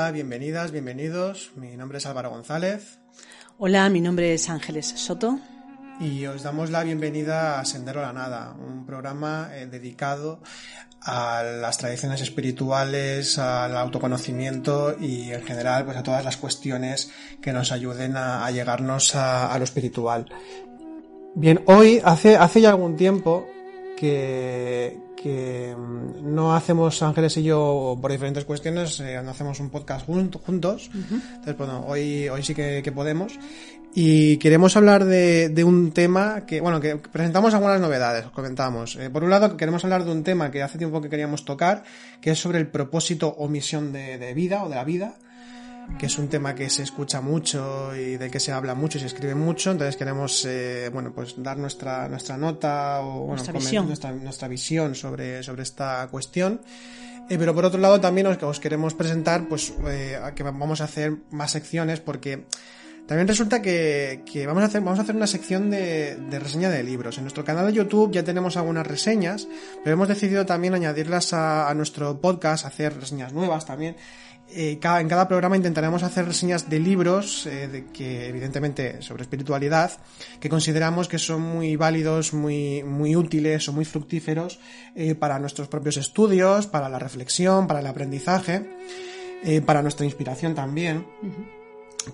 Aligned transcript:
Hola, 0.00 0.12
bienvenidas, 0.12 0.72
bienvenidos. 0.72 1.50
Mi 1.56 1.76
nombre 1.76 1.98
es 1.98 2.06
Álvaro 2.06 2.30
González. 2.30 2.98
Hola, 3.58 3.90
mi 3.90 4.00
nombre 4.00 4.32
es 4.32 4.48
Ángeles 4.48 4.86
Soto. 4.86 5.38
Y 6.00 6.24
os 6.24 6.42
damos 6.42 6.70
la 6.70 6.82
bienvenida 6.84 7.60
a 7.60 7.66
Sendero 7.66 8.00
a 8.00 8.04
la 8.04 8.12
Nada, 8.14 8.56
un 8.58 8.86
programa 8.86 9.50
eh, 9.52 9.66
dedicado 9.66 10.40
a 11.02 11.42
las 11.42 11.76
tradiciones 11.76 12.22
espirituales, 12.22 13.38
al 13.38 13.76
autoconocimiento 13.76 14.96
y 14.98 15.32
en 15.32 15.42
general 15.42 15.84
pues 15.84 15.98
a 15.98 16.02
todas 16.02 16.24
las 16.24 16.38
cuestiones 16.38 17.12
que 17.42 17.52
nos 17.52 17.70
ayuden 17.70 18.16
a, 18.16 18.50
llegarnos 18.50 19.14
a, 19.14 19.54
lo 19.58 19.64
espiritual. 19.64 20.24
Bien, 21.34 21.62
hoy 21.66 22.00
hace, 22.02 22.38
hace 22.38 22.62
ya 22.62 22.70
algún 22.70 22.96
tiempo 22.96 23.46
que, 23.98 24.98
que 25.22 25.74
mm, 25.76 26.34
no 26.34 26.54
hacemos 26.54 27.02
Ángeles 27.02 27.36
y 27.36 27.42
yo 27.42 27.98
por 28.00 28.10
diferentes 28.10 28.44
cuestiones, 28.44 29.00
eh, 29.00 29.20
no 29.22 29.30
hacemos 29.30 29.60
un 29.60 29.70
podcast 29.70 30.06
juntos. 30.06 30.90
Entonces, 30.94 31.56
bueno, 31.56 31.84
hoy, 31.86 32.28
hoy 32.28 32.42
sí 32.42 32.54
que, 32.54 32.92
podemos. 32.94 33.38
Y 33.94 34.36
queremos 34.38 34.76
hablar 34.76 35.04
de, 35.04 35.48
de, 35.48 35.64
un 35.64 35.92
tema 35.92 36.46
que, 36.46 36.60
bueno, 36.60 36.80
que 36.80 36.96
presentamos 36.96 37.54
algunas 37.54 37.80
novedades, 37.80 38.26
os 38.26 38.32
comentamos. 38.32 38.96
Eh, 38.96 39.10
por 39.10 39.24
un 39.24 39.30
lado, 39.30 39.56
queremos 39.56 39.84
hablar 39.84 40.04
de 40.04 40.12
un 40.12 40.22
tema 40.22 40.50
que 40.50 40.62
hace 40.62 40.78
tiempo 40.78 41.00
que 41.00 41.08
queríamos 41.08 41.44
tocar, 41.44 41.82
que 42.20 42.30
es 42.30 42.38
sobre 42.38 42.58
el 42.58 42.68
propósito 42.68 43.28
o 43.28 43.48
misión 43.48 43.92
de, 43.92 44.16
de 44.16 44.32
vida 44.32 44.62
o 44.62 44.68
de 44.68 44.76
la 44.76 44.84
vida 44.84 45.16
que 45.98 46.06
es 46.06 46.18
un 46.18 46.28
tema 46.28 46.54
que 46.54 46.70
se 46.70 46.82
escucha 46.82 47.20
mucho 47.20 47.94
y 47.94 48.16
de 48.16 48.30
que 48.30 48.40
se 48.40 48.52
habla 48.52 48.74
mucho 48.74 48.98
y 48.98 49.02
se 49.02 49.06
escribe 49.06 49.34
mucho, 49.34 49.70
entonces 49.70 49.96
queremos 49.96 50.44
eh, 50.44 50.88
bueno 50.92 51.12
pues 51.12 51.34
dar 51.36 51.58
nuestra 51.58 52.08
nuestra 52.08 52.36
nota 52.36 53.00
o 53.00 53.28
nuestra, 53.28 53.52
visión. 53.52 53.86
Nuestra, 53.86 54.48
visión 54.48 54.94
sobre, 54.94 55.42
sobre 55.42 55.62
esta 55.62 56.08
cuestión. 56.10 56.60
Eh, 57.28 57.36
pero 57.38 57.54
por 57.54 57.64
otro 57.64 57.78
lado 57.78 58.00
también 58.00 58.26
os, 58.26 58.42
os 58.42 58.60
queremos 58.60 58.94
presentar 58.94 59.48
pues 59.48 59.72
eh, 59.86 60.18
que 60.34 60.42
vamos 60.42 60.80
a 60.80 60.84
hacer 60.84 61.18
más 61.30 61.50
secciones 61.52 62.00
porque 62.00 62.44
también 63.10 63.26
resulta 63.26 63.60
que, 63.60 64.22
que, 64.24 64.46
vamos, 64.46 64.62
a 64.62 64.66
hacer, 64.66 64.82
vamos 64.82 65.00
a 65.00 65.02
hacer 65.02 65.16
una 65.16 65.26
sección 65.26 65.68
de, 65.68 66.14
de, 66.14 66.38
reseña 66.38 66.70
de 66.70 66.84
libros. 66.84 67.18
En 67.18 67.24
nuestro 67.24 67.44
canal 67.44 67.66
de 67.66 67.72
YouTube 67.72 68.12
ya 68.12 68.22
tenemos 68.22 68.56
algunas 68.56 68.86
reseñas, 68.86 69.48
pero 69.82 69.94
hemos 69.94 70.06
decidido 70.06 70.46
también 70.46 70.74
añadirlas 70.74 71.32
a, 71.32 71.68
a 71.68 71.74
nuestro 71.74 72.20
podcast, 72.20 72.64
hacer 72.64 72.94
reseñas 73.00 73.32
nuevas 73.32 73.66
también. 73.66 73.96
Eh, 74.52 74.78
cada, 74.80 75.00
en 75.00 75.08
cada 75.08 75.28
programa 75.28 75.56
intentaremos 75.56 76.02
hacer 76.02 76.26
reseñas 76.26 76.68
de 76.68 76.80
libros 76.80 77.46
eh, 77.46 77.68
de 77.68 77.86
que 77.92 78.28
evidentemente 78.28 79.00
sobre 79.00 79.22
espiritualidad 79.22 79.92
que 80.40 80.48
consideramos 80.48 81.06
que 81.06 81.18
son 81.18 81.42
muy 81.42 81.76
válidos, 81.76 82.34
muy, 82.34 82.82
muy 82.82 83.14
útiles 83.14 83.68
o 83.68 83.72
muy 83.72 83.84
fructíferos 83.84 84.58
eh, 84.96 85.14
para 85.14 85.38
nuestros 85.38 85.68
propios 85.68 85.96
estudios, 85.98 86.66
para 86.66 86.88
la 86.88 86.98
reflexión, 86.98 87.66
para 87.66 87.80
el 87.80 87.86
aprendizaje, 87.86 88.68
para 89.64 89.80
nuestra 89.80 90.04
inspiración 90.04 90.54
también. 90.54 91.06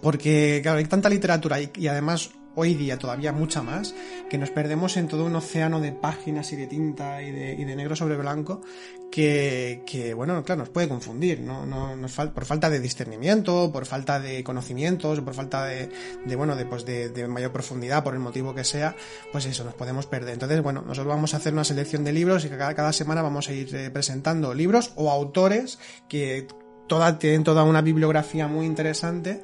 Porque, 0.01 0.61
claro, 0.63 0.79
hay 0.79 0.85
tanta 0.85 1.09
literatura 1.09 1.59
y 1.61 1.89
además 1.89 2.31
hoy 2.57 2.75
día 2.75 2.99
todavía 2.99 3.33
mucha 3.33 3.63
más, 3.63 3.95
que 4.29 4.39
nos 4.39 4.51
perdemos 4.51 4.97
en 4.97 5.07
todo 5.07 5.25
un 5.25 5.37
océano 5.37 5.81
de 5.81 5.93
páginas 5.93 6.53
y 6.53 6.57
de 6.57 6.67
tinta 6.67 7.23
y 7.23 7.31
de, 7.31 7.55
y 7.55 7.65
de 7.65 7.77
negro 7.77 7.95
sobre 7.95 8.17
blanco 8.17 8.63
que, 9.11 9.83
que, 9.87 10.15
bueno, 10.15 10.43
claro, 10.43 10.61
nos 10.61 10.71
puede 10.71 10.89
confundir, 10.89 11.41
¿no? 11.41 11.65
no 11.65 11.97
nos 11.97 12.13
por 12.15 12.45
falta 12.45 12.69
de 12.69 12.81
discernimiento, 12.81 13.71
por 13.73 13.87
falta 13.87 14.19
de 14.21 14.43
conocimientos, 14.43 15.21
por 15.21 15.35
falta 15.35 15.65
de, 15.65 15.89
de 16.25 16.37
bueno, 16.37 16.57
de, 16.57 16.67
pues 16.67 16.85
de, 16.85 17.11
de, 17.11 17.29
mayor 17.29 17.53
profundidad, 17.53 18.03
por 18.03 18.15
el 18.15 18.21
motivo 18.21 18.55
que 18.55 18.65
sea, 18.65 18.97
pues 19.33 19.47
eso, 19.47 19.65
nos 19.65 19.75
podemos 19.75 20.07
perder. 20.07 20.35
Entonces, 20.35 20.63
bueno, 20.63 20.83
nosotros 20.83 21.15
vamos 21.15 21.35
a 21.35 21.39
hacer 21.39 21.53
una 21.53 21.65
selección 21.65 22.05
de 22.05 22.13
libros 22.13 22.45
y 22.45 22.49
cada, 22.49 22.75
cada 22.75 22.93
semana 22.93 23.23
vamos 23.23 23.49
a 23.49 23.53
ir 23.53 23.75
eh, 23.75 23.91
presentando 23.91 24.55
libros 24.55 24.93
o 24.97 25.11
autores 25.11 25.79
que 26.09 26.47
toda, 26.87 27.19
tienen 27.19 27.45
toda 27.45 27.65
una 27.65 27.83
bibliografía 27.83 28.49
muy 28.49 28.67
interesante 28.67 29.43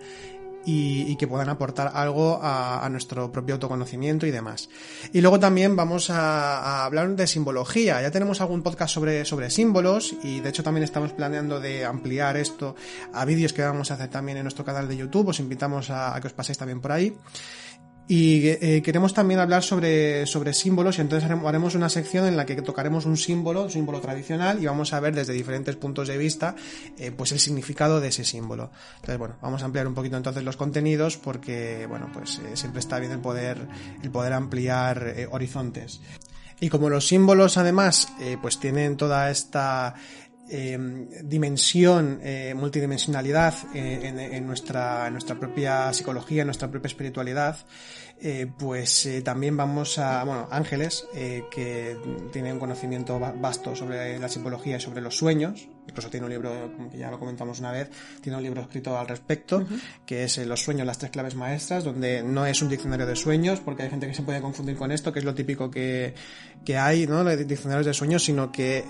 y, 0.65 1.17
que 1.17 1.27
puedan 1.27 1.49
aportar 1.49 1.93
algo 1.95 2.41
a, 2.43 2.89
nuestro 2.91 3.33
propio 3.33 3.55
autoconocimiento 3.55 4.27
y 4.27 4.31
demás. 4.31 4.69
Y 5.13 5.21
luego 5.21 5.39
también 5.39 5.77
vamos 5.77 6.11
a, 6.11 6.85
hablar 6.85 7.15
de 7.17 7.27
simbología. 7.27 8.01
Ya 8.03 8.11
tenemos 8.11 8.41
algún 8.41 8.63
podcast 8.63 8.95
sobre, 8.95 9.25
sobre 9.25 9.51
símbolos 9.51 10.15
y 10.23 10.41
de 10.41 10.49
hecho 10.49 10.63
también 10.63 10.85
estamos 10.85 11.13
planeando 11.13 11.61
de 11.61 11.85
ampliar 11.85 12.37
esto 12.37 12.75
a 13.13 13.25
vídeos 13.25 13.53
que 13.53 13.63
vamos 13.63 13.91
a 13.91 13.95
hacer 13.95 14.09
también 14.09 14.39
en 14.39 14.45
nuestro 14.45 14.65
canal 14.65 14.89
de 14.89 14.97
YouTube. 14.97 15.29
Os 15.29 15.41
invitamos 15.41 15.91
a 15.91 16.19
que 16.21 16.27
os 16.27 16.33
paséis 16.33 16.59
también 16.59 16.81
por 16.81 16.93
ahí. 16.93 17.17
Y 18.15 18.47
eh, 18.47 18.83
queremos 18.85 19.15
también 19.15 19.41
hablar 19.41 19.63
sobre, 19.63 20.27
sobre 20.27 20.53
símbolos 20.53 20.99
y 20.99 21.01
entonces 21.01 21.31
haremos 21.31 21.75
una 21.75 21.89
sección 21.89 22.27
en 22.27 22.37
la 22.37 22.45
que 22.45 22.61
tocaremos 22.61 23.07
un 23.07 23.17
símbolo, 23.17 23.63
un 23.63 23.71
símbolo 23.71 24.03
tradicional 24.03 24.63
y 24.63 24.67
vamos 24.67 24.93
a 24.93 25.01
ver 25.01 25.15
desde 25.15 25.33
diferentes 25.33 25.77
puntos 25.77 26.09
de 26.09 26.19
vista 26.19 26.55
eh, 26.99 27.11
pues 27.11 27.33
el 27.33 27.41
significado 27.41 28.03
de 28.03 28.09
ese 28.09 28.27
símbolo. 28.27 28.71
Entonces, 28.97 29.17
bueno, 29.17 29.37
vamos 29.41 29.63
a 29.63 29.65
ampliar 29.65 29.87
un 29.87 29.95
poquito 29.95 30.19
entonces 30.19 30.45
los 30.45 30.59
contenidos 30.59 31.17
porque, 31.17 31.87
bueno, 31.89 32.11
pues 32.13 32.39
eh, 32.41 32.55
siempre 32.55 32.81
está 32.81 32.99
bien 32.99 33.13
el 33.13 33.21
poder, 33.21 33.67
el 34.03 34.11
poder 34.11 34.35
ampliar 34.35 35.15
horizontes. 35.31 36.03
Y 36.61 36.69
como 36.69 36.91
los 36.91 37.09
símbolos 37.09 37.57
además 37.57 38.13
pues 38.41 38.61
tienen 38.61 38.97
toda 38.97 39.31
esta 39.31 39.95
dimensión, 41.23 42.21
multidimensionalidad 42.55 43.55
en, 43.75 44.47
nuestra, 44.47 45.07
en 45.07 45.15
nuestra 45.15 45.39
propia 45.39 45.93
psicología, 45.93 46.43
en 46.43 46.49
nuestra 46.49 46.71
propia 46.71 46.89
espiritualidad, 46.89 47.57
eh, 48.25 48.47
pues 48.57 49.05
eh, 49.07 49.21
también 49.21 49.57
vamos 49.57 49.99
a, 49.99 50.23
bueno, 50.23 50.47
Ángeles, 50.53 51.09
eh, 51.13 51.43
que 51.51 51.97
tiene 52.33 52.53
un 52.53 52.61
conocimiento 52.61 53.19
vasto 53.19 53.75
sobre 53.75 54.17
la 54.21 54.29
psicología 54.29 54.77
y 54.77 54.81
sobre 54.81 55.01
los 55.01 55.17
sueños, 55.17 55.67
incluso 55.89 56.09
tiene 56.09 56.27
un 56.27 56.31
libro, 56.31 56.71
como 56.77 56.89
que 56.89 56.99
ya 56.99 57.11
lo 57.11 57.19
comentamos 57.19 57.59
una 57.59 57.73
vez, 57.73 57.91
tiene 58.21 58.37
un 58.37 58.45
libro 58.45 58.63
escrito 58.63 58.97
al 58.97 59.09
respecto, 59.09 59.67
que 60.07 60.23
es 60.23 60.39
Los 60.39 60.63
sueños, 60.63 60.87
las 60.87 60.99
tres 60.99 61.11
claves 61.11 61.35
maestras, 61.35 61.83
donde 61.83 62.23
no 62.23 62.47
es 62.47 62.63
un 62.63 62.69
diccionario 62.69 63.07
de 63.07 63.17
sueños, 63.17 63.59
porque 63.59 63.83
hay 63.83 63.91
gente 63.91 64.07
que 64.07 64.15
se 64.15 64.23
puede 64.23 64.41
confundir 64.41 64.77
con 64.77 64.93
esto, 64.93 65.13
que 65.13 65.19
es 65.19 65.25
lo 65.25 65.35
típico 65.35 65.69
que, 65.69 66.15
que 66.65 66.79
hay, 66.79 67.09
¿no? 67.09 67.25
De 67.25 67.45
diccionarios 67.45 67.87
de 67.87 67.93
sueños, 67.93 68.23
sino 68.23 68.53
que 68.53 68.85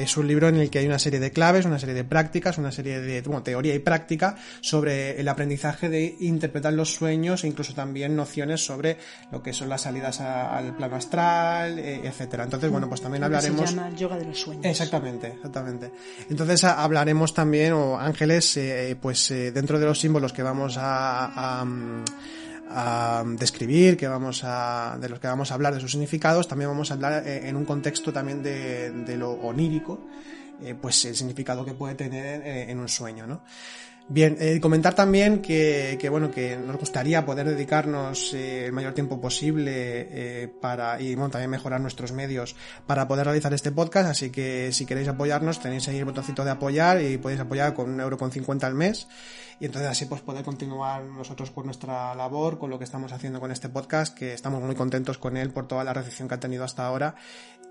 es 0.00 0.16
un 0.16 0.26
libro 0.26 0.48
en 0.48 0.56
el 0.56 0.70
que 0.70 0.78
hay 0.78 0.86
una 0.86 0.98
serie 0.98 1.20
de 1.20 1.30
claves, 1.30 1.66
una 1.66 1.78
serie 1.78 1.94
de 1.94 2.04
prácticas, 2.04 2.56
una 2.56 2.72
serie 2.72 3.00
de, 3.00 3.20
bueno, 3.20 3.42
teoría 3.42 3.74
y 3.74 3.80
práctica 3.80 4.36
sobre 4.62 5.20
el 5.20 5.28
aprendizaje 5.28 5.90
de 5.90 6.16
interpretar 6.20 6.72
los 6.72 6.94
sueños 6.94 7.44
e 7.44 7.48
incluso 7.48 7.74
también 7.74 8.16
nociones 8.16 8.61
sobre 8.64 8.98
lo 9.30 9.42
que 9.42 9.52
son 9.52 9.68
las 9.68 9.82
salidas 9.82 10.20
al 10.20 10.76
plano 10.76 10.96
astral, 10.96 11.78
eh, 11.78 12.00
etcétera. 12.04 12.44
Entonces, 12.44 12.70
bueno, 12.70 12.88
pues 12.88 13.00
también 13.00 13.24
hablaremos. 13.24 13.68
Se 13.68 13.76
llama 13.76 13.90
yoga 13.96 14.16
de 14.16 14.26
los 14.26 14.40
sueños. 14.40 14.64
Exactamente, 14.64 15.28
exactamente. 15.28 15.92
Entonces 16.28 16.64
hablaremos 16.64 17.34
también, 17.34 17.72
o 17.72 17.98
ángeles, 17.98 18.56
eh, 18.56 18.96
pues 19.00 19.30
eh, 19.30 19.52
dentro 19.52 19.78
de 19.78 19.86
los 19.86 19.98
símbolos 19.98 20.32
que 20.32 20.42
vamos 20.42 20.76
a, 20.78 21.64
a 22.70 23.24
describir, 23.38 23.96
que 23.96 24.08
vamos 24.08 24.42
a, 24.44 24.96
de 25.00 25.08
los 25.08 25.18
que 25.18 25.26
vamos 25.26 25.50
a 25.50 25.54
hablar, 25.54 25.74
de 25.74 25.80
sus 25.80 25.90
significados, 25.90 26.48
también 26.48 26.70
vamos 26.70 26.90
a 26.90 26.94
hablar 26.94 27.26
en 27.26 27.56
un 27.56 27.64
contexto 27.64 28.12
también 28.12 28.42
de, 28.42 28.90
de 28.90 29.16
lo 29.16 29.32
onírico, 29.32 30.06
pues 30.80 31.04
el 31.04 31.16
significado 31.16 31.64
que 31.64 31.74
puede 31.74 31.94
tener 31.94 32.46
en 32.46 32.78
un 32.78 32.88
sueño, 32.88 33.26
¿no? 33.26 33.42
Bien, 34.08 34.36
eh, 34.40 34.60
comentar 34.60 34.94
también 34.94 35.40
que, 35.40 35.96
que, 35.98 36.08
bueno, 36.08 36.30
que 36.30 36.56
nos 36.56 36.76
gustaría 36.76 37.24
poder 37.24 37.48
dedicarnos 37.48 38.34
eh, 38.34 38.66
el 38.66 38.72
mayor 38.72 38.94
tiempo 38.94 39.20
posible 39.20 39.72
eh, 39.74 40.48
para, 40.60 41.00
y 41.00 41.14
bueno, 41.14 41.30
también 41.30 41.50
mejorar 41.50 41.80
nuestros 41.80 42.12
medios 42.12 42.56
para 42.86 43.06
poder 43.06 43.26
realizar 43.26 43.54
este 43.54 43.70
podcast, 43.70 44.10
así 44.10 44.30
que 44.30 44.72
si 44.72 44.86
queréis 44.86 45.08
apoyarnos 45.08 45.60
tenéis 45.60 45.86
ahí 45.88 45.98
el 45.98 46.04
botoncito 46.04 46.44
de 46.44 46.50
apoyar 46.50 47.00
y 47.00 47.16
podéis 47.16 47.40
apoyar 47.40 47.74
con 47.74 47.90
un 47.90 48.00
euro 48.00 48.18
con 48.18 48.32
cincuenta 48.32 48.66
al 48.66 48.74
mes. 48.74 49.06
Y 49.60 49.66
entonces 49.66 49.88
así 49.88 50.06
pues 50.06 50.20
poder 50.22 50.44
continuar 50.44 51.04
nosotros 51.04 51.52
con 51.52 51.66
nuestra 51.66 52.16
labor, 52.16 52.58
con 52.58 52.68
lo 52.68 52.78
que 52.78 52.84
estamos 52.84 53.12
haciendo 53.12 53.38
con 53.38 53.52
este 53.52 53.68
podcast, 53.68 54.12
que 54.18 54.34
estamos 54.34 54.60
muy 54.60 54.74
contentos 54.74 55.18
con 55.18 55.36
él 55.36 55.50
por 55.50 55.68
toda 55.68 55.84
la 55.84 55.92
recepción 55.92 56.26
que 56.26 56.34
ha 56.34 56.40
tenido 56.40 56.64
hasta 56.64 56.84
ahora 56.84 57.14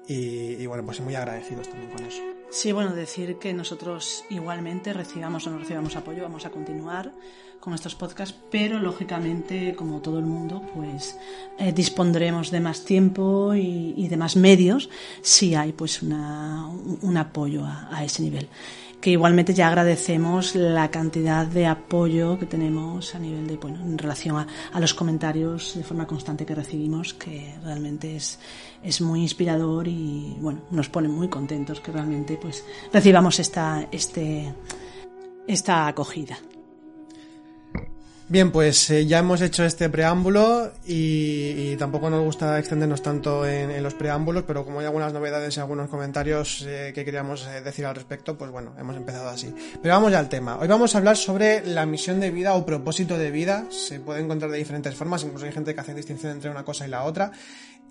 y, 0.08 0.66
bueno, 0.66 0.84
pues 0.86 1.00
muy 1.00 1.16
agradecidos 1.16 1.70
también 1.70 1.92
con 1.92 2.06
eso. 2.06 2.22
Sí, 2.50 2.72
bueno, 2.72 2.94
decir 2.94 3.38
que 3.38 3.54
nosotros 3.54 4.26
igualmente 4.30 4.92
recibamos 4.92 5.48
o 5.48 5.52
no 5.52 5.60
recibamos 5.60 5.96
apoyo, 5.96 6.24
vamos 6.24 6.46
a 6.46 6.50
continuar 6.50 7.14
con 7.62 7.74
estos 7.74 7.96
podcasts, 7.96 8.36
pero 8.50 8.80
lógicamente, 8.80 9.76
como 9.76 10.02
todo 10.02 10.20
el 10.20 10.26
mundo, 10.26 10.64
pues 10.76 11.18
eh, 11.60 11.72
dispondremos 11.72 12.52
de 12.52 12.60
más 12.60 12.84
tiempo 12.84 13.54
y, 13.56 14.08
de 14.08 14.18
más 14.18 14.36
medios 14.36 14.90
si 15.22 15.56
hay 15.56 15.72
pues 15.72 16.02
una, 16.02 16.68
un 17.02 17.18
apoyo 17.18 17.64
a 17.66 18.04
ese 18.04 18.24
nivel 18.24 18.50
que 19.02 19.10
igualmente 19.10 19.54
ya 19.54 19.68
agradecemos 19.68 20.56
la 20.56 20.92
cantidad 20.92 21.46
de 21.46 21.66
apoyo 21.66 22.38
que 22.38 22.46
tenemos 22.46 23.16
a 23.16 23.20
nivel 23.20 23.48
de, 23.48 23.58
bueno, 23.58 23.80
en 23.84 23.98
relación 23.98 24.38
a, 24.38 24.80
los 24.80 24.94
comentarios 24.94 25.74
de 25.76 25.84
forma 25.84 26.06
constante 26.06 26.46
que 26.46 26.54
recibimos, 26.54 27.16
que 27.16 27.56
realmente 27.64 28.16
es, 28.16 28.40
es 28.84 29.02
muy 29.02 29.22
inspirador 29.22 29.88
y, 29.88 30.38
bueno, 30.40 30.62
nos 30.70 30.88
pone 30.90 31.08
muy 31.08 31.28
contentos 31.28 31.82
que 31.82 31.92
realmente, 31.92 32.38
pues, 32.40 32.64
recibamos 32.94 33.40
esta, 33.40 33.88
este, 33.92 34.54
esta 35.48 35.88
acogida. 35.88 36.38
Bien, 38.32 38.50
pues 38.50 38.90
eh, 38.92 39.06
ya 39.06 39.20
hemos 39.20 39.42
hecho 39.42 39.66
este 39.66 39.90
preámbulo 39.90 40.72
y, 40.88 41.76
tampoco 41.76 42.10
nos 42.10 42.24
gusta 42.24 42.58
extendernos 42.60 43.02
tanto 43.02 43.46
en, 43.46 43.84
los 43.84 43.94
preámbulos, 43.94 44.46
pero 44.48 44.64
como 44.64 44.80
hay 44.80 44.86
algunas 44.86 45.12
novedades 45.12 45.58
y 45.58 45.60
algunos 45.60 45.90
comentarios 45.90 46.64
eh, 46.66 46.94
que 46.96 47.04
queríamos 47.04 47.46
eh, 47.46 47.60
decir 47.60 47.86
al 47.86 47.94
respecto, 47.94 48.38
pues 48.38 48.50
bueno, 48.50 48.74
hemos 48.80 48.96
empezado 48.96 49.28
así. 49.28 49.54
Pero 49.82 49.96
vamos 49.96 50.14
ya 50.14 50.20
al 50.20 50.30
tema. 50.30 50.58
Hoy 50.58 50.70
vamos 50.70 50.96
a 50.96 51.00
hablar 51.00 51.18
sobre 51.18 51.66
la 51.66 51.86
misión 51.86 52.22
de 52.22 52.32
vida 52.32 52.54
o 52.54 52.66
propósito 52.66 53.18
de 53.18 53.32
vida. 53.32 53.66
Se 53.70 54.00
puede 54.00 54.22
encontrar 54.22 54.50
de 54.50 54.60
diferentes 54.60 54.96
formas, 54.96 55.26
incluso 55.26 55.46
hay 55.46 55.52
gente 55.52 55.76
que 55.76 55.82
hace 55.82 55.94
distinción 55.94 56.32
entre 56.32 56.52
una 56.52 56.64
cosa 56.64 56.88
y 56.88 56.90
la 56.90 57.04
otra. 57.04 57.34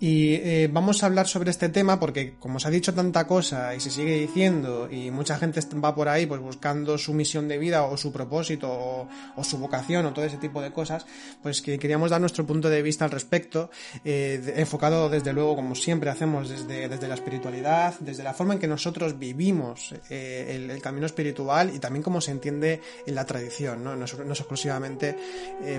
Y 0.03 0.33
eh, 0.37 0.71
vamos 0.73 1.03
a 1.03 1.07
hablar 1.07 1.29
sobre 1.29 1.51
este 1.51 1.69
tema 1.69 2.01
porque 2.01 2.33
como 2.39 2.59
se 2.59 2.69
ha 2.69 2.71
dicho 2.71 2.95
tanta 2.95 3.27
cosa 3.27 3.75
y 3.75 3.81
se 3.81 3.91
sigue 3.91 4.15
diciendo 4.15 4.89
y 4.91 5.11
mucha 5.11 5.37
gente 5.37 5.61
va 5.77 5.95
por 5.95 6.09
ahí 6.09 6.25
pues 6.25 6.41
buscando 6.41 6.97
su 6.97 7.13
misión 7.13 7.49
de 7.49 7.59
vida 7.59 7.85
o 7.85 7.99
su 7.99 8.11
propósito 8.11 9.07
o, 9.37 9.45
su 9.45 9.59
vocación 9.59 10.07
o 10.07 10.15
todo 10.15 10.25
ese 10.25 10.39
tipo 10.39 10.63
de 10.63 10.73
cosas, 10.73 11.05
pues 11.43 11.61
que 11.61 11.79
queríamos 11.79 12.11
dar 12.11 12.19
nuestro 12.19 12.47
punto 12.47 12.71
de 12.71 12.81
vista 12.81 13.05
al 13.05 13.11
respecto, 13.11 13.71
eh, 14.03 14.55
enfocado 14.57 15.11
desde 15.11 15.35
luego 15.35 15.55
como 15.55 15.75
siempre 15.75 16.09
hacemos 16.09 16.49
desde, 16.49 16.89
desde 16.89 17.07
la 17.07 17.15
espiritualidad, 17.15 17.95
desde 18.01 18.23
la 18.23 18.33
forma 18.33 18.55
en 18.55 18.59
que 18.59 18.69
nosotros 18.69 19.19
vivimos 19.19 19.95
eh, 20.09 20.69
el, 20.71 20.81
camino 20.81 21.05
espiritual 21.05 21.75
y 21.75 21.79
también 21.79 22.03
cómo 22.03 22.23
se 22.23 22.31
entiende 22.31 22.81
en 23.07 23.15
la 23.15 23.27
tradición, 23.27 23.85
no, 23.85 23.97
no, 23.97 24.07
es, 24.07 24.15
exclusivamente 24.15 25.15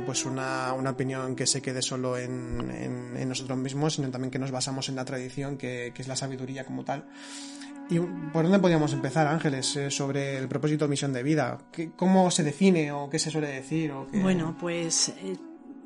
pues 0.05 0.25
una, 0.25 0.73
una, 0.73 0.91
opinión 0.91 1.35
que 1.35 1.47
se 1.47 1.59
quede 1.59 1.81
solo 1.81 2.17
en, 2.17 3.27
nosotros 3.27 3.57
mismos, 3.57 3.97
también 4.11 4.31
que 4.31 4.39
nos 4.39 4.51
basamos 4.51 4.89
en 4.89 4.95
la 4.95 5.05
tradición, 5.05 5.57
que, 5.57 5.93
es 5.95 6.07
la 6.07 6.15
sabiduría 6.15 6.65
como 6.65 6.83
tal. 6.83 7.05
¿Y 7.89 7.99
por 7.99 8.43
dónde 8.43 8.59
podríamos 8.59 8.93
empezar, 8.93 9.27
Ángeles, 9.27 9.75
eh, 9.75 9.91
sobre 9.91 10.37
el 10.37 10.47
propósito 10.47 10.85
de 10.85 10.89
misión 10.89 11.11
de 11.11 11.23
vida? 11.23 11.57
¿Cómo 11.97 12.31
se 12.31 12.43
define 12.43 12.91
o 12.91 13.09
qué 13.09 13.19
se 13.19 13.31
suele 13.31 13.47
decir? 13.47 13.91
O 13.91 14.07
Bueno, 14.13 14.55
pues 14.57 15.09
eh, 15.09 15.35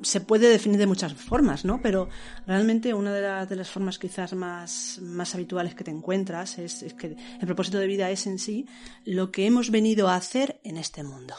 se 0.02 0.20
puede 0.20 0.48
definir 0.48 0.78
de 0.78 0.86
muchas 0.86 1.14
formas, 1.14 1.64
¿no? 1.64 1.80
Pero 1.80 2.08
realmente 2.46 2.94
una 2.94 3.12
de, 3.46 3.56
las 3.56 3.70
formas 3.70 3.98
quizás 3.98 4.34
más, 4.34 4.98
más 5.02 5.34
habituales 5.34 5.74
que 5.74 5.84
te 5.84 5.90
encuentras 5.90 6.58
es, 6.58 6.84
que 6.94 7.16
el 7.40 7.46
propósito 7.46 7.78
de 7.78 7.86
vida 7.86 8.10
es 8.10 8.26
en 8.26 8.38
sí 8.38 8.66
lo 9.04 9.30
que 9.30 9.46
hemos 9.46 9.70
venido 9.70 10.08
a 10.08 10.16
hacer 10.16 10.60
en 10.64 10.76
este 10.76 11.02
mundo. 11.02 11.34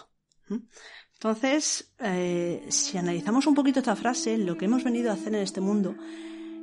Entonces, 1.13 1.93
eh, 1.99 2.65
si 2.69 2.97
analizamos 2.97 3.47
un 3.47 3.55
poquito 3.55 3.79
esta 3.79 3.95
frase, 3.95 4.37
lo 4.37 4.57
que 4.57 4.65
hemos 4.65 4.83
venido 4.83 5.11
a 5.11 5.15
hacer 5.15 5.33
en 5.35 5.41
este 5.41 5.61
mundo 5.61 5.95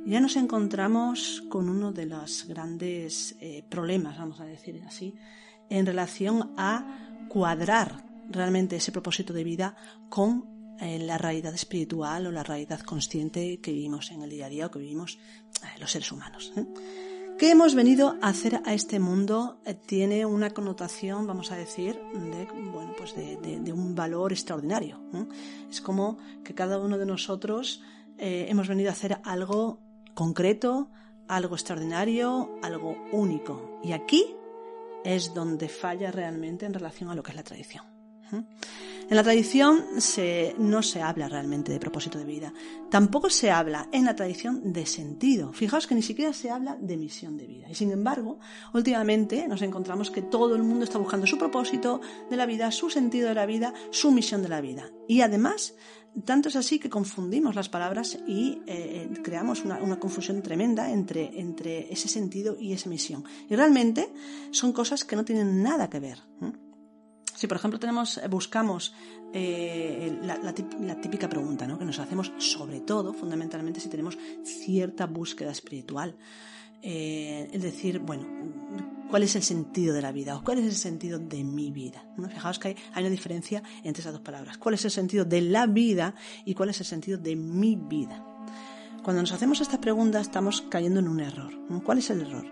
ya 0.05 0.19
nos 0.19 0.35
encontramos 0.35 1.43
con 1.49 1.67
uno 1.67 1.91
de 1.91 2.05
los 2.05 2.47
grandes 2.47 3.35
eh, 3.41 3.63
problemas, 3.67 4.17
vamos 4.17 4.39
a 4.39 4.45
decir 4.45 4.81
así, 4.85 5.15
en 5.69 5.85
relación 5.85 6.53
a 6.57 7.25
cuadrar 7.27 8.05
realmente 8.29 8.75
ese 8.75 8.91
propósito 8.91 9.33
de 9.33 9.43
vida 9.43 9.75
con 10.09 10.75
eh, 10.79 10.99
la 10.99 11.17
realidad 11.17 11.55
espiritual 11.55 12.27
o 12.27 12.31
la 12.31 12.43
realidad 12.43 12.81
consciente 12.81 13.59
que 13.59 13.71
vivimos 13.71 14.11
en 14.11 14.21
el 14.21 14.29
día 14.29 14.45
a 14.45 14.49
día 14.49 14.65
o 14.67 14.71
que 14.71 14.79
vivimos 14.79 15.17
eh, 15.63 15.79
los 15.79 15.91
seres 15.91 16.11
humanos. 16.11 16.53
¿Qué 17.39 17.49
hemos 17.49 17.73
venido 17.73 18.15
a 18.21 18.29
hacer 18.29 18.61
a 18.63 18.73
este 18.73 18.99
mundo? 18.99 19.59
tiene 19.87 20.25
una 20.25 20.51
connotación, 20.51 21.27
vamos 21.27 21.51
a 21.51 21.57
decir, 21.57 21.99
de, 22.13 22.47
bueno, 22.71 22.93
pues 22.97 23.13
de, 23.13 23.73
un 23.73 23.93
valor 23.93 24.31
extraordinario. 24.31 25.01
Es 25.69 25.81
como 25.81 26.17
que 26.45 26.53
cada 26.53 26.79
uno 26.79 26.97
de 26.97 27.05
nosotros 27.05 27.81
hemos 28.17 28.69
venido 28.69 28.89
a 28.89 28.93
hacer 28.93 29.19
algo 29.25 29.84
concreto, 30.15 30.89
algo 31.27 31.53
extraordinario, 31.55 32.57
algo 32.63 32.97
único. 33.11 33.79
Y 33.83 33.91
aquí 33.91 34.35
es 35.03 35.33
donde 35.35 35.69
falla 35.69 36.11
realmente 36.11 36.65
en 36.65 36.73
relación 36.73 37.09
a 37.11 37.15
lo 37.15 37.21
que 37.21 37.31
es 37.31 37.37
la 37.37 37.43
tradición. 37.43 37.83
En 38.31 39.15
la 39.17 39.23
tradición 39.23 39.85
no 40.57 40.81
se 40.81 41.01
habla 41.01 41.29
realmente 41.29 41.71
de 41.71 41.79
propósito 41.79 42.17
de 42.17 42.25
vida. 42.25 42.51
Tampoco 42.89 43.29
se 43.29 43.51
habla 43.51 43.87
en 43.91 44.05
la 44.05 44.15
tradición 44.15 44.73
de 44.73 44.87
sentido. 44.87 45.53
Fijaos 45.53 45.85
que 45.85 45.93
ni 45.93 46.01
siquiera 46.01 46.33
se 46.33 46.49
habla 46.49 46.75
de 46.81 46.97
misión 46.97 47.37
de 47.37 47.45
vida. 47.45 47.67
Y 47.69 47.75
sin 47.75 47.91
embargo, 47.91 48.39
últimamente 48.73 49.47
nos 49.47 49.61
encontramos 49.61 50.09
que 50.09 50.23
todo 50.23 50.55
el 50.55 50.63
mundo 50.63 50.85
está 50.85 50.97
buscando 50.97 51.27
su 51.27 51.37
propósito 51.37 52.01
de 52.31 52.35
la 52.35 52.47
vida, 52.47 52.71
su 52.71 52.89
sentido 52.89 53.29
de 53.29 53.35
la 53.35 53.45
vida, 53.45 53.75
su 53.91 54.11
misión 54.11 54.41
de 54.41 54.49
la 54.49 54.59
vida. 54.59 54.89
Y 55.07 55.21
además 55.21 55.75
tanto 56.23 56.49
es 56.49 56.55
así 56.55 56.79
que 56.79 56.89
confundimos 56.89 57.55
las 57.55 57.67
palabras 57.67 58.17
y 58.27 58.61
eh, 58.67 59.09
eh, 59.11 59.21
creamos 59.21 59.65
una, 59.65 59.99
confusión 59.99 60.41
tremenda 60.41 60.91
entre, 60.91 61.39
entre, 61.39 61.91
ese 61.91 62.07
sentido 62.07 62.55
y 62.59 62.71
esa 62.71 62.89
misión. 62.89 63.23
Y 63.49 63.55
realmente 63.55 64.13
son 64.51 64.71
cosas 64.71 65.03
que 65.03 65.15
no 65.15 65.25
tienen 65.25 65.61
nada 65.61 65.89
que 65.89 65.99
ver. 65.99 66.19
Si, 67.35 67.47
por 67.47 67.57
ejemplo, 67.57 67.79
tenemos, 67.79 68.17
eh, 68.17 68.27
buscamos 68.29 68.93
la, 69.33 70.53
típica 71.01 71.27
pregunta 71.27 71.67
¿no? 71.67 71.77
que 71.77 71.83
nos 71.83 71.99
hacemos, 71.99 72.31
sobre 72.37 72.79
todo, 72.79 73.13
fundamentalmente, 73.13 73.81
si 73.81 73.89
tenemos 73.89 74.17
cierta 74.45 75.07
búsqueda 75.07 75.51
espiritual, 75.51 76.15
es 76.81 77.61
decir, 77.61 77.99
bueno, 77.99 78.25
cuál 79.09 79.23
es 79.23 79.35
el 79.35 79.43
sentido 79.43 79.93
de 79.93 80.01
la 80.01 80.11
vida 80.11 80.35
o 80.35 80.43
cuál 80.43 80.59
es 80.59 80.65
el 80.65 80.75
sentido 80.75 81.19
de 81.19 81.43
mi 81.43 81.71
vida. 81.71 82.05
Fijaos 82.29 82.59
que 82.59 82.69
hay, 82.69 82.75
una 83.03 83.09
diferencia 83.09 83.63
entre 83.83 84.01
esas 84.01 84.13
dos 84.13 84.21
palabras. 84.21 84.57
¿Cuál 84.57 84.75
es 84.75 84.85
el 84.85 84.91
sentido 84.91 85.25
de 85.25 85.41
la 85.41 85.67
vida 85.67 86.15
y 86.43 86.53
cuál 86.53 86.69
es 86.69 86.79
el 86.79 86.85
sentido 86.85 87.17
de 87.17 87.35
mi 87.35 87.75
vida? 87.75 88.23
Cuando 89.03 89.21
nos 89.21 89.31
hacemos 89.31 89.61
esta 89.61 89.79
pregunta 89.79 90.19
estamos 90.19 90.61
cayendo 90.61 90.99
en 90.99 91.07
un 91.07 91.19
error. 91.19 91.53
¿Cuál 91.83 91.99
es 91.99 92.09
el 92.09 92.21
error? 92.21 92.45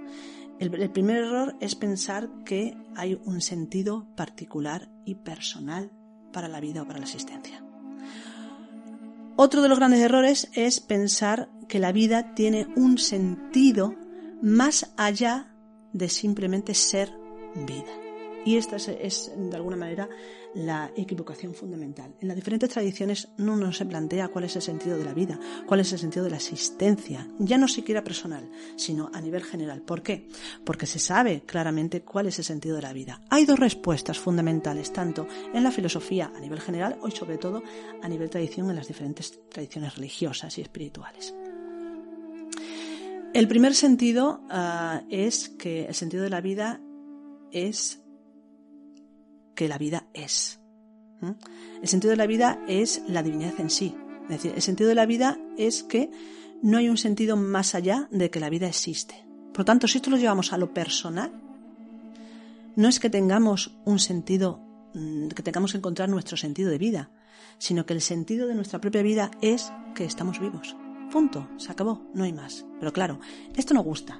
el 0.59 0.91
primer 0.91 1.17
error 1.17 1.57
es 1.59 1.75
pensar 1.75 2.29
que 2.45 2.77
hay 2.95 3.19
un 3.25 3.41
sentido 3.41 4.07
particular 4.15 4.87
y 5.03 5.15
personal 5.15 5.91
para 6.31 6.47
la 6.47 6.61
vida 6.61 6.83
o 6.83 6.85
para 6.85 6.99
la 6.99 7.05
existencia. 7.05 7.61
Otro 9.35 9.61
de 9.61 9.69
los 9.69 9.79
grandes 9.79 9.99
errores 9.99 10.49
es 10.53 10.79
pensar 10.79 11.49
que 11.67 11.79
la 11.79 11.91
vida 11.91 12.35
tiene 12.35 12.67
un 12.75 12.99
sentido 12.99 13.95
más 14.43 14.93
allá 14.97 15.55
de 15.93 16.09
simplemente 16.09 16.73
ser 16.73 17.13
vida. 17.55 17.91
Y 18.45 18.57
esta 18.57 18.75
es, 18.75 19.31
de 19.37 19.55
alguna 19.55 19.77
manera 19.77 20.09
la 20.53 20.91
equivocación 20.97 21.53
fundamental. 21.53 22.13
En 22.19 22.27
las 22.27 22.35
diferentes 22.35 22.69
tradiciones 22.69 23.29
no, 23.37 23.55
no 23.55 23.71
se 23.71 23.85
plantea 23.85 24.27
cuál 24.27 24.43
es 24.43 24.57
el 24.57 24.61
sentido 24.61 24.97
de 24.97 25.05
la 25.05 25.13
vida, 25.13 25.39
cuál 25.65 25.79
es 25.79 25.93
el 25.93 25.99
sentido 25.99 26.25
de 26.25 26.31
la 26.31 26.35
existencia, 26.35 27.25
ya 27.39 27.57
no 27.57 27.69
siquiera 27.69 28.03
personal, 28.03 28.51
sino 28.75 29.09
a 29.13 29.21
nivel 29.21 29.43
general. 29.43 29.81
¿Por 29.81 30.03
qué? 30.03 30.27
Porque 30.65 30.87
se 30.87 30.99
sabe 30.99 31.43
claramente 31.45 32.01
cuál 32.01 32.27
es 32.27 32.37
el 32.37 32.43
sentido 32.43 32.75
de 32.75 32.81
la 32.81 32.91
vida. 32.91 33.21
Hay 33.29 33.45
dos 33.45 33.57
respuestas 33.57 34.19
fundamentales, 34.19 34.91
tanto 34.91 35.25
en 35.53 35.63
la 35.63 35.71
filosofía 35.71 36.33
a 36.35 36.39
nivel 36.41 36.59
general 36.59 36.99
y 37.07 37.11
sobre 37.11 37.37
todo 37.37 37.63
a 38.01 38.09
nivel 38.09 38.29
tradición 38.29 38.69
en 38.69 38.75
las 38.75 38.89
diferentes 38.89 39.39
tradiciones 39.49 39.95
religiosas 39.95 40.57
y 40.57 40.61
espirituales. 40.61 41.33
El 43.33 43.47
primer 43.47 43.73
sentido 43.73 44.41
ah, 44.51 45.01
es 45.09 45.49
que 45.49 45.85
el 45.85 45.95
sentido 45.95 46.23
de 46.23 46.29
la 46.29 46.39
vida 46.39 46.79
es 47.51 48.03
que 49.55 49.67
la 49.67 49.79
vida 49.79 50.07
es. 50.13 50.59
El 51.81 51.87
sentido 51.87 52.11
de 52.11 52.17
la 52.17 52.27
vida 52.27 52.59
es 52.67 53.01
la 53.07 53.23
divinidad 53.23 53.59
en 53.59 53.71
sí. 53.71 53.95
Es 54.23 54.29
decir, 54.29 54.53
el 54.55 54.61
sentido 54.61 54.89
de 54.89 54.95
la 54.95 55.07
vida 55.07 55.39
es 55.57 55.81
que 55.81 56.11
no 56.61 56.77
hay 56.77 56.89
un 56.89 56.97
sentido 56.97 57.35
más 57.35 57.73
allá 57.73 58.07
de 58.11 58.29
que 58.29 58.39
la 58.39 58.49
vida 58.49 58.67
existe. 58.67 59.25
Por 59.49 59.59
lo 59.59 59.65
tanto, 59.65 59.87
si 59.87 59.97
esto 59.97 60.11
lo 60.11 60.17
llevamos 60.17 60.53
a 60.53 60.57
lo 60.57 60.71
personal, 60.71 61.31
no 62.75 62.87
es 62.87 62.99
que 62.99 63.09
tengamos 63.09 63.75
un 63.83 63.97
sentido, 63.97 64.59
mm, 64.93 65.29
que 65.29 65.43
tengamos 65.43 65.71
que 65.71 65.79
encontrar 65.79 66.07
nuestro 66.07 66.37
sentido 66.37 66.69
de 66.69 66.77
vida, 66.77 67.09
sino 67.57 67.85
que 67.85 67.93
el 67.93 68.01
sentido 68.01 68.47
de 68.47 68.55
nuestra 68.55 68.79
propia 68.79 69.01
vida 69.01 69.31
es 69.41 69.71
que 69.95 70.05
estamos 70.05 70.39
vivos. 70.39 70.75
Punto, 71.13 71.47
se 71.57 71.71
acabó, 71.71 72.07
no 72.15 72.23
hay 72.23 72.33
más. 72.33 72.65
Pero 72.79 72.91
claro, 72.91 73.19
esto 73.55 73.75
no 73.75 73.83
gusta. 73.83 74.19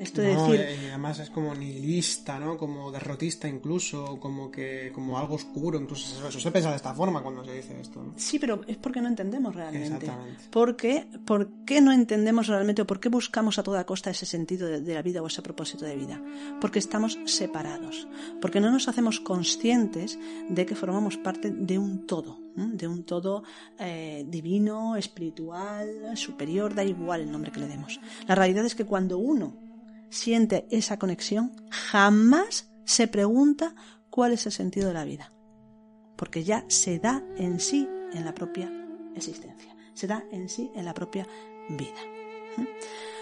Esto 0.00 0.20
de 0.20 0.34
decir... 0.34 0.60
Eh, 0.60 0.88
además 0.88 1.20
es 1.20 1.30
como 1.30 1.54
nihilista, 1.54 2.40
¿no? 2.40 2.56
Como 2.56 2.90
derrotista 2.90 3.46
incluso, 3.48 4.18
como 4.18 4.50
que 4.50 4.90
como 4.92 5.16
algo 5.16 5.36
oscuro, 5.36 5.78
incluso 5.78 6.28
eso, 6.28 6.40
se 6.40 6.50
piensa 6.50 6.70
de 6.70 6.76
esta 6.76 6.92
forma 6.92 7.22
cuando 7.22 7.44
se 7.44 7.52
dice 7.52 7.80
esto. 7.80 8.14
Sí, 8.16 8.40
pero 8.40 8.62
es 8.66 8.78
porque 8.78 9.00
no 9.00 9.06
entendemos 9.06 9.54
realmente. 9.54 9.86
Exactamente. 9.86 10.42
Porque, 10.50 11.06
¿Por 11.24 11.64
qué 11.64 11.80
no 11.80 11.92
entendemos 11.92 12.48
realmente 12.48 12.82
o 12.82 12.86
por 12.86 12.98
qué 12.98 13.10
buscamos 13.10 13.60
a 13.60 13.62
toda 13.62 13.86
costa 13.86 14.10
ese 14.10 14.26
sentido 14.26 14.66
de 14.66 14.94
la 14.94 15.02
vida 15.02 15.22
o 15.22 15.28
ese 15.28 15.40
propósito 15.40 15.84
de 15.84 15.94
vida? 15.94 16.20
Porque 16.60 16.80
estamos 16.80 17.16
separados, 17.26 18.08
porque 18.40 18.58
no 18.58 18.72
nos 18.72 18.88
hacemos 18.88 19.20
conscientes 19.20 20.18
de 20.48 20.66
que 20.66 20.74
formamos 20.74 21.16
parte 21.16 21.52
de 21.52 21.78
un 21.78 22.08
todo 22.08 22.47
de 22.58 22.88
un 22.88 23.04
todo 23.04 23.44
eh, 23.78 24.24
divino, 24.26 24.96
espiritual, 24.96 26.16
superior, 26.16 26.74
da 26.74 26.84
igual 26.84 27.22
el 27.22 27.30
nombre 27.30 27.52
que 27.52 27.60
le 27.60 27.68
demos. 27.68 28.00
La 28.26 28.34
realidad 28.34 28.64
es 28.64 28.74
que 28.74 28.84
cuando 28.84 29.18
uno 29.18 29.56
siente 30.10 30.66
esa 30.70 30.98
conexión, 30.98 31.52
jamás 31.70 32.70
se 32.84 33.06
pregunta 33.06 33.74
cuál 34.10 34.32
es 34.32 34.46
el 34.46 34.52
sentido 34.52 34.88
de 34.88 34.94
la 34.94 35.04
vida, 35.04 35.32
porque 36.16 36.44
ya 36.44 36.64
se 36.68 36.98
da 36.98 37.22
en 37.36 37.60
sí 37.60 37.88
en 38.12 38.24
la 38.24 38.34
propia 38.34 38.72
existencia, 39.14 39.76
se 39.94 40.06
da 40.06 40.24
en 40.32 40.48
sí 40.48 40.70
en 40.74 40.84
la 40.84 40.94
propia 40.94 41.26
vida. 41.68 42.00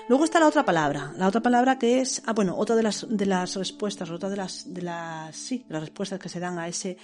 Luego 0.09 0.25
está 0.25 0.39
la 0.39 0.47
otra 0.47 0.65
palabra, 0.65 1.13
la 1.17 1.27
otra 1.27 1.41
palabra 1.41 1.79
que 1.79 2.01
es, 2.01 2.23
ah 2.27 2.33
bueno, 2.33 2.57
otra 2.57 2.77
de 2.77 2.85
las 2.85 3.07
de 3.09 3.27
las 3.27 3.57
respuestas, 3.57 4.09
otra 4.09 4.31
de 4.31 4.37
las 4.37 4.73
de 4.73 4.83
las 4.83 5.35
sí, 5.35 5.67
las 5.69 5.81
respuestas 5.81 6.21
que 6.21 6.29
se 6.29 6.39
dan 6.39 6.59
a 6.61 6.69
ese 6.69 6.97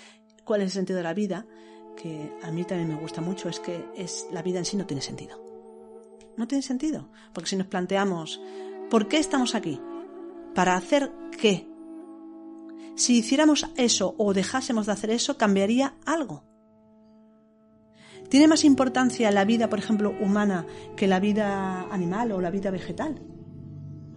cuál 0.45 0.61
es 0.61 0.67
el 0.67 0.71
sentido 0.71 0.99
de 0.99 1.03
la 1.03 1.15
vida 1.15 1.45
que 1.97 2.33
a 2.43 2.51
mí 2.51 2.65
también 2.65 2.89
me 2.89 3.01
gusta 3.01 3.21
mucho 3.21 3.49
es 3.49 3.61
que 3.61 3.85
es 3.97 4.27
la 4.33 4.43
vida 4.43 4.59
en 4.59 4.65
sí 4.65 4.77
no 4.77 4.87
tiene 4.87 5.03
sentido. 5.03 5.43
No 6.37 6.49
tiene 6.49 6.63
sentido, 6.63 7.09
porque 7.33 7.51
si 7.51 7.57
nos 7.57 7.67
planteamos 7.67 8.41
¿por 8.91 9.09
qué 9.09 9.19
estamos 9.19 9.55
aquí? 9.55 9.81
¿Para 10.55 10.77
hacer 10.77 11.13
qué? 11.41 11.67
Si 12.95 13.19
hiciéramos 13.19 13.71
eso 13.77 14.15
o 14.19 14.35
dejásemos 14.35 14.87
de 14.87 14.93
hacer 14.93 15.11
eso, 15.11 15.39
cambiaría 15.39 15.95
algo. 16.05 16.45
¿Tiene 18.29 18.49
más 18.49 18.65
importancia 18.65 19.31
la 19.31 19.45
vida, 19.45 19.69
por 19.69 19.79
ejemplo, 19.79 20.15
humana 20.21 20.67
que 20.97 21.07
la 21.07 21.21
vida 21.21 21.83
animal 21.91 22.33
o 22.33 22.41
la 22.41 22.51
vida 22.51 22.71
vegetal? 22.71 23.21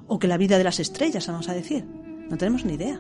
¿O 0.08 0.20
que 0.20 0.28
la 0.28 0.38
vida 0.38 0.58
de 0.58 0.64
las 0.64 0.80
estrellas, 0.80 1.28
vamos 1.28 1.50
a 1.50 1.54
decir? 1.54 1.86
No 2.30 2.38
tenemos 2.38 2.66
ni 2.66 2.74
idea. 2.74 3.00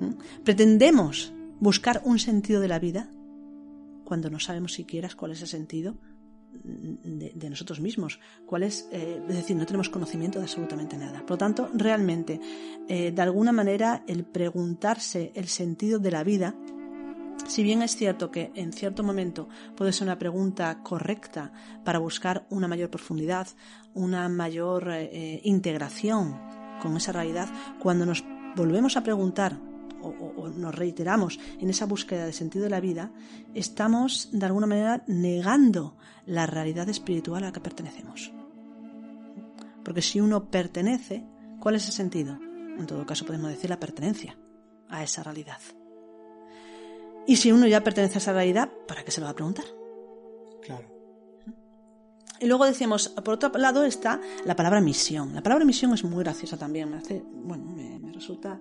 ¿Mm? 0.00 0.42
¿Pretendemos 0.44 1.32
buscar 1.60 2.02
un 2.04 2.18
sentido 2.18 2.60
de 2.60 2.68
la 2.68 2.78
vida 2.78 3.10
cuando 4.10 4.28
no 4.28 4.40
sabemos 4.40 4.72
siquiera 4.72 5.08
cuál 5.16 5.30
es 5.30 5.40
el 5.40 5.46
sentido 5.46 5.94
de, 6.52 7.48
nosotros 7.48 7.78
mismos? 7.78 8.18
¿Cuál 8.44 8.64
es, 8.64 8.88
eh, 8.90 9.22
es 9.28 9.36
decir, 9.36 9.54
no 9.54 9.64
tenemos 9.64 9.88
conocimiento 9.88 10.40
de 10.40 10.46
absolutamente 10.46 10.96
nada. 10.96 11.20
Por 11.20 11.30
lo 11.30 11.38
tanto, 11.38 11.70
realmente, 11.74 12.40
eh, 12.88 13.12
de 13.12 13.22
alguna 13.22 13.52
manera, 13.52 14.02
el 14.08 14.24
preguntarse 14.24 15.30
el 15.36 15.46
sentido 15.46 16.00
de 16.00 16.10
la 16.10 16.24
vida 16.24 16.56
si 17.46 17.62
bien 17.62 17.82
es 17.82 17.94
cierto 17.94 18.32
que 18.32 18.50
en 18.56 18.72
cierto 18.72 19.04
momento 19.04 19.48
puede 19.76 19.92
ser 19.92 20.08
una 20.08 20.18
pregunta 20.18 20.82
correcta 20.82 21.52
para 21.84 22.00
buscar 22.00 22.48
una 22.50 22.66
mayor 22.66 22.90
profundidad, 22.90 23.46
una 23.94 24.28
mayor 24.28 24.90
eh, 24.90 25.40
integración 25.44 26.36
con 26.82 26.96
esa 26.96 27.12
realidad, 27.12 27.48
cuando 27.78 28.06
nos 28.06 28.24
volvemos 28.56 28.96
a 28.96 29.04
preguntar 29.04 29.69
o, 30.02 30.48
nos 30.48 30.74
reiteramos 30.74 31.38
en 31.58 31.70
esa 31.70 31.86
búsqueda 31.86 32.26
de 32.26 32.32
sentido 32.32 32.64
de 32.64 32.70
la 32.70 32.80
vida, 32.80 33.10
estamos 33.54 34.28
de 34.32 34.46
alguna 34.46 34.66
manera 34.66 35.04
negando 35.06 35.96
la 36.26 36.46
realidad 36.46 36.88
espiritual 36.88 37.42
a 37.42 37.46
la 37.48 37.52
que 37.52 37.60
pertenecemos. 37.60 38.32
Porque 39.84 40.02
si 40.02 40.20
uno 40.20 40.50
pertenece, 40.50 41.24
¿cuál 41.58 41.76
es 41.76 41.86
el 41.86 41.92
sentido? 41.92 42.38
En 42.78 42.86
todo 42.86 43.06
caso 43.06 43.26
podemos 43.26 43.50
decir 43.50 43.70
la 43.70 43.80
pertenencia 43.80 44.36
a 44.88 45.02
esa 45.02 45.22
realidad. 45.22 45.58
Y 47.26 47.36
si 47.36 47.52
uno 47.52 47.66
ya 47.66 47.82
pertenece 47.82 48.14
a 48.16 48.18
esa 48.18 48.32
realidad, 48.32 48.70
¿para 48.86 49.04
qué 49.04 49.10
se 49.10 49.20
lo 49.20 49.26
va 49.26 49.32
a 49.32 49.36
preguntar? 49.36 49.64
Claro. 50.62 51.00
Y 52.40 52.46
luego 52.46 52.64
decíamos, 52.64 53.10
por 53.10 53.34
otro 53.34 53.50
lado 53.58 53.84
está 53.84 54.18
la 54.46 54.56
palabra 54.56 54.80
misión. 54.80 55.34
La 55.34 55.42
palabra 55.42 55.66
misión 55.66 55.92
es 55.92 56.02
muy 56.04 56.24
graciosa 56.24 56.56
también. 56.56 56.90
Me 56.90 56.96
hace, 56.96 57.22
bueno, 57.22 57.64
me, 57.66 58.12
resulta 58.12 58.58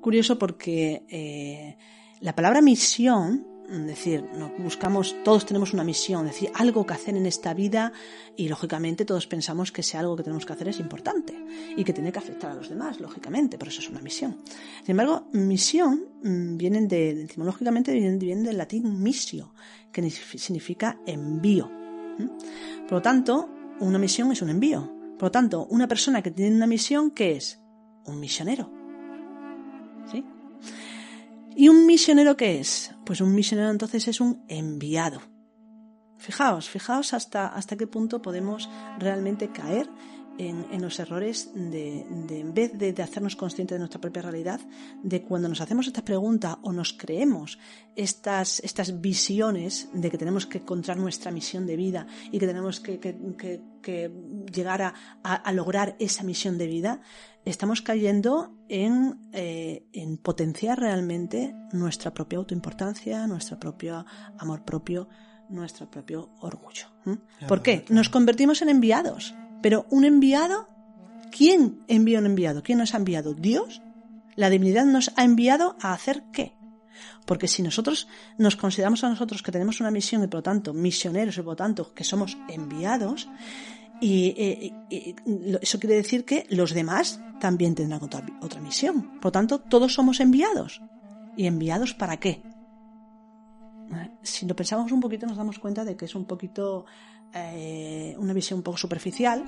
curioso 0.00 0.38
porque 0.38 1.04
eh, 1.08 1.76
la 2.20 2.34
palabra 2.34 2.60
misión 2.60 3.46
es 3.68 3.86
decir, 3.86 4.24
nos 4.34 4.50
buscamos, 4.58 5.14
todos 5.22 5.44
tenemos 5.44 5.74
una 5.74 5.84
misión, 5.84 6.26
es 6.26 6.32
decir, 6.32 6.50
algo 6.54 6.86
que 6.86 6.94
hacer 6.94 7.16
en 7.16 7.26
esta 7.26 7.52
vida 7.52 7.92
y 8.34 8.48
lógicamente 8.48 9.04
todos 9.04 9.26
pensamos 9.26 9.72
que 9.72 9.82
ese 9.82 9.98
algo 9.98 10.16
que 10.16 10.22
tenemos 10.22 10.46
que 10.46 10.54
hacer 10.54 10.68
es 10.68 10.80
importante 10.80 11.34
y 11.76 11.84
que 11.84 11.92
tiene 11.92 12.10
que 12.10 12.18
afectar 12.18 12.50
a 12.50 12.54
los 12.54 12.70
demás, 12.70 12.98
lógicamente, 12.98 13.58
por 13.58 13.68
eso 13.68 13.80
es 13.80 13.90
una 13.90 14.00
misión. 14.00 14.38
Sin 14.80 14.92
embargo, 14.92 15.28
misión 15.32 16.02
mm, 16.22 16.56
vienen 16.56 16.88
de, 16.88 17.24
etimológicamente 17.24 17.92
viene, 17.92 18.42
del 18.42 18.56
latín 18.56 19.02
misio, 19.02 19.52
que 19.92 20.08
significa 20.10 20.98
envío. 21.06 21.70
Por 22.84 22.92
lo 22.92 23.02
tanto, 23.02 23.50
una 23.80 23.98
misión 23.98 24.32
es 24.32 24.40
un 24.40 24.48
envío. 24.48 24.94
Por 25.18 25.24
lo 25.24 25.30
tanto, 25.30 25.66
una 25.66 25.86
persona 25.86 26.22
que 26.22 26.30
tiene 26.30 26.56
una 26.56 26.66
misión, 26.66 27.10
¿qué 27.10 27.36
es? 27.36 27.60
Un 28.06 28.18
misionero. 28.18 28.77
¿Sí? 30.10 30.24
¿Y 31.56 31.68
un 31.68 31.86
misionero 31.86 32.36
qué 32.36 32.60
es? 32.60 32.94
Pues 33.04 33.20
un 33.20 33.34
misionero 33.34 33.70
entonces 33.70 34.06
es 34.08 34.20
un 34.20 34.44
enviado. 34.48 35.20
Fijaos, 36.18 36.68
fijaos 36.68 37.14
hasta, 37.14 37.46
hasta 37.46 37.76
qué 37.76 37.86
punto 37.86 38.22
podemos 38.22 38.68
realmente 38.98 39.50
caer 39.50 39.88
en, 40.38 40.80
los 40.80 40.98
errores 41.00 41.50
de, 41.54 42.00
en 42.00 42.54
vez 42.54 42.72
de, 42.78 43.02
hacernos 43.02 43.36
conscientes 43.36 43.74
de 43.74 43.80
nuestra 43.80 44.00
propia 44.00 44.22
realidad, 44.22 44.60
de 45.02 45.22
cuando 45.22 45.48
nos 45.48 45.60
hacemos 45.60 45.86
esta 45.86 46.04
pregunta 46.04 46.58
o 46.62 46.72
nos 46.72 46.92
creemos 46.92 47.58
estas, 47.96 48.60
estas 48.60 49.00
visiones 49.00 49.88
de 49.92 50.10
que 50.10 50.18
tenemos 50.18 50.46
que 50.46 50.58
encontrar 50.58 50.96
nuestra 50.96 51.32
misión 51.32 51.66
de 51.66 51.76
vida 51.76 52.06
y 52.30 52.38
que 52.38 52.46
tenemos 52.46 52.80
que, 52.80 52.98
llegar 54.52 54.82
a, 54.82 54.94
a, 55.22 55.52
lograr 55.52 55.96
esa 55.98 56.22
misión 56.22 56.58
de 56.58 56.66
vida, 56.66 57.00
estamos 57.44 57.80
cayendo 57.80 58.54
en, 58.68 59.18
eh, 59.32 59.86
en 59.92 60.18
potenciar 60.18 60.78
realmente 60.78 61.54
nuestra 61.72 62.12
propia 62.12 62.38
autoimportancia, 62.38 63.26
nuestro 63.26 63.58
propio 63.58 64.04
amor 64.38 64.64
propio, 64.64 65.08
nuestro 65.48 65.90
propio 65.90 66.30
orgullo. 66.40 66.86
¿Por 67.46 67.62
qué? 67.62 67.84
Nos 67.88 68.08
convertimos 68.08 68.60
en 68.62 68.68
enviados. 68.68 69.34
Pero 69.62 69.86
un 69.90 70.04
enviado, 70.04 70.68
¿quién 71.30 71.84
envía 71.88 72.18
un 72.18 72.26
enviado? 72.26 72.62
¿Quién 72.62 72.78
nos 72.78 72.94
ha 72.94 72.98
enviado? 72.98 73.34
¿Dios? 73.34 73.82
La 74.36 74.50
divinidad 74.50 74.84
nos 74.84 75.12
ha 75.16 75.24
enviado 75.24 75.76
a 75.80 75.92
hacer 75.92 76.24
qué? 76.32 76.54
Porque 77.26 77.48
si 77.48 77.62
nosotros 77.62 78.08
nos 78.38 78.56
consideramos 78.56 79.04
a 79.04 79.08
nosotros 79.08 79.42
que 79.42 79.52
tenemos 79.52 79.80
una 79.80 79.90
misión 79.90 80.22
y 80.24 80.28
por 80.28 80.38
lo 80.38 80.42
tanto 80.42 80.72
misioneros 80.72 81.36
y 81.36 81.42
por 81.42 81.52
lo 81.52 81.56
tanto 81.56 81.92
que 81.92 82.04
somos 82.04 82.38
enviados, 82.48 83.28
y, 84.00 84.34
eh, 84.38 84.74
eso 85.60 85.78
quiere 85.78 85.96
decir 85.96 86.24
que 86.24 86.46
los 86.50 86.72
demás 86.72 87.20
también 87.40 87.74
tendrán 87.74 88.02
otra, 88.02 88.24
otra 88.40 88.60
misión. 88.60 89.18
Por 89.20 89.26
lo 89.26 89.32
tanto, 89.32 89.58
todos 89.58 89.92
somos 89.92 90.20
enviados. 90.20 90.80
¿Y 91.36 91.46
enviados 91.46 91.94
para 91.94 92.16
qué? 92.16 92.42
Si 94.22 94.46
lo 94.46 94.54
pensamos 94.54 94.92
un 94.92 95.00
poquito 95.00 95.26
nos 95.26 95.36
damos 95.36 95.58
cuenta 95.58 95.84
de 95.84 95.96
que 95.96 96.04
es 96.04 96.14
un 96.14 96.26
poquito 96.26 96.84
eh, 97.34 98.14
una 98.18 98.32
visión 98.32 98.58
un 98.58 98.62
poco 98.62 98.78
superficial 98.78 99.44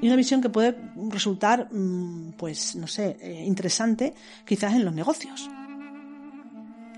y 0.00 0.06
una 0.06 0.16
visión 0.16 0.42
que 0.42 0.48
puede 0.48 0.76
resultar, 1.10 1.68
mm, 1.72 2.32
pues, 2.36 2.76
no 2.76 2.86
sé, 2.86 3.16
eh, 3.20 3.44
interesante 3.46 4.14
quizás 4.44 4.74
en 4.74 4.84
los 4.84 4.94
negocios. 4.94 5.48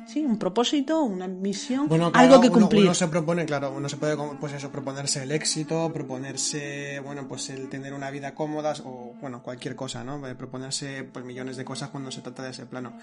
Sí, 0.09 0.25
un 0.25 0.39
propósito, 0.39 1.03
una 1.03 1.29
misión, 1.29 1.87
algo 2.15 2.41
que 2.41 2.49
cumplir. 2.49 2.85
Uno, 2.85 2.95
se 2.95 3.09
propone, 3.09 3.45
claro, 3.45 3.75
uno 3.77 3.91
se 3.91 3.99
puede, 3.99 4.17
pues 4.41 4.55
eso, 4.55 4.73
proponerse 4.73 5.23
el 5.23 5.33
éxito, 5.33 5.93
proponerse, 5.93 6.99
bueno, 7.01 7.29
pues 7.29 7.51
el 7.51 7.69
tener 7.69 7.93
una 7.93 8.11
vida 8.11 8.35
cómoda 8.35 8.73
o, 8.85 9.15
bueno, 9.21 9.43
cualquier 9.43 9.77
cosa, 9.77 10.03
¿no? 10.05 10.19
Proponerse, 10.39 11.05
pues, 11.05 11.27
millones 11.27 11.59
de 11.59 11.65
cosas 11.67 11.91
cuando 11.91 12.11
se 12.11 12.23
trata 12.23 12.43
de 12.43 12.53
ese 12.53 12.65
plano. 12.65 12.95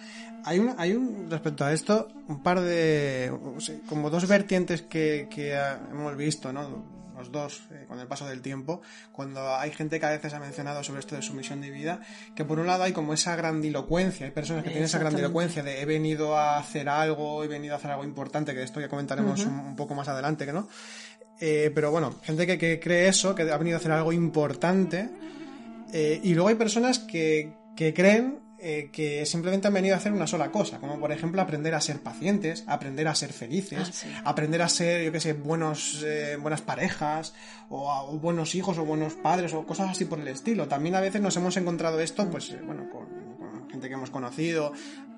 Hay 0.46 0.58
un, 0.58 0.74
hay 0.80 0.94
un, 0.94 1.30
respecto 1.30 1.64
a 1.64 1.74
esto, 1.74 2.08
un 2.28 2.42
par 2.42 2.60
de, 2.62 3.32
como 3.88 4.10
dos 4.10 4.28
vertientes 4.28 4.82
que, 4.82 5.28
que 5.30 5.54
hemos 5.92 6.18
visto, 6.18 6.52
¿no? 6.52 6.96
Los 7.16 7.32
dos 7.32 7.64
eh, 7.72 7.86
con 7.88 8.00
el 8.00 8.08
paso 8.08 8.28
del 8.28 8.42
tiempo, 8.42 8.82
cuando 9.12 9.56
hay 9.56 9.72
gente 9.72 10.00
que 10.00 10.06
a 10.06 10.12
veces 10.12 10.34
ha 10.34 10.40
mencionado 10.40 10.84
sobre 10.84 11.00
esto 11.00 11.16
de 11.16 11.22
su 11.22 11.34
misión 11.34 11.62
de 11.62 11.72
vida, 11.72 12.02
que 12.36 12.46
por 12.46 12.60
un 12.60 12.68
lado 12.68 12.84
hay 12.84 12.94
como 12.94 13.14
esa 13.14 13.36
grandilocuencia, 13.36 14.26
hay 14.26 14.32
personas 14.32 14.64
que 14.64 14.70
tienen 14.70 14.86
esa 14.86 15.00
grandilocuencia 15.00 15.64
de 15.64 15.82
he 15.82 15.86
venido 15.86 16.38
a 16.38 16.58
hacer 16.58 16.90
algo, 16.90 17.44
he 17.44 17.48
venido 17.48 17.74
a 17.74 17.78
hacer 17.78 17.92
algo 17.92 18.04
importante, 18.04 18.54
que 18.54 18.60
de 18.60 18.66
esto 18.66 18.80
ya 18.80 18.90
comentaremos 18.90 19.46
un, 19.46 19.76
poco 19.76 19.96
más 19.96 20.08
adelante, 20.08 20.46
que 20.46 20.54
no. 20.54 20.68
Eh, 21.40 21.72
pero 21.76 21.92
bueno, 21.92 22.16
gente 22.24 22.46
que, 22.58 22.80
cree 22.80 23.08
eso, 23.08 23.36
que 23.36 23.44
ha 23.44 23.58
venido 23.58 23.78
a 23.78 23.80
hacer 23.80 23.92
algo 23.92 24.14
importante, 24.14 25.10
eh, 25.94 26.20
y 26.24 26.34
luego 26.34 26.50
hay 26.50 26.56
personas 26.56 27.00
que, 27.00 27.54
que 27.76 27.94
creen 27.94 28.45
eh, 28.58 28.90
que 28.90 29.26
simplemente 29.26 29.68
han 29.68 29.74
venido 29.74 29.96
a 29.96 29.98
hacer 29.98 30.14
una 30.14 30.28
sola 30.28 30.50
cosa, 30.50 30.80
como 30.80 30.98
por 30.98 31.12
ejemplo 31.12 31.42
aprender 31.42 31.76
a 31.76 31.82
ser 31.82 32.00
pacientes, 32.00 32.64
aprender 32.68 33.06
a 33.10 33.14
ser 33.14 33.34
felices, 33.34 34.06
ah, 34.06 34.22
aprender 34.30 34.62
a 34.62 34.70
ser, 34.70 35.04
yo 35.04 35.12
qué 35.12 35.20
sé, 35.20 35.34
buenos, 35.34 36.02
eh, 36.06 36.38
buenas 36.40 36.62
parejas, 36.62 37.34
o, 37.70 38.18
buenos 38.18 38.56
hijos, 38.56 38.78
o 38.78 38.86
buenos 38.86 39.14
padres, 39.16 39.54
o 39.54 39.66
cosas 39.66 39.90
así 39.90 40.06
por 40.06 40.22
el 40.22 40.30
estilo. 40.30 40.70
También 40.70 40.96
a 40.96 41.02
veces 41.02 41.22
nos 41.22 41.36
hemos 41.36 41.58
encontrado 41.58 42.00
esto, 42.00 42.30
pues, 42.30 42.52
eh, 42.52 42.62
bueno, 42.66 42.90
con, 42.90 43.70
gente 43.70 43.90
que 43.90 43.94
hemos 43.94 44.10
conocido, 44.10 44.72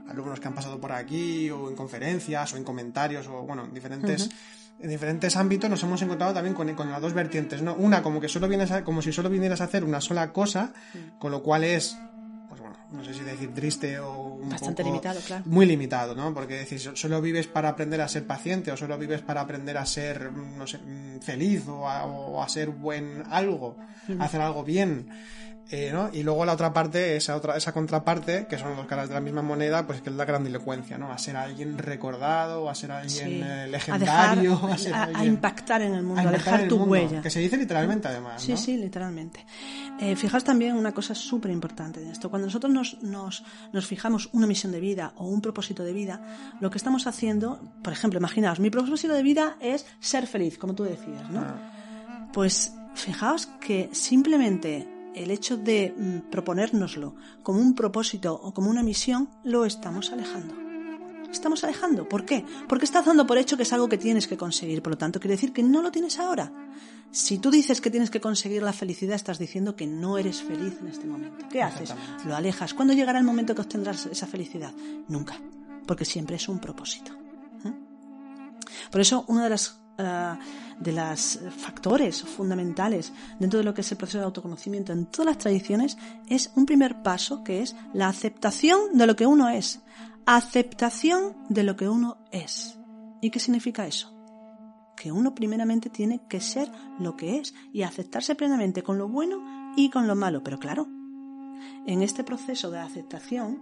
alumnos 0.10 0.40
que 0.40 0.48
han 0.48 0.56
pasado 0.56 0.82
por 0.82 0.92
aquí, 0.92 1.52
o 1.52 1.70
en 1.70 1.76
conferencias, 1.76 2.54
o 2.54 2.58
en 2.58 2.64
comentarios, 2.64 3.28
o 3.28 3.44
bueno, 3.44 3.66
en 3.66 3.74
diferentes... 3.74 4.32
en 4.80 4.90
diferentes 4.90 5.36
ámbitos 5.36 5.70
nos 5.70 5.82
hemos 5.82 6.02
encontrado 6.04 6.34
también 6.34 6.54
con, 6.54 6.72
con, 6.76 6.92
las 6.92 7.02
dos 7.02 7.14
vertientes, 7.14 7.62
¿no? 7.64 7.74
Una 7.76 8.04
como 8.04 8.20
que 8.20 8.30
solo 8.30 8.48
vienes 8.48 8.70
a, 8.72 8.84
como 8.84 9.02
si 9.02 9.12
solo 9.12 9.30
vinieras 9.30 9.62
a 9.62 9.66
hacer 9.66 9.84
una 9.84 10.02
sola 10.02 10.34
cosa, 10.34 10.74
con 11.18 11.32
lo 11.32 11.42
cual 11.42 11.64
es 11.64 11.98
no 12.92 13.04
sé 13.04 13.14
si 13.14 13.22
decir 13.22 13.54
triste 13.54 14.00
o 14.00 14.40
bastante 14.44 14.84
limitado, 14.84 15.20
claro. 15.22 15.44
Muy 15.46 15.66
limitado, 15.66 16.16
¿no? 16.16 16.34
Porque 16.34 16.56
decir, 16.56 16.80
solo 16.80 17.22
vives 17.22 17.48
para 17.48 17.70
aprender 17.70 18.02
a 18.02 18.08
ser 18.08 18.26
paciente 18.26 18.72
o 18.72 18.78
solo 18.78 18.98
vives 18.98 19.22
para 19.22 19.42
aprender 19.42 19.78
a 19.78 19.86
ser, 19.86 20.32
no 20.32 20.66
sé, 20.66 20.80
feliz 21.22 21.68
o 21.68 21.88
a, 22.42 22.50
ser 22.50 22.70
buen 22.70 23.24
algo, 23.30 23.78
hacer 24.20 24.42
algo 24.42 24.64
bien. 24.64 25.10
Eh, 25.70 25.90
¿no? 25.92 26.10
Y 26.14 26.24
luego 26.24 26.46
la 26.46 26.54
otra 26.54 26.72
parte, 26.72 27.18
esa 27.18 27.36
otra, 27.36 27.58
esa 27.58 27.74
contraparte, 27.74 28.48
que 28.48 28.58
son 28.58 28.78
dos 28.78 28.86
caras 28.86 29.10
de 29.10 29.16
la 29.16 29.20
misma 29.20 29.42
moneda, 29.42 29.86
pues 29.86 30.02
que 30.02 30.10
es 30.10 30.16
la 30.16 30.24
grandilocuencia, 30.24 30.98
¿no? 30.98 31.12
A 31.12 31.18
ser 31.18 31.36
alguien 31.36 31.78
recordado, 31.78 32.70
a 32.70 32.76
ser 32.76 32.94
alguien 32.94 33.44
eh, 33.44 33.68
legendario, 33.68 34.58
a, 34.94 35.26
impactar 35.26 35.82
en 35.82 35.94
el 35.94 36.04
mundo, 36.04 36.22
a, 36.22 36.32
dejar 36.32 36.70
tu 36.70 36.78
huella. 36.84 37.22
Que 37.22 37.30
se 37.30 37.42
dice 37.42 37.58
literalmente 37.58 38.08
además. 38.08 38.42
Sí, 38.42 38.56
sí, 38.56 38.78
literalmente. 38.78 39.46
Eh, 40.00 40.16
fijaos 40.16 40.46
también 40.46 40.74
una 40.74 40.94
cosa 40.94 41.14
súper 41.14 41.52
importante 41.52 42.00
de 42.00 42.12
esto. 42.12 42.30
Cuando 42.30 42.46
nosotros 42.48 42.72
nos, 42.72 43.04
nos, 43.04 43.44
nos, 43.74 43.86
fijamos 43.86 44.30
una 44.32 44.48
misión 44.48 44.72
de 44.72 44.80
vida 44.80 45.12
o 45.18 45.28
un 45.28 45.42
propósito 45.42 45.84
de 45.84 45.92
vida, 45.92 46.22
lo 46.62 46.72
que 46.72 46.78
estamos 46.78 47.08
haciendo, 47.08 47.60
por 47.84 47.92
ejemplo, 47.92 48.20
imaginaos, 48.20 48.62
mi 48.62 48.70
propósito 48.70 49.14
de 49.14 49.24
vida 49.24 49.58
es 49.60 49.86
ser 50.00 50.28
feliz, 50.28 50.58
como 50.58 50.76
tú 50.76 50.84
decías, 50.84 51.30
¿no? 51.30 51.42
Ah. 51.42 52.30
Pues 52.32 52.74
fijaos 52.96 53.48
que 53.60 53.90
simplemente 53.92 54.97
el 55.24 55.32
hecho 55.32 55.58
de 55.58 55.94
mm, 55.98 56.30
proponérnoslo 56.30 57.16
como 57.44 57.60
un 57.60 57.74
propósito 57.74 58.34
o 58.34 58.54
como 58.54 58.70
una 58.70 58.84
misión, 58.84 59.30
lo 59.44 59.66
estamos 59.66 60.12
alejando. 60.12 60.56
Estamos 61.32 61.64
alejando. 61.64 62.08
¿Por 62.08 62.26
qué? 62.26 62.46
Porque 62.70 62.86
estás 62.86 63.06
dando 63.06 63.28
por 63.28 63.38
hecho 63.38 63.58
que 63.58 63.64
es 63.64 63.74
algo 63.74 63.90
que 63.90 63.98
tienes 63.98 64.28
que 64.28 64.38
conseguir. 64.38 64.82
Por 64.82 64.94
lo 64.94 64.98
tanto, 64.98 65.20
quiere 65.20 65.36
decir 65.36 65.52
que 65.52 65.64
no 65.64 65.82
lo 65.82 65.92
tienes 65.92 66.20
ahora. 66.20 66.52
Si 67.12 67.38
tú 67.40 67.52
dices 67.52 67.82
que 67.82 67.90
tienes 67.90 68.10
que 68.10 68.22
conseguir 68.22 68.62
la 68.62 68.74
felicidad, 68.74 69.16
estás 69.16 69.40
diciendo 69.40 69.76
que 69.76 69.88
no 69.88 70.18
eres 70.18 70.42
feliz 70.42 70.78
en 70.80 70.88
este 70.88 71.06
momento. 71.06 71.46
¿Qué 71.50 71.62
haces? 71.62 71.94
Lo 72.26 72.36
alejas. 72.36 72.74
¿Cuándo 72.74 72.94
llegará 72.94 73.20
el 73.20 73.26
momento 73.26 73.56
que 73.56 73.62
obtendrás 73.62 74.06
esa 74.06 74.28
felicidad? 74.28 74.74
Nunca. 75.08 75.40
Porque 75.86 76.06
siempre 76.06 76.36
es 76.36 76.48
un 76.48 76.60
propósito. 76.60 77.12
¿eh? 77.66 77.74
Por 78.92 79.02
eso, 79.02 79.26
una 79.28 79.44
de 79.44 79.50
las 79.50 79.82
eh, 79.98 80.36
de 80.80 80.92
los 80.92 81.40
factores 81.58 82.22
fundamentales 82.22 83.12
dentro 83.40 83.58
de 83.58 83.66
lo 83.66 83.74
que 83.74 83.82
es 83.82 83.92
el 83.92 83.98
proceso 83.98 84.20
de 84.20 84.26
autoconocimiento 84.26 84.94
en 84.94 85.08
todas 85.08 85.26
las 85.26 85.38
tradiciones 85.40 85.98
es 86.28 86.52
un 86.56 86.68
primer 86.68 87.02
paso 87.02 87.44
que 87.44 87.62
es 87.62 87.76
la 87.94 88.08
aceptación 88.08 88.96
de 88.98 89.08
lo 89.08 89.16
que 89.16 89.26
uno 89.26 89.50
es. 89.50 89.82
Aceptación 90.26 91.36
de 91.50 91.64
lo 91.64 91.76
que 91.76 91.90
uno 91.90 92.18
es. 92.32 92.78
¿Y 93.22 93.32
qué 93.32 93.40
significa 93.40 93.88
eso? 93.88 94.14
Que 94.96 95.12
uno 95.12 95.34
primeramente 95.34 95.90
tiene 95.90 96.28
que 96.28 96.42
ser 96.42 96.72
lo 97.00 97.16
que 97.18 97.38
es 97.38 97.56
y 97.74 97.82
aceptarse 97.82 98.36
plenamente 98.36 98.84
con 98.84 98.98
lo 98.98 99.08
bueno 99.08 99.74
y 99.76 99.90
con 99.90 100.08
lo 100.08 100.16
malo. 100.16 100.44
Pero 100.44 100.60
claro, 100.60 100.88
en 101.88 102.04
este 102.04 102.24
proceso 102.24 102.70
de 102.70 102.80
aceptación 102.80 103.62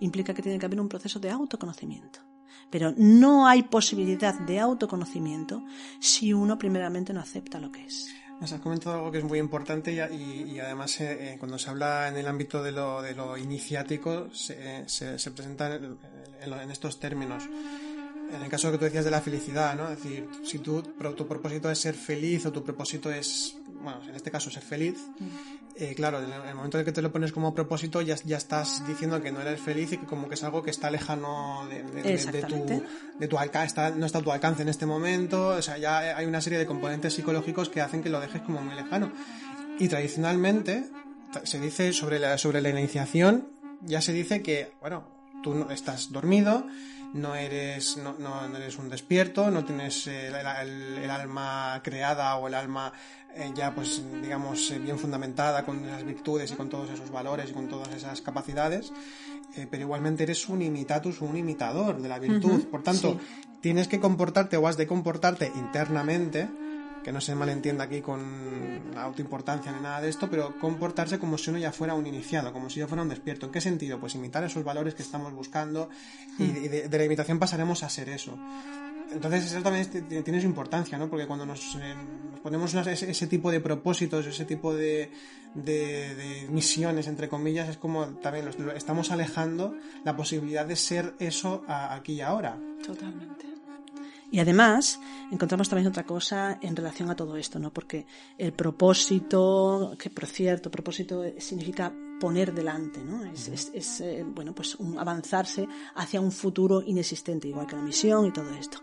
implica 0.00 0.34
que 0.34 0.42
tiene 0.42 0.58
que 0.58 0.66
haber 0.66 0.80
un 0.80 0.88
proceso 0.88 1.20
de 1.20 1.30
autoconocimiento. 1.30 2.27
Pero 2.70 2.92
no 2.96 3.46
hay 3.46 3.62
posibilidad 3.62 4.38
de 4.38 4.60
autoconocimiento 4.60 5.62
si 6.00 6.32
uno 6.32 6.58
primeramente 6.58 7.12
no 7.12 7.20
acepta 7.20 7.58
lo 7.58 7.72
que 7.72 7.84
es. 7.84 8.08
Has 8.40 8.52
comentado 8.60 8.96
algo 8.96 9.10
que 9.10 9.18
es 9.18 9.24
muy 9.24 9.40
importante 9.40 9.92
y, 9.92 10.60
además 10.60 11.00
eh, 11.00 11.32
eh, 11.32 11.36
cuando 11.38 11.58
se 11.58 11.70
habla 11.70 12.06
en 12.08 12.16
el 12.16 12.28
ámbito 12.28 12.62
de 12.62 12.70
lo, 12.70 13.02
de 13.02 13.14
lo 13.14 13.36
iniciático 13.36 14.28
se, 14.32 14.88
se, 14.88 15.30
presenta 15.32 15.74
en, 15.74 16.70
estos 16.70 17.00
términos. 17.00 17.44
En 18.32 18.40
el 18.40 18.48
caso 18.48 18.70
que 18.70 18.78
tú 18.78 18.84
decías 18.84 19.04
de 19.04 19.10
la 19.10 19.20
felicidad, 19.20 19.74
¿no? 19.74 19.88
Es 19.88 20.02
decir, 20.02 20.28
si 20.44 20.60
tú, 20.60 20.82
tu 20.82 21.26
propósito 21.26 21.68
es 21.68 21.80
ser 21.80 21.94
feliz 21.94 22.46
o 22.46 22.52
tu 22.52 22.62
propósito 22.62 23.10
es, 23.10 23.56
bueno, 23.82 24.02
en 24.06 24.14
este 24.14 24.30
caso 24.30 24.50
ser 24.50 24.62
feliz, 24.62 24.98
mm. 25.18 25.57
Eh, 25.80 25.94
claro, 25.94 26.20
en 26.20 26.32
el 26.32 26.56
momento 26.56 26.76
en 26.80 26.84
que 26.84 26.90
te 26.90 27.00
lo 27.00 27.12
pones 27.12 27.30
como 27.30 27.54
propósito 27.54 28.00
ya, 28.02 28.16
ya 28.24 28.36
estás 28.36 28.84
diciendo 28.84 29.22
que 29.22 29.30
no 29.30 29.40
eres 29.40 29.60
feliz 29.60 29.92
y 29.92 29.98
que 29.98 30.06
como 30.06 30.28
que 30.28 30.34
es 30.34 30.42
algo 30.42 30.60
que 30.60 30.70
está 30.70 30.90
lejano 30.90 31.68
de, 31.68 31.84
tu, 32.42 32.82
de 33.16 33.28
tu 33.28 33.38
alcance, 33.38 33.92
no 33.94 34.04
está 34.04 34.18
a 34.18 34.22
tu 34.22 34.32
alcance 34.32 34.62
en 34.62 34.70
este 34.70 34.86
momento, 34.86 35.50
o 35.50 35.62
sea, 35.62 35.78
ya 35.78 36.16
hay 36.16 36.26
una 36.26 36.40
serie 36.40 36.58
de 36.58 36.66
componentes 36.66 37.14
psicológicos 37.14 37.68
que 37.68 37.80
hacen 37.80 38.02
que 38.02 38.10
lo 38.10 38.18
dejes 38.18 38.42
como 38.42 38.60
muy 38.60 38.74
lejano. 38.74 39.12
Y 39.78 39.86
tradicionalmente 39.86 40.84
se 41.44 41.60
dice 41.60 41.92
sobre 41.92 42.18
la, 42.18 42.38
sobre 42.38 42.60
la 42.60 42.70
iniciación, 42.70 43.46
ya 43.82 44.00
se 44.00 44.12
dice 44.12 44.42
que, 44.42 44.72
bueno, 44.80 45.08
tú 45.44 45.54
no, 45.54 45.70
estás 45.70 46.10
dormido, 46.10 46.66
no 47.14 47.34
eres, 47.34 47.96
no, 47.96 48.14
no, 48.18 48.56
eres 48.56 48.78
un 48.78 48.88
despierto, 48.88 49.50
no 49.50 49.64
tienes 49.64 50.06
eh, 50.06 50.28
el, 50.28 51.10
alma 51.10 51.80
creada 51.82 52.36
o 52.36 52.48
el 52.48 52.54
alma 52.54 52.92
eh, 53.34 53.52
ya 53.54 53.74
pues 53.74 54.02
digamos 54.22 54.70
eh, 54.70 54.78
bien 54.78 54.98
fundamentada 54.98 55.64
con 55.64 55.84
esas 55.84 56.04
virtudes 56.04 56.50
y 56.50 56.54
con 56.54 56.68
todos 56.68 56.90
esos 56.90 57.10
valores 57.10 57.50
y 57.50 57.52
con 57.52 57.68
todas 57.68 57.94
esas 57.94 58.20
capacidades, 58.20 58.92
eh, 59.54 59.66
pero 59.70 59.84
igualmente 59.84 60.24
eres 60.24 60.48
un 60.48 60.62
imitatus, 60.62 61.20
un 61.20 61.36
imitador 61.36 62.00
de 62.00 62.08
la 62.08 62.18
virtud. 62.18 62.64
Por 62.66 62.82
tanto, 62.82 63.18
tienes 63.60 63.86
que 63.86 64.00
comportarte 64.00 64.56
o 64.56 64.66
has 64.66 64.76
de 64.76 64.86
comportarte 64.86 65.52
internamente, 65.54 66.48
que 67.02 67.12
no 67.12 67.20
se 67.20 67.34
malentienda 67.34 67.84
aquí 67.84 68.00
con 68.00 68.92
autoimportancia 68.96 69.72
ni 69.72 69.80
nada 69.80 70.00
de 70.00 70.08
esto, 70.08 70.28
pero 70.28 70.58
comportarse 70.58 71.18
como 71.18 71.38
si 71.38 71.50
uno 71.50 71.58
ya 71.58 71.72
fuera 71.72 71.94
un 71.94 72.06
iniciado, 72.06 72.52
como 72.52 72.68
si 72.70 72.80
yo 72.80 72.88
fuera 72.88 73.02
un 73.02 73.08
despierto. 73.08 73.46
¿En 73.46 73.52
qué 73.52 73.60
sentido? 73.60 73.98
Pues 73.98 74.14
imitar 74.14 74.44
esos 74.44 74.64
valores 74.64 74.94
que 74.94 75.02
estamos 75.02 75.32
buscando 75.32 75.88
y 76.38 76.44
hmm. 76.44 76.90
de 76.90 76.98
la 76.98 77.04
imitación 77.04 77.38
pasaremos 77.38 77.82
a 77.82 77.88
ser 77.88 78.08
eso. 78.08 78.38
Entonces 79.10 79.52
eso 79.52 79.62
también 79.62 79.88
tiene 80.22 80.40
su 80.40 80.46
importancia, 80.46 80.98
¿no? 80.98 81.08
Porque 81.08 81.26
cuando 81.26 81.46
nos, 81.46 81.76
eh, 81.76 81.94
ponemos 82.42 82.74
ese, 82.74 83.26
tipo 83.26 83.50
de 83.50 83.60
propósitos, 83.60 84.26
ese 84.26 84.44
tipo 84.44 84.74
de, 84.74 85.10
misiones, 86.50 87.08
entre 87.08 87.28
comillas, 87.28 87.68
es 87.68 87.78
como 87.78 88.06
también 88.18 88.48
estamos 88.76 89.10
alejando 89.10 89.74
la 90.04 90.16
posibilidad 90.16 90.66
de 90.66 90.76
ser 90.76 91.14
eso 91.18 91.64
aquí 91.66 92.14
y 92.14 92.20
ahora. 92.20 92.58
Totalmente. 92.84 93.57
Y 94.30 94.40
además 94.40 95.00
encontramos 95.30 95.68
también 95.68 95.88
otra 95.88 96.04
cosa 96.04 96.58
en 96.60 96.76
relación 96.76 97.10
a 97.10 97.16
todo 97.16 97.36
esto, 97.36 97.58
¿no? 97.58 97.72
Porque 97.72 98.06
el 98.36 98.52
propósito, 98.52 99.94
que 99.98 100.10
por 100.10 100.26
cierto, 100.26 100.70
propósito 100.70 101.22
significa 101.38 101.92
poner 102.18 102.52
delante, 102.52 103.02
¿no? 103.02 103.24
Es, 103.24 104.00
eh, 104.00 104.24
bueno, 104.26 104.54
pues 104.54 104.74
un 104.74 104.98
avanzarse 104.98 105.66
hacia 105.94 106.20
un 106.20 106.32
futuro 106.32 106.82
inexistente, 106.84 107.48
igual 107.48 107.66
que 107.66 107.76
la 107.76 107.82
misión 107.82 108.26
y 108.26 108.32
todo 108.32 108.50
esto. 108.54 108.78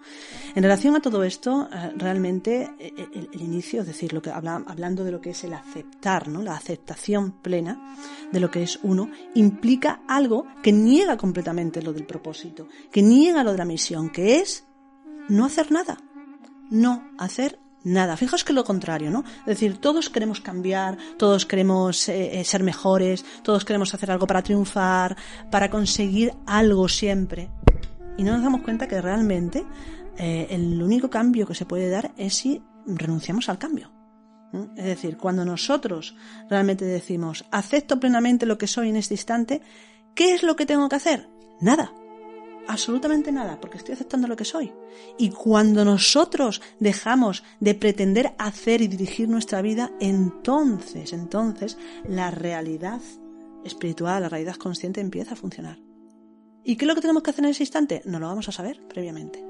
En 0.55 0.63
relación 0.63 0.95
a 0.95 1.01
todo 1.01 1.23
esto, 1.23 1.67
eh, 1.71 1.93
realmente 1.97 2.73
eh, 2.79 2.93
el, 3.13 3.41
inicio, 3.41 3.81
es 3.81 3.87
decir, 3.87 4.13
lo 4.13 4.21
que 4.21 4.31
hablando 4.31 5.03
de 5.03 5.11
lo 5.11 5.21
que 5.21 5.31
es 5.31 5.43
el 5.43 5.53
aceptar, 5.53 6.27
¿no? 6.27 6.41
La 6.41 6.55
aceptación 6.55 7.33
plena 7.41 7.95
de 8.31 8.39
lo 8.39 8.49
que 8.49 8.63
es 8.63 8.79
uno, 8.83 9.09
implica 9.35 10.01
algo 10.07 10.45
que 10.63 10.71
niega 10.71 11.17
completamente 11.17 11.81
lo 11.81 11.93
del 11.93 12.05
propósito, 12.05 12.67
que 12.91 13.01
niega 13.01 13.43
lo 13.43 13.51
de 13.51 13.57
la 13.57 13.65
misión, 13.65 14.09
que 14.09 14.39
es 14.39 14.65
no 15.29 15.45
hacer 15.45 15.71
nada. 15.71 15.97
No 16.69 17.03
hacer 17.17 17.59
nada. 17.83 18.17
Fijaos 18.17 18.43
que 18.43 18.53
lo 18.53 18.63
contrario, 18.63 19.11
¿no? 19.11 19.23
Es 19.39 19.45
decir, 19.45 19.77
todos 19.77 20.09
queremos 20.09 20.41
cambiar, 20.41 20.97
todos 21.17 21.45
queremos 21.45 22.09
eh, 22.09 22.39
eh, 22.39 22.43
ser 22.43 22.63
mejores, 22.63 23.23
todos 23.43 23.63
queremos 23.63 23.93
hacer 23.93 24.11
algo 24.11 24.27
para 24.27 24.41
triunfar, 24.41 25.15
para 25.51 25.69
conseguir 25.69 26.33
algo 26.45 26.89
siempre. 26.89 27.49
Y 28.17 28.23
no 28.23 28.33
nos 28.33 28.43
damos 28.43 28.61
cuenta 28.61 28.87
que 28.87 29.01
realmente 29.01 29.65
eh, 30.17 30.47
el 30.49 30.81
único 30.81 31.09
cambio 31.09 31.45
que 31.45 31.55
se 31.55 31.65
puede 31.65 31.89
dar 31.89 32.11
es 32.17 32.33
si 32.35 32.61
renunciamos 32.85 33.47
al 33.49 33.59
cambio. 33.59 33.91
Es 34.77 34.85
decir, 34.85 35.17
cuando 35.17 35.43
nosotros 35.43 36.15
realmente 36.49 36.85
decimos, 36.85 37.45
acepto 37.51 37.99
plenamente 37.99 38.45
lo 38.45 38.57
que 38.57 38.67
soy 38.67 38.89
en 38.89 38.95
este 38.95 39.15
instante, 39.15 39.61
¿qué 40.13 40.33
es 40.33 40.43
lo 40.43 40.55
que 40.55 40.65
tengo 40.65 40.87
que 40.87 40.95
hacer? 40.95 41.29
Nada 41.59 41.91
absolutamente 42.67 43.31
nada, 43.31 43.59
porque 43.59 43.77
estoy 43.77 43.93
aceptando 43.93 44.27
lo 44.27 44.35
que 44.35 44.45
soy. 44.45 44.71
Y 45.17 45.29
cuando 45.29 45.85
nosotros 45.85 46.61
dejamos 46.79 47.43
de 47.59 47.75
pretender 47.75 48.33
hacer 48.37 48.81
y 48.81 48.87
dirigir 48.87 49.29
nuestra 49.29 49.61
vida, 49.61 49.91
entonces, 49.99 51.13
entonces, 51.13 51.77
la 52.07 52.31
realidad 52.31 53.01
espiritual, 53.63 54.23
la 54.23 54.29
realidad 54.29 54.55
consciente 54.55 55.01
empieza 55.01 55.33
a 55.33 55.37
funcionar. 55.37 55.79
¿Y 56.63 56.75
qué 56.75 56.85
es 56.85 56.87
lo 56.87 56.95
que 56.95 57.01
tenemos 57.01 57.23
que 57.23 57.29
hacer 57.29 57.45
en 57.45 57.51
ese 57.51 57.63
instante? 57.63 58.01
No 58.05 58.19
lo 58.19 58.27
vamos 58.27 58.49
a 58.49 58.51
saber 58.51 58.81
previamente. 58.87 59.43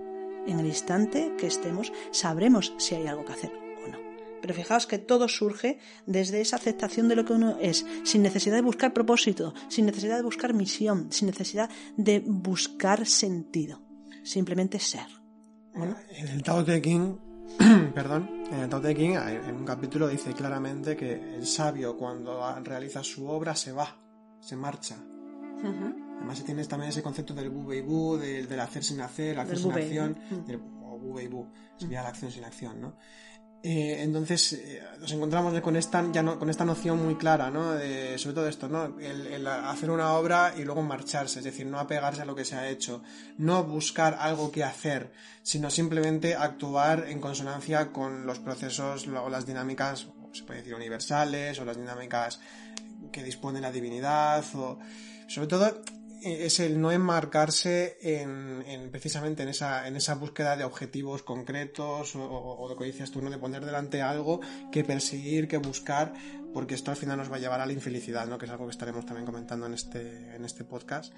En 0.48 0.60
el 0.60 0.66
instante 0.66 1.34
que 1.38 1.48
estemos, 1.48 1.92
sabremos 2.12 2.74
si 2.78 2.96
hay 2.96 3.08
algo 3.08 3.26
que 3.26 3.34
hacer. 3.34 3.65
Pero 4.46 4.54
fijaos 4.54 4.86
que 4.86 5.00
todo 5.00 5.28
surge 5.28 5.80
desde 6.06 6.40
esa 6.40 6.58
aceptación 6.58 7.08
de 7.08 7.16
lo 7.16 7.26
que 7.26 7.34
uno 7.34 7.58
es, 7.60 7.84
sin 8.04 8.22
necesidad 8.22 8.58
de 8.58 8.62
buscar 8.62 8.94
propósito, 8.94 9.56
sin 9.70 9.88
necesidad 9.88 10.18
de 10.18 10.22
buscar 10.22 10.54
misión, 10.54 11.12
sin 11.12 11.26
necesidad 11.26 11.68
de 11.98 12.20
buscar 12.20 13.08
sentido. 13.08 13.82
Simplemente 14.24 14.78
ser. 14.78 15.08
En 15.74 16.28
el 16.28 16.44
Tao 16.44 16.64
Te 16.64 16.80
Ching, 16.80 17.18
perdón, 17.96 18.30
en 18.52 18.60
el 18.60 18.70
Tao 18.70 18.80
Te 18.80 18.94
Ching, 18.94 19.16
en 19.16 19.56
un 19.56 19.66
capítulo 19.66 20.08
dice 20.08 20.32
claramente 20.34 20.96
que 20.96 21.14
el 21.14 21.48
sabio 21.48 21.98
cuando 21.98 22.40
realiza 22.62 23.04
su 23.04 23.28
obra 23.28 23.56
se 23.56 23.72
va, 23.72 23.98
se 24.42 24.56
marcha. 24.56 24.96
Además 26.18 26.44
tienes 26.44 26.68
también 26.68 26.92
ese 26.92 27.02
concepto 27.02 27.34
del 27.34 27.50
bu 27.50 27.74
y 27.74 27.82
bu, 27.82 28.18
del, 28.18 28.60
hacer 28.60 28.84
sin 28.84 29.02
hacer, 29.02 29.40
hacer 29.40 29.58
sin 29.58 29.72
acción, 29.72 30.20
o 30.84 31.00
bu 31.00 31.20
y 31.20 31.26
bu, 31.26 31.48
sería 31.78 32.04
la 32.04 32.10
acción 32.10 32.30
sin 32.30 32.44
acción, 32.44 32.80
¿no? 32.80 32.96
Eh, 33.68 34.04
entonces 34.04 34.54
eh, 34.54 34.84
nos 35.02 35.12
encontramos 35.12 35.60
con 35.62 35.76
esta, 35.76 36.04
con 36.38 36.52
esta 36.52 36.66
noción 36.66 37.04
muy 37.04 37.16
clara, 37.16 37.50
¿no? 37.50 37.72
De, 37.72 38.16
sobre 38.20 38.36
todo 38.36 38.48
esto, 38.48 38.70
¿no? 38.70 39.00
El, 39.00 39.48
hacer 39.48 39.90
una 39.90 40.14
obra 40.14 40.54
y 40.56 40.64
luego 40.64 40.84
marcharse, 40.84 41.40
es 41.40 41.46
decir, 41.46 41.66
no 41.66 41.80
apegarse 41.80 42.22
a 42.22 42.26
lo 42.26 42.36
que 42.36 42.46
se 42.46 42.56
ha 42.56 42.70
hecho, 42.70 43.02
no 43.40 43.64
buscar 43.64 44.18
algo 44.20 44.52
que 44.52 44.64
hacer, 44.64 45.12
sino 45.42 45.72
simplemente 45.72 46.36
actuar 46.36 47.06
en 47.08 47.20
consonancia 47.20 47.92
con 47.92 48.28
los 48.28 48.38
procesos 48.38 49.08
o 49.08 49.30
las 49.32 49.48
dinámicas 49.48 50.10
se 50.32 50.44
puede 50.44 50.60
decir 50.60 50.76
universales 50.76 51.58
o 51.58 51.66
las 51.66 51.78
dinámicas 51.78 52.40
que 53.12 53.24
dispone 53.24 53.62
la 53.62 53.72
divinidad 53.72 54.46
o 54.54 54.78
sobre 55.28 55.48
todo 55.48 55.82
es 56.22 56.60
el 56.60 56.80
no 56.80 56.92
enmarcarse 56.92 57.98
en, 58.02 58.90
precisamente 58.92 59.44
en 59.44 59.50
esa, 59.50 59.88
en 59.88 59.96
esa 59.96 60.16
búsqueda 60.16 60.58
de 60.58 60.64
objetivos 60.64 61.24
concretos 61.24 62.16
o, 62.16 62.66
lo 62.68 62.76
que 62.78 62.86
dices 62.86 63.12
tú, 63.12 63.22
¿no? 63.22 63.30
de 63.30 63.38
poner 63.38 63.66
delante 63.66 64.02
algo 64.02 64.40
que 64.72 64.84
perseguir, 64.84 65.48
que 65.48 65.58
buscar, 65.58 66.14
porque 66.54 66.76
esto 66.76 66.92
al 66.92 66.98
final 66.98 67.18
nos 67.18 67.32
va 67.32 67.38
a 67.38 67.40
llevar 67.40 67.62
a 67.62 67.66
la 67.66 67.74
infelicidad, 67.74 68.28
¿no? 68.28 68.38
que 68.38 68.46
es 68.46 68.52
algo 68.52 68.66
que 68.66 68.72
estaremos 68.72 69.06
también 69.06 69.26
comentando 69.26 69.66
en 69.66 69.74
este, 69.74 70.36
en 70.36 70.46
este 70.46 70.64
podcast. 70.64 71.14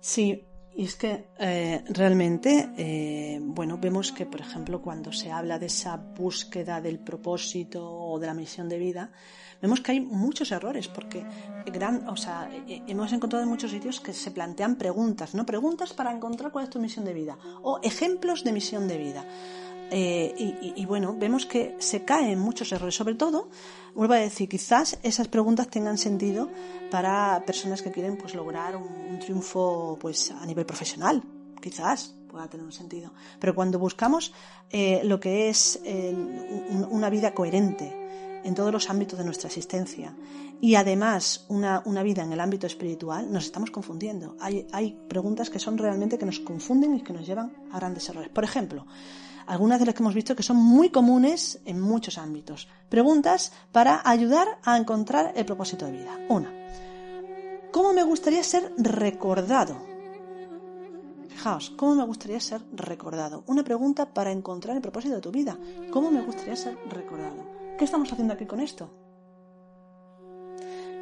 Sí, 0.00 0.46
y 0.74 0.84
es 0.84 0.96
que 0.96 1.26
eh, 1.38 1.82
realmente, 1.88 2.70
eh, 2.76 3.38
bueno, 3.42 3.78
vemos 3.78 4.12
que, 4.12 4.24
por 4.24 4.40
ejemplo, 4.40 4.80
cuando 4.80 5.12
se 5.12 5.30
habla 5.30 5.58
de 5.58 5.66
esa 5.66 5.96
búsqueda 5.96 6.80
del 6.80 6.98
propósito 6.98 7.86
o 7.90 8.18
de 8.18 8.26
la 8.26 8.34
misión 8.34 8.68
de 8.68 8.78
vida, 8.78 9.12
vemos 9.60 9.80
que 9.80 9.92
hay 9.92 10.00
muchos 10.00 10.52
errores 10.52 10.88
porque 10.88 11.24
gran, 11.66 12.08
o 12.08 12.16
sea, 12.16 12.50
hemos 12.66 13.12
encontrado 13.12 13.42
en 13.42 13.50
muchos 13.50 13.70
sitios 13.70 14.00
que 14.00 14.12
se 14.12 14.30
plantean 14.30 14.76
preguntas, 14.76 15.34
¿no? 15.34 15.44
Preguntas 15.46 15.92
para 15.92 16.12
encontrar 16.12 16.50
cuál 16.52 16.64
es 16.64 16.70
tu 16.70 16.80
misión 16.80 17.04
de 17.04 17.14
vida 17.14 17.36
o 17.62 17.80
ejemplos 17.82 18.44
de 18.44 18.52
misión 18.52 18.88
de 18.88 18.98
vida. 18.98 19.24
Eh, 19.92 20.72
y, 20.76 20.86
bueno, 20.86 21.16
vemos 21.18 21.46
que 21.46 21.74
se 21.78 22.04
caen 22.04 22.38
muchos 22.38 22.70
errores. 22.70 22.94
Sobre 22.94 23.14
todo, 23.14 23.48
vuelvo 23.94 24.14
a 24.14 24.18
decir, 24.18 24.48
quizás 24.48 24.98
esas 25.02 25.26
preguntas 25.26 25.68
tengan 25.68 25.98
sentido 25.98 26.48
para 26.90 27.42
personas 27.44 27.82
que 27.82 27.90
quieren 27.90 28.16
pues 28.16 28.34
lograr 28.34 28.76
un, 28.76 29.18
triunfo 29.18 29.98
pues 30.00 30.30
a 30.30 30.46
nivel 30.46 30.64
profesional, 30.64 31.22
quizás 31.60 32.14
pueda 32.28 32.48
tener 32.48 32.64
un 32.64 32.72
sentido. 32.72 33.12
Pero 33.40 33.54
cuando 33.54 33.80
buscamos 33.80 34.32
eh, 34.70 35.00
lo 35.04 35.18
que 35.18 35.50
es 35.50 35.80
eh, 35.84 36.14
una 36.88 37.10
vida 37.10 37.34
coherente, 37.34 37.99
en 38.44 38.54
todos 38.54 38.72
los 38.72 38.90
ámbitos 38.90 39.18
de 39.18 39.24
nuestra 39.24 39.48
existencia 39.48 40.14
y 40.60 40.74
además 40.74 41.46
una, 41.48 42.02
vida 42.02 42.22
en 42.22 42.32
el 42.32 42.40
ámbito 42.40 42.66
espiritual, 42.66 43.32
nos 43.32 43.46
estamos 43.46 43.70
confundiendo. 43.70 44.36
Hay, 44.40 44.66
hay 44.72 44.98
preguntas 45.08 45.48
que 45.48 45.58
son 45.58 45.78
realmente 45.78 46.18
que 46.18 46.26
nos 46.26 46.40
confunden 46.40 46.94
y 46.96 47.02
que 47.02 47.12
nos 47.12 47.26
llevan 47.26 47.52
a 47.72 47.78
grandes 47.78 48.08
errores. 48.08 48.30
Por 48.30 48.44
ejemplo, 48.44 48.86
algunas 49.46 49.80
de 49.80 49.86
las 49.86 49.94
que 49.94 50.02
hemos 50.02 50.14
visto 50.14 50.36
que 50.36 50.42
son 50.42 50.58
muy 50.58 50.90
comunes 50.90 51.60
en 51.64 51.80
muchos 51.80 52.18
ámbitos. 52.18 52.68
Preguntas 52.88 53.52
para 53.72 54.02
ayudar 54.04 54.58
a 54.62 54.76
encontrar 54.76 55.32
el 55.34 55.46
propósito 55.46 55.86
de 55.86 55.92
vida. 55.92 56.18
Una, 56.28 56.52
¿cómo 57.72 57.92
me 57.92 58.02
gustaría 58.02 58.44
ser 58.44 58.72
recordado? 58.76 59.76
Fijaos, 61.28 61.70
¿cómo 61.70 61.94
me 61.94 62.04
gustaría 62.04 62.38
ser 62.38 62.62
recordado? 62.72 63.44
Una 63.46 63.64
pregunta 63.64 64.12
para 64.12 64.30
encontrar 64.30 64.76
el 64.76 64.82
propósito 64.82 65.14
de 65.14 65.20
tu 65.22 65.30
vida. 65.30 65.58
¿Cómo 65.90 66.10
me 66.10 66.20
gustaría 66.20 66.54
ser 66.54 66.76
recordado? 66.90 67.49
¿Qué 67.80 67.86
estamos 67.86 68.12
haciendo 68.12 68.34
aquí 68.34 68.44
con 68.44 68.60
esto? 68.60 68.90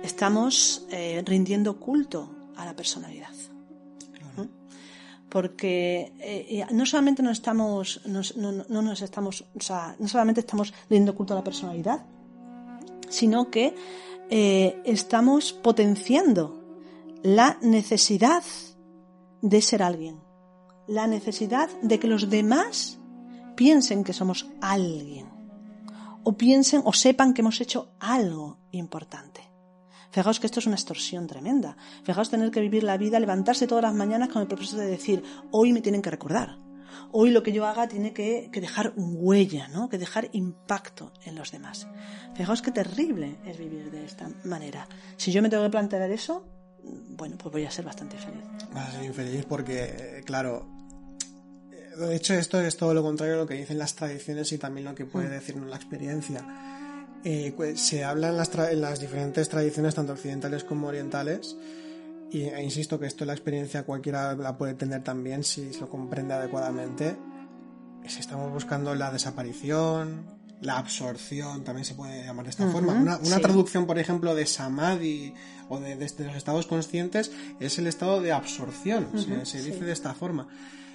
Estamos 0.04 0.86
eh, 0.90 1.20
rindiendo 1.26 1.80
culto 1.80 2.30
a 2.56 2.64
la 2.64 2.76
personalidad. 2.76 3.34
Porque 5.28 6.12
eh, 6.20 6.64
no 6.70 6.86
solamente 6.86 7.20
nos 7.20 7.38
estamos, 7.38 8.00
no, 8.06 8.22
nos 8.80 9.02
estamos, 9.02 9.44
o 9.56 9.60
sea, 9.60 9.96
no 9.98 10.06
solamente 10.06 10.38
estamos 10.38 10.72
rindiendo 10.82 11.16
culto 11.16 11.32
a 11.34 11.38
la 11.38 11.42
personalidad, 11.42 12.06
sino 13.08 13.50
que 13.50 13.74
eh, 14.30 14.80
estamos 14.84 15.52
potenciando 15.52 16.62
la 17.24 17.58
necesidad 17.60 18.44
de 19.42 19.62
ser 19.62 19.82
alguien, 19.82 20.20
la 20.86 21.08
necesidad 21.08 21.68
de 21.82 21.98
que 21.98 22.06
los 22.06 22.30
demás 22.30 23.00
piensen 23.56 24.04
que 24.04 24.12
somos 24.12 24.48
alguien 24.60 25.27
o 26.24 26.36
piensen 26.36 26.82
o 26.84 26.92
sepan 26.92 27.34
que 27.34 27.42
hemos 27.42 27.60
hecho 27.60 27.92
algo 28.00 28.58
importante. 28.72 29.42
Fijaos 30.10 30.40
que 30.40 30.46
esto 30.46 30.60
es 30.60 30.66
una 30.66 30.76
extorsión 30.76 31.26
tremenda. 31.26 31.76
Fijaos 32.02 32.30
tener 32.30 32.50
que 32.50 32.60
vivir 32.60 32.82
la 32.82 32.96
vida, 32.96 33.20
levantarse 33.20 33.66
todas 33.66 33.82
las 33.82 33.94
mañanas 33.94 34.28
con 34.30 34.42
el 34.42 34.48
propósito 34.48 34.78
de 34.78 34.86
decir, 34.86 35.22
hoy 35.50 35.72
me 35.72 35.82
tienen 35.82 36.02
que 36.02 36.10
recordar. 36.10 36.58
Hoy 37.12 37.30
lo 37.30 37.42
que 37.42 37.52
yo 37.52 37.66
haga 37.66 37.88
tiene 37.88 38.12
que, 38.12 38.50
dejar 38.52 38.92
huella, 38.96 39.68
¿no? 39.68 39.88
Que 39.88 39.98
dejar 39.98 40.28
impacto 40.32 41.12
en 41.24 41.36
los 41.36 41.52
demás. 41.52 41.86
Fijaos 42.34 42.62
qué 42.62 42.70
terrible 42.70 43.38
es 43.44 43.58
vivir 43.58 43.90
de 43.90 44.04
esta 44.04 44.30
manera. 44.44 44.88
Si 45.16 45.30
yo 45.30 45.42
me 45.42 45.48
tengo 45.48 45.62
que 45.62 45.70
plantear 45.70 46.10
eso, 46.10 46.46
bueno, 46.82 47.36
pues 47.38 47.52
voy 47.52 47.64
a 47.64 47.70
ser 47.70 47.84
bastante 47.84 48.16
feliz. 48.16 48.44
Vas 48.72 48.88
a 48.88 48.92
ser 48.92 49.04
infeliz 49.04 49.44
porque, 49.46 50.22
claro, 50.24 50.66
de 52.06 52.16
hecho, 52.16 52.34
esto 52.34 52.60
es 52.60 52.76
todo 52.76 52.94
lo 52.94 53.02
contrario 53.02 53.34
a 53.34 53.38
lo 53.38 53.46
que 53.46 53.54
dicen 53.54 53.78
las 53.78 53.94
tradiciones 53.94 54.52
y 54.52 54.58
también 54.58 54.86
lo 54.86 54.94
que 54.94 55.04
puede 55.04 55.28
decirnos 55.28 55.68
la 55.68 55.76
experiencia. 55.76 56.44
Eh, 57.24 57.52
pues, 57.56 57.80
se 57.80 58.04
habla 58.04 58.28
en 58.28 58.36
las, 58.36 58.54
en 58.54 58.80
las, 58.80 59.00
diferentes 59.00 59.48
tradiciones, 59.48 59.94
tanto 59.94 60.12
occidentales 60.12 60.64
como 60.64 60.88
orientales, 60.88 61.56
y 62.30 62.42
e 62.42 62.62
insisto 62.62 63.00
que 63.00 63.06
esto 63.06 63.24
la 63.24 63.32
experiencia 63.32 63.84
cualquiera 63.84 64.34
la 64.34 64.56
puede 64.56 64.74
tener 64.74 65.02
también 65.02 65.42
si 65.42 65.72
lo 65.80 65.88
comprende 65.88 66.34
adecuadamente. 66.34 67.16
Si 68.06 68.20
estamos 68.20 68.52
buscando 68.52 68.94
la 68.94 69.10
desaparición, 69.10 70.38
la 70.60 70.78
absorción, 70.78 71.62
también 71.64 71.84
se 71.84 71.94
puede 71.94 72.24
llamar 72.24 72.44
de 72.44 72.50
esta 72.50 72.66
forma. 72.68 72.92
Una, 72.94 73.38
traducción, 73.40 73.86
por 73.86 73.98
ejemplo, 73.98 74.34
de 74.34 74.46
samadhi 74.46 75.34
o 75.68 75.78
de, 75.78 75.96
los 75.96 76.36
estados 76.36 76.66
conscientes 76.66 77.30
es 77.60 77.78
el 77.78 77.86
estado 77.86 78.20
de 78.20 78.32
absorción, 78.32 79.08
se, 79.44 79.62
dice 79.62 79.84
de 79.84 79.92
esta 79.92 80.14
forma. 80.14 80.48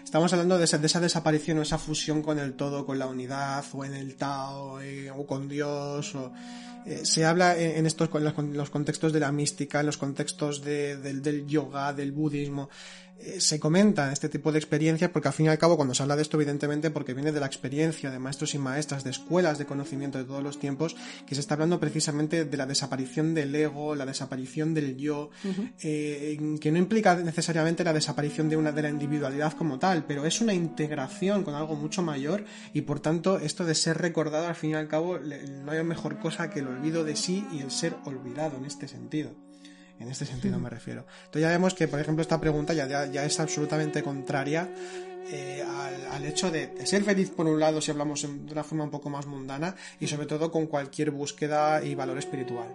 Estamos 0.04 0.32
hablando 0.34 0.58
de 0.58 0.66
esa, 0.66 0.78
desaparición 0.78 1.58
o 1.58 1.62
esa 1.62 1.78
fusión 1.78 2.22
con 2.22 2.38
el 2.38 2.54
todo, 2.54 2.86
con 2.86 3.00
la 3.00 3.08
unidad, 3.08 3.64
o 3.74 3.84
en 3.84 3.96
el 3.96 4.16
Tao, 4.16 4.80
eh, 4.82 5.10
o 5.10 5.26
con 5.26 5.48
Dios, 5.48 6.14
o, 6.14 6.32
eh, 6.86 7.02
se 7.04 7.26
habla 7.26 7.58
en, 7.58 7.86
estos 7.86 8.10
en 8.14 8.58
los, 8.58 8.70
contextos 8.70 9.14
de 9.14 9.20
la 9.20 9.32
mística, 9.32 9.80
en 9.80 9.86
los 9.86 9.98
contextos 9.98 10.62
del, 10.62 11.48
yoga, 11.48 11.94
del 11.94 12.12
budismo, 12.12 12.70
eh, 13.20 13.40
se 13.40 13.60
comenta 13.60 14.12
este 14.12 14.28
tipo 14.28 14.52
de 14.52 14.60
experiencias 14.60 15.12
porque 15.12 15.28
al 15.28 15.34
fin 15.34 15.46
y 15.46 15.50
al 15.50 15.58
cabo 15.58 15.76
cuando 15.76 15.94
se 15.94 16.02
habla 16.02 16.16
de 16.16 16.24
esto 16.24 16.38
evidentemente 16.38 16.90
porque 16.90 17.14
viene 17.14 17.32
de 17.32 17.40
la 17.40 17.46
experiencia 17.46 18.10
de 18.10 18.20
maestros 18.20 18.54
y 18.56 18.58
maestras 18.58 19.04
de 19.04 19.12
escuelas 19.12 19.58
de 19.58 19.66
conocimiento 19.66 20.18
de 20.18 20.24
todos 20.24 20.44
los 20.44 20.60
tiempos 20.60 20.96
que 21.26 21.36
se 21.36 21.42
está 21.42 21.54
hablando 21.54 21.80
precisamente 21.80 22.46
de 22.46 22.58
la 22.58 22.66
desaparición 22.66 23.34
del 23.34 23.54
ego 23.54 23.96
la 23.96 24.06
desaparición 24.06 24.74
del 24.74 24.98
yo 24.98 25.30
eh, 25.82 26.58
que 26.60 26.72
no 26.72 26.78
implica 26.78 27.16
necesariamente 27.16 27.84
la 27.84 27.94
desaparición 27.94 28.50
de 28.50 28.58
una 28.58 28.72
de 28.72 28.82
la 28.82 28.90
individualidad 28.90 29.54
como 29.54 29.80
tal 29.80 30.06
pero 30.06 30.26
es 30.26 30.42
una 30.42 30.54
integración 30.54 31.44
con 31.44 31.54
algo 31.56 31.76
mucho 31.76 32.02
mayor 32.02 32.46
y 32.74 32.82
por 32.82 33.00
tanto 33.00 33.38
esto 33.38 33.64
de 33.64 33.76
ser 33.76 34.00
recordado 34.00 34.48
al 34.48 34.56
fin 34.56 34.72
y 34.72 34.76
al 34.76 34.88
cabo 34.88 35.20
no 35.20 35.72
hay 35.72 35.84
mejor 35.84 36.20
cosa 36.20 36.50
que 36.50 36.60
el 36.60 36.68
olvido 36.68 37.04
de 37.04 37.16
sí 37.16 37.46
y 37.52 37.60
el 37.60 37.72
ser 37.72 37.96
olvidado 38.06 38.58
en 38.58 38.66
este 38.66 38.88
sentido 38.88 39.43
en 40.04 40.12
este 40.12 40.26
sentido 40.26 40.60
me 40.60 40.70
refiero. 40.70 41.06
Entonces 41.26 41.42
ya 41.42 41.50
vemos 41.50 41.74
que, 41.74 41.88
por 41.88 42.00
ejemplo, 42.00 42.22
esta 42.22 42.40
pregunta 42.40 42.74
ya, 42.74 42.88
ya, 43.08 43.26
es 43.26 43.40
absolutamente 43.40 44.04
contraria 44.04 44.70
eh, 45.32 45.64
al, 46.12 46.26
hecho 46.26 46.52
de, 46.52 46.86
ser 46.86 47.04
feliz 47.04 47.32
por 47.32 47.48
un 47.48 47.60
lado 47.60 47.82
si 47.82 47.92
hablamos 47.92 48.22
de 48.22 48.52
una 48.52 48.64
forma 48.64 48.84
un 48.84 48.92
poco 48.92 49.10
más 49.10 49.26
mundana 49.26 49.76
y 50.00 50.08
sobre 50.08 50.28
todo 50.28 50.52
con 50.52 50.68
cualquier 50.68 51.12
búsqueda 51.12 51.84
y 51.84 51.96
valor 51.96 52.18
espiritual. 52.18 52.68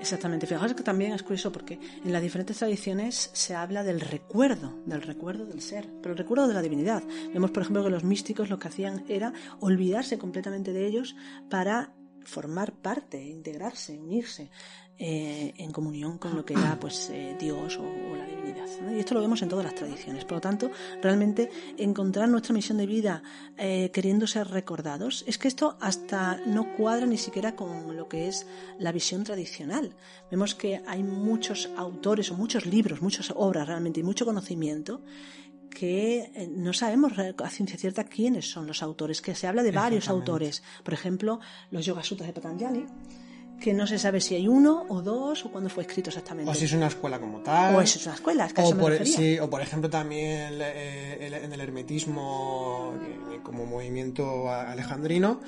Exactamente, 0.00 0.46
fijaos 0.46 0.74
que 0.74 0.82
también 0.82 1.12
es 1.12 1.22
curioso 1.22 1.50
porque 1.50 1.78
en 2.04 2.12
las 2.12 2.20
diferentes 2.20 2.58
tradiciones 2.58 3.30
se 3.32 3.54
habla 3.54 3.82
del 3.84 4.00
recuerdo, 4.00 4.74
del 4.84 5.00
recuerdo 5.00 5.46
del 5.46 5.62
ser, 5.62 5.88
pero 6.02 6.12
el 6.12 6.18
recuerdo 6.18 6.46
de 6.46 6.54
la 6.54 6.60
divinidad. 6.60 7.02
Vemos, 7.32 7.52
por 7.52 7.62
ejemplo, 7.62 7.84
que 7.84 7.90
los 7.90 8.04
místicos 8.04 8.50
lo 8.50 8.58
que 8.58 8.68
hacían 8.68 9.04
era 9.08 9.32
olvidarse 9.60 10.18
completamente 10.18 10.72
de 10.72 10.86
ellos 10.86 11.16
para 11.48 11.94
formar 12.24 12.72
parte, 12.72 13.22
integrarse, 13.22 13.98
unirse. 13.98 14.50
Eh, 14.96 15.52
en 15.56 15.72
comunión 15.72 16.18
con 16.18 16.36
lo 16.36 16.44
que 16.44 16.54
era 16.54 16.78
pues 16.78 17.10
eh, 17.10 17.36
Dios 17.36 17.78
o, 17.78 18.16
la 18.16 18.26
divinidad. 18.26 18.68
Y 18.94 19.00
esto 19.00 19.14
lo 19.14 19.20
vemos 19.20 19.42
en 19.42 19.48
todas 19.48 19.64
las 19.64 19.74
tradiciones. 19.74 20.24
Por 20.24 20.34
lo 20.34 20.40
tanto, 20.40 20.70
realmente 21.02 21.50
encontrar 21.76 22.28
nuestra 22.28 22.54
misión 22.54 22.78
de 22.78 22.86
vida 22.86 23.20
eh, 23.58 23.90
queriendo 23.92 24.28
ser 24.28 24.46
recordados, 24.46 25.24
es 25.26 25.36
que 25.36 25.48
esto 25.48 25.76
hasta 25.80 26.40
no 26.46 26.76
cuadra 26.76 27.06
ni 27.06 27.18
siquiera 27.18 27.56
con 27.56 27.96
lo 27.96 28.08
que 28.08 28.28
es 28.28 28.46
la 28.78 28.92
visión 28.92 29.24
tradicional. 29.24 29.96
Vemos 30.30 30.54
que 30.54 30.80
hay 30.86 31.02
muchos 31.02 31.70
autores 31.76 32.30
o 32.30 32.36
muchos 32.36 32.64
libros, 32.64 33.02
muchas 33.02 33.32
obras 33.34 33.66
realmente 33.66 33.98
y 33.98 34.04
mucho 34.04 34.24
conocimiento 34.24 35.02
que 35.70 36.48
no 36.54 36.72
sabemos 36.72 37.14
a 37.18 37.50
ciencia 37.50 37.76
cierta 37.76 38.04
quiénes 38.04 38.48
son 38.48 38.68
los 38.68 38.80
autores, 38.80 39.20
que 39.20 39.34
se 39.34 39.48
habla 39.48 39.64
de 39.64 39.72
varios 39.72 40.08
autores. 40.08 40.62
Por 40.84 40.94
ejemplo, 40.94 41.40
los 41.72 41.84
Yoga 41.84 42.04
Sutras 42.04 42.28
de 42.28 42.32
Patanjali, 42.32 42.86
que 43.60 43.72
no 43.72 43.86
se 43.86 43.98
sabe 43.98 44.20
si 44.20 44.34
hay 44.34 44.48
uno 44.48 44.84
o 44.88 45.02
dos 45.02 45.44
o 45.44 45.50
cuándo 45.50 45.70
fue 45.70 45.84
escrito 45.84 46.10
exactamente. 46.10 46.50
O 46.50 46.54
si 46.54 46.64
es 46.66 46.72
una 46.72 46.88
escuela 46.88 47.18
como 47.18 47.38
tal. 47.38 47.74
O 47.74 47.80
es 47.80 48.04
una 48.04 48.14
escuela, 48.14 48.48
o, 48.56 48.76
por, 48.76 49.06
sí, 49.06 49.38
o 49.38 49.48
por 49.48 49.60
ejemplo 49.62 49.88
también 49.88 50.60
en 50.60 51.52
el 51.52 51.60
hermetismo 51.60 52.94
eh, 53.02 53.40
como 53.42 53.66
movimiento 53.66 54.50
alejandrino, 54.52 55.40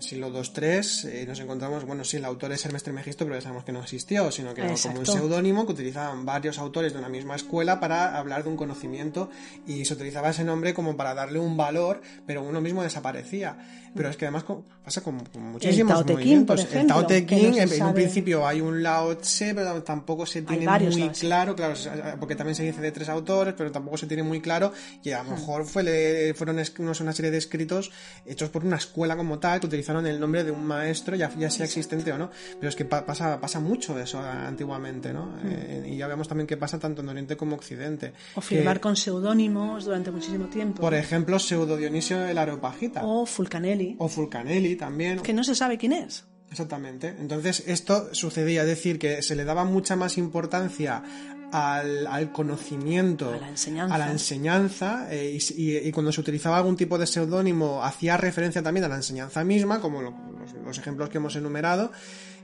siglo 0.00 0.28
II-III, 0.28 0.80
eh, 1.10 1.24
nos 1.26 1.40
encontramos, 1.40 1.84
bueno, 1.84 2.04
sí, 2.04 2.16
el 2.16 2.24
autor 2.24 2.52
es 2.52 2.64
Hermes 2.64 2.82
Trismegisto, 2.82 3.24
pero 3.24 3.36
ya 3.36 3.42
sabemos 3.42 3.64
que 3.64 3.72
no 3.72 3.80
existió, 3.80 4.30
sino 4.30 4.54
que 4.54 4.62
era 4.62 4.74
como 4.82 5.00
un 5.00 5.06
seudónimo 5.06 5.66
que 5.66 5.72
utilizaban 5.72 6.24
varios 6.24 6.58
autores 6.58 6.92
de 6.92 6.98
una 6.98 7.08
misma 7.08 7.36
escuela 7.36 7.80
para 7.80 8.16
hablar 8.16 8.44
de 8.44 8.50
un 8.50 8.56
conocimiento 8.56 9.30
y 9.66 9.84
se 9.84 9.94
utilizaba 9.94 10.30
ese 10.30 10.44
nombre 10.44 10.74
como 10.74 10.96
para 10.96 11.14
darle 11.14 11.38
un 11.38 11.56
valor, 11.56 12.00
pero 12.26 12.42
uno 12.42 12.60
mismo 12.60 12.82
desaparecía. 12.82 13.56
Pero 13.94 14.10
es 14.10 14.16
que 14.18 14.26
además 14.26 14.44
pasa 14.84 15.00
con, 15.00 15.24
muchísimos 15.38 16.00
el 16.00 16.12
movimientos. 16.12 16.60
Ejemplo, 16.60 16.80
el 16.80 16.86
Tao 16.86 17.06
Te 17.06 17.24
Ching, 17.24 17.56
en, 17.56 17.82
un 17.82 17.94
principio 17.94 18.46
hay 18.46 18.60
un 18.60 18.82
Lao 18.82 19.16
Tse, 19.16 19.54
pero 19.54 19.82
tampoco 19.82 20.26
se 20.26 20.42
tiene 20.42 20.68
muy 20.68 21.08
claro, 21.10 21.56
claro, 21.56 21.74
porque 22.20 22.36
también 22.36 22.54
se 22.54 22.62
dice 22.62 22.82
de 22.82 22.92
tres 22.92 23.08
autores, 23.08 23.54
pero 23.56 23.72
tampoco 23.72 23.96
se 23.96 24.06
tiene 24.06 24.22
muy 24.22 24.42
claro 24.42 24.72
y 25.02 25.12
a 25.12 25.22
lo 25.22 25.30
mejor 25.30 25.64
fue, 25.64 26.34
fueron 26.36 26.56
una 26.56 27.12
serie 27.12 27.30
de 27.30 27.38
escritos 27.38 27.90
hechos 28.26 28.50
por 28.50 28.64
una 28.64 28.76
escuela 28.76 29.16
como 29.16 29.38
tal 29.38 29.60
que 29.60 29.66
utilizaron 29.86 30.06
el 30.06 30.18
nombre 30.18 30.42
de 30.42 30.50
un 30.50 30.64
maestro, 30.64 31.14
ya, 31.16 31.32
ya 31.36 31.50
sea 31.50 31.64
existente 31.64 32.12
o 32.12 32.18
no. 32.18 32.30
Pero 32.58 32.68
es 32.68 32.76
que 32.76 32.84
pasa, 32.84 33.40
pasa 33.40 33.60
mucho 33.60 33.98
eso 33.98 34.20
antiguamente, 34.20 35.12
¿no? 35.12 35.36
Eh, 35.44 35.90
y 35.92 35.96
ya 35.96 36.06
vemos 36.08 36.26
también 36.26 36.46
que 36.46 36.56
pasa 36.56 36.78
tanto 36.78 37.02
en 37.02 37.08
Oriente 37.08 37.36
como 37.36 37.54
Occidente. 37.56 38.12
O 38.34 38.40
firmar 38.40 38.80
con 38.80 38.96
seudónimos 38.96 39.84
durante 39.84 40.10
muchísimo 40.10 40.46
tiempo. 40.46 40.80
Por 40.82 40.94
ejemplo, 40.94 41.38
Pseudo 41.38 41.76
Dionisio 41.76 42.26
el 42.26 42.38
Areopagita. 42.38 43.02
O 43.04 43.26
Fulcanelli. 43.26 43.96
O 43.98 44.08
Fulcanelli 44.08 44.76
también. 44.76 45.20
Que 45.20 45.32
no 45.32 45.44
se 45.44 45.54
sabe 45.54 45.78
quién 45.78 45.92
es. 45.92 46.24
Exactamente. 46.50 47.14
Entonces, 47.18 47.64
esto 47.66 48.14
sucedía, 48.14 48.62
es 48.62 48.68
decir, 48.68 48.98
que 48.98 49.22
se 49.22 49.36
le 49.36 49.44
daba 49.44 49.64
mucha 49.64 49.96
más 49.96 50.16
importancia 50.16 51.02
al, 51.52 52.32
conocimiento, 52.32 53.30
a 53.30 53.98
la 53.98 54.10
enseñanza, 54.10 55.08
eh, 55.10 55.38
y, 55.56 55.90
cuando 55.92 56.12
se 56.12 56.20
utilizaba 56.20 56.58
algún 56.58 56.76
tipo 56.76 56.98
de 56.98 57.06
seudónimo 57.06 57.82
hacía 57.84 58.16
referencia 58.16 58.62
también 58.62 58.84
a 58.84 58.88
la 58.88 58.96
enseñanza 58.96 59.44
misma, 59.44 59.80
como 59.80 60.02
los, 60.02 60.78
ejemplos 60.78 61.08
que 61.08 61.18
hemos 61.18 61.36
enumerado, 61.36 61.92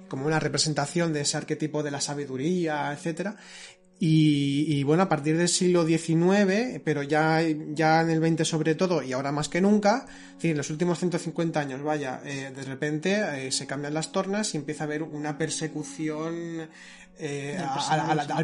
como 0.08 0.26
una 0.26 0.38
representación 0.38 1.12
de 1.12 1.22
ese 1.22 1.36
arquetipo 1.36 1.82
de 1.82 1.90
la 1.90 2.00
sabiduría, 2.00 2.92
etcétera. 2.92 3.36
Y, 4.04 4.82
bueno, 4.82 5.04
a 5.04 5.08
partir 5.08 5.38
del 5.38 5.48
siglo 5.48 5.86
XIX, 5.86 6.80
pero 6.84 7.04
ya, 7.04 7.40
ya 7.68 8.00
en 8.00 8.10
el 8.10 8.36
XX 8.36 8.48
sobre 8.48 8.74
todo, 8.74 9.00
y 9.00 9.12
ahora 9.12 9.30
más 9.30 9.48
que 9.48 9.60
nunca, 9.60 10.06
en 10.42 10.56
los 10.56 10.70
últimos 10.70 10.98
150 10.98 11.60
años, 11.60 11.84
vaya, 11.84 12.20
eh, 12.24 12.50
de 12.52 12.62
repente 12.64 13.46
eh, 13.46 13.52
se 13.52 13.64
cambian 13.68 13.94
las 13.94 14.10
tornas 14.10 14.54
y 14.54 14.56
empieza 14.56 14.82
a 14.82 14.86
haber 14.86 15.04
una 15.04 15.38
persecución 15.38 16.68
eh, 17.18 17.58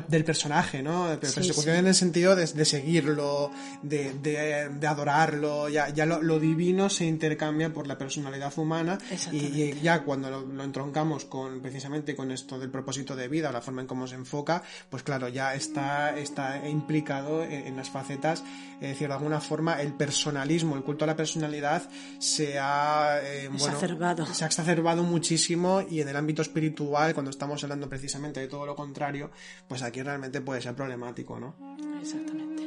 del, 0.08 0.24
personaje, 0.24 0.82
¿no? 0.82 1.08
persecución 1.20 1.76
en 1.76 1.86
el 1.86 1.94
sentido 1.94 2.36
de, 2.36 2.46
seguirlo, 2.46 3.50
de, 3.82 4.70
adorarlo, 4.86 5.68
ya, 5.68 5.88
ya 5.88 6.06
lo, 6.06 6.38
divino 6.38 6.88
se 6.88 7.06
intercambia 7.06 7.72
por 7.72 7.86
la 7.86 7.98
personalidad 7.98 8.56
humana 8.56 8.98
y, 9.32 9.72
ya 9.80 10.04
cuando 10.04 10.30
lo, 10.30 10.62
entroncamos 10.62 11.24
con 11.24 11.60
precisamente 11.60 12.14
con 12.14 12.30
esto 12.30 12.58
del 12.58 12.70
propósito 12.70 13.16
de 13.16 13.26
vida, 13.28 13.50
la 13.50 13.60
forma 13.60 13.80
en 13.80 13.86
cómo 13.86 14.06
se 14.06 14.14
enfoca, 14.14 14.62
pues 14.90 15.02
claro, 15.02 15.28
ya 15.28 15.54
está, 15.54 16.16
está 16.16 16.68
implicado 16.68 17.42
en, 17.42 17.76
las 17.76 17.90
facetas, 17.90 18.44
es 18.80 18.88
decir, 18.88 19.08
de 19.08 19.14
alguna 19.14 19.40
forma 19.40 19.80
el 19.80 19.92
personalismo, 19.94 20.76
el 20.76 20.82
culto 20.82 21.04
a 21.04 21.08
la 21.08 21.16
personalidad 21.16 21.82
se 22.18 22.58
ha, 22.58 23.18
eh, 23.22 23.50
exacerbado. 23.52 24.26
se 24.26 24.44
ha 24.44 24.46
exacerbado 24.46 25.02
muchísimo 25.02 25.82
y 25.88 26.00
en 26.00 26.08
el 26.08 26.16
ámbito 26.16 26.42
espiritual, 26.42 27.14
cuando 27.14 27.30
estamos 27.30 27.62
hablando 27.64 27.88
precisamente 27.88 28.40
de 28.40 28.46
todo 28.46 28.57
lo 28.66 28.76
contrario, 28.76 29.30
pues 29.66 29.82
aquí 29.82 30.02
realmente 30.02 30.40
puede 30.40 30.60
ser 30.60 30.74
problemático, 30.74 31.38
¿no? 31.38 31.54
Exactamente. 32.00 32.57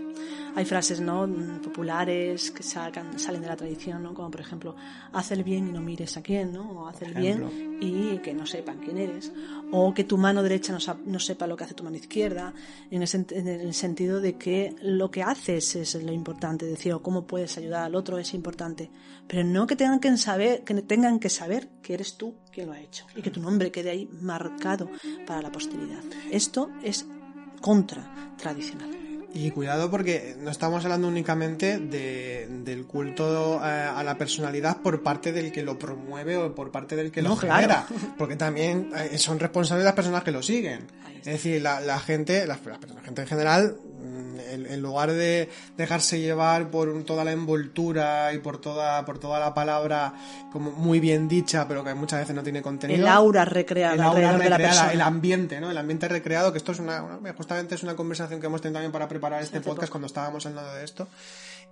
Hay 0.55 0.65
frases 0.65 0.99
¿no? 0.99 1.27
populares 1.63 2.51
que 2.51 2.63
sacan, 2.63 3.17
salen 3.17 3.41
de 3.41 3.47
la 3.47 3.55
tradición, 3.55 4.03
¿no? 4.03 4.13
como 4.13 4.29
por 4.29 4.41
ejemplo, 4.41 4.75
haz 5.13 5.31
el 5.31 5.43
bien 5.43 5.69
y 5.69 5.71
no 5.71 5.81
mires 5.81 6.17
a 6.17 6.21
quién, 6.21 6.51
¿no? 6.51 6.69
o 6.71 6.87
haz 6.87 7.01
el 7.01 7.13
bien 7.13 7.77
y 7.81 8.17
que 8.19 8.33
no 8.33 8.45
sepan 8.45 8.79
quién 8.79 8.97
eres, 8.97 9.31
o 9.71 9.93
que 9.93 10.03
tu 10.03 10.17
mano 10.17 10.43
derecha 10.43 10.73
no, 11.05 11.19
sepa 11.19 11.47
lo 11.47 11.55
que 11.55 11.63
hace 11.63 11.73
tu 11.73 11.83
mano 11.83 11.95
izquierda, 11.95 12.53
en 12.89 13.01
el, 13.01 13.73
sentido 13.73 14.19
de 14.19 14.37
que 14.37 14.75
lo 14.81 15.09
que 15.09 15.23
haces 15.23 15.75
es 15.75 15.95
lo 15.95 16.11
importante, 16.11 16.65
decir, 16.65 16.93
o 16.93 17.01
cómo 17.01 17.25
puedes 17.25 17.57
ayudar 17.57 17.83
al 17.83 17.95
otro 17.95 18.17
es 18.17 18.33
importante, 18.33 18.91
pero 19.27 19.43
no 19.43 19.65
que 19.65 19.75
tengan 19.75 19.99
que 19.99 20.15
saber 20.17 20.63
que, 20.63 20.73
tengan 20.81 21.19
que, 21.19 21.29
saber 21.29 21.69
que 21.81 21.93
eres 21.93 22.17
tú 22.17 22.35
quien 22.51 22.67
lo 22.67 22.73
ha 22.73 22.79
hecho 22.79 23.05
y 23.15 23.21
que 23.21 23.31
tu 23.31 23.41
nombre 23.41 23.71
quede 23.71 23.89
ahí 23.89 24.09
marcado 24.21 24.89
para 25.25 25.41
la 25.41 25.51
posteridad. 25.51 26.03
Esto 26.29 26.69
es 26.83 27.05
contra 27.61 28.35
tradicional. 28.37 29.00
Y 29.33 29.51
cuidado 29.51 29.89
porque 29.89 30.35
no 30.39 30.51
estamos 30.51 30.83
hablando 30.83 31.07
únicamente 31.07 31.79
de, 31.79 32.47
del 32.63 32.85
culto 32.85 33.61
eh, 33.63 33.67
a, 33.67 34.03
la 34.03 34.17
personalidad 34.17 34.81
por 34.81 35.03
parte 35.03 35.31
del 35.31 35.51
que 35.51 35.63
lo 35.63 35.79
promueve 35.79 36.37
o 36.37 36.53
por 36.53 36.71
parte 36.71 36.95
del 36.95 37.11
que 37.11 37.21
lo 37.21 37.35
genera, 37.37 37.87
porque 38.17 38.35
también 38.35 38.91
eh, 38.95 39.17
son 39.17 39.39
responsables 39.39 39.85
las 39.85 39.93
personas 39.93 40.23
que 40.23 40.31
lo 40.31 40.43
siguen. 40.43 40.87
Es 41.19 41.25
decir, 41.25 41.61
la, 41.61 41.79
la 41.79 41.99
gente, 41.99 42.45
la, 42.47 42.59
la, 42.65 43.01
gente 43.01 43.21
en 43.21 43.27
general 43.27 43.77
en, 44.51 44.81
lugar 44.81 45.11
de 45.11 45.49
dejarse 45.77 46.19
llevar 46.19 46.69
por 46.69 47.03
toda 47.03 47.23
la 47.23 47.31
envoltura 47.31 48.33
y 48.33 48.39
por 48.39 48.59
toda, 48.59 49.05
por 49.05 49.19
toda 49.19 49.39
la 49.39 49.53
palabra 49.53 50.13
como 50.51 50.71
muy 50.71 50.99
bien 50.99 51.27
dicha, 51.27 51.67
pero 51.67 51.83
que 51.83 51.93
muchas 51.93 52.21
veces 52.21 52.35
no 52.35 52.43
tiene 52.43 52.61
contenido. 52.61 52.99
El 52.99 53.07
aura 53.07 53.45
recreada, 53.45 53.93
el 53.93 54.01
aura 54.01 54.37
recreada, 54.37 54.93
el 54.93 55.01
ambiente, 55.01 55.61
¿no? 55.61 55.71
El 55.71 55.77
ambiente 55.77 56.07
recreado, 56.07 56.51
que 56.51 56.57
esto 56.57 56.71
es 56.71 56.79
una, 56.79 57.19
justamente 57.35 57.75
es 57.75 57.83
una 57.83 57.95
conversación 57.95 58.39
que 58.39 58.47
hemos 58.47 58.61
tenido 58.61 58.75
también 58.75 58.91
para 58.91 59.07
preparar 59.07 59.41
este 59.41 59.61
podcast 59.61 59.91
cuando 59.91 60.07
estábamos 60.07 60.45
hablando 60.45 60.73
de 60.73 60.83
esto. 60.83 61.07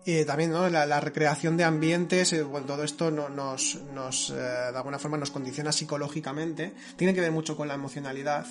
Y 0.05 0.23
también 0.23 0.51
¿no? 0.51 0.69
la, 0.69 0.99
recreación 0.99 1.57
de 1.57 1.65
ambientes, 1.65 2.31
eh, 2.33 2.45
todo 2.65 2.83
esto 2.83 3.11
nos, 3.11 3.77
nos 3.93 4.29
eh, 4.29 4.33
de 4.33 4.77
alguna 4.77 4.97
forma 4.97 5.17
nos 5.17 5.29
condiciona 5.29 5.71
psicológicamente, 5.71 6.73
tiene 6.95 7.13
que 7.13 7.21
ver 7.21 7.31
mucho 7.31 7.57
con 7.57 7.67
la 7.67 7.73
emocionalidad 7.73 8.47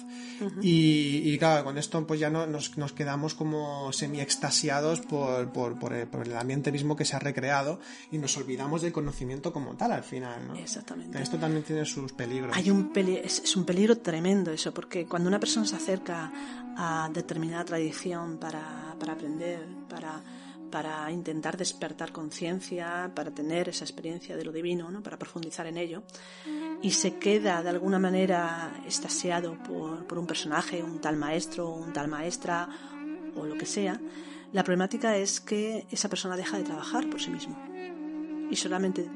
y, 0.61 1.23
y, 1.25 1.39
claro, 1.39 1.65
con 1.65 1.79
esto 1.79 2.07
pues 2.07 2.21
ya 2.21 2.29
no, 2.29 2.47
nos, 2.47 2.77
nos 2.77 2.93
quedamos 2.93 3.35
como 3.35 3.93
semi-extasiados 3.93 5.01
por, 5.01 5.51
por, 5.51 5.79
por, 5.79 5.93
el, 5.95 6.37
ambiente 6.37 6.71
mismo 6.71 6.97
que 6.97 7.05
se 7.05 7.17
ha 7.17 7.19
recreado 7.19 7.81
y 8.13 8.19
nos 8.19 8.37
olvidamos 8.37 8.83
del 8.83 8.93
conocimiento 8.93 9.53
como 9.53 9.75
tal 9.75 9.93
al 9.93 10.05
final. 10.05 10.47
¿no? 10.47 10.55
Exactamente. 10.55 11.21
Esto 11.21 11.39
también 11.39 11.65
tiene 11.65 11.85
sus 11.87 12.13
peligros. 12.13 12.55
Hay 12.57 12.71
un 12.71 12.93
es, 12.95 13.41
es 13.41 13.57
un 13.57 13.65
peligro 13.65 13.99
tremendo 13.99 14.53
eso, 14.53 14.73
porque 14.75 15.07
cuando 15.07 15.29
una 15.29 15.41
persona 15.41 15.67
se 15.67 15.77
acerca 15.77 16.31
a 16.77 17.11
determinada 17.13 17.65
tradición 17.65 18.39
para, 18.39 18.95
para 18.99 19.15
aprender, 19.15 19.67
para 19.89 20.23
para 20.71 21.11
intentar 21.11 21.57
despertar 21.57 22.13
conciencia, 22.13 23.11
para 23.15 23.31
tener 23.31 23.69
esa 23.69 23.85
experiencia 23.85 24.37
de 24.37 24.45
lo 24.45 24.53
divino, 24.53 24.91
¿no? 24.91 25.03
para 25.03 25.19
profundizar 25.19 25.67
en 25.67 25.77
ello, 25.77 26.03
y 26.83 26.91
se 26.93 27.19
queda 27.19 27.63
de 27.63 27.71
alguna 27.71 27.99
manera 27.99 28.83
estasiado 28.87 29.57
por, 29.63 30.07
por 30.07 30.19
un 30.19 30.27
personaje, 30.27 30.83
un 30.83 31.01
tal 31.01 31.17
maestro, 31.17 31.71
un 31.71 31.93
tal 31.93 32.09
maestra 32.09 32.69
o 33.35 33.45
lo 33.45 33.57
que 33.57 33.67
sea, 33.67 34.01
la 34.53 34.65
problemática 34.65 35.17
es 35.17 35.41
que 35.41 35.87
esa 35.91 36.09
persona 36.09 36.37
deja 36.37 36.57
de 36.57 36.65
trabajar 36.65 37.09
por 37.11 37.21
sí 37.21 37.31
mismo 37.31 37.78
y 38.51 38.57
solamente 38.57 39.09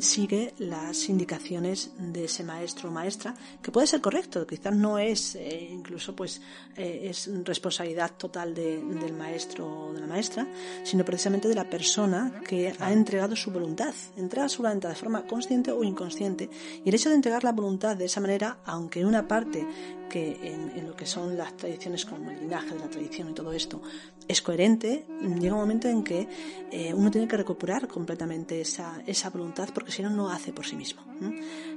sigue 0.00 0.54
las 0.58 1.08
indicaciones 1.08 1.92
de 1.98 2.24
ese 2.24 2.44
maestro 2.44 2.88
o 2.88 2.92
maestra, 2.92 3.34
que 3.62 3.70
puede 3.70 3.86
ser 3.86 4.00
correcto, 4.00 4.46
quizás 4.46 4.74
no 4.74 4.98
es 4.98 5.34
eh, 5.36 5.68
incluso 5.70 6.14
pues 6.14 6.40
eh, 6.76 7.08
es 7.10 7.30
responsabilidad 7.44 8.12
total 8.16 8.54
del 8.54 9.12
maestro 9.12 9.66
o 9.66 9.92
de 9.92 10.00
la 10.00 10.06
maestra, 10.06 10.46
sino 10.84 11.04
precisamente 11.04 11.48
de 11.48 11.54
la 11.54 11.68
persona 11.68 12.40
que 12.46 12.74
ha 12.78 12.92
entregado 12.92 13.36
su 13.36 13.50
voluntad, 13.50 13.94
entrega 14.16 14.48
su 14.48 14.62
voluntad 14.62 14.88
de 14.88 14.94
forma 14.94 15.26
consciente 15.26 15.70
o 15.70 15.82
inconsciente. 15.84 16.48
Y 16.84 16.88
el 16.88 16.94
hecho 16.94 17.08
de 17.08 17.16
entregar 17.16 17.44
la 17.44 17.52
voluntad 17.52 17.96
de 17.96 18.06
esa 18.06 18.20
manera, 18.20 18.58
aunque 18.64 19.04
una 19.04 19.26
parte 19.28 19.66
que 20.12 20.38
en, 20.46 20.86
lo 20.86 20.94
que 20.94 21.06
son 21.06 21.38
las 21.38 21.56
tradiciones 21.56 22.04
como 22.04 22.30
el 22.30 22.40
linaje 22.40 22.78
la 22.78 22.90
tradición 22.90 23.30
y 23.30 23.32
todo 23.32 23.50
esto 23.50 23.80
es 24.28 24.42
coherente, 24.42 25.06
llega 25.40 25.54
un 25.54 25.60
momento 25.60 25.88
en 25.88 26.04
que 26.04 26.28
eh, 26.70 26.92
uno 26.92 27.10
tiene 27.10 27.26
que 27.26 27.38
recuperar 27.38 27.88
completamente 27.88 28.60
esa, 28.60 29.02
esa 29.06 29.30
voluntad 29.30 29.70
porque 29.72 29.90
si 29.90 30.02
no, 30.02 30.10
no 30.10 30.28
hace 30.28 30.52
por 30.52 30.66
sí 30.66 30.76
mismo. 30.76 31.02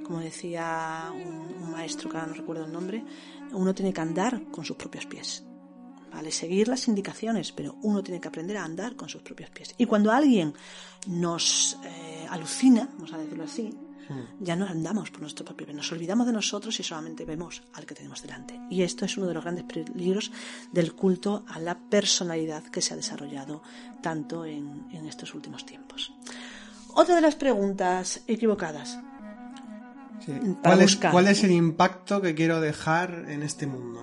Como 0.03 0.19
decía 0.19 1.13
un, 1.13 1.71
maestro, 1.71 2.09
que 2.09 2.17
ahora 2.17 2.27
no 2.27 2.33
recuerdo 2.33 2.65
el 2.65 2.73
nombre, 2.73 3.05
uno 3.53 3.73
tiene 3.73 3.93
que 3.93 4.01
andar 4.01 4.43
con 4.51 4.65
sus 4.65 4.75
propios 4.75 5.05
pies. 5.05 5.45
¿Vale? 6.11 6.31
Seguir 6.31 6.67
las 6.67 6.87
indicaciones, 6.89 7.53
pero 7.53 7.77
uno 7.83 8.03
tiene 8.03 8.19
que 8.19 8.27
aprender 8.27 8.57
a 8.57 8.65
andar 8.65 8.97
con 8.97 9.07
sus 9.07 9.21
propios 9.21 9.49
pies. 9.49 9.75
Y 9.77 9.85
cuando 9.85 10.11
alguien 10.11 10.53
nos 11.07 11.77
eh, 11.85 12.27
alucina, 12.29 12.89
vamos 12.93 13.13
a 13.13 13.17
decirlo 13.17 13.43
así, 13.45 13.69
ya 14.39 14.55
no 14.55 14.65
andamos 14.67 15.11
por 15.11 15.21
nuestro 15.21 15.45
propio 15.45 15.67
bien, 15.67 15.77
nos 15.77 15.91
olvidamos 15.91 16.27
de 16.27 16.33
nosotros 16.33 16.79
y 16.79 16.83
solamente 16.83 17.25
vemos 17.25 17.63
al 17.73 17.85
que 17.85 17.95
tenemos 17.95 18.21
delante. 18.21 18.59
Y 18.69 18.83
esto 18.83 19.05
es 19.05 19.17
uno 19.17 19.27
de 19.27 19.33
los 19.33 19.43
grandes 19.43 19.65
peligros 19.65 20.31
del 20.71 20.93
culto 20.93 21.43
a 21.47 21.59
la 21.59 21.77
personalidad 21.77 22.63
que 22.63 22.81
se 22.81 22.93
ha 22.93 22.97
desarrollado 22.97 23.61
tanto 24.01 24.45
en, 24.45 24.85
estos 25.07 25.33
últimos 25.33 25.65
tiempos. 25.65 26.13
Otra 26.93 27.15
de 27.15 27.21
las 27.21 27.35
preguntas 27.35 28.21
equivocadas. 28.27 28.99
¿Cuál, 30.63 30.81
es, 30.81 30.95
¿Cuál, 30.95 31.27
es, 31.27 31.43
el 31.43 31.51
impacto 31.51 32.21
que 32.21 32.33
quiero 32.33 32.59
dejar 32.61 33.25
en 33.27 33.43
este 33.43 33.67
mundo? 33.67 34.01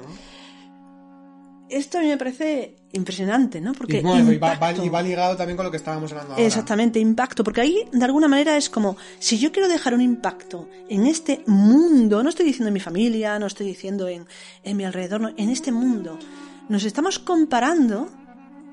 Esto 1.73 1.99
a 1.99 2.01
mí 2.03 2.09
me 2.09 2.17
parece 2.17 2.77
impresionante, 2.93 3.61
¿no? 3.61 3.73
Porque 3.73 3.99
y, 3.99 4.03
bueno, 4.03 4.33
y, 4.33 4.39
va, 4.39 4.55
y, 4.73 4.89
va, 4.89 5.03
ligado 5.03 5.37
también 5.37 5.57
con 5.57 5.65
lo 5.65 5.71
que 5.71 5.79
estábamos 5.79 6.13
hablando 6.13 6.35
ahora. 6.35 6.45
Exactamente, 6.45 7.01
impacto, 7.01 7.43
porque 7.43 7.63
ahí 7.63 7.89
de 7.91 8.05
alguna 8.05 8.29
manera 8.29 8.57
es 8.57 8.69
como, 8.69 8.97
si 9.19 9.39
yo 9.39 9.51
quiero 9.51 9.69
dejar 9.69 9.95
un 9.95 10.03
impacto 10.03 10.69
en 10.89 11.07
este 11.07 11.43
mundo, 11.47 12.23
no 12.23 12.29
estoy 12.29 12.47
diciendo 12.47 12.69
en 12.69 12.75
mi 12.75 12.81
familia, 12.81 13.39
no 13.39 13.47
estoy 13.47 13.67
diciendo 13.67 14.09
en, 14.09 14.27
en 14.63 14.77
mi 14.77 14.85
alrededor, 14.85 15.21
no, 15.21 15.31
en 15.37 15.49
este 15.49 15.73
mundo, 15.73 16.19
nos 16.69 16.85
estamos 16.85 17.19
comparando 17.19 18.09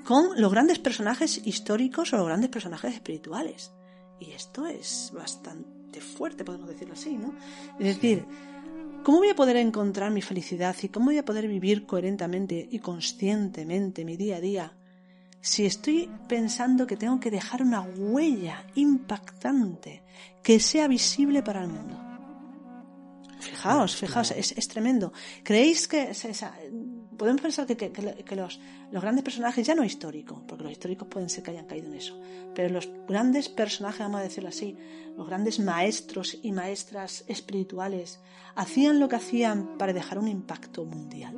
con 0.04 0.42
los 0.42 0.52
grandes 0.52 0.80
personajes 0.80 1.42
históricos 1.46 2.14
o 2.14 2.18
los 2.18 2.26
grandes 2.26 2.50
personajes 2.50 2.94
espirituales. 2.94 3.72
Y 4.20 4.32
esto 4.32 4.66
es 4.66 5.12
bastante 5.14 6.02
fuerte, 6.02 6.44
podemos 6.44 6.68
decirlo 6.68 6.94
así, 6.94 7.18
¿no? 7.18 7.34
Es 7.80 7.96
decir, 7.96 8.26
¿cómo 9.04 9.20
voy 9.20 9.30
a 9.30 9.36
poder 9.36 9.58
encontrar 9.58 10.12
mi 10.12 10.22
felicidad 10.22 10.76
y 10.82 10.90
cómo 10.90 11.08
voy 11.08 11.18
a 11.18 11.26
poder 11.26 11.48
vivir 11.48 11.86
coherentemente 11.86 12.68
y 12.70 12.80
conscientemente 12.80 14.06
mi 14.06 14.18
día 14.18 14.38
a 14.38 14.42
día 14.42 14.74
si 15.42 15.66
estoy 15.66 16.10
pensando 16.28 16.86
que 16.86 16.98
tengo 16.98 17.20
que 17.20 17.32
dejar 17.32 17.62
una 17.62 17.82
huella 17.82 18.66
impactante 18.76 20.04
que 20.44 20.60
sea 20.60 20.88
visible 20.88 21.42
para 21.42 21.64
el 21.64 21.70
mundo? 21.70 21.98
Fijaos, 23.40 23.96
fijaos, 23.96 24.32
es, 24.32 24.52
es 24.52 24.68
tremendo. 24.68 25.14
¿Creéis 25.44 25.88
que 25.88 26.14
podemos 27.20 27.42
pensar 27.42 27.68
que, 27.68 27.92
los, 28.36 28.60
grandes 28.92 29.24
personajes, 29.24 29.68
ya 29.68 29.76
no 29.76 29.84
históricos, 29.84 30.42
porque 30.48 30.64
los 30.64 30.72
históricos 30.72 31.08
pueden 31.08 31.30
ser 31.30 31.44
que 31.44 31.52
hayan 31.52 31.68
caído 31.68 31.88
en 31.88 31.96
eso, 31.96 32.20
pero 32.56 32.74
los 32.74 32.90
grandes 33.08 33.50
personajes, 33.50 34.00
vamos 34.00 34.22
a 34.22 34.24
decirlo 34.24 34.50
así, 34.50 34.76
los 35.16 35.28
grandes 35.28 35.60
maestros 35.60 36.40
y 36.42 36.54
maestras 36.54 37.26
espirituales, 37.28 38.22
hacían 38.56 39.00
lo 39.00 39.10
que 39.10 39.18
hacían 39.18 39.78
para 39.78 39.94
dejar 39.94 40.18
un 40.18 40.30
impacto 40.30 40.86
mundial. 40.86 41.36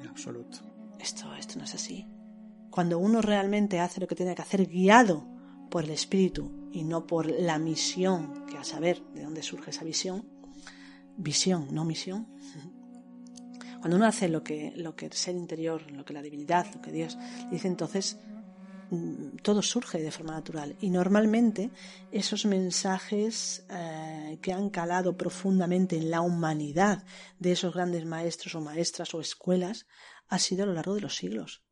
En 0.00 0.08
absoluto. 0.08 0.58
Esto, 0.98 1.32
esto 1.34 1.58
no 1.58 1.64
es 1.64 1.74
así. 1.74 2.06
Cuando 2.70 2.98
uno 2.98 3.20
realmente 3.20 3.80
hace 3.80 4.00
lo 4.00 4.06
que 4.06 4.14
tiene 4.14 4.34
que 4.34 4.42
hacer 4.42 4.66
guiado 4.66 5.26
por 5.70 5.84
el 5.84 5.90
espíritu 5.90 6.70
y 6.72 6.84
no 6.84 7.06
por 7.06 7.26
la 7.26 7.58
misión, 7.58 8.46
que 8.46 8.56
a 8.56 8.64
saber 8.64 9.02
de 9.14 9.24
dónde 9.24 9.42
surge 9.42 9.70
esa 9.70 9.84
visión, 9.84 10.24
visión, 11.16 11.68
no 11.70 11.84
misión, 11.84 12.26
cuando 13.80 13.96
uno 13.96 14.06
hace 14.06 14.28
lo 14.28 14.42
que, 14.42 14.72
lo 14.76 14.94
que 14.94 15.06
el 15.06 15.12
ser 15.12 15.34
interior, 15.34 15.90
lo 15.90 16.04
que 16.04 16.12
la 16.12 16.22
divinidad, 16.22 16.66
lo 16.74 16.82
que 16.82 16.92
Dios 16.92 17.16
dice, 17.50 17.66
entonces 17.66 18.18
mm, 18.90 19.36
todo 19.42 19.62
surge 19.62 19.98
de 19.98 20.10
forma 20.10 20.34
natural. 20.34 20.76
Y 20.80 20.90
normalmente 20.90 21.70
esos 22.12 22.44
mensajes 22.44 23.64
eh, 23.70 24.38
que 24.42 24.52
han 24.52 24.68
calado 24.68 25.16
profundamente 25.16 25.96
en 25.96 26.10
la 26.10 26.20
humanidad 26.20 27.04
de 27.38 27.52
esos 27.52 27.72
grandes 27.72 28.04
maestros 28.04 28.54
o 28.54 28.60
maestras 28.60 29.14
o 29.14 29.20
escuelas 29.20 29.86
ha 30.28 30.38
sido 30.38 30.64
a 30.64 30.66
lo 30.66 30.74
largo 30.74 30.94
de 30.94 31.00
los 31.00 31.16
siglos. 31.16 31.62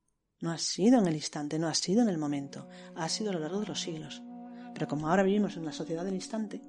No 0.41 0.51
ha 0.51 0.59
sido 0.59 0.99
en 0.99 1.07
el 1.07 1.15
instante, 1.15 1.59
no 1.59 1.69
ha 1.69 1.75
sido 1.75 2.03
en 2.03 2.09
el 2.09 2.17
momento, 2.17 2.69
ha 2.95 3.09
sido 3.09 3.31
a 3.31 3.35
lo 3.35 3.41
largo 3.41 3.61
de 3.61 3.67
los 3.67 3.81
siglos. 3.81 4.23
Pero 4.73 4.89
como 4.89 5.09
ahora 5.09 5.25
vivimos 5.25 5.57
en 5.57 5.63
una 5.63 5.73
sociedad 5.73 6.05
del 6.05 6.15
instante, 6.15 6.63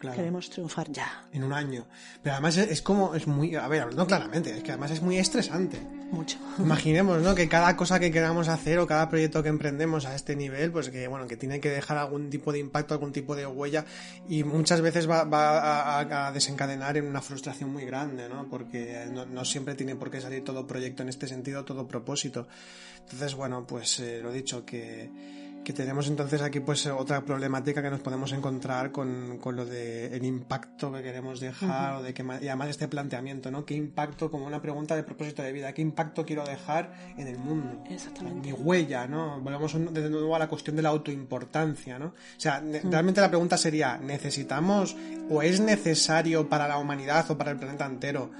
Queremos 0.00 0.50
triunfar 0.50 0.90
ya. 0.92 1.26
En 1.32 1.42
un 1.42 1.52
año. 1.52 1.86
Pero 2.22 2.34
además 2.34 2.56
es, 2.56 2.82
como, 2.82 3.14
es 3.14 3.26
muy, 3.26 3.54
a 3.54 3.66
ver, 3.68 3.82
hablando 3.82 4.06
claramente, 4.06 4.56
es 4.56 4.62
que 4.62 4.72
además 4.72 4.90
es 4.90 5.00
muy 5.00 5.18
estresante. 5.18 5.80
Mucho. 6.10 6.38
Imaginemos, 6.58 7.22
¿no? 7.22 7.34
Que 7.34 7.48
cada 7.48 7.76
cosa 7.76 7.98
que 7.98 8.12
queramos 8.12 8.48
hacer 8.48 8.78
o 8.78 8.86
cada 8.86 9.08
proyecto 9.08 9.42
que 9.42 9.48
emprendemos 9.48 10.06
a 10.06 10.14
este 10.14 10.36
nivel, 10.36 10.70
pues 10.70 10.90
que, 10.90 11.08
bueno, 11.08 11.26
que 11.26 11.36
tiene 11.36 11.60
que 11.60 11.70
dejar 11.70 11.98
algún 11.98 12.30
tipo 12.30 12.52
de 12.52 12.58
impacto, 12.58 12.94
algún 12.94 13.12
tipo 13.12 13.34
de 13.34 13.46
huella 13.46 13.84
y 14.28 14.44
muchas 14.44 14.80
veces 14.80 15.08
va, 15.08 15.24
a, 15.98 16.32
desencadenar 16.32 16.96
en 16.96 17.06
una 17.06 17.22
frustración 17.22 17.72
muy 17.72 17.84
grande, 17.84 18.28
¿no? 18.28 18.48
Porque 18.48 19.06
no, 19.10 19.44
siempre 19.44 19.74
tiene 19.74 19.96
por 19.96 20.10
qué 20.10 20.20
salir 20.20 20.44
todo 20.44 20.66
proyecto 20.66 21.02
en 21.02 21.08
este 21.08 21.26
sentido, 21.26 21.64
todo 21.64 21.88
propósito. 21.88 22.46
Entonces, 23.00 23.34
bueno, 23.34 23.66
pues 23.66 24.00
eh, 24.00 24.20
lo 24.22 24.32
dicho, 24.32 24.64
que 24.64 25.10
que 25.66 25.72
tenemos 25.72 26.06
entonces 26.06 26.40
aquí 26.42 26.60
pues 26.60 26.86
otra 26.86 27.24
problemática 27.24 27.82
que 27.82 27.90
nos 27.90 27.98
podemos 27.98 28.30
encontrar 28.30 28.92
con, 28.92 29.38
con 29.38 29.56
lo 29.56 29.66
de 29.66 30.14
el 30.14 30.24
impacto 30.24 30.92
que 30.92 31.02
queremos 31.02 31.40
dejar 31.40 31.96
o 31.96 32.02
de 32.04 32.14
que 32.14 32.22
y 32.22 32.46
además 32.46 32.68
este 32.68 32.86
planteamiento 32.86 33.50
no 33.50 33.64
qué 33.64 33.74
impacto 33.74 34.30
como 34.30 34.46
una 34.46 34.62
pregunta 34.62 34.94
de 34.94 35.02
propósito 35.02 35.42
de 35.42 35.50
vida 35.50 35.72
qué 35.72 35.82
impacto 35.82 36.24
quiero 36.24 36.44
dejar 36.44 36.92
en 37.18 37.26
el 37.26 37.36
mundo 37.38 37.82
exactamente. 37.90 38.46
Mi 38.46 38.52
huella 38.52 39.08
no 39.08 39.40
volvemos 39.40 39.72
de 39.92 40.08
nuevo 40.08 40.36
a 40.36 40.38
la 40.38 40.46
cuestión 40.46 40.76
de 40.76 40.82
la 40.82 40.90
autoimportancia 40.90 41.98
no 41.98 42.06
o 42.06 42.14
sea 42.40 42.62
realmente 42.84 43.20
la 43.20 43.28
pregunta 43.28 43.58
sería 43.58 43.98
necesitamos 43.98 44.96
o 45.28 45.42
es 45.42 45.58
necesario 45.58 46.48
para 46.48 46.68
la 46.68 46.78
humanidad 46.78 47.28
o 47.28 47.36
para 47.36 47.50
el 47.50 47.58
planeta 47.58 47.86
entero 47.86 48.30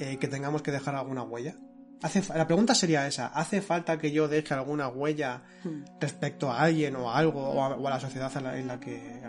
eh, 0.00 0.16
que 0.16 0.26
tengamos 0.26 0.62
que 0.62 0.72
dejar 0.72 0.96
alguna 0.96 1.22
huella 1.22 1.54
la 2.34 2.46
pregunta 2.46 2.74
sería 2.74 3.06
esa, 3.06 3.28
¿hace 3.28 3.62
falta 3.62 3.98
que 3.98 4.10
yo 4.10 4.28
deje 4.28 4.54
alguna 4.54 4.88
huella 4.88 5.42
hmm. 5.64 6.00
respecto 6.00 6.50
a 6.50 6.60
alguien 6.60 6.96
o 6.96 7.10
a 7.10 7.16
algo 7.16 7.40
o 7.40 7.86
a, 7.86 7.90
la 7.90 8.00
sociedad 8.00 8.30
en 8.56 8.66
la, 8.66 8.80
que, 8.80 9.20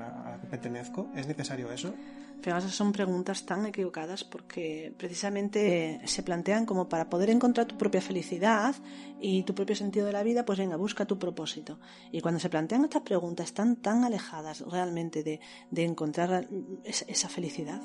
pertenezco? 0.50 1.10
¿Es 1.16 1.28
necesario 1.28 1.72
eso? 1.72 1.94
Fíjate, 2.42 2.68
son 2.68 2.92
preguntas 2.92 3.46
tan 3.46 3.66
equivocadas 3.66 4.26
porque 4.26 4.94
precisamente 4.98 6.02
se 6.04 6.24
plantean 6.24 6.66
como 6.66 6.90
para 6.90 7.10
poder 7.10 7.30
encontrar 7.30 7.68
tu 7.68 7.78
propia 7.78 8.02
felicidad 8.02 8.76
y 9.22 9.44
tu 9.44 9.56
propio 9.56 9.78
sentido 9.78 10.06
de 10.06 10.12
la 10.12 10.24
vida, 10.24 10.44
pues 10.44 10.60
venga, 10.60 10.76
busca 10.76 11.06
tu 11.06 11.18
propósito. 11.18 11.80
Y 12.12 12.20
cuando 12.20 12.42
se 12.42 12.50
plantean 12.50 12.84
estas 12.84 13.04
preguntas 13.04 13.46
están 13.46 13.78
tan 13.78 14.04
alejadas 14.04 14.60
realmente 14.70 15.24
de, 15.24 15.40
encontrar 15.84 16.50
esa 16.84 17.30
felicidad 17.30 17.82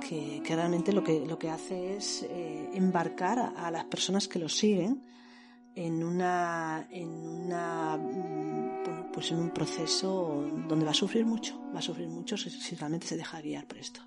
que, 0.00 0.42
realmente 0.48 0.92
lo 0.92 1.02
que, 1.02 1.26
lo 1.26 1.38
que 1.38 1.50
hace 1.50 1.96
es 1.96 2.22
eh, 2.28 2.70
embarcar 2.74 3.54
a, 3.56 3.70
las 3.70 3.84
personas 3.84 4.28
que 4.28 4.38
lo 4.38 4.48
siguen 4.48 5.02
en 5.74 6.02
una, 6.02 6.86
en 6.90 7.08
una 7.08 7.96
mm, 7.96 9.12
pues 9.12 9.30
en 9.32 9.38
un 9.38 9.50
proceso 9.50 10.46
donde 10.68 10.84
va 10.84 10.90
a 10.90 10.94
sufrir 10.94 11.24
mucho, 11.24 11.60
va 11.74 11.78
a 11.78 11.82
sufrir 11.82 12.08
mucho 12.08 12.36
si, 12.36 12.74
realmente 12.76 13.06
se 13.06 13.16
deja 13.16 13.40
guiar 13.40 13.66
por 13.66 13.78
esto. 13.78 14.00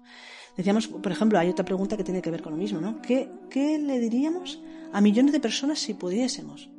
Decíamos, 0.58 0.88
por 0.88 1.12
ejemplo, 1.12 1.40
hay 1.40 1.50
otra 1.50 1.66
pregunta 1.66 1.96
que 1.96 2.04
tiene 2.04 2.22
que 2.22 2.32
ver 2.32 2.42
con 2.42 2.54
lo 2.54 2.58
mismo, 2.58 2.82
¿no? 2.82 3.02
¿Qué, 3.02 3.32
qué 3.50 3.78
le 3.78 4.00
diríamos 4.00 4.62
a 4.92 5.00
millones 5.02 5.32
de 5.32 5.40
personas 5.40 5.80
si 5.80 5.94
pudiésemos? 5.94 6.70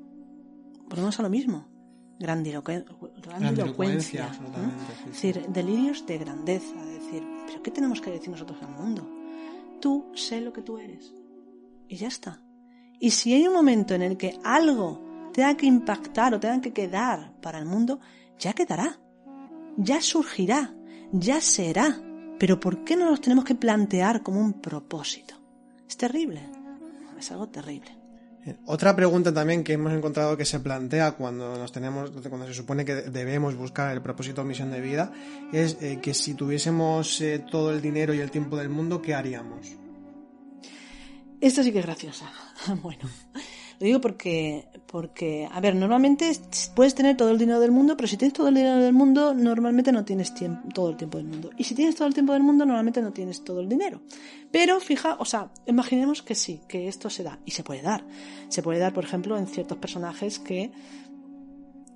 Volvemos 0.88 1.18
a 1.18 1.22
lo 1.22 1.30
mismo. 1.30 1.69
Grandilocuencia. 2.20 4.30
es 5.06 5.06
decir, 5.06 5.46
delirios 5.48 6.06
de 6.06 6.18
grandeza. 6.18 6.76
Es 6.76 7.04
decir, 7.04 7.26
¿pero 7.46 7.62
qué 7.62 7.70
tenemos 7.70 8.02
que 8.02 8.10
decir 8.10 8.28
nosotros 8.28 8.62
al 8.62 8.68
mundo? 8.68 9.08
Tú 9.80 10.12
sé 10.14 10.42
lo 10.42 10.52
que 10.52 10.60
tú 10.60 10.76
eres. 10.76 11.14
Y 11.88 11.96
ya 11.96 12.08
está. 12.08 12.42
Y 13.00 13.12
si 13.12 13.32
hay 13.32 13.48
un 13.48 13.54
momento 13.54 13.94
en 13.94 14.02
el 14.02 14.18
que 14.18 14.38
algo 14.44 15.30
tenga 15.32 15.56
que 15.56 15.64
impactar 15.64 16.34
o 16.34 16.40
tenga 16.40 16.60
que 16.60 16.74
quedar 16.74 17.32
para 17.40 17.58
el 17.58 17.64
mundo, 17.64 18.00
ya 18.38 18.52
quedará. 18.52 19.00
Ya 19.78 20.02
surgirá. 20.02 20.74
Ya 21.12 21.40
será. 21.40 22.02
Pero 22.38 22.60
¿por 22.60 22.84
qué 22.84 22.96
no 22.96 23.06
nos 23.06 23.22
tenemos 23.22 23.46
que 23.46 23.54
plantear 23.54 24.22
como 24.22 24.40
un 24.40 24.60
propósito? 24.60 25.36
Es 25.88 25.96
terrible. 25.96 26.42
Es 27.18 27.32
algo 27.32 27.48
terrible. 27.48 27.99
Otra 28.64 28.96
pregunta 28.96 29.34
también 29.34 29.62
que 29.62 29.74
hemos 29.74 29.92
encontrado 29.92 30.36
que 30.36 30.46
se 30.46 30.60
plantea 30.60 31.12
cuando 31.12 31.58
nos 31.58 31.72
tenemos, 31.72 32.10
cuando 32.10 32.46
se 32.46 32.54
supone 32.54 32.86
que 32.86 32.94
debemos 32.94 33.54
buscar 33.54 33.92
el 33.92 34.00
propósito 34.00 34.40
o 34.40 34.44
misión 34.44 34.70
de 34.70 34.80
vida, 34.80 35.12
es 35.52 35.76
eh, 35.82 35.98
que 36.00 36.14
si 36.14 36.34
tuviésemos 36.34 37.20
eh, 37.20 37.44
todo 37.50 37.70
el 37.70 37.82
dinero 37.82 38.14
y 38.14 38.20
el 38.20 38.30
tiempo 38.30 38.56
del 38.56 38.70
mundo, 38.70 39.02
¿qué 39.02 39.14
haríamos? 39.14 39.76
Esto 41.40 41.62
sí 41.62 41.72
que 41.72 41.80
es 41.80 41.86
graciosa. 41.86 42.32
bueno, 42.82 43.08
lo 43.80 43.86
digo 43.86 44.00
porque, 44.02 44.66
porque, 44.86 45.48
a 45.50 45.58
ver, 45.58 45.74
normalmente 45.74 46.30
puedes 46.74 46.94
tener 46.94 47.16
todo 47.16 47.30
el 47.30 47.38
dinero 47.38 47.60
del 47.60 47.70
mundo, 47.70 47.96
pero 47.96 48.06
si 48.06 48.18
tienes 48.18 48.34
todo 48.34 48.48
el 48.48 48.54
dinero 48.54 48.76
del 48.76 48.92
mundo, 48.92 49.32
normalmente 49.32 49.90
no 49.90 50.04
tienes 50.04 50.34
tiempo, 50.34 50.68
todo 50.74 50.90
el 50.90 50.98
tiempo 50.98 51.16
del 51.16 51.26
mundo. 51.26 51.50
Y 51.56 51.64
si 51.64 51.74
tienes 51.74 51.96
todo 51.96 52.06
el 52.06 52.12
tiempo 52.12 52.34
del 52.34 52.42
mundo, 52.42 52.66
normalmente 52.66 53.00
no 53.00 53.10
tienes 53.10 53.42
todo 53.42 53.60
el 53.60 53.70
dinero. 53.70 54.02
Pero 54.50 54.80
fija, 54.80 55.16
o 55.18 55.24
sea, 55.24 55.50
imaginemos 55.66 56.22
que 56.22 56.34
sí, 56.34 56.60
que 56.68 56.88
esto 56.88 57.08
se 57.08 57.22
da. 57.22 57.38
Y 57.46 57.52
se 57.52 57.62
puede 57.62 57.80
dar. 57.80 58.04
Se 58.48 58.62
puede 58.62 58.80
dar, 58.80 58.92
por 58.92 59.04
ejemplo, 59.04 59.38
en 59.38 59.46
ciertos 59.46 59.78
personajes 59.78 60.38
que 60.38 60.70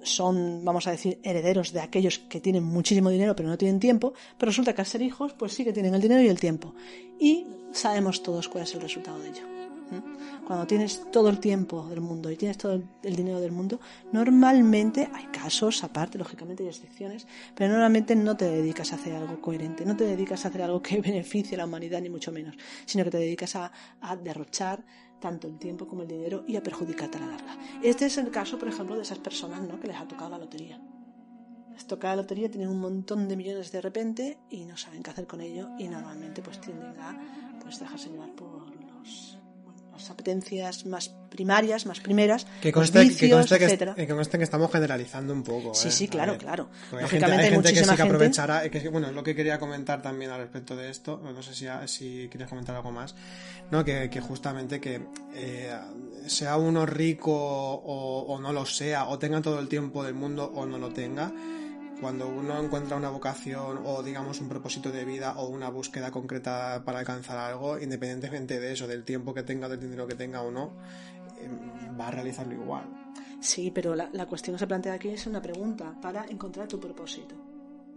son, 0.02 0.64
vamos 0.64 0.86
a 0.86 0.90
decir, 0.90 1.20
herederos 1.22 1.74
de 1.74 1.82
aquellos 1.82 2.18
que 2.18 2.40
tienen 2.40 2.64
muchísimo 2.64 3.10
dinero 3.10 3.36
pero 3.36 3.50
no 3.50 3.58
tienen 3.58 3.78
tiempo, 3.78 4.14
pero 4.38 4.50
resulta 4.50 4.74
que 4.74 4.80
al 4.80 4.86
ser 4.86 5.02
hijos, 5.02 5.34
pues 5.34 5.52
sí 5.52 5.64
que 5.64 5.72
tienen 5.74 5.94
el 5.94 6.00
dinero 6.00 6.22
y 6.22 6.28
el 6.28 6.40
tiempo. 6.40 6.74
Y 7.20 7.46
sabemos 7.72 8.22
todos 8.22 8.48
cuál 8.48 8.64
es 8.64 8.74
el 8.74 8.80
resultado 8.80 9.18
de 9.18 9.28
ello. 9.28 9.63
Cuando 10.46 10.66
tienes 10.66 11.10
todo 11.10 11.28
el 11.28 11.40
tiempo 11.40 11.86
del 11.88 12.00
mundo 12.00 12.30
y 12.30 12.36
tienes 12.36 12.58
todo 12.58 12.82
el 13.02 13.16
dinero 13.16 13.40
del 13.40 13.52
mundo, 13.52 13.80
normalmente, 14.12 15.08
hay 15.12 15.26
casos 15.26 15.82
aparte, 15.84 16.18
lógicamente 16.18 16.62
hay 16.62 16.68
excepciones, 16.68 17.26
pero 17.54 17.70
normalmente 17.70 18.14
no 18.16 18.36
te 18.36 18.46
dedicas 18.46 18.92
a 18.92 18.96
hacer 18.96 19.14
algo 19.14 19.40
coherente, 19.40 19.84
no 19.84 19.96
te 19.96 20.04
dedicas 20.04 20.44
a 20.44 20.48
hacer 20.48 20.62
algo 20.62 20.82
que 20.82 21.00
beneficie 21.00 21.54
a 21.56 21.58
la 21.58 21.66
humanidad, 21.66 22.00
ni 22.00 22.10
mucho 22.10 22.32
menos, 22.32 22.56
sino 22.86 23.04
que 23.04 23.10
te 23.10 23.18
dedicas 23.18 23.56
a, 23.56 23.72
derrochar 24.22 24.84
tanto 25.20 25.48
el 25.48 25.58
tiempo 25.58 25.86
como 25.86 26.02
el 26.02 26.08
dinero 26.08 26.44
y 26.46 26.56
a 26.56 26.62
perjudicarte 26.62 27.18
a 27.18 27.22
la 27.22 27.26
larga. 27.28 27.56
Este 27.82 28.06
es 28.06 28.18
el 28.18 28.30
caso, 28.30 28.58
por 28.58 28.68
ejemplo, 28.68 28.96
de 28.96 29.02
esas 29.02 29.18
personas 29.18 29.62
¿no? 29.62 29.80
que 29.80 29.88
les 29.88 29.96
ha 29.96 30.06
tocado 30.06 30.30
la 30.30 30.38
lotería. 30.38 30.80
Les 31.72 31.86
toca 31.86 32.08
la 32.08 32.16
lotería, 32.16 32.50
tienen 32.50 32.68
un 32.68 32.80
montón 32.80 33.26
de 33.26 33.36
millones 33.36 33.72
de 33.72 33.80
repente 33.80 34.38
y 34.50 34.64
no 34.64 34.76
saben 34.76 35.02
qué 35.02 35.10
hacer 35.10 35.26
con 35.26 35.40
ello 35.40 35.70
y 35.78 35.88
normalmente 35.88 36.42
pues 36.42 36.60
tienden 36.60 36.98
a 37.00 37.18
pues 37.60 37.80
dejarse 37.80 38.10
llevar 38.10 38.30
por 38.34 38.68
los 38.76 39.38
las 39.94 40.10
apetencias 40.10 40.86
más 40.86 41.14
primarias, 41.30 41.86
más 41.86 42.00
primeras, 42.00 42.46
que 42.60 42.70
conste, 42.72 43.00
que, 43.00 43.04
vicios, 43.08 43.38
conste 43.38 43.58
que, 43.58 43.64
etcétera. 43.64 43.94
que 43.94 44.06
conste 44.06 44.38
que 44.38 44.44
estamos 44.44 44.70
generalizando 44.70 45.32
un 45.32 45.42
poco. 45.42 45.74
Sí, 45.74 45.88
¿eh? 45.88 45.90
sí, 45.90 46.08
claro, 46.08 46.36
claro. 46.38 46.68
porque 46.90 47.04
Hay 47.04 47.10
gente, 47.10 47.26
Lógicamente 47.26 47.44
hay 47.46 47.50
gente 47.52 47.68
que 47.70 47.74
sí 47.74 47.80
que 47.82 47.86
gente- 47.88 48.02
aprovechará. 48.02 48.70
que- 48.70 48.88
bueno, 48.88 49.08
es 49.08 49.14
lo 49.14 49.22
que 49.24 49.34
quería 49.34 49.58
comentar 49.58 50.02
también 50.02 50.30
al 50.30 50.40
respecto 50.40 50.76
de 50.76 50.90
esto. 50.90 51.20
No 51.24 51.42
sé 51.42 51.54
si, 51.54 51.66
si 51.86 52.28
quieres 52.30 52.48
comentar 52.48 52.76
algo 52.76 52.92
más. 52.92 53.14
No, 53.70 53.84
que, 53.84 54.08
que 54.10 54.20
justamente 54.20 54.80
que 54.80 55.00
eh, 55.34 55.72
sea 56.26 56.56
uno 56.56 56.86
rico 56.86 57.32
o, 57.34 58.22
o 58.34 58.40
no 58.40 58.52
lo 58.52 58.66
sea, 58.66 59.06
o 59.08 59.18
tenga 59.18 59.40
todo 59.42 59.58
el 59.58 59.68
tiempo 59.68 60.04
del 60.04 60.14
mundo 60.14 60.52
o 60.54 60.66
no 60.66 60.78
lo 60.78 60.90
tenga. 60.90 61.32
Cuando 62.00 62.28
uno 62.28 62.60
encuentra 62.62 62.96
una 62.96 63.08
vocación 63.08 63.80
o 63.84 64.02
digamos 64.02 64.40
un 64.40 64.48
propósito 64.48 64.90
de 64.90 65.04
vida 65.04 65.38
o 65.38 65.48
una 65.48 65.70
búsqueda 65.70 66.10
concreta 66.10 66.82
para 66.84 66.98
alcanzar 66.98 67.38
algo, 67.38 67.78
independientemente 67.78 68.60
de 68.60 68.72
eso, 68.72 68.86
del 68.86 69.04
tiempo 69.04 69.32
que 69.32 69.42
tenga, 69.42 69.68
del 69.68 69.80
dinero 69.80 70.06
que 70.06 70.14
tenga 70.14 70.42
o 70.42 70.50
no, 70.50 70.72
eh, 71.38 71.48
va 71.98 72.08
a 72.08 72.10
realizarlo 72.10 72.54
igual. 72.54 72.84
Sí, 73.40 73.70
pero 73.70 73.94
la, 73.94 74.10
la 74.12 74.26
cuestión 74.26 74.56
que 74.56 74.60
se 74.60 74.66
plantea 74.66 74.94
aquí 74.94 75.08
es 75.08 75.26
una 75.26 75.40
pregunta 75.40 75.94
para 76.00 76.24
encontrar 76.26 76.66
tu 76.66 76.80
propósito. 76.80 77.34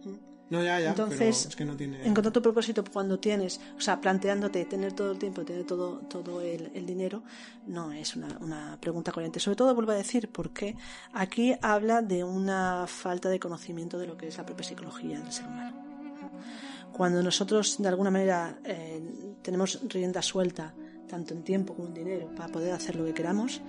¿Mm? 0.03 0.36
No, 0.49 0.63
ya, 0.63 0.79
ya, 0.79 0.89
Entonces, 0.89 1.39
pero 1.39 1.49
es 1.49 1.55
que 1.55 1.65
no 1.65 1.75
tiene... 1.75 2.07
Encontrar 2.07 2.31
tu 2.31 2.41
propósito 2.41 2.83
cuando 2.85 3.19
tienes, 3.19 3.59
o 3.77 3.81
sea, 3.81 3.99
planteándote 3.99 4.63
tener 4.65 4.93
todo 4.93 5.11
el 5.11 5.19
tiempo, 5.19 5.43
tener 5.43 5.65
todo, 5.65 5.99
todo 6.07 6.39
el, 6.41 6.71
el 6.73 6.85
dinero, 6.85 7.23
no 7.65 7.91
es 7.91 8.15
una, 8.15 8.37
una 8.39 8.77
pregunta 8.79 9.11
coherente. 9.11 9.41
Sobre 9.41 9.57
todo, 9.57 9.75
vuelvo 9.75 9.91
a 9.91 9.95
decir, 9.95 10.29
porque 10.31 10.77
aquí 11.11 11.53
habla 11.61 12.01
de 12.01 12.23
una 12.23 12.85
falta 12.87 13.27
de 13.27 13.39
conocimiento 13.39 13.97
de 13.97 14.07
lo 14.07 14.15
que 14.15 14.27
es 14.27 14.37
la 14.37 14.45
propia 14.45 14.65
psicología 14.65 15.19
del 15.19 15.31
ser 15.31 15.47
humano. 15.47 15.75
Cuando 16.93 17.21
nosotros, 17.21 17.77
de 17.77 17.87
alguna 17.89 18.09
manera, 18.09 18.59
eh, 18.63 19.37
tenemos 19.41 19.81
rienda 19.89 20.21
suelta, 20.21 20.73
tanto 21.09 21.33
en 21.33 21.43
tiempo 21.43 21.75
como 21.75 21.89
en 21.89 21.93
dinero, 21.93 22.33
para 22.35 22.47
poder 22.47 22.71
hacer 22.71 22.95
lo 22.95 23.05
que 23.05 23.13
queramos, 23.13 23.61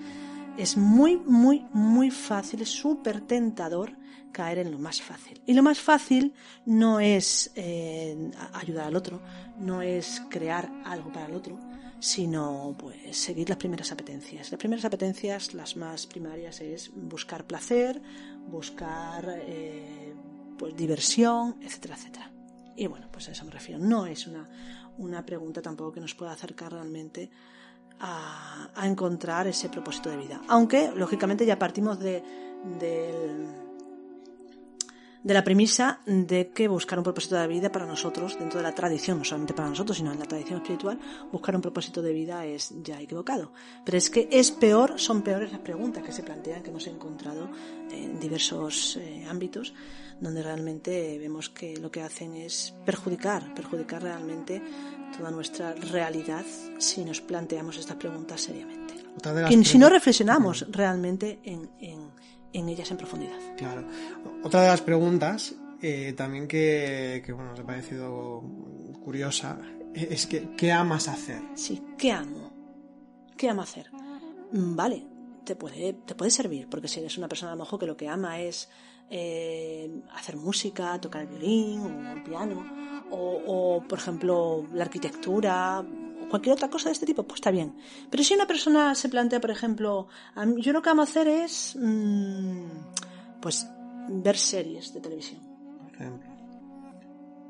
es 0.56 0.76
muy, 0.76 1.16
muy, 1.16 1.66
muy 1.72 2.10
fácil, 2.10 2.62
es 2.62 2.68
súper 2.68 3.20
tentador 3.20 3.92
caer 4.32 4.58
en 4.58 4.70
lo 4.70 4.78
más 4.78 5.00
fácil. 5.02 5.40
Y 5.46 5.54
lo 5.54 5.62
más 5.62 5.78
fácil 5.80 6.34
no 6.66 7.00
es 7.00 7.50
eh, 7.56 8.30
ayudar 8.52 8.86
al 8.86 8.96
otro, 8.96 9.20
no 9.58 9.82
es 9.82 10.22
crear 10.28 10.70
algo 10.84 11.12
para 11.12 11.26
el 11.26 11.34
otro, 11.34 11.58
sino 12.00 12.76
pues 12.78 13.16
seguir 13.16 13.48
las 13.48 13.58
primeras 13.58 13.90
apetencias. 13.92 14.50
Las 14.50 14.58
primeras 14.58 14.84
apetencias, 14.84 15.54
las 15.54 15.76
más 15.76 16.06
primarias, 16.06 16.60
es 16.60 16.90
buscar 16.94 17.44
placer, 17.44 18.00
buscar 18.48 19.24
eh, 19.40 20.14
pues 20.56 20.76
diversión, 20.76 21.56
etcétera, 21.60 21.96
etcétera. 21.96 22.30
Y 22.76 22.86
bueno, 22.86 23.08
pues 23.10 23.28
a 23.28 23.32
eso 23.32 23.44
me 23.44 23.50
refiero. 23.50 23.80
No 23.80 24.06
es 24.06 24.26
una, 24.28 24.48
una 24.98 25.24
pregunta 25.26 25.60
tampoco 25.60 25.92
que 25.92 26.00
nos 26.00 26.14
pueda 26.14 26.30
acercar 26.32 26.72
realmente 26.72 27.30
a, 27.98 28.70
a 28.76 28.86
encontrar 28.86 29.48
ese 29.48 29.68
propósito 29.68 30.08
de 30.10 30.18
vida. 30.18 30.40
Aunque, 30.46 30.92
lógicamente, 30.94 31.44
ya 31.44 31.58
partimos 31.58 31.98
de, 31.98 32.22
del- 32.78 33.46
de 35.28 35.34
la 35.34 35.44
premisa 35.44 36.00
de 36.06 36.48
que 36.56 36.68
buscar 36.68 36.98
un 36.98 37.02
propósito 37.04 37.36
de 37.36 37.46
vida 37.46 37.70
para 37.70 37.84
nosotros, 37.84 38.38
dentro 38.38 38.58
de 38.60 38.62
la 38.62 38.74
tradición, 38.74 39.18
no 39.18 39.24
solamente 39.24 39.52
para 39.52 39.68
nosotros, 39.68 39.98
sino 39.98 40.10
en 40.10 40.18
la 40.18 40.24
tradición 40.24 40.56
espiritual, 40.62 40.98
buscar 41.30 41.54
un 41.54 41.60
propósito 41.60 42.00
de 42.00 42.14
vida 42.14 42.46
es 42.46 42.72
ya 42.82 42.98
equivocado. 42.98 43.52
Pero 43.84 43.98
es 43.98 44.08
que 44.08 44.26
es 44.32 44.50
peor, 44.50 44.94
son 44.98 45.20
peores 45.20 45.52
las 45.52 45.60
preguntas 45.60 46.02
que 46.02 46.12
se 46.12 46.22
plantean, 46.22 46.62
que 46.62 46.70
hemos 46.70 46.86
encontrado 46.86 47.50
en 47.90 48.18
diversos 48.18 48.96
eh, 48.96 49.26
ámbitos, 49.28 49.74
donde 50.18 50.42
realmente 50.42 51.18
vemos 51.18 51.50
que 51.50 51.76
lo 51.76 51.90
que 51.90 52.00
hacen 52.02 52.34
es 52.34 52.72
perjudicar, 52.86 53.52
perjudicar 53.54 54.02
realmente 54.02 54.62
toda 55.14 55.30
nuestra 55.30 55.74
realidad 55.74 56.44
si 56.78 57.04
nos 57.04 57.20
planteamos 57.20 57.76
estas 57.76 57.96
preguntas 57.96 58.40
seriamente. 58.40 58.94
Si 59.66 59.76
no 59.78 59.90
reflexionamos 59.90 60.64
realmente 60.70 61.38
en, 61.44 61.68
en- 61.80 62.08
en 62.52 62.68
ellas 62.68 62.90
en 62.90 62.96
profundidad. 62.96 63.38
Claro. 63.56 63.86
Otra 64.42 64.62
de 64.62 64.68
las 64.68 64.80
preguntas, 64.82 65.54
eh, 65.82 66.14
también 66.16 66.48
que, 66.48 67.22
que, 67.24 67.32
bueno, 67.32 67.50
nos 67.50 67.60
ha 67.60 67.66
parecido 67.66 68.42
curiosa, 69.04 69.58
es 69.94 70.26
que, 70.26 70.50
¿qué 70.56 70.72
amas 70.72 71.08
hacer? 71.08 71.42
Sí, 71.54 71.82
¿qué 71.96 72.12
amo? 72.12 72.52
¿Qué 73.36 73.48
amo 73.48 73.62
hacer? 73.62 73.90
Mm, 74.52 74.76
Vale, 74.76 75.06
te 75.44 75.56
puede, 75.56 75.94
te 75.94 76.14
puede 76.14 76.30
servir, 76.30 76.68
porque 76.68 76.88
si 76.88 77.00
eres 77.00 77.16
una 77.18 77.28
persona 77.28 77.52
a 77.52 77.54
lo 77.54 77.62
mejor 77.62 77.78
que 77.78 77.86
lo 77.86 77.96
que 77.96 78.08
ama 78.08 78.40
es 78.40 78.68
eh, 79.10 80.02
hacer 80.14 80.36
música, 80.36 81.00
tocar 81.00 81.22
el 81.22 81.28
violín 81.28 81.80
o 81.80 82.12
el 82.12 82.22
piano, 82.22 82.66
o, 83.10 83.42
o, 83.46 83.88
por 83.88 83.98
ejemplo 83.98 84.66
la 84.72 84.84
arquitectura, 84.84 85.84
cualquier 86.28 86.54
otra 86.54 86.68
cosa 86.68 86.88
de 86.88 86.92
este 86.92 87.06
tipo, 87.06 87.22
pues 87.24 87.38
está 87.38 87.50
bien. 87.50 87.76
Pero 88.10 88.22
si 88.22 88.34
una 88.34 88.46
persona 88.46 88.94
se 88.94 89.08
plantea, 89.08 89.40
por 89.40 89.50
ejemplo, 89.50 90.08
yo 90.56 90.72
lo 90.72 90.82
que 90.82 90.90
amo 90.90 91.02
hacer 91.02 91.28
es 91.28 91.76
mm, 91.80 92.66
pues 93.40 93.66
ver 94.08 94.36
series 94.36 94.94
de 94.94 95.00
televisión 95.00 95.40
Por 95.82 95.94
ejemplo. 95.94 96.30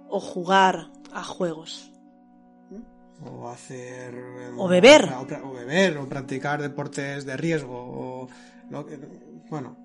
o 0.09 0.21
jugar 0.21 0.91
a 1.13 1.23
juegos. 1.23 1.93
O 3.25 3.49
hacer... 3.49 4.15
O 4.57 4.69
beber. 4.69 5.09
O, 5.43 5.53
beber, 5.53 5.99
o 5.99 6.09
practicar 6.09 6.63
deportes 6.63 7.25
de 7.25 7.37
riesgo, 7.37 7.75
o... 7.75 8.29
lo 8.71 8.87
bueno, 9.51 9.77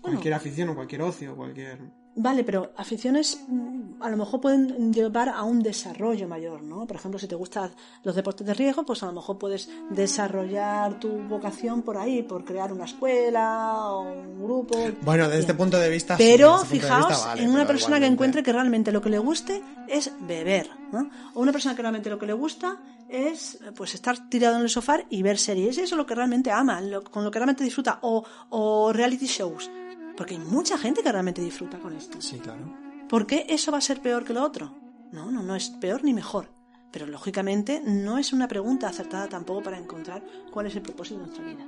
cualquier 0.00 0.34
afición 0.34 0.70
o 0.70 0.74
cualquier 0.74 1.02
ocio, 1.02 1.36
cualquier... 1.36 1.78
Vale, 2.20 2.42
pero 2.42 2.72
aficiones 2.76 3.44
mm, 3.46 4.02
a 4.02 4.10
lo 4.10 4.16
mejor 4.16 4.40
pueden 4.40 4.92
llevar 4.92 5.28
a 5.28 5.44
un 5.44 5.62
desarrollo 5.62 6.26
mayor, 6.26 6.62
¿no? 6.62 6.84
Por 6.84 6.96
ejemplo, 6.96 7.18
si 7.20 7.28
te 7.28 7.36
gustan 7.36 7.70
los 8.02 8.16
deportes 8.16 8.44
de 8.44 8.54
riesgo, 8.54 8.84
pues 8.84 9.02
a 9.04 9.06
lo 9.06 9.12
mejor 9.12 9.38
puedes 9.38 9.68
desarrollar 9.90 10.98
tu 10.98 11.10
vocación 11.28 11.82
por 11.82 11.96
ahí, 11.96 12.22
por 12.22 12.44
crear 12.44 12.72
una 12.72 12.86
escuela 12.86 13.84
o 13.92 14.02
un 14.10 14.42
grupo. 14.42 14.76
Bueno, 15.02 15.26
desde 15.28 15.40
este 15.40 15.54
punto 15.54 15.78
de 15.78 15.88
vista... 15.90 16.16
Pero 16.16 16.56
este 16.56 16.68
fijaos 16.80 17.06
vista 17.08 17.26
vale, 17.26 17.42
en 17.42 17.50
una 17.50 17.66
persona 17.66 18.00
que 18.00 18.06
encuentre 18.06 18.42
que 18.42 18.52
realmente 18.52 18.90
lo 18.92 19.00
que 19.00 19.10
le 19.10 19.18
guste 19.18 19.62
es 19.86 20.10
beber, 20.20 20.68
¿no? 20.92 21.08
O 21.34 21.40
una 21.40 21.52
persona 21.52 21.76
que 21.76 21.82
realmente 21.82 22.10
lo 22.10 22.18
que 22.18 22.26
le 22.26 22.32
gusta 22.32 22.78
es 23.08 23.58
pues 23.76 23.94
estar 23.94 24.28
tirado 24.28 24.56
en 24.56 24.62
el 24.62 24.68
sofá 24.68 24.98
y 25.08 25.22
ver 25.22 25.38
series. 25.38 25.78
Eso 25.78 25.94
es 25.94 25.98
lo 25.98 26.04
que 26.06 26.14
realmente 26.14 26.50
ama, 26.50 26.80
lo- 26.80 27.04
con 27.04 27.22
lo 27.24 27.30
que 27.30 27.38
realmente 27.38 27.62
disfruta. 27.64 28.00
O, 28.02 28.24
o 28.50 28.92
reality 28.92 29.26
shows. 29.26 29.70
Porque 30.18 30.34
hay 30.34 30.40
mucha 30.40 30.76
gente 30.76 31.00
que 31.00 31.12
realmente 31.12 31.40
disfruta 31.40 31.78
con 31.78 31.94
esto. 31.94 32.20
Sí, 32.20 32.40
claro. 32.40 32.76
¿Por 33.08 33.24
qué 33.24 33.46
eso 33.48 33.70
va 33.70 33.78
a 33.78 33.80
ser 33.80 34.02
peor 34.02 34.24
que 34.24 34.34
lo 34.34 34.42
otro? 34.42 34.74
No, 35.12 35.30
no, 35.30 35.44
no 35.44 35.54
es 35.54 35.70
peor 35.70 36.02
ni 36.02 36.12
mejor. 36.12 36.50
Pero 36.90 37.06
lógicamente 37.06 37.80
no 37.84 38.18
es 38.18 38.32
una 38.32 38.48
pregunta 38.48 38.88
acertada 38.88 39.28
tampoco 39.28 39.62
para 39.62 39.78
encontrar 39.78 40.26
cuál 40.50 40.66
es 40.66 40.74
el 40.74 40.82
propósito 40.82 41.20
de 41.20 41.26
nuestra 41.26 41.46
vida. 41.46 41.64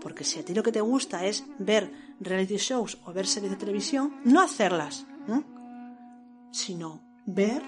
Porque 0.00 0.22
si 0.22 0.38
a 0.38 0.44
ti 0.44 0.54
lo 0.54 0.62
que 0.62 0.70
te 0.70 0.80
gusta 0.80 1.26
es 1.26 1.44
ver 1.58 1.92
reality 2.20 2.56
shows 2.56 2.98
o 3.04 3.12
ver 3.12 3.26
series 3.26 3.50
de 3.50 3.58
televisión, 3.58 4.14
no 4.24 4.40
hacerlas, 4.40 5.04
¿no? 5.26 5.44
sino 6.52 7.00
ver, 7.26 7.62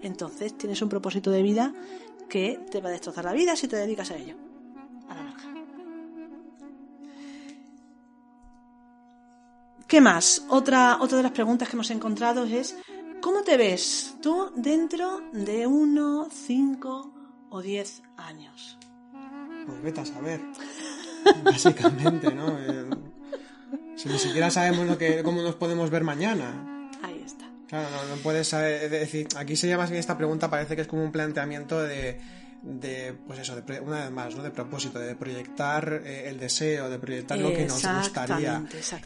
entonces 0.00 0.56
tienes 0.56 0.80
un 0.80 0.88
propósito 0.88 1.30
de 1.30 1.42
vida 1.42 1.74
que 2.30 2.58
te 2.70 2.80
va 2.80 2.88
a 2.88 2.92
destrozar 2.92 3.26
la 3.26 3.32
vida 3.34 3.54
si 3.54 3.68
te 3.68 3.76
dedicas 3.76 4.10
a 4.12 4.16
ello. 4.16 4.47
¿Qué 9.88 10.02
más? 10.02 10.44
Otra, 10.50 10.98
otra 11.00 11.16
de 11.16 11.22
las 11.22 11.32
preguntas 11.32 11.66
que 11.66 11.74
hemos 11.74 11.90
encontrado 11.90 12.44
es, 12.44 12.76
¿cómo 13.22 13.42
te 13.42 13.56
ves 13.56 14.16
tú 14.20 14.52
dentro 14.54 15.22
de 15.32 15.66
uno, 15.66 16.28
cinco 16.30 17.10
o 17.48 17.62
diez 17.62 18.02
años? 18.18 18.78
Pues 19.64 19.82
vete 19.82 20.02
a 20.02 20.04
saber. 20.04 20.42
Básicamente, 21.42 22.34
¿no? 22.34 22.58
Eh, 22.58 22.90
si 23.96 24.10
ni 24.10 24.18
siquiera 24.18 24.50
sabemos 24.50 24.86
lo 24.86 24.98
que, 24.98 25.22
cómo 25.22 25.40
nos 25.40 25.54
podemos 25.54 25.88
ver 25.88 26.04
mañana. 26.04 26.90
Ahí 27.02 27.22
está. 27.24 27.46
Claro, 27.66 27.88
no, 27.90 28.14
no 28.14 28.22
puedes 28.22 28.46
saber, 28.46 28.84
es 28.84 28.90
decir, 28.90 29.26
aquí 29.38 29.56
sería 29.56 29.78
más 29.78 29.88
bien 29.88 30.00
esta 30.00 30.18
pregunta, 30.18 30.50
parece 30.50 30.76
que 30.76 30.82
es 30.82 30.88
como 30.88 31.02
un 31.02 31.12
planteamiento 31.12 31.82
de, 31.82 32.20
de 32.62 33.14
pues 33.26 33.38
eso, 33.38 33.60
de, 33.60 33.80
una 33.80 34.02
vez 34.02 34.10
más, 34.10 34.34
¿no? 34.34 34.42
De 34.42 34.50
propósito, 34.50 34.98
de 34.98 35.14
proyectar 35.14 36.02
eh, 36.04 36.28
el 36.28 36.38
deseo, 36.38 36.90
de 36.90 36.98
proyectar 36.98 37.38
lo 37.38 37.52
que 37.52 37.66
nos 37.66 37.84
gustaría. 37.84 38.64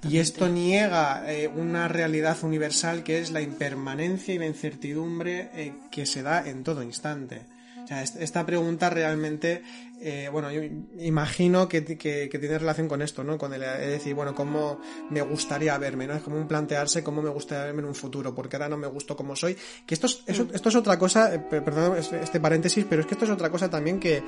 Y 0.08 0.18
esto 0.18 0.48
niega 0.48 1.30
eh, 1.30 1.48
una 1.48 1.88
realidad 1.88 2.36
universal 2.42 3.02
que 3.02 3.20
es 3.20 3.30
la 3.30 3.40
impermanencia 3.40 4.34
y 4.34 4.38
la 4.38 4.46
incertidumbre 4.46 5.50
eh, 5.54 5.74
que 5.90 6.06
se 6.06 6.22
da 6.22 6.46
en 6.48 6.64
todo 6.64 6.82
instante. 6.82 7.46
Sea, 7.92 8.02
esta 8.22 8.46
pregunta 8.46 8.88
realmente, 8.88 9.62
eh, 10.00 10.28
bueno, 10.32 10.50
yo 10.50 10.62
imagino 10.98 11.68
que, 11.68 11.84
que, 11.84 12.28
que 12.30 12.38
tiene 12.38 12.58
relación 12.58 12.88
con 12.88 13.02
esto, 13.02 13.22
¿no? 13.22 13.36
Con 13.36 13.52
el, 13.52 13.62
es 13.62 13.90
decir, 13.90 14.14
bueno, 14.14 14.34
cómo 14.34 14.80
me 15.10 15.20
gustaría 15.20 15.76
verme, 15.78 16.06
¿no? 16.06 16.14
Es 16.14 16.22
como 16.22 16.36
un 16.36 16.48
plantearse 16.48 17.02
cómo 17.02 17.20
me 17.22 17.28
gustaría 17.30 17.64
verme 17.66 17.80
en 17.82 17.88
un 17.88 17.94
futuro, 17.94 18.34
porque 18.34 18.56
ahora 18.56 18.68
no 18.68 18.76
me 18.78 18.86
gusto 18.86 19.14
como 19.16 19.36
soy. 19.36 19.56
Que 19.86 19.94
esto 19.94 20.06
es, 20.06 20.22
eso- 20.26 20.48
esto 20.52 20.68
es 20.70 20.74
otra 20.76 20.98
cosa, 20.98 21.34
eh, 21.34 21.38
per- 21.38 21.62
perdón 21.64 21.96
este 21.98 22.40
paréntesis, 22.40 22.86
pero 22.88 23.02
es 23.02 23.06
que 23.06 23.14
esto 23.14 23.26
es 23.26 23.30
otra 23.30 23.50
cosa 23.50 23.68
también 23.68 24.00
que, 24.00 24.22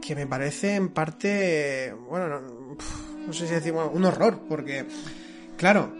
que 0.00 0.14
me 0.14 0.26
parece 0.26 0.74
en 0.76 0.88
parte, 0.88 1.94
bueno, 2.08 2.28
no, 2.28 2.40
no 3.26 3.32
sé 3.32 3.46
si 3.46 3.54
decir, 3.54 3.72
bueno, 3.72 3.90
un 3.92 4.04
horror, 4.04 4.40
porque, 4.48 4.86
claro, 5.56 5.92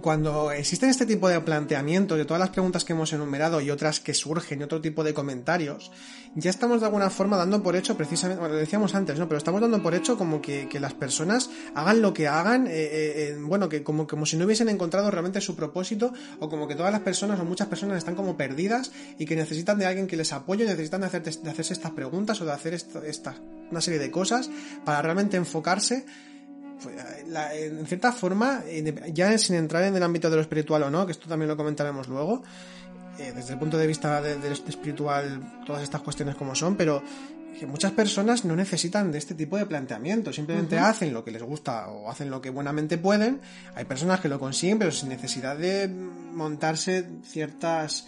cuando 0.00 0.50
existen 0.52 0.88
este 0.88 1.06
tipo 1.06 1.28
de 1.28 1.40
planteamientos 1.40 2.16
de 2.16 2.24
todas 2.24 2.40
las 2.40 2.50
preguntas 2.50 2.84
que 2.84 2.92
hemos 2.92 3.12
enumerado 3.12 3.60
y 3.60 3.70
otras 3.70 4.00
que 4.00 4.14
surgen 4.14 4.60
y 4.60 4.62
otro 4.64 4.80
tipo 4.80 5.04
de 5.04 5.12
comentarios, 5.12 5.92
ya 6.34 6.50
estamos 6.50 6.80
de 6.80 6.86
alguna 6.86 7.10
forma 7.10 7.36
dando 7.36 7.62
por 7.62 7.76
hecho, 7.76 7.96
precisamente, 7.96 8.40
bueno, 8.40 8.54
lo 8.54 8.60
decíamos 8.60 8.94
antes, 8.94 9.18
¿no? 9.18 9.28
Pero 9.28 9.38
estamos 9.38 9.60
dando 9.60 9.82
por 9.82 9.94
hecho 9.94 10.16
como 10.16 10.40
que, 10.40 10.68
las 10.80 10.94
personas 10.94 11.50
hagan 11.74 12.00
lo 12.00 12.14
que 12.14 12.26
hagan, 12.26 12.66
eh, 12.66 12.70
eh, 12.72 13.12
eh, 13.16 13.36
bueno, 13.38 13.68
que 13.68 13.82
como, 13.82 14.06
como 14.06 14.26
si 14.26 14.36
no 14.36 14.46
hubiesen 14.46 14.68
encontrado 14.68 15.10
realmente 15.10 15.40
su 15.40 15.54
propósito, 15.54 16.12
o 16.40 16.48
como 16.48 16.66
que 16.66 16.74
todas 16.74 16.90
las 16.90 17.02
personas 17.02 17.38
o 17.38 17.44
muchas 17.44 17.68
personas 17.68 17.98
están 17.98 18.14
como 18.14 18.36
perdidas 18.36 18.92
y 19.18 19.26
que 19.26 19.36
necesitan 19.36 19.78
de 19.78 19.86
alguien 19.86 20.06
que 20.06 20.16
les 20.16 20.32
apoye, 20.32 20.64
necesitan 20.64 21.02
de, 21.02 21.08
hacer, 21.08 21.22
de 21.22 21.50
hacerse 21.50 21.74
estas 21.74 21.92
preguntas 21.92 22.40
o 22.40 22.46
de 22.46 22.52
hacer 22.52 22.74
esta, 22.74 23.06
esta, 23.06 23.36
una 23.70 23.80
serie 23.80 24.00
de 24.00 24.10
cosas 24.10 24.50
para 24.84 25.02
realmente 25.02 25.36
enfocarse 25.36 26.06
pues, 26.82 26.96
en 27.54 27.86
cierta 27.86 28.12
forma, 28.12 28.62
ya 29.12 29.36
sin 29.38 29.56
entrar 29.56 29.84
en 29.84 29.96
el 29.96 30.02
ámbito 30.02 30.30
de 30.30 30.36
lo 30.36 30.42
espiritual 30.42 30.82
o 30.84 30.90
no, 30.90 31.06
que 31.06 31.12
esto 31.12 31.28
también 31.28 31.48
lo 31.48 31.56
comentaremos 31.56 32.08
luego, 32.08 32.42
eh, 33.18 33.32
desde 33.34 33.54
el 33.54 33.58
punto 33.58 33.76
de 33.76 33.86
vista 33.86 34.20
de, 34.20 34.36
de, 34.36 34.52
espiritual, 34.52 35.62
todas 35.66 35.82
estas 35.82 36.00
cuestiones 36.00 36.34
como 36.34 36.54
son, 36.54 36.76
pero 36.76 37.02
que 37.58 37.66
muchas 37.66 37.92
personas 37.92 38.44
no 38.44 38.56
necesitan 38.56 39.12
de 39.12 39.18
este 39.18 39.34
tipo 39.34 39.56
de 39.56 39.66
planteamiento, 39.66 40.32
simplemente 40.32 40.76
uh 40.76 40.80
-huh. 40.80 40.90
hacen 40.90 41.12
lo 41.12 41.22
que 41.22 41.30
les 41.30 41.42
gusta 41.42 41.88
o 41.88 42.10
hacen 42.10 42.30
lo 42.30 42.40
que 42.40 42.50
buenamente 42.50 42.98
pueden. 42.98 43.40
Hay 43.74 43.84
personas 43.84 44.20
que 44.20 44.28
lo 44.28 44.38
consiguen, 44.38 44.78
pero 44.78 44.90
sin 44.90 45.10
necesidad 45.10 45.56
de 45.56 45.88
montarse 45.88 47.06
ciertas 47.24 48.06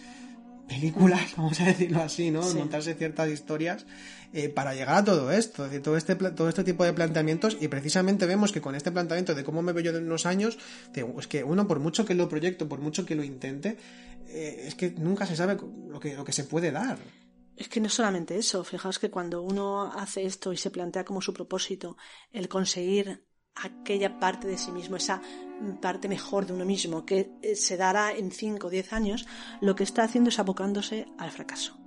películas, 0.67 1.21
vamos 1.37 1.59
a 1.61 1.65
decirlo 1.65 2.01
así, 2.01 2.31
¿no? 2.31 2.41
Sí. 2.43 2.57
Montarse 2.57 2.95
ciertas 2.95 3.29
historias 3.29 3.85
eh, 4.33 4.49
para 4.49 4.73
llegar 4.73 4.95
a 4.95 5.03
todo 5.03 5.31
esto, 5.31 5.67
todo 5.83 5.97
este, 5.97 6.15
todo 6.15 6.49
este 6.49 6.63
tipo 6.63 6.83
de 6.83 6.93
planteamientos 6.93 7.57
y 7.59 7.67
precisamente 7.67 8.25
vemos 8.25 8.51
que 8.51 8.61
con 8.61 8.75
este 8.75 8.91
planteamiento 8.91 9.35
de 9.35 9.43
cómo 9.43 9.61
me 9.61 9.73
veo 9.73 9.83
yo 9.83 9.97
en 9.97 10.05
unos 10.05 10.25
años, 10.25 10.57
es 10.93 11.27
que 11.27 11.43
uno 11.43 11.67
por 11.67 11.79
mucho 11.79 12.05
que 12.05 12.15
lo 12.15 12.29
proyecto, 12.29 12.67
por 12.67 12.79
mucho 12.79 13.05
que 13.05 13.15
lo 13.15 13.23
intente, 13.23 13.77
eh, 14.27 14.65
es 14.67 14.75
que 14.75 14.91
nunca 14.91 15.25
se 15.25 15.35
sabe 15.35 15.57
lo 15.87 15.99
que, 15.99 16.15
lo 16.15 16.23
que 16.23 16.33
se 16.33 16.43
puede 16.43 16.71
dar. 16.71 16.97
Es 17.55 17.69
que 17.69 17.79
no 17.79 17.89
solamente 17.89 18.37
eso, 18.37 18.63
fijaos 18.63 18.99
que 18.99 19.09
cuando 19.09 19.41
uno 19.41 19.91
hace 19.93 20.25
esto 20.25 20.51
y 20.51 20.57
se 20.57 20.71
plantea 20.71 21.05
como 21.05 21.21
su 21.21 21.33
propósito 21.33 21.95
el 22.33 22.49
conseguir 22.49 23.25
aquella 23.55 24.19
parte 24.19 24.47
de 24.47 24.57
sí 24.57 24.71
mismo, 24.71 24.97
esa 24.97 25.21
parte 25.81 26.09
mejor 26.09 26.45
de 26.45 26.53
uno 26.53 26.65
mismo 26.65 27.05
que 27.05 27.31
eh, 27.41 27.55
se 27.55 27.77
dará 27.77 28.11
en 28.11 28.31
5 28.31 28.67
o 28.67 28.69
10 28.69 28.93
años, 28.93 29.25
lo 29.61 29.75
que 29.75 29.83
está 29.83 30.03
haciendo 30.03 30.29
es 30.29 30.39
abocándose 30.39 31.07
al 31.17 31.31
fracaso. 31.31 31.77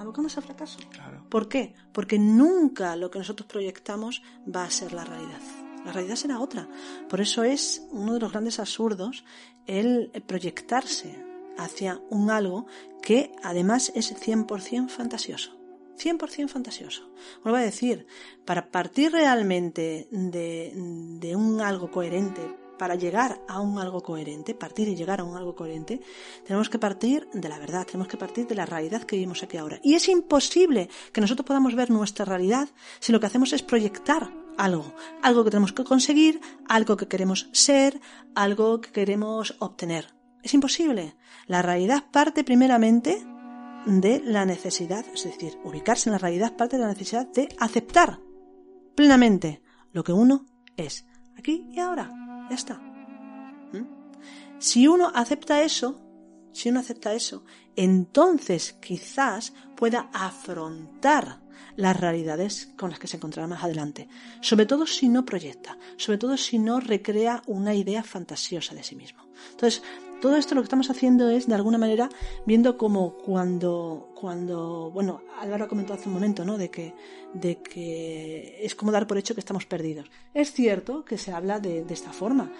Abocándose 0.00 0.40
al 0.40 0.46
fracaso. 0.46 0.78
Claro. 0.90 1.26
¿Por 1.28 1.48
qué? 1.48 1.74
Porque 1.92 2.18
nunca 2.18 2.96
lo 2.96 3.10
que 3.10 3.18
nosotros 3.18 3.46
proyectamos 3.46 4.22
va 4.44 4.64
a 4.64 4.70
ser 4.70 4.92
la 4.92 5.04
realidad. 5.04 5.40
La 5.84 5.92
realidad 5.92 6.16
será 6.16 6.40
otra. 6.40 6.68
Por 7.08 7.20
eso 7.20 7.44
es 7.44 7.86
uno 7.90 8.14
de 8.14 8.20
los 8.20 8.32
grandes 8.32 8.58
absurdos 8.58 9.24
el 9.66 10.10
proyectarse 10.26 11.24
hacia 11.58 12.00
un 12.10 12.30
algo 12.30 12.66
que 13.02 13.32
además 13.42 13.92
es 13.94 14.14
100% 14.14 14.88
fantasioso. 14.88 15.60
100% 15.98 16.48
fantasioso. 16.48 17.10
Vuelvo 17.42 17.58
a 17.58 17.62
decir, 17.62 18.06
para 18.46 18.70
partir 18.70 19.12
realmente 19.12 20.08
de, 20.10 20.72
de, 20.74 21.36
un 21.36 21.60
algo 21.60 21.90
coherente, 21.90 22.40
para 22.80 22.94
llegar 22.94 23.42
a 23.46 23.60
un 23.60 23.78
algo 23.78 24.02
coherente, 24.02 24.54
partir 24.54 24.88
y 24.88 24.96
llegar 24.96 25.20
a 25.20 25.24
un 25.24 25.36
algo 25.36 25.54
coherente, 25.54 26.00
tenemos 26.46 26.70
que 26.70 26.78
partir 26.78 27.28
de 27.34 27.46
la 27.46 27.58
verdad, 27.58 27.84
tenemos 27.84 28.08
que 28.08 28.16
partir 28.16 28.46
de 28.46 28.54
la 28.54 28.64
realidad 28.64 29.02
que 29.02 29.16
vivimos 29.16 29.42
aquí 29.42 29.58
ahora. 29.58 29.78
Y 29.82 29.96
es 29.96 30.08
imposible 30.08 30.88
que 31.12 31.20
nosotros 31.20 31.44
podamos 31.44 31.74
ver 31.74 31.90
nuestra 31.90 32.24
realidad 32.24 32.70
si 32.98 33.12
lo 33.12 33.20
que 33.20 33.26
hacemos 33.26 33.52
es 33.52 33.62
proyectar 33.62 34.32
algo, 34.56 34.94
algo 35.20 35.44
que 35.44 35.50
tenemos 35.50 35.74
que 35.74 35.84
conseguir, 35.84 36.40
algo 36.68 36.96
que 36.96 37.06
queremos 37.06 37.50
ser, 37.52 38.00
algo 38.34 38.80
que 38.80 38.92
queremos 38.92 39.56
obtener. 39.58 40.14
Es 40.42 40.54
imposible. 40.54 41.16
La 41.48 41.60
realidad 41.60 42.06
parte 42.10 42.44
primeramente 42.44 43.22
de 43.84 44.22
la 44.24 44.46
necesidad, 44.46 45.04
es 45.12 45.24
decir, 45.24 45.58
ubicarse 45.64 46.08
en 46.08 46.12
la 46.12 46.18
realidad 46.18 46.56
parte 46.56 46.78
de 46.78 46.82
la 46.84 46.88
necesidad 46.88 47.26
de 47.26 47.46
aceptar 47.58 48.20
plenamente 48.94 49.60
lo 49.92 50.02
que 50.02 50.14
uno 50.14 50.46
es, 50.78 51.04
aquí 51.36 51.66
y 51.70 51.78
ahora, 51.78 52.19
ya 52.50 52.56
está. 52.56 52.74
¿Mm? 53.72 53.86
Si 54.58 54.86
uno 54.86 55.10
acepta 55.14 55.62
eso, 55.62 55.98
si 56.52 56.68
uno 56.68 56.80
acepta 56.80 57.14
eso, 57.14 57.44
entonces 57.76 58.74
quizás 58.74 59.54
pueda 59.76 60.10
afrontar 60.12 61.40
las 61.76 61.98
realidades 61.98 62.72
con 62.76 62.90
las 62.90 62.98
que 62.98 63.06
se 63.06 63.16
encontrará 63.16 63.46
más 63.46 63.64
adelante. 63.64 64.08
Sobre 64.42 64.66
todo 64.66 64.86
si 64.86 65.08
no 65.08 65.24
proyecta, 65.24 65.78
sobre 65.96 66.18
todo 66.18 66.36
si 66.36 66.58
no 66.58 66.80
recrea 66.80 67.42
una 67.46 67.74
idea 67.74 68.02
fantasiosa 68.02 68.74
de 68.74 68.82
sí 68.82 68.96
mismo. 68.96 69.26
Entonces, 69.52 69.82
todo 70.20 70.36
esto 70.36 70.54
lo 70.54 70.60
que 70.60 70.66
estamos 70.66 70.90
haciendo 70.90 71.28
es, 71.28 71.46
de 71.46 71.54
alguna 71.54 71.78
manera, 71.78 72.08
viendo 72.46 72.76
como 72.76 73.14
cuando, 73.14 74.12
cuando, 74.14 74.90
bueno, 74.92 75.22
Álvaro 75.38 75.64
ha 75.64 75.68
comentado 75.68 75.98
hace 75.98 76.08
un 76.08 76.14
momento, 76.14 76.44
¿no? 76.44 76.58
De 76.58 76.70
que, 76.70 76.94
de 77.34 77.56
que 77.62 78.64
es 78.64 78.74
como 78.74 78.92
dar 78.92 79.06
por 79.06 79.18
hecho 79.18 79.34
que 79.34 79.40
estamos 79.40 79.66
perdidos. 79.66 80.10
Es 80.34 80.52
cierto 80.52 81.04
que 81.04 81.18
se 81.18 81.32
habla 81.32 81.60
de, 81.60 81.84
de 81.84 81.94
esta 81.94 82.12
forma. 82.12 82.52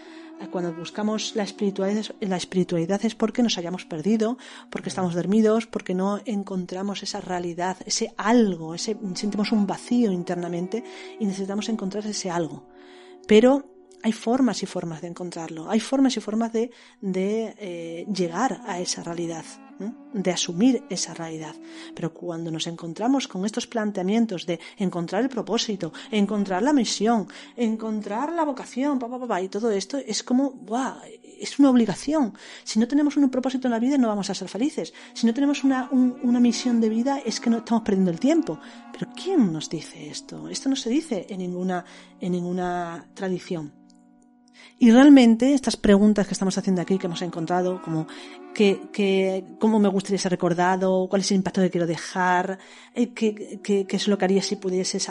Cuando 0.48 0.72
buscamos 0.72 1.36
la 1.36 1.42
espiritualidad, 1.42 2.06
la 2.20 2.38
espiritualidad 2.38 3.04
es 3.04 3.14
porque 3.14 3.42
nos 3.42 3.58
hayamos 3.58 3.84
perdido, 3.84 4.38
porque 4.70 4.88
estamos 4.88 5.14
dormidos, 5.14 5.66
porque 5.66 5.94
no 5.94 6.20
encontramos 6.24 7.02
esa 7.02 7.20
realidad, 7.20 7.76
ese 7.84 8.14
algo, 8.16 8.74
ese, 8.74 8.96
sentimos 9.14 9.52
un 9.52 9.66
vacío 9.66 10.10
internamente 10.10 10.82
y 11.18 11.26
necesitamos 11.26 11.68
encontrar 11.68 12.06
ese 12.06 12.30
algo. 12.30 12.64
Pero 13.26 13.66
hay 14.02 14.12
formas 14.12 14.62
y 14.62 14.66
formas 14.66 15.00
de 15.02 15.08
encontrarlo, 15.08 15.70
hay 15.70 15.80
formas 15.80 16.16
y 16.16 16.20
formas 16.20 16.52
de, 16.52 16.70
de 17.00 17.54
eh, 17.58 18.06
llegar 18.12 18.62
a 18.66 18.80
esa 18.80 19.02
realidad, 19.02 19.44
de 20.12 20.30
asumir 20.30 20.84
esa 20.90 21.14
realidad. 21.14 21.54
Pero 21.94 22.12
cuando 22.12 22.50
nos 22.50 22.66
encontramos 22.66 23.28
con 23.28 23.44
estos 23.44 23.66
planteamientos 23.66 24.46
de 24.46 24.60
encontrar 24.78 25.22
el 25.22 25.28
propósito, 25.28 25.92
encontrar 26.10 26.62
la 26.62 26.72
misión, 26.72 27.28
encontrar 27.56 28.32
la 28.32 28.44
vocación, 28.44 28.98
pa, 28.98 29.08
pa, 29.08 29.26
pa, 29.26 29.42
y 29.42 29.48
todo 29.48 29.70
esto, 29.70 29.98
es 29.98 30.22
como, 30.22 30.50
wow, 30.50 30.94
es 31.40 31.58
una 31.58 31.70
obligación. 31.70 32.34
Si 32.64 32.78
no 32.78 32.86
tenemos 32.86 33.16
un 33.16 33.30
propósito 33.30 33.66
en 33.66 33.72
la 33.72 33.78
vida 33.78 33.96
no 33.96 34.08
vamos 34.08 34.28
a 34.30 34.34
ser 34.34 34.48
felices. 34.48 34.92
Si 35.14 35.26
no 35.26 35.34
tenemos 35.34 35.64
una, 35.64 35.88
un, 35.90 36.18
una 36.22 36.40
misión 36.40 36.80
de 36.80 36.88
vida 36.88 37.18
es 37.24 37.40
que 37.40 37.50
no 37.50 37.58
estamos 37.58 37.82
perdiendo 37.82 38.10
el 38.10 38.20
tiempo. 38.20 38.60
Pero 38.92 39.10
¿quién 39.12 39.52
nos 39.52 39.70
dice 39.70 40.10
esto? 40.10 40.48
Esto 40.48 40.68
no 40.68 40.76
se 40.76 40.90
dice 40.90 41.26
en 41.28 41.38
ninguna, 41.38 41.84
en 42.20 42.32
ninguna 42.32 43.06
tradición. 43.14 43.80
Y 44.82 44.90
realmente 44.92 45.52
estas 45.52 45.76
preguntas 45.76 46.26
que 46.26 46.32
estamos 46.32 46.56
haciendo 46.56 46.80
aquí, 46.80 46.96
que 46.96 47.06
hemos 47.06 47.20
encontrado, 47.20 47.82
como 47.82 48.06
que, 48.54 48.88
que, 48.90 49.44
cómo 49.58 49.78
me 49.78 49.90
gustaría 49.90 50.18
ser 50.18 50.30
recordado, 50.30 51.06
cuál 51.10 51.20
es 51.20 51.30
el 51.30 51.36
impacto 51.36 51.60
que 51.60 51.70
quiero 51.70 51.86
dejar, 51.86 52.58
eh, 52.94 53.12
qué, 53.12 53.60
qué, 53.62 53.86
qué 53.86 53.96
es 53.96 54.08
lo 54.08 54.16
que 54.16 54.24
haría 54.24 54.42
si 54.42 54.56
pudieses 54.56 55.10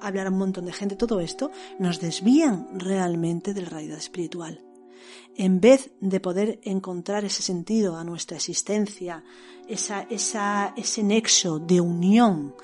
hablar 0.00 0.26
a 0.26 0.30
un 0.30 0.38
montón 0.38 0.66
de 0.66 0.72
gente, 0.72 0.96
todo 0.96 1.20
esto 1.20 1.52
nos 1.78 2.00
desvían 2.00 2.68
realmente 2.74 3.54
de 3.54 3.62
la 3.62 3.68
realidad 3.68 3.98
espiritual. 3.98 4.60
En 5.36 5.60
vez 5.60 5.92
de 6.00 6.18
poder 6.18 6.58
encontrar 6.64 7.24
ese 7.24 7.42
sentido 7.42 7.96
a 7.96 8.02
nuestra 8.02 8.36
existencia, 8.36 9.22
esa, 9.68 10.02
esa, 10.10 10.74
ese 10.76 11.04
nexo 11.04 11.60
de 11.60 11.80
unión 11.80 12.56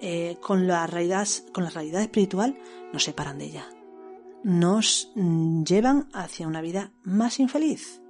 eh, 0.00 0.36
con, 0.40 0.68
la 0.68 0.86
realidad, 0.86 1.26
con 1.52 1.64
la 1.64 1.70
realidad 1.70 2.02
espiritual, 2.02 2.56
nos 2.92 3.02
separan 3.02 3.38
de 3.38 3.46
ella 3.46 3.75
nos 4.46 5.10
llevan 5.16 6.08
hacia 6.12 6.46
una 6.46 6.60
vida 6.60 6.92
más 7.02 7.40
infeliz. 7.40 8.00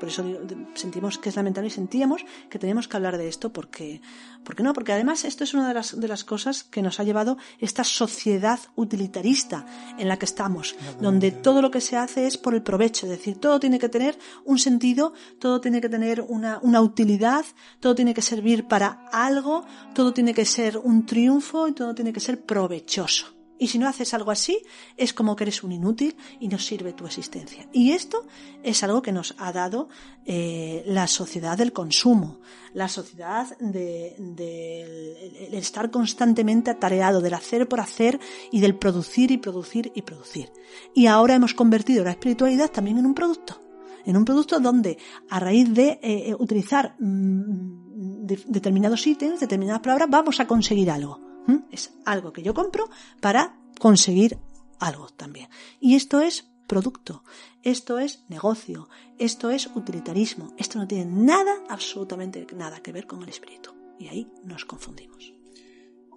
Por 0.00 0.08
eso 0.08 0.24
sentimos 0.72 1.18
que 1.18 1.28
es 1.28 1.36
lamentable 1.36 1.68
y 1.68 1.70
sentíamos 1.70 2.24
que 2.48 2.58
teníamos 2.58 2.88
que 2.88 2.96
hablar 2.96 3.18
de 3.18 3.28
esto 3.28 3.52
porque, 3.52 4.00
porque 4.44 4.62
no, 4.62 4.72
porque 4.72 4.94
además 4.94 5.26
esto 5.26 5.44
es 5.44 5.52
una 5.52 5.68
de 5.68 5.74
las, 5.74 6.00
de 6.00 6.08
las 6.08 6.24
cosas 6.24 6.64
que 6.64 6.80
nos 6.80 7.00
ha 7.00 7.04
llevado 7.04 7.36
esta 7.58 7.84
sociedad 7.84 8.60
utilitarista 8.76 9.66
en 9.98 10.08
la 10.08 10.16
que 10.16 10.24
estamos, 10.24 10.74
donde 11.00 11.32
todo 11.32 11.60
lo 11.60 11.70
que 11.70 11.82
se 11.82 11.96
hace 11.96 12.26
es 12.26 12.38
por 12.38 12.54
el 12.54 12.62
provecho, 12.62 13.04
es 13.04 13.10
decir, 13.10 13.36
todo 13.36 13.60
tiene 13.60 13.78
que 13.78 13.90
tener 13.90 14.16
un 14.46 14.58
sentido, 14.58 15.12
todo 15.38 15.60
tiene 15.60 15.82
que 15.82 15.90
tener 15.90 16.22
una, 16.22 16.60
una 16.62 16.80
utilidad, 16.80 17.44
todo 17.80 17.94
tiene 17.94 18.14
que 18.14 18.22
servir 18.22 18.68
para 18.68 19.06
algo, 19.12 19.66
todo 19.92 20.14
tiene 20.14 20.32
que 20.32 20.46
ser 20.46 20.78
un 20.78 21.04
triunfo 21.04 21.68
y 21.68 21.72
todo 21.72 21.94
tiene 21.94 22.14
que 22.14 22.20
ser 22.20 22.40
provechoso. 22.42 23.37
Y 23.58 23.68
si 23.68 23.78
no 23.78 23.88
haces 23.88 24.14
algo 24.14 24.30
así, 24.30 24.62
es 24.96 25.12
como 25.12 25.34
que 25.34 25.44
eres 25.44 25.62
un 25.62 25.72
inútil 25.72 26.16
y 26.38 26.48
no 26.48 26.58
sirve 26.58 26.92
tu 26.92 27.06
existencia. 27.06 27.68
Y 27.72 27.92
esto 27.92 28.26
es 28.62 28.82
algo 28.82 29.02
que 29.02 29.12
nos 29.12 29.34
ha 29.38 29.52
dado 29.52 29.88
eh, 30.24 30.82
la 30.86 31.06
sociedad 31.06 31.58
del 31.58 31.72
consumo, 31.72 32.40
la 32.72 32.88
sociedad 32.88 33.56
de, 33.58 34.14
de, 34.18 35.58
estar 35.58 35.90
constantemente 35.90 36.70
atareado, 36.70 37.20
del 37.20 37.34
hacer 37.34 37.68
por 37.68 37.80
hacer 37.80 38.20
y 38.52 38.60
del 38.60 38.76
producir 38.76 39.30
y 39.30 39.38
producir 39.38 39.90
y 39.94 40.02
producir. 40.02 40.52
Y 40.94 41.06
ahora 41.06 41.34
hemos 41.34 41.54
convertido 41.54 42.04
la 42.04 42.12
espiritualidad 42.12 42.70
también 42.70 42.98
en 42.98 43.06
un 43.06 43.14
producto. 43.14 43.62
En 44.04 44.16
un 44.16 44.24
producto 44.24 44.60
donde, 44.60 44.96
a 45.28 45.40
raíz 45.40 45.72
de 45.74 45.98
eh, 46.02 46.34
utilizar 46.38 46.94
mm, 46.98 48.24
de, 48.26 48.40
determinados 48.46 49.06
ítems, 49.06 49.40
determinadas 49.40 49.80
palabras, 49.82 50.08
vamos 50.08 50.40
a 50.40 50.46
conseguir 50.46 50.90
algo. 50.90 51.27
Es 51.70 51.92
algo 52.04 52.32
que 52.32 52.42
yo 52.42 52.54
compro 52.54 52.88
para 53.20 53.58
conseguir 53.78 54.38
algo 54.78 55.08
también. 55.08 55.48
Y 55.80 55.94
esto 55.94 56.20
es 56.20 56.48
producto. 56.68 57.24
Esto 57.64 57.98
es 57.98 58.24
negocio, 58.28 58.88
esto 59.18 59.50
es 59.50 59.68
utilitarismo, 59.74 60.54
esto 60.56 60.78
no 60.78 60.86
tiene 60.86 61.06
nada, 61.06 61.52
absolutamente 61.68 62.46
nada 62.54 62.80
que 62.80 62.92
ver 62.92 63.06
con 63.06 63.22
el 63.22 63.28
espíritu. 63.28 63.74
Y 63.98 64.06
ahí 64.06 64.30
nos 64.44 64.64
confundimos. 64.64 65.32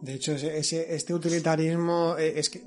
De 0.02 0.14
hecho, 0.14 0.34
ese, 0.34 0.94
este 0.94 1.14
utilitarismo 1.14 2.16
eh, 2.18 2.34
es 2.38 2.50
que, 2.50 2.64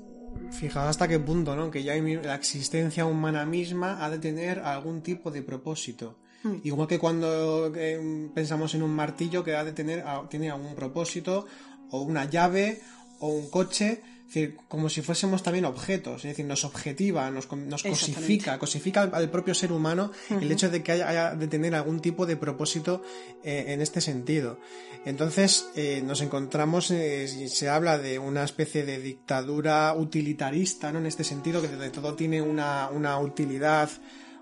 fijaos 0.51 0.89
hasta 0.89 1.07
qué 1.07 1.19
punto, 1.19 1.55
¿no? 1.55 1.71
Que 1.71 1.83
ya 1.83 1.95
la 1.95 2.35
existencia 2.35 3.05
humana 3.05 3.45
misma 3.45 4.03
ha 4.03 4.09
de 4.09 4.19
tener 4.19 4.59
algún 4.59 5.01
tipo 5.01 5.31
de 5.31 5.41
propósito. 5.41 6.17
Hmm. 6.43 6.57
Igual 6.63 6.87
que 6.87 6.99
cuando 6.99 7.73
eh, 7.75 8.29
pensamos 8.33 8.75
en 8.75 8.83
un 8.83 8.91
martillo 8.91 9.43
que 9.43 9.55
ha 9.55 9.63
de 9.63 9.71
tener, 9.71 10.03
tiene 10.29 10.51
algún 10.51 10.75
propósito, 10.75 11.45
o 11.91 12.01
una 12.01 12.25
llave, 12.25 12.81
o 13.19 13.29
un 13.29 13.49
coche, 13.49 14.01
decir, 14.35 14.57
como 14.67 14.89
si 14.89 15.01
fuésemos 15.01 15.43
también 15.43 15.65
objetos, 15.65 16.25
es 16.25 16.31
decir, 16.31 16.45
nos 16.45 16.65
objetiva, 16.65 17.29
nos, 17.31 17.51
nos 17.51 17.83
cosifica, 17.83 18.57
cosifica 18.59 19.03
al, 19.03 19.29
propio 19.29 19.53
ser 19.53 19.71
humano 19.71 20.11
el 20.29 20.51
hecho 20.51 20.69
de 20.69 20.83
que 20.83 20.91
haya, 20.91 21.35
de 21.35 21.47
tener 21.47 21.75
algún 21.75 21.99
tipo 22.01 22.25
de 22.25 22.35
propósito 22.35 23.01
eh, 23.43 23.65
en 23.69 23.81
este 23.81 24.01
sentido. 24.01 24.59
Entonces, 25.05 25.69
eh, 25.75 26.01
nos 26.03 26.21
encontramos, 26.21 26.91
eh, 26.91 27.47
se 27.47 27.69
habla 27.69 27.97
de 27.97 28.17
una 28.19 28.43
especie 28.43 28.83
de 28.83 28.99
dictadura 28.99 29.93
utilitarista, 29.95 30.91
¿no? 30.91 30.99
En 30.99 31.05
este 31.05 31.23
sentido, 31.23 31.61
que 31.61 31.67
de 31.67 31.89
todo 31.91 32.15
tiene 32.15 32.41
una, 32.41 32.89
una 32.89 33.19
utilidad, 33.19 33.89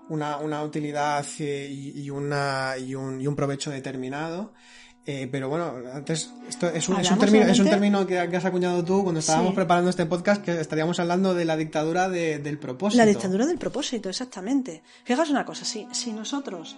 una, 0.08 0.38
una 0.38 0.62
utilidad 0.62 1.26
y, 1.38 2.08
una, 2.08 2.76
y, 2.78 2.94
un, 2.94 3.20
y 3.20 3.26
un 3.26 3.36
provecho 3.36 3.70
determinado. 3.70 4.52
Eh, 5.06 5.28
pero 5.30 5.50
bueno, 5.50 5.74
antes, 5.92 6.30
esto 6.48 6.68
es 6.68 6.88
un, 6.88 6.98
es 6.98 7.10
un 7.10 7.18
término, 7.18 7.44
es 7.44 7.58
un 7.58 7.68
término 7.68 8.06
que, 8.06 8.18
has 8.18 8.44
acuñado 8.44 8.82
tú 8.82 9.02
cuando 9.02 9.20
estábamos 9.20 9.54
preparando 9.54 9.90
este 9.90 10.06
podcast, 10.06 10.42
que 10.42 10.58
estaríamos 10.58 10.98
hablando 10.98 11.34
de 11.34 11.44
la 11.44 11.56
dictadura 11.56 12.08
del 12.08 12.58
propósito. 12.58 13.02
La 13.02 13.06
dictadura 13.06 13.44
del 13.44 13.58
propósito, 13.58 14.08
exactamente. 14.08 14.82
Fijaos 15.04 15.28
una 15.28 15.44
cosa, 15.44 15.66
si, 15.66 15.86
si 15.92 16.12
nosotros 16.12 16.76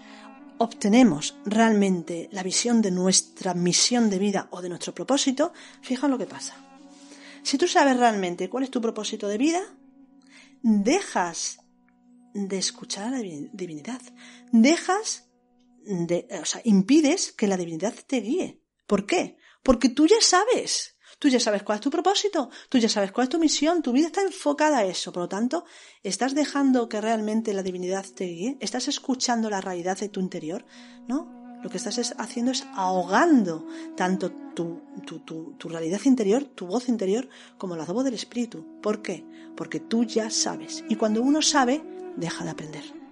obtenemos 0.59 1.37
realmente 1.45 2.29
la 2.33 2.43
visión 2.43 2.83
de 2.83 2.91
nuestra 2.91 3.55
misión 3.55 4.11
de 4.11 4.19
vida 4.19 4.49
o 4.51 4.61
de 4.61 4.71
nuestro 4.71 4.93
propósito, 4.93 5.53
fijaos 5.81 6.11
lo 6.11 6.19
que 6.19 6.27
pasa. 6.27 6.57
Si 7.45 7.59
tú 7.59 7.69
sabes 7.69 7.97
realmente 7.97 8.49
cuál 8.49 8.65
es 8.65 8.73
tu 8.73 8.81
propósito 8.81 9.29
de 9.29 9.39
vida, 9.39 9.61
dejas 10.63 11.61
de 12.35 12.59
escuchar 12.59 13.07
a 13.07 13.11
la 13.11 13.19
divinidad, 13.19 14.01
dejas 14.51 15.26
o 15.89 16.45
sea, 16.45 16.61
impides 16.65 17.33
que 17.33 17.47
la 17.47 17.57
divinidad 17.57 17.95
te 18.07 18.21
guíe. 18.21 18.61
¿Por 18.87 19.07
qué? 19.07 19.39
Porque 19.63 19.89
tú 19.89 20.07
ya 20.07 20.21
sabes. 20.21 20.97
Tú 21.19 21.29
ya 21.29 21.41
sabes 21.41 21.63
cuál 21.63 21.77
es 21.77 21.83
tu 21.83 21.91
propósito, 21.91 22.51
tú 22.69 22.77
ya 22.77 22.91
sabes 22.91 23.11
cuál 23.11 23.25
es 23.25 23.31
tu 23.31 23.39
misión, 23.39 23.81
tu 23.81 23.93
vida 23.93 24.09
está 24.09 24.21
enfocada 24.21 24.79
a 24.79 24.85
eso. 24.85 25.13
Por 25.13 25.23
lo 25.23 25.29
tanto, 25.29 25.65
estás 26.03 26.35
dejando 26.35 26.91
que 26.91 27.01
realmente 27.01 27.55
la 27.55 27.63
divinidad 27.63 28.05
te 28.05 28.25
guíe, 28.27 28.59
estás 28.61 28.87
escuchando 28.89 29.49
la 29.49 29.63
realidad 29.63 29.99
de 29.99 30.11
tu 30.11 30.21
interior, 30.21 30.67
¿no? 31.09 31.59
Lo 31.63 31.71
que 31.71 31.79
estás 31.79 32.15
haciendo 32.19 32.53
es 32.53 32.67
ahogando 32.75 33.67
tanto 33.97 34.31
tu, 34.55 34.83
tu, 35.07 35.21
tu, 35.21 35.55
tu 35.55 35.69
realidad 35.71 36.01
interior, 36.05 36.45
tu 36.45 36.67
voz 36.67 36.89
interior, 36.89 37.29
como 37.57 37.77
la 37.77 37.87
voz 37.87 38.05
del 38.05 38.15
espíritu. 38.15 38.81
¿Por 38.83 39.01
qué? 39.01 39.25
Porque 39.57 39.81
tú 39.81 40.05
ya 40.05 40.29
sabes. 40.29 40.85
Y 40.91 40.97
cuando 40.97 41.23
uno 41.23 41.41
sabe, 41.41 41.83
deja 42.17 42.45
de 42.45 42.51
aprender. 42.51 43.06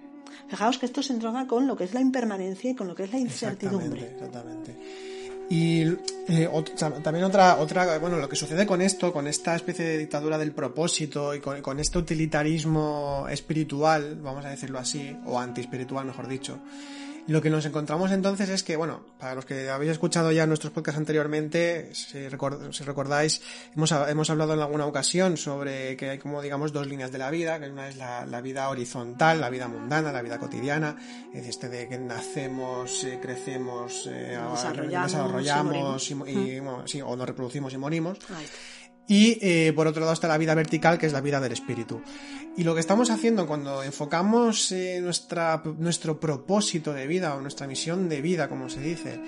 Fijaos 0.47 0.77
que 0.77 0.85
esto 0.85 1.01
se 1.01 1.13
entronca 1.13 1.47
con 1.47 1.67
lo 1.67 1.75
que 1.75 1.85
es 1.85 1.93
la 1.93 2.01
impermanencia 2.01 2.71
y 2.71 2.75
con 2.75 2.87
lo 2.87 2.95
que 2.95 3.03
es 3.03 3.11
la 3.11 3.19
incertidumbre. 3.19 4.11
Exactamente. 4.13 4.75
Y 5.49 5.83
eh, 6.27 6.49
también 7.03 7.23
otra, 7.23 7.57
otra, 7.57 7.99
bueno, 7.99 8.17
lo 8.17 8.27
que 8.27 8.35
sucede 8.35 8.65
con 8.65 8.81
esto, 8.81 9.13
con 9.13 9.27
esta 9.27 9.55
especie 9.55 9.85
de 9.85 9.97
dictadura 9.99 10.39
del 10.39 10.51
propósito 10.51 11.35
y 11.35 11.39
con, 11.39 11.61
con 11.61 11.79
este 11.79 11.99
utilitarismo 11.99 13.27
espiritual, 13.29 14.17
vamos 14.21 14.43
a 14.43 14.49
decirlo 14.49 14.79
así, 14.79 15.15
o 15.25 15.39
antiespiritual, 15.39 16.05
mejor 16.05 16.27
dicho, 16.27 16.57
lo 17.27 17.41
que 17.41 17.49
nos 17.49 17.65
encontramos 17.65 18.11
entonces 18.11 18.49
es 18.49 18.63
que, 18.63 18.75
bueno, 18.75 19.01
para 19.19 19.33
los 19.33 19.45
que 19.45 19.69
habéis 19.69 19.91
escuchado 19.91 20.31
ya 20.31 20.45
nuestros 20.45 20.71
podcasts 20.71 20.99
anteriormente, 20.99 21.89
si, 21.93 22.27
recordáis, 22.27 23.41
hemos, 23.75 23.91
hemos, 23.91 24.29
hablado 24.29 24.53
en 24.53 24.59
alguna 24.59 24.85
ocasión 24.85 25.35
sobre 25.35 25.97
que 25.97 26.11
hay 26.11 26.17
como, 26.19 26.41
digamos, 26.41 26.71
dos 26.71 26.85
líneas 26.87 27.11
de 27.11 27.17
la 27.17 27.31
vida, 27.31 27.59
que 27.59 27.69
una 27.69 27.89
es 27.89 27.97
la, 27.97 28.41
vida 28.41 28.69
horizontal, 28.69 29.41
la 29.41 29.49
vida 29.49 29.67
mundana, 29.67 30.11
la 30.11 30.21
vida 30.21 30.37
cotidiana, 30.37 30.97
es 31.33 31.47
este 31.47 31.67
de 31.67 31.87
que 31.87 31.97
nacemos, 31.97 33.03
eh, 33.03 33.19
crecemos, 33.19 34.07
eh, 34.07 34.37
desarrollamos, 35.03 36.11
y, 36.11 37.01
o 37.01 37.15
nos 37.15 37.27
reproducimos 37.27 37.73
y 37.73 37.77
morimos. 37.77 38.19
Y 39.07 39.37
eh, 39.41 39.71
por 39.73 39.87
otro 39.87 40.01
lado 40.01 40.13
está 40.13 40.27
la 40.27 40.37
vida 40.37 40.55
vertical, 40.55 40.97
que 40.97 41.05
es 41.05 41.13
la 41.13 41.21
vida 41.21 41.39
del 41.39 41.51
espíritu. 41.51 42.01
Y 42.57 42.63
lo 42.63 42.73
que 42.73 42.79
estamos 42.79 43.09
haciendo 43.09 43.45
cuando 43.47 43.83
enfocamos 43.83 44.71
eh, 44.71 44.99
nuestra, 45.01 45.61
nuestro 45.77 46.19
propósito 46.19 46.93
de 46.93 47.05
vida 47.05 47.35
o 47.35 47.41
nuestra 47.41 47.67
misión 47.67 48.09
de 48.09 48.21
vida, 48.21 48.49
como 48.49 48.69
se 48.69 48.79
dice, 48.79 49.19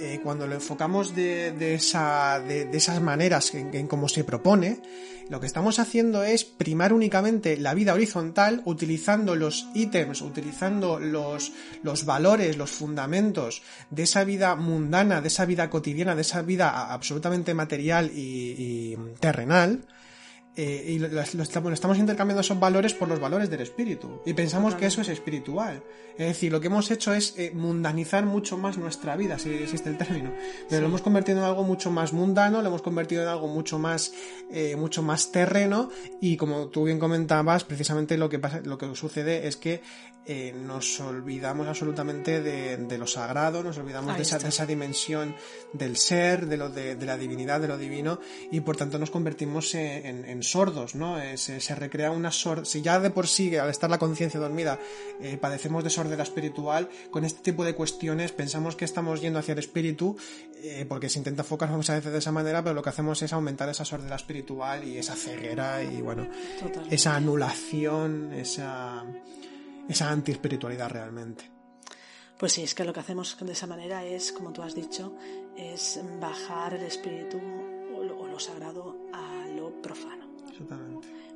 eh, 0.00 0.20
cuando 0.22 0.46
lo 0.46 0.54
enfocamos 0.54 1.14
de, 1.14 1.52
de, 1.52 1.74
esa, 1.74 2.40
de, 2.40 2.68
esas 2.72 3.00
maneras 3.00 3.54
en, 3.54 3.74
en 3.74 3.86
cómo 3.86 4.08
se 4.08 4.24
propone, 4.24 4.80
lo 5.28 5.40
que 5.40 5.46
estamos 5.46 5.78
haciendo 5.78 6.24
es 6.24 6.44
primar 6.44 6.92
únicamente 6.92 7.56
la 7.56 7.74
vida 7.74 7.94
horizontal 7.94 8.62
utilizando 8.64 9.34
los 9.34 9.66
ítems, 9.74 10.20
utilizando 10.20 10.98
los, 10.98 11.52
los 11.82 12.04
valores, 12.04 12.56
los 12.56 12.70
fundamentos 12.70 13.62
de 13.90 14.02
esa 14.02 14.24
vida 14.24 14.56
mundana, 14.56 15.20
de 15.20 15.28
esa 15.28 15.46
vida 15.46 15.70
cotidiana, 15.70 16.14
de 16.14 16.22
esa 16.22 16.42
vida 16.42 16.92
absolutamente 16.92 17.54
material 17.54 18.10
y, 18.14 18.54
y 18.58 18.96
terrenal, 19.20 19.86
eh, 20.54 20.84
y 20.86 20.98
lo, 20.98 21.20
estamos, 21.20 21.98
intercambiando 21.98 22.42
esos 22.42 22.60
valores 22.60 22.92
por 22.92 23.08
los 23.08 23.18
valores 23.18 23.48
del 23.48 23.60
espíritu. 23.60 24.20
Y 24.26 24.34
pensamos 24.34 24.74
que 24.74 24.84
eso 24.84 25.00
es 25.00 25.08
espiritual. 25.08 25.82
Es 26.18 26.26
decir, 26.26 26.52
lo 26.52 26.60
que 26.60 26.66
hemos 26.66 26.90
hecho 26.90 27.14
es 27.14 27.34
eh, 27.38 27.52
mundanizar 27.54 28.26
mucho 28.26 28.58
más 28.58 28.76
nuestra 28.76 29.16
vida, 29.16 29.38
si 29.38 29.48
existe 29.48 29.88
el 29.88 29.96
término. 29.96 30.30
Pero 30.68 30.82
lo 30.82 30.88
hemos 30.88 31.00
convertido 31.00 31.38
en 31.38 31.44
algo 31.44 31.64
mucho 31.64 31.90
más 31.90 32.12
mundano, 32.12 32.60
lo 32.60 32.68
hemos 32.68 32.82
convertido 32.82 33.22
en 33.22 33.28
algo 33.28 33.48
mucho 33.48 33.78
más, 33.78 34.12
eh, 34.50 34.76
mucho 34.76 35.02
más 35.02 35.32
terreno. 35.32 35.88
Y 36.20 36.36
como 36.36 36.68
tú 36.68 36.84
bien 36.84 36.98
comentabas, 36.98 37.64
precisamente 37.64 38.18
lo 38.18 38.28
que 38.28 38.38
pasa, 38.38 38.60
lo 38.62 38.76
que 38.76 38.94
sucede 38.94 39.48
es 39.48 39.56
que 39.56 39.80
nos 40.54 41.00
olvidamos 41.00 41.66
absolutamente 41.66 42.40
de, 42.40 42.98
lo 42.98 43.06
sagrado, 43.06 43.62
nos 43.62 43.78
olvidamos 43.78 44.16
de 44.16 44.22
esa, 44.22 44.38
de 44.38 44.48
esa, 44.48 44.66
dimensión 44.66 45.34
del 45.72 45.96
ser, 45.96 46.46
de 46.46 46.56
lo 46.56 46.68
de, 46.68 46.96
la 46.96 47.16
divinidad, 47.16 47.60
de 47.60 47.68
lo 47.68 47.78
divino, 47.78 48.20
y 48.50 48.60
por 48.60 48.76
tanto 48.76 48.98
nos 48.98 49.10
convertimos 49.10 49.74
en 49.74 50.42
sordos, 50.42 50.94
¿no? 50.94 51.20
Eh, 51.20 51.36
se, 51.36 51.74
recrea 51.74 52.10
una 52.10 52.30
sordera. 52.30 52.64
Si 52.64 52.82
ya 52.82 53.00
de 53.00 53.10
por 53.10 53.26
sí, 53.26 53.56
al 53.56 53.70
estar 53.70 53.90
la 53.90 53.98
conciencia 53.98 54.38
dormida, 54.38 54.78
eh, 55.20 55.38
padecemos 55.40 55.84
de 55.84 55.90
sordera 55.90 56.22
espiritual, 56.22 56.88
con 57.10 57.24
este 57.24 57.40
tipo 57.42 57.64
de 57.64 57.74
cuestiones 57.74 58.32
pensamos 58.32 58.76
que 58.76 58.84
estamos 58.84 59.20
yendo 59.20 59.38
hacia 59.38 59.52
el 59.52 59.58
espíritu, 59.58 60.16
eh, 60.62 60.84
porque 60.88 61.08
se 61.08 61.18
intenta 61.18 61.42
enfocar 61.42 61.70
muchas 61.70 61.96
veces 61.96 62.12
de 62.12 62.18
esa 62.18 62.32
manera, 62.32 62.62
pero 62.62 62.74
lo 62.74 62.82
que 62.82 62.90
hacemos 62.90 63.22
es 63.22 63.32
aumentar 63.32 63.68
esa 63.68 63.84
sordera 63.84 64.16
espiritual 64.16 64.84
y 64.84 64.98
esa 64.98 65.16
ceguera 65.16 65.82
y, 65.82 66.00
bueno, 66.02 66.28
esa 66.90 67.16
anulación, 67.16 68.32
esa, 68.34 69.04
esa 69.88 70.10
anti-espiritualidad 70.10 70.90
realmente. 70.90 71.50
Pues 72.38 72.54
sí, 72.54 72.62
es 72.62 72.74
que 72.74 72.84
lo 72.84 72.92
que 72.92 73.00
hacemos 73.00 73.36
de 73.38 73.52
esa 73.52 73.66
manera 73.66 74.04
es, 74.04 74.32
como 74.32 74.52
tú 74.52 74.62
has 74.62 74.74
dicho, 74.74 75.14
es 75.56 76.00
bajar 76.20 76.74
el 76.74 76.82
espíritu 76.82 77.38
o 77.94 78.26
lo 78.26 78.40
sagrado 78.40 78.96
a 79.12 79.46
lo 79.46 79.80
profano. 79.80 80.32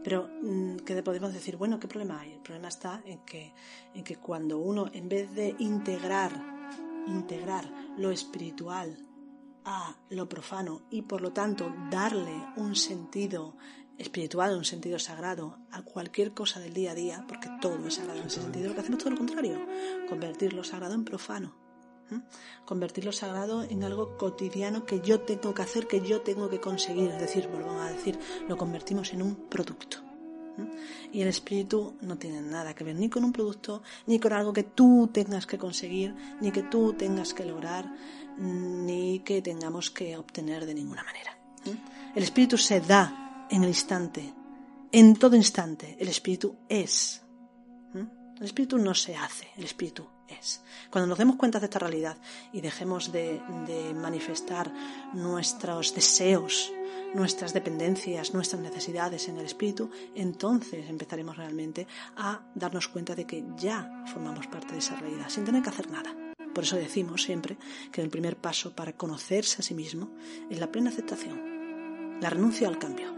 Pero 0.03 0.29
mm, 0.43 0.77
¿qué 0.79 1.03
podemos 1.03 1.33
decir? 1.33 1.57
Bueno, 1.57 1.79
¿qué 1.79 1.89
problema 1.89 2.21
hay? 2.21 2.33
El 2.33 2.41
problema 2.41 2.69
está 2.69 3.03
en 3.05 3.21
que, 3.21 3.53
en 3.95 4.05
que 4.05 4.17
cuando 4.17 4.59
uno, 4.59 4.89
en 4.93 5.09
vez 5.09 5.33
de 5.35 5.55
integrar, 5.59 6.33
integrar 7.07 7.71
lo 7.97 8.11
espiritual 8.11 8.97
a 9.65 9.97
lo 10.11 10.29
profano 10.29 10.83
y 10.91 11.03
por 11.03 11.21
lo 11.21 11.33
tanto 11.33 11.75
darle 11.91 12.35
un 12.57 12.77
sentido 12.77 13.57
espiritual, 13.99 14.57
un 14.57 14.65
sentido 14.65 14.99
sagrado 14.99 15.59
a 15.71 15.83
cualquier 15.83 16.33
cosa 16.33 16.61
del 16.61 16.75
día 16.75 16.93
a 16.93 16.95
día, 16.95 17.25
porque 17.29 17.49
todo 17.61 17.87
es 17.87 17.95
sagrado 17.95 18.21
en 18.21 18.27
ese 18.27 18.41
sentido, 18.41 18.69
lo 18.69 18.75
que 18.75 18.81
hacemos 18.81 18.99
todo 18.99 19.11
lo 19.11 19.19
contrario, 19.19 19.67
convertir 20.09 20.53
lo 20.53 20.65
sagrado 20.65 20.95
en 20.95 21.05
profano 21.05 21.67
Convertir 22.65 23.05
lo 23.05 23.13
sagrado 23.13 23.63
en 23.65 23.85
algo 23.85 24.17
cotidiano 24.17 24.85
que 24.85 25.01
yo 25.01 25.21
tengo 25.21 25.55
que 25.55 25.63
hacer, 25.63 25.87
que 25.87 26.01
yo 26.01 26.21
tengo 26.21 26.49
que 26.49 26.61
conseguir. 26.61 27.11
Es 27.11 27.21
decir, 27.21 27.49
volvamos 27.49 27.83
a 27.83 27.93
decir, 27.93 28.19
lo 28.49 28.57
convertimos 28.57 29.13
en 29.13 29.23
un 29.23 29.35
producto. 29.49 29.99
Y 31.13 31.21
el 31.21 31.29
espíritu 31.29 31.97
no 32.01 32.17
tiene 32.17 32.41
nada 32.41 32.75
que 32.75 32.83
ver 32.83 32.97
ni 32.97 33.11
con 33.11 33.25
un 33.25 33.33
producto, 33.33 33.83
ni 34.07 34.19
con 34.19 34.33
algo 34.33 34.53
que 34.53 34.63
tú 34.63 35.11
tengas 35.13 35.47
que 35.47 35.59
conseguir, 35.59 36.15
ni 36.41 36.51
que 36.51 36.63
tú 36.63 36.95
tengas 36.95 37.35
que 37.35 37.45
lograr, 37.45 37.93
ni 38.39 39.21
que 39.21 39.43
tengamos 39.43 39.91
que 39.91 40.17
obtener 40.17 40.65
de 40.65 40.75
ninguna 40.75 41.05
manera. 41.05 41.37
El 42.15 42.23
espíritu 42.23 42.57
se 42.57 42.81
da 42.81 43.26
en 43.51 43.63
el 43.63 43.69
instante, 43.69 44.35
en 44.93 45.17
todo 45.17 45.37
instante. 45.37 45.97
El 45.99 46.09
espíritu 46.09 46.57
es. 46.69 47.23
El 47.95 48.45
espíritu 48.45 48.77
no 48.77 48.95
se 48.95 49.17
hace, 49.17 49.49
el 49.57 49.65
espíritu 49.65 50.07
es. 50.29 50.63
Cuando 50.91 51.07
nos 51.07 51.17
demos 51.17 51.37
cuenta 51.37 51.59
de 51.59 51.67
esta 51.67 51.79
realidad 51.79 52.19
y 52.53 52.61
dejemos 52.61 53.11
de, 53.11 53.41
de 53.67 53.95
manifestar 53.95 54.71
nuestros 55.15 55.95
deseos, 55.95 56.71
nuestras 57.15 57.55
dependencias, 57.55 58.35
nuestras 58.35 58.61
necesidades 58.61 59.29
en 59.29 59.39
el 59.39 59.47
espíritu, 59.47 59.91
entonces 60.15 60.91
empezaremos 60.91 61.39
realmente 61.39 61.87
a 62.17 62.43
darnos 62.55 62.89
cuenta 62.89 63.15
de 63.15 63.27
que 63.27 63.43
ya 63.57 64.05
formamos 64.13 64.47
parte 64.49 64.73
de 64.73 64.81
esa 64.81 64.97
realidad, 64.97 65.31
sin 65.31 65.47
tener 65.47 65.63
que 65.63 65.71
hacer 65.71 65.91
nada. 65.91 66.15
Por 66.55 66.65
eso 66.65 66.77
decimos 66.77 67.23
siempre 67.23 67.57
que 67.91 68.03
el 68.03 68.11
primer 68.11 68.37
paso 68.37 68.75
para 68.75 68.93
conocerse 68.93 69.61
a 69.61 69.65
sí 69.65 69.75
mismo 69.75 70.11
es 70.51 70.59
la 70.59 70.71
plena 70.71 70.91
aceptación, 70.91 72.21
la 72.21 72.29
renuncia 72.29 72.69
al 72.69 72.79
cambio. 72.79 73.16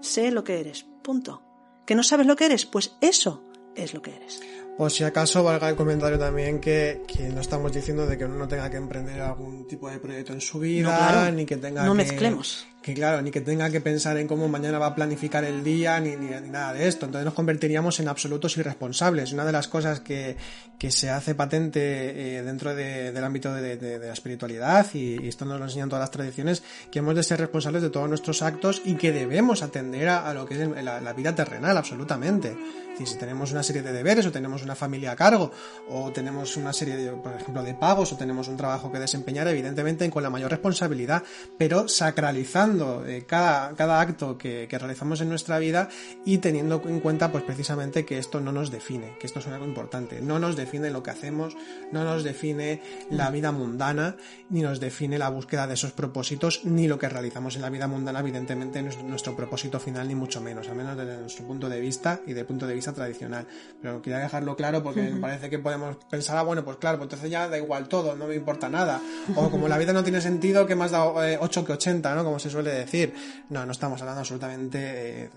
Sé 0.00 0.30
lo 0.30 0.44
que 0.44 0.60
eres, 0.60 0.86
punto. 1.02 1.42
¿Que 1.86 1.94
no 1.94 2.02
sabes 2.02 2.26
lo 2.26 2.36
que 2.36 2.46
eres? 2.46 2.66
Pues 2.66 2.96
eso 3.00 3.42
es 3.74 3.94
lo 3.94 4.02
que 4.02 4.14
eres. 4.14 4.40
Pues 4.76 4.92
si 4.92 5.02
acaso 5.02 5.42
valga 5.42 5.68
el 5.68 5.74
comentario 5.74 6.18
también 6.18 6.60
que, 6.60 7.02
que, 7.08 7.28
no 7.30 7.40
estamos 7.40 7.72
diciendo 7.72 8.06
de 8.06 8.16
que 8.16 8.24
uno 8.24 8.36
no 8.36 8.46
tenga 8.46 8.70
que 8.70 8.76
emprender 8.76 9.20
algún 9.20 9.66
tipo 9.66 9.90
de 9.90 9.98
proyecto 9.98 10.32
en 10.32 10.40
su 10.40 10.60
vida, 10.60 10.88
No, 10.90 10.96
claro. 10.96 11.32
ni 11.34 11.44
que 11.44 11.56
tenga 11.56 11.82
No 11.82 11.92
que, 11.92 11.96
mezclemos. 11.96 12.66
Que 12.88 12.94
claro, 12.94 13.20
ni 13.20 13.30
que 13.30 13.42
tenga 13.42 13.68
que 13.68 13.82
pensar 13.82 14.16
en 14.16 14.26
cómo 14.26 14.48
mañana 14.48 14.78
va 14.78 14.86
a 14.86 14.94
planificar 14.94 15.44
el 15.44 15.62
día, 15.62 16.00
ni, 16.00 16.16
ni, 16.16 16.28
ni 16.28 16.48
nada 16.48 16.72
de 16.72 16.88
esto. 16.88 17.04
Entonces 17.04 17.26
nos 17.26 17.34
convertiríamos 17.34 18.00
en 18.00 18.08
absolutos 18.08 18.56
irresponsables. 18.56 19.32
Una 19.34 19.44
de 19.44 19.52
las 19.52 19.68
cosas 19.68 20.00
que, 20.00 20.36
que 20.78 20.90
se 20.90 21.10
hace 21.10 21.34
patente 21.34 22.38
eh, 22.38 22.42
dentro 22.42 22.74
de- 22.74 23.12
del 23.12 23.24
ámbito 23.24 23.52
de, 23.52 23.98
la 23.98 24.12
espiritualidad, 24.14 24.86
y, 24.94 25.22
y 25.22 25.28
esto 25.28 25.44
nos 25.44 25.58
lo 25.58 25.66
enseñan 25.66 25.90
todas 25.90 26.02
las 26.02 26.10
tradiciones, 26.10 26.62
que 26.90 27.00
hemos 27.00 27.14
de 27.14 27.22
ser 27.22 27.38
responsables 27.40 27.82
de 27.82 27.90
todos 27.90 28.08
nuestros 28.08 28.40
actos 28.40 28.80
y 28.86 28.94
que 28.94 29.12
debemos 29.12 29.62
atender 29.62 30.08
a, 30.08 30.32
lo 30.32 30.46
que 30.46 30.54
es 30.62 30.68
la, 30.82 31.12
vida 31.12 31.34
terrenal, 31.34 31.76
absolutamente. 31.76 32.56
Si 32.98 33.16
tenemos 33.16 33.52
una 33.52 33.62
serie 33.62 33.82
de 33.82 33.92
deberes 33.92 34.26
o 34.26 34.32
tenemos 34.32 34.64
una 34.64 34.74
familia 34.74 35.12
a 35.12 35.16
cargo 35.16 35.52
o 35.88 36.10
tenemos 36.10 36.56
una 36.56 36.72
serie, 36.72 36.96
de, 36.96 37.12
por 37.12 37.32
ejemplo, 37.32 37.62
de 37.62 37.74
pagos 37.74 38.12
o 38.12 38.16
tenemos 38.16 38.48
un 38.48 38.56
trabajo 38.56 38.90
que 38.90 38.98
desempeñar, 38.98 39.46
evidentemente 39.46 40.08
con 40.10 40.22
la 40.24 40.30
mayor 40.30 40.50
responsabilidad, 40.50 41.22
pero 41.56 41.86
sacralizando 41.86 42.77
eh, 43.06 43.24
cada, 43.26 43.74
cada 43.74 44.00
acto 44.00 44.38
que, 44.38 44.66
que 44.68 44.78
realizamos 44.78 45.20
en 45.20 45.28
nuestra 45.28 45.58
vida 45.58 45.88
y 46.24 46.38
teniendo 46.38 46.82
en 46.86 47.00
cuenta, 47.00 47.32
pues 47.32 47.44
precisamente 47.44 48.04
que 48.04 48.18
esto 48.18 48.40
no 48.40 48.52
nos 48.52 48.70
define, 48.70 49.16
que 49.18 49.26
esto 49.26 49.40
es 49.40 49.46
algo 49.46 49.64
importante. 49.64 50.20
No 50.20 50.38
nos 50.38 50.56
define 50.56 50.90
lo 50.90 51.02
que 51.02 51.10
hacemos, 51.10 51.56
no 51.92 52.04
nos 52.04 52.24
define 52.24 52.80
la 53.10 53.30
vida 53.30 53.52
mundana, 53.52 54.16
ni 54.50 54.62
nos 54.62 54.80
define 54.80 55.18
la 55.18 55.28
búsqueda 55.28 55.66
de 55.66 55.74
esos 55.74 55.92
propósitos, 55.92 56.64
ni 56.64 56.88
lo 56.88 56.98
que 56.98 57.08
realizamos 57.08 57.56
en 57.56 57.62
la 57.62 57.70
vida 57.70 57.86
mundana, 57.86 58.20
evidentemente, 58.20 58.82
no 58.82 58.90
es 58.90 59.02
nuestro 59.02 59.36
propósito 59.36 59.80
final, 59.80 60.08
ni 60.08 60.14
mucho 60.14 60.40
menos, 60.40 60.68
al 60.68 60.76
menos 60.76 60.96
desde 60.96 61.18
nuestro 61.18 61.46
punto 61.46 61.68
de 61.68 61.80
vista 61.80 62.20
y 62.26 62.32
del 62.32 62.46
punto 62.46 62.66
de 62.66 62.74
vista 62.74 62.92
tradicional. 62.92 63.46
Pero 63.80 64.02
quería 64.02 64.18
dejarlo 64.18 64.56
claro 64.56 64.82
porque 64.82 65.02
me 65.02 65.20
parece 65.20 65.50
que 65.50 65.58
podemos 65.58 65.96
pensar, 66.10 66.36
ah, 66.36 66.42
bueno, 66.42 66.64
pues 66.64 66.76
claro, 66.76 66.98
pues 66.98 67.06
entonces 67.06 67.30
ya 67.30 67.48
da 67.48 67.58
igual 67.58 67.88
todo, 67.88 68.16
no 68.16 68.26
me 68.26 68.34
importa 68.34 68.68
nada. 68.68 69.00
O 69.36 69.50
como 69.50 69.68
la 69.68 69.78
vida 69.78 69.92
no 69.92 70.02
tiene 70.02 70.20
sentido, 70.20 70.66
que 70.66 70.74
más 70.74 70.90
da 70.90 71.28
eh, 71.28 71.38
8 71.40 71.64
que 71.64 71.72
80, 71.72 72.14
¿no? 72.14 72.24
Como 72.24 72.38
se 72.38 72.50
suele 72.50 72.67
decir. 72.74 73.14
No, 73.50 73.64
no 73.66 73.72
estamos 73.72 74.00
hablando 74.00 74.20
absolutamente 74.20 75.24
eh, 75.24 75.30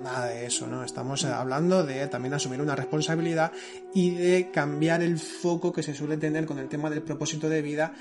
nada 0.00 0.26
de 0.26 0.46
eso, 0.46 0.66
¿no? 0.66 0.82
Estamos 0.84 1.22
eh, 1.24 1.28
hablando 1.28 1.84
de 1.84 2.06
también 2.08 2.34
asumir 2.34 2.60
una 2.60 2.74
responsabilidad 2.74 3.52
y 3.94 4.10
de 4.10 4.50
cambiar 4.50 5.02
el 5.02 5.18
foco 5.18 5.72
que 5.72 5.82
se 5.82 5.94
suele 5.94 6.16
tener 6.16 6.46
con 6.46 6.58
el 6.58 6.68
tema 6.68 6.90
del 6.90 7.02
propósito 7.02 7.48
de 7.48 7.62
vida, 7.62 7.92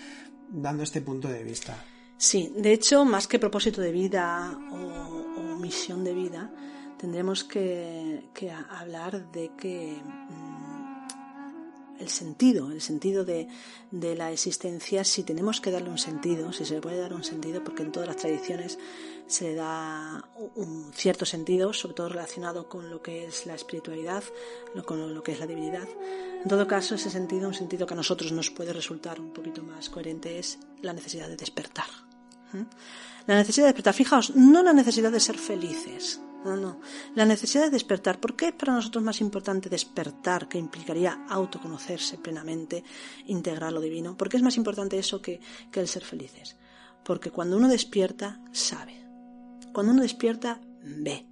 dando 0.50 0.84
este 0.84 1.02
punto 1.02 1.28
de 1.28 1.44
vista. 1.44 1.76
Sí, 2.18 2.54
de 2.58 2.74
hecho, 2.74 3.06
más 3.06 3.28
que 3.28 3.40
propósito 3.40 3.82
de 3.82 3.92
vida 3.92 4.58
o, 4.72 5.56
misión 5.60 6.04
de 6.04 6.14
vida, 6.14 6.52
tendremos 6.98 7.44
que, 7.44 8.24
hablar 8.70 9.32
de 9.32 9.52
que 9.58 10.02
mm, 10.02 10.49
el 12.00 12.10
sentido, 12.10 12.72
el 12.72 12.82
sentido 12.82 13.26
de, 13.26 13.47
de 13.91 14.16
la 14.16 14.32
existencia, 14.32 15.04
si 15.04 15.24
tenemos 15.24 15.62
que 15.62 15.72
darle 15.72 15.89
un 15.89 15.97
sentido, 15.97 16.52
si 16.54 16.66
se 16.66 16.76
le 16.76 16.82
puede 16.82 16.97
dar 16.97 17.14
un 17.14 17.24
sentido, 17.24 17.64
porque 17.64 17.84
en 17.84 17.91
todas 17.91 18.08
las 18.08 18.18
tradiciones 18.18 18.78
se 19.28 19.50
le 19.50 19.56
da 19.56 20.28
un 20.56 20.91
cierto 20.93 21.26
sentido, 21.26 21.72
sobre 21.74 21.93
todo 21.93 22.10
relacionado 22.10 22.68
con 22.68 22.89
lo 22.89 23.02
que 23.02 23.26
es 23.26 23.45
la 23.45 23.54
espiritualidad, 23.54 24.24
con 24.86 25.14
lo 25.14 25.22
que 25.24 25.34
es 25.34 25.39
la 25.39 25.47
divinidad. 25.47 25.88
En 26.41 26.47
todo 26.47 26.68
caso, 26.68 26.95
ese 26.95 27.10
sentido, 27.10 27.47
un 27.47 27.54
sentido 27.54 27.86
que 27.86 27.93
a 27.93 27.97
nosotros 27.97 28.32
nos 28.32 28.50
puede 28.50 28.74
resultar 28.74 29.20
un 29.20 29.32
poquito 29.32 29.62
más 29.62 29.89
coherente, 29.89 30.39
es 30.39 30.58
la 30.82 30.93
necesidad 30.93 31.28
de 31.28 31.36
despertar. 31.36 31.86
¿Mm? 32.54 32.64
La 33.28 33.36
necesidad 33.36 33.68
de 33.68 33.74
despertar, 33.74 33.93
fijaos, 33.93 34.36
no 34.36 34.64
la 34.64 34.74
necesidad 34.74 35.12
de 35.12 35.20
ser 35.20 35.38
felices, 35.38 36.20
no, 36.46 36.56
no, 36.56 36.80
la 37.16 37.26
necesidad 37.26 37.66
de 37.66 37.70
despertar. 37.70 38.20
¿Por 38.20 38.36
qué 38.36 38.50
es 38.50 38.54
para 38.54 38.74
nosotros 38.74 39.04
más 39.04 39.22
importante 39.22 39.70
despertar, 39.70 40.48
que 40.48 40.58
implicaría 40.58 41.26
autoconocerse 41.30 42.18
plenamente, 42.18 42.84
integrar 43.26 43.74
lo 43.74 43.82
divino? 43.82 44.16
¿Por 44.16 44.30
qué 44.30 44.38
es 44.38 44.44
más 44.44 44.58
importante 44.58 44.98
eso 44.98 45.22
que, 45.22 45.40
que 45.72 45.80
el 45.80 45.88
ser 45.88 46.04
felices? 46.04 46.56
Porque 47.04 47.32
cuando 47.32 47.58
uno 47.58 47.68
despierta, 47.68 48.42
sabe. 48.52 48.94
Cuando 49.74 49.92
uno 49.92 50.02
despierta, 50.02 50.62
ve. 50.82 51.26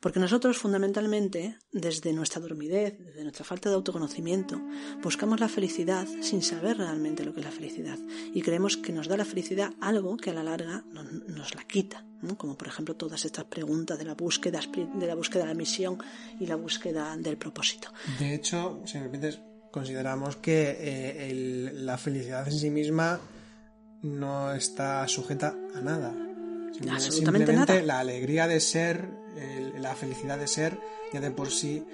Porque 0.00 0.20
nosotros 0.20 0.58
fundamentalmente, 0.58 1.58
desde 1.72 2.12
nuestra 2.12 2.42
dormidez, 2.42 2.98
desde 2.98 3.22
nuestra 3.22 3.44
falta 3.44 3.70
de 3.70 3.76
autoconocimiento, 3.76 4.60
buscamos 5.02 5.40
la 5.40 5.48
felicidad 5.48 6.06
sin 6.20 6.42
saber 6.42 6.76
realmente 6.76 7.24
lo 7.24 7.32
que 7.32 7.40
es 7.40 7.46
la 7.46 7.52
felicidad. 7.52 7.98
Y 8.34 8.42
creemos 8.42 8.76
que 8.76 8.92
nos 8.92 9.08
da 9.08 9.16
la 9.16 9.24
felicidad 9.24 9.72
algo 9.80 10.18
que 10.18 10.28
a 10.28 10.34
la 10.34 10.42
larga 10.42 10.84
nos, 10.92 11.10
nos 11.10 11.54
la 11.54 11.64
quita. 11.64 12.04
¿No? 12.24 12.36
Como 12.36 12.56
por 12.56 12.68
ejemplo 12.68 12.96
todas 12.96 13.24
estas 13.24 13.44
preguntas 13.44 13.98
de 13.98 14.04
la 14.04 14.14
búsqueda, 14.14 14.60
de 14.94 15.06
la 15.06 15.14
búsqueda 15.14 15.42
de 15.44 15.48
la 15.48 15.54
misión 15.54 15.98
y 16.40 16.46
la 16.46 16.56
búsqueda 16.56 17.16
del 17.16 17.36
propósito. 17.36 17.88
De 18.18 18.34
hecho, 18.34 18.80
si 18.86 18.98
me 18.98 19.08
permites, 19.08 19.40
consideramos 19.70 20.36
que 20.36 20.70
eh, 20.70 21.30
el- 21.30 21.84
la 21.86 21.98
felicidad 21.98 22.46
en 22.48 22.54
sí 22.58 22.70
misma 22.70 23.20
no 24.02 24.52
está 24.52 25.06
sujeta 25.08 25.54
a 25.74 25.80
nada. 25.80 26.08
Absolutamente 26.08 27.10
Simplemente 27.12 27.52
nada. 27.54 27.82
la 27.82 28.00
alegría 28.00 28.46
de 28.48 28.60
ser, 28.60 29.08
el- 29.36 29.80
la 29.80 29.94
felicidad 29.94 30.38
de 30.38 30.46
ser, 30.48 30.78
ya 31.12 31.20
de 31.20 31.30
por 31.30 31.50
sí, 31.50 31.84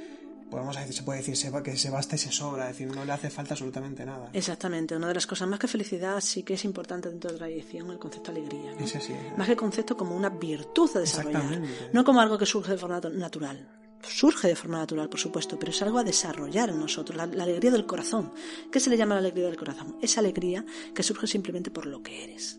podemos 0.50 0.76
decir, 0.76 0.92
se 0.94 1.02
puede 1.02 1.18
decir 1.20 1.34
que 1.62 1.76
se 1.76 1.90
basta 1.90 2.16
y 2.16 2.18
se 2.18 2.32
sobra, 2.32 2.68
es 2.70 2.76
decir, 2.76 2.94
no 2.94 3.04
le 3.04 3.12
hace 3.12 3.30
falta 3.30 3.54
absolutamente 3.54 4.04
nada. 4.04 4.30
Exactamente, 4.32 4.96
una 4.96 5.08
de 5.08 5.14
las 5.14 5.26
cosas 5.26 5.48
más 5.48 5.58
que 5.58 5.68
felicidad 5.68 6.20
sí 6.20 6.42
que 6.42 6.54
es 6.54 6.64
importante 6.64 7.08
dentro 7.08 7.28
de 7.30 7.34
la 7.38 7.46
tradición 7.46 7.90
el 7.90 7.98
concepto 7.98 8.32
de 8.32 8.40
alegría. 8.40 8.72
¿no? 8.72 8.84
Es. 8.84 8.94
Más 9.36 9.46
que 9.48 9.56
concepto 9.56 9.96
como 9.96 10.16
una 10.16 10.28
virtud 10.30 10.90
a 10.96 11.00
desarrollar, 11.00 11.42
Exactamente. 11.42 11.90
no 11.92 12.04
como 12.04 12.20
algo 12.20 12.36
que 12.36 12.46
surge 12.46 12.72
de 12.72 12.78
forma 12.78 13.00
natu- 13.00 13.12
natural. 13.14 13.68
Surge 14.02 14.48
de 14.48 14.56
forma 14.56 14.78
natural, 14.78 15.08
por 15.10 15.20
supuesto, 15.20 15.58
pero 15.58 15.72
es 15.72 15.82
algo 15.82 15.98
a 15.98 16.04
desarrollar 16.04 16.70
en 16.70 16.80
nosotros, 16.80 17.16
la, 17.16 17.26
la 17.26 17.42
alegría 17.44 17.70
del 17.70 17.84
corazón. 17.86 18.32
¿Qué 18.72 18.80
se 18.80 18.88
le 18.88 18.96
llama 18.96 19.14
la 19.14 19.20
alegría 19.20 19.44
del 19.46 19.58
corazón? 19.58 19.96
Esa 20.00 20.20
alegría 20.20 20.64
que 20.94 21.02
surge 21.02 21.26
simplemente 21.26 21.70
por 21.70 21.84
lo 21.84 22.02
que 22.02 22.24
eres. 22.24 22.58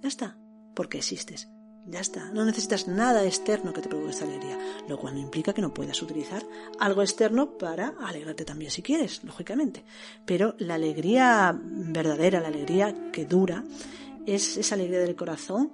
Ya 0.00 0.08
está, 0.08 0.38
porque 0.74 0.96
existes. 0.98 1.48
Ya 1.84 1.98
está, 2.00 2.30
no 2.30 2.44
necesitas 2.44 2.86
nada 2.86 3.24
externo 3.24 3.72
que 3.72 3.80
te 3.80 4.08
esta 4.08 4.24
alegría, 4.24 4.56
lo 4.88 4.98
cual 4.98 5.14
no 5.14 5.20
implica 5.20 5.52
que 5.52 5.62
no 5.62 5.74
puedas 5.74 6.00
utilizar 6.00 6.46
algo 6.78 7.02
externo 7.02 7.58
para 7.58 7.94
alegrarte 8.00 8.44
también 8.44 8.70
si 8.70 8.82
quieres, 8.82 9.24
lógicamente. 9.24 9.84
Pero 10.24 10.54
la 10.58 10.74
alegría 10.74 11.58
verdadera, 11.60 12.40
la 12.40 12.48
alegría 12.48 13.10
que 13.10 13.26
dura, 13.26 13.64
es 14.26 14.56
esa 14.56 14.76
alegría 14.76 15.00
del 15.00 15.16
corazón 15.16 15.72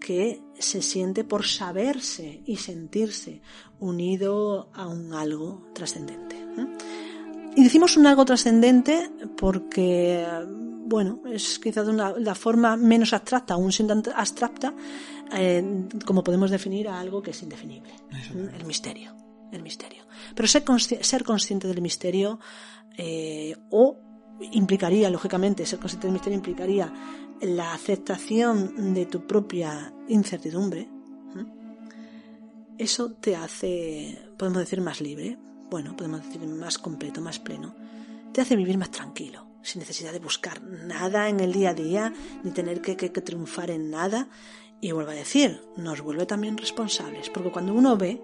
que 0.00 0.40
se 0.58 0.82
siente 0.82 1.24
por 1.24 1.44
saberse 1.44 2.42
y 2.46 2.56
sentirse 2.56 3.42
unido 3.80 4.70
a 4.72 4.86
un 4.86 5.12
algo 5.12 5.68
trascendente. 5.74 6.36
¿eh? 6.36 6.66
Y 7.56 7.64
decimos 7.64 7.96
un 7.96 8.06
algo 8.06 8.24
trascendente 8.24 9.10
porque, 9.36 10.26
bueno, 10.86 11.20
es 11.26 11.58
quizás 11.58 11.86
una, 11.88 12.12
la 12.12 12.34
forma 12.34 12.76
menos 12.76 13.12
abstracta, 13.12 13.54
aún 13.54 13.72
siendo 13.72 14.00
abstracta, 14.14 14.74
eh, 15.32 15.88
como 16.06 16.22
podemos 16.24 16.50
definir 16.50 16.88
a 16.88 17.00
algo 17.00 17.22
que 17.22 17.30
es 17.30 17.42
indefinible. 17.42 17.92
¿eh? 17.92 18.50
El 18.58 18.64
misterio. 18.64 19.14
El 19.52 19.62
misterio. 19.62 20.04
Pero 20.34 20.46
ser, 20.48 20.64
consci- 20.64 21.02
ser 21.02 21.24
consciente 21.24 21.66
del 21.68 21.82
misterio 21.82 22.38
eh, 22.96 23.56
o 23.70 23.98
implicaría, 24.52 25.10
lógicamente, 25.10 25.66
ser 25.66 25.78
consciente 25.78 26.06
del 26.06 26.12
misterio 26.14 26.36
implicaría 26.36 26.92
la 27.42 27.72
aceptación 27.74 28.94
de 28.94 29.06
tu 29.06 29.26
propia 29.26 29.92
incertidumbre. 30.08 30.88
Eso 32.78 33.12
te 33.12 33.36
hace, 33.36 34.18
podemos 34.38 34.60
decir, 34.60 34.80
más 34.80 35.00
libre, 35.00 35.36
bueno, 35.70 35.94
podemos 35.96 36.24
decir 36.24 36.40
más 36.46 36.78
completo, 36.78 37.20
más 37.20 37.38
pleno. 37.38 37.74
Te 38.32 38.40
hace 38.40 38.56
vivir 38.56 38.78
más 38.78 38.90
tranquilo, 38.90 39.46
sin 39.62 39.80
necesidad 39.80 40.12
de 40.12 40.18
buscar 40.18 40.62
nada 40.62 41.28
en 41.28 41.40
el 41.40 41.52
día 41.52 41.70
a 41.70 41.74
día, 41.74 42.12
ni 42.42 42.52
tener 42.52 42.80
que, 42.80 42.96
que- 42.96 43.12
que 43.12 43.20
triunfar 43.20 43.70
en 43.70 43.90
nada. 43.90 44.28
Y 44.80 44.92
vuelvo 44.92 45.10
a 45.10 45.14
decir, 45.14 45.60
nos 45.76 46.00
vuelve 46.00 46.26
también 46.26 46.56
responsables, 46.56 47.28
porque 47.30 47.50
cuando 47.50 47.74
uno 47.74 47.96
ve, 47.96 48.22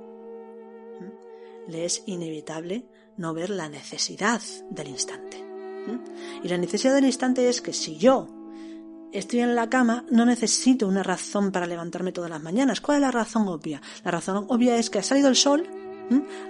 le 1.69 1.85
es 1.85 2.03
inevitable 2.07 2.87
no 3.17 3.35
ver 3.35 3.51
la 3.51 3.69
necesidad 3.69 4.41
del 4.71 4.89
instante. 4.89 5.45
Y 6.43 6.49
la 6.49 6.59
necesidad 6.59 6.95
del 6.95 7.05
instante 7.05 7.49
es 7.49 7.61
que 7.61 7.73
si 7.73 7.97
yo 7.97 8.29
estoy 9.13 9.41
en 9.41 9.55
la 9.55 9.69
cama, 9.69 10.05
no 10.11 10.27
necesito 10.27 10.89
una 10.89 11.03
razón 11.03 11.53
para 11.53 11.67
levantarme 11.67 12.13
todas 12.13 12.31
las 12.31 12.43
mañanas. 12.43 12.81
¿Cuál 12.81 12.97
es 12.97 13.03
la 13.03 13.11
razón 13.11 13.49
obvia? 13.49 13.81
La 14.05 14.11
razón 14.11 14.47
obvia 14.49 14.77
es 14.77 14.91
que 14.91 14.99
ha 14.99 15.03
salido 15.03 15.29
el 15.29 15.37
sol, 15.37 15.67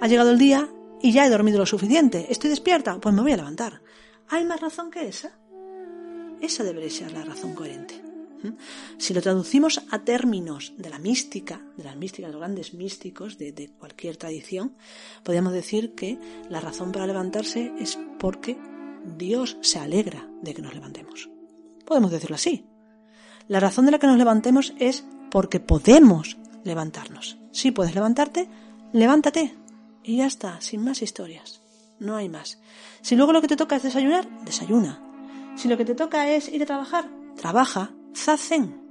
ha 0.01 0.07
llegado 0.07 0.31
el 0.31 0.37
día 0.37 0.69
y 1.01 1.11
ya 1.11 1.25
he 1.25 1.29
dormido 1.29 1.59
lo 1.59 1.65
suficiente. 1.65 2.27
¿Estoy 2.29 2.49
despierta? 2.49 2.99
Pues 2.99 3.13
me 3.13 3.21
voy 3.21 3.33
a 3.33 3.37
levantar. 3.37 3.81
¿Hay 4.29 4.43
más 4.43 4.59
razón 4.59 4.89
que 4.89 5.07
esa? 5.07 5.37
Esa 6.41 6.63
debería 6.63 6.89
ser 6.89 7.11
la 7.11 7.23
razón 7.23 7.53
coherente. 7.53 8.06
¿Mm? 8.43 8.49
Si 8.97 9.13
lo 9.13 9.21
traducimos 9.21 9.81
a 9.91 9.99
términos 9.99 10.73
de 10.77 10.89
la 10.89 10.99
mística, 10.99 11.61
de 11.75 11.83
las 11.83 11.95
místicas, 11.95 12.29
de 12.29 12.33
los 12.33 12.41
grandes 12.41 12.73
místicos 12.73 13.37
de, 13.37 13.51
de 13.51 13.69
cualquier 13.69 14.17
tradición, 14.17 14.75
podríamos 15.23 15.53
decir 15.53 15.95
que 15.95 16.19
la 16.49 16.59
razón 16.59 16.91
para 16.91 17.07
levantarse 17.07 17.73
es 17.79 17.97
porque 18.19 18.57
Dios 19.17 19.57
se 19.61 19.79
alegra 19.79 20.27
de 20.41 20.53
que 20.53 20.61
nos 20.61 20.73
levantemos. 20.73 21.29
Podemos 21.85 22.11
decirlo 22.11 22.35
así. 22.35 22.65
La 23.47 23.59
razón 23.59 23.85
de 23.85 23.91
la 23.91 23.99
que 23.99 24.07
nos 24.07 24.17
levantemos 24.17 24.73
es 24.77 25.05
porque 25.31 25.59
podemos 25.59 26.37
levantarnos. 26.63 27.37
Si 27.51 27.71
puedes 27.71 27.95
levantarte, 27.95 28.49
levántate. 28.93 29.55
Y 30.03 30.17
ya 30.17 30.25
está, 30.25 30.59
sin 30.61 30.83
más 30.83 31.01
historias. 31.01 31.61
No 31.99 32.15
hay 32.15 32.29
más. 32.29 32.59
Si 33.01 33.15
luego 33.15 33.33
lo 33.33 33.41
que 33.41 33.47
te 33.47 33.55
toca 33.55 33.77
es 33.77 33.83
desayunar, 33.83 34.27
desayuna. 34.43 35.01
Si 35.55 35.67
lo 35.67 35.77
que 35.77 35.85
te 35.85 35.95
toca 35.95 36.29
es 36.29 36.49
ir 36.49 36.63
a 36.63 36.65
trabajar, 36.65 37.09
trabaja. 37.35 37.91
Zazen. 38.15 38.81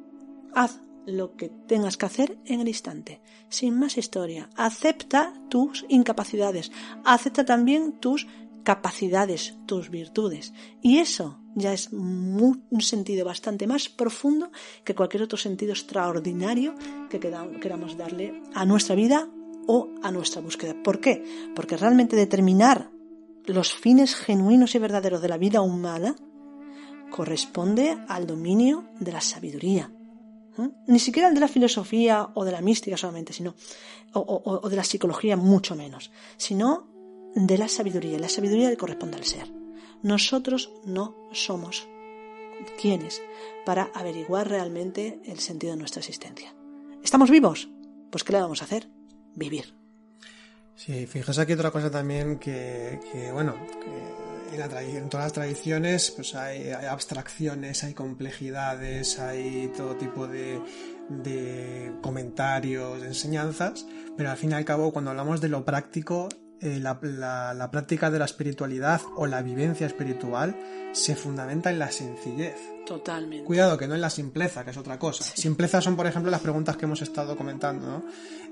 Haz 0.54 0.80
lo 1.06 1.36
que 1.36 1.48
tengas 1.48 1.96
que 1.96 2.06
hacer 2.06 2.38
en 2.44 2.60
el 2.60 2.68
instante. 2.68 3.20
Sin 3.48 3.78
más 3.78 3.96
historia. 3.96 4.50
Acepta 4.56 5.32
tus 5.48 5.84
incapacidades. 5.88 6.72
Acepta 7.04 7.44
también 7.44 8.00
tus 8.00 8.26
capacidades, 8.64 9.54
tus 9.66 9.90
virtudes. 9.90 10.52
Y 10.82 10.98
eso 10.98 11.38
ya 11.54 11.72
es 11.72 11.92
un 11.92 12.64
sentido 12.80 13.24
bastante 13.24 13.66
más 13.66 13.88
profundo 13.88 14.50
que 14.84 14.94
cualquier 14.94 15.22
otro 15.22 15.38
sentido 15.38 15.72
extraordinario 15.72 16.74
que 17.08 17.20
queramos 17.20 17.96
darle 17.96 18.42
a 18.54 18.64
nuestra 18.66 18.96
vida 18.96 19.28
o 19.68 19.88
a 20.02 20.10
nuestra 20.10 20.42
búsqueda. 20.42 20.74
¿Por 20.82 21.00
qué? 21.00 21.24
Porque 21.54 21.76
realmente 21.76 22.16
determinar 22.16 22.90
los 23.46 23.72
fines 23.72 24.16
genuinos 24.16 24.74
y 24.74 24.80
verdaderos 24.80 25.22
de 25.22 25.28
la 25.28 25.38
vida 25.38 25.60
humana 25.60 26.16
corresponde 27.10 27.98
al 28.08 28.26
dominio 28.26 28.84
de 29.00 29.12
la 29.12 29.20
sabiduría. 29.20 29.90
¿eh? 30.58 30.68
Ni 30.86 30.98
siquiera 30.98 31.28
el 31.28 31.34
de 31.34 31.40
la 31.40 31.48
filosofía 31.48 32.30
o 32.34 32.44
de 32.44 32.52
la 32.52 32.60
mística 32.60 32.96
solamente, 32.96 33.32
sino, 33.32 33.54
o, 34.12 34.60
o 34.62 34.68
de 34.68 34.76
la 34.76 34.84
psicología 34.84 35.36
mucho 35.36 35.76
menos, 35.76 36.10
sino 36.36 36.88
de 37.34 37.58
la 37.58 37.68
sabiduría. 37.68 38.18
La 38.18 38.28
sabiduría 38.28 38.70
le 38.70 38.76
corresponde 38.76 39.16
al 39.16 39.24
ser. 39.24 39.52
Nosotros 40.02 40.72
no 40.84 41.28
somos 41.32 41.88
quienes 42.80 43.22
para 43.64 43.90
averiguar 43.94 44.48
realmente 44.48 45.20
el 45.24 45.38
sentido 45.40 45.72
de 45.72 45.78
nuestra 45.78 46.00
existencia. 46.00 46.54
¿Estamos 47.02 47.30
vivos? 47.30 47.68
Pues 48.10 48.24
¿qué 48.24 48.32
le 48.32 48.40
vamos 48.40 48.62
a 48.62 48.64
hacer? 48.64 48.88
Vivir. 49.34 49.74
Sí, 50.74 51.06
fíjese 51.06 51.40
aquí 51.40 51.52
otra 51.54 51.70
cosa 51.70 51.90
también 51.90 52.38
que, 52.38 53.00
bueno, 53.32 53.54
en, 54.52 55.08
todas 55.08 55.26
las 55.26 55.32
tradiciones 55.32 56.10
pues 56.10 56.34
hay, 56.34 56.70
abstracciones, 56.70 57.84
hay 57.84 57.94
complejidades, 57.94 59.18
hay 59.18 59.70
todo 59.76 59.96
tipo 59.96 60.26
de, 60.26 60.60
de 61.08 61.92
comentarios, 62.02 63.02
enseñanzas, 63.02 63.86
pero 64.16 64.30
al 64.30 64.36
fin 64.36 64.52
y 64.52 64.54
al 64.54 64.64
cabo 64.64 64.92
cuando 64.92 65.10
hablamos 65.10 65.40
de 65.40 65.48
lo 65.48 65.64
práctico 65.64 66.28
eh, 66.62 66.80
la, 66.80 67.70
práctica 67.70 68.10
de 68.10 68.18
la 68.18 68.24
espiritualidad 68.24 69.02
o 69.16 69.26
la 69.26 69.42
vivencia 69.42 69.86
espiritual 69.86 70.56
se 70.92 71.14
fundamenta 71.14 71.70
en 71.70 71.78
la 71.78 71.90
sencillez. 71.90 72.56
Totalmente. 72.86 73.44
Cuidado, 73.44 73.76
que 73.76 73.86
no 73.86 73.94
en 73.94 74.00
la 74.00 74.08
simpleza, 74.08 74.64
que 74.64 74.70
es 74.70 74.76
otra 74.76 74.98
cosa. 74.98 75.24
Simpleza 75.24 75.82
son, 75.82 75.96
por 75.96 76.06
ejemplo, 76.06 76.30
las 76.30 76.40
preguntas 76.40 76.76
que 76.76 76.86
hemos 76.86 77.02
estado 77.02 77.36
comentando, 77.36 77.86
¿no? 77.86 78.04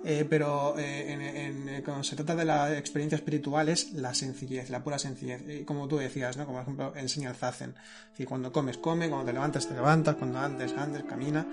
Eh, 0.04 0.26
pero 0.28 0.74
eh, 0.76 1.80
cuando 1.82 2.04
se 2.04 2.14
trata 2.14 2.34
de 2.34 2.44
la 2.44 2.76
experiencia 2.76 3.16
espiritual 3.16 3.70
es 3.70 3.92
la 3.94 4.12
sencillez, 4.12 4.68
la 4.68 4.84
pura 4.84 4.98
sencillez. 4.98 5.64
como 5.64 5.88
tú 5.88 5.96
decías, 5.96 6.36
¿no? 6.36 6.44
Como 6.44 6.58
por 6.58 6.62
ejemplo 6.62 6.92
enseña 6.96 7.30
el 7.30 7.36
Zazen. 7.36 7.74
Es 8.18 8.26
cuando 8.26 8.52
comes, 8.52 8.76
come, 8.76 9.08
cuando 9.08 9.26
te 9.26 9.32
levantas, 9.32 9.66
te 9.66 9.74
levantas, 9.74 10.16
cuando 10.16 10.38
andes, 10.40 10.74
andes, 10.76 11.04
camina. 11.04 11.46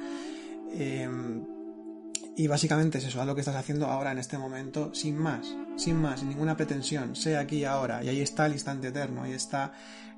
Y 2.36 2.48
básicamente 2.48 2.98
es 2.98 3.06
eso, 3.06 3.20
haz 3.22 3.28
lo 3.28 3.36
que 3.36 3.42
estás 3.42 3.56
haciendo 3.56 3.88
ahora 3.88 4.12
en 4.12 4.18
este 4.18 4.38
momento, 4.38 4.94
sin 4.96 5.18
más, 5.18 5.56
sin 5.76 6.02
más, 6.02 6.22
sin 6.22 6.30
ninguna 6.30 6.56
pretensión, 6.56 7.16
sea 7.16 7.42
aquí 7.42 7.66
ahora. 7.66 8.04
Y 8.04 8.10
ahí 8.10 8.22
está 8.22 8.46
el 8.46 8.54
instante 8.54 8.88
eterno, 8.88 9.24
ahí 9.24 9.34
está 9.34 9.74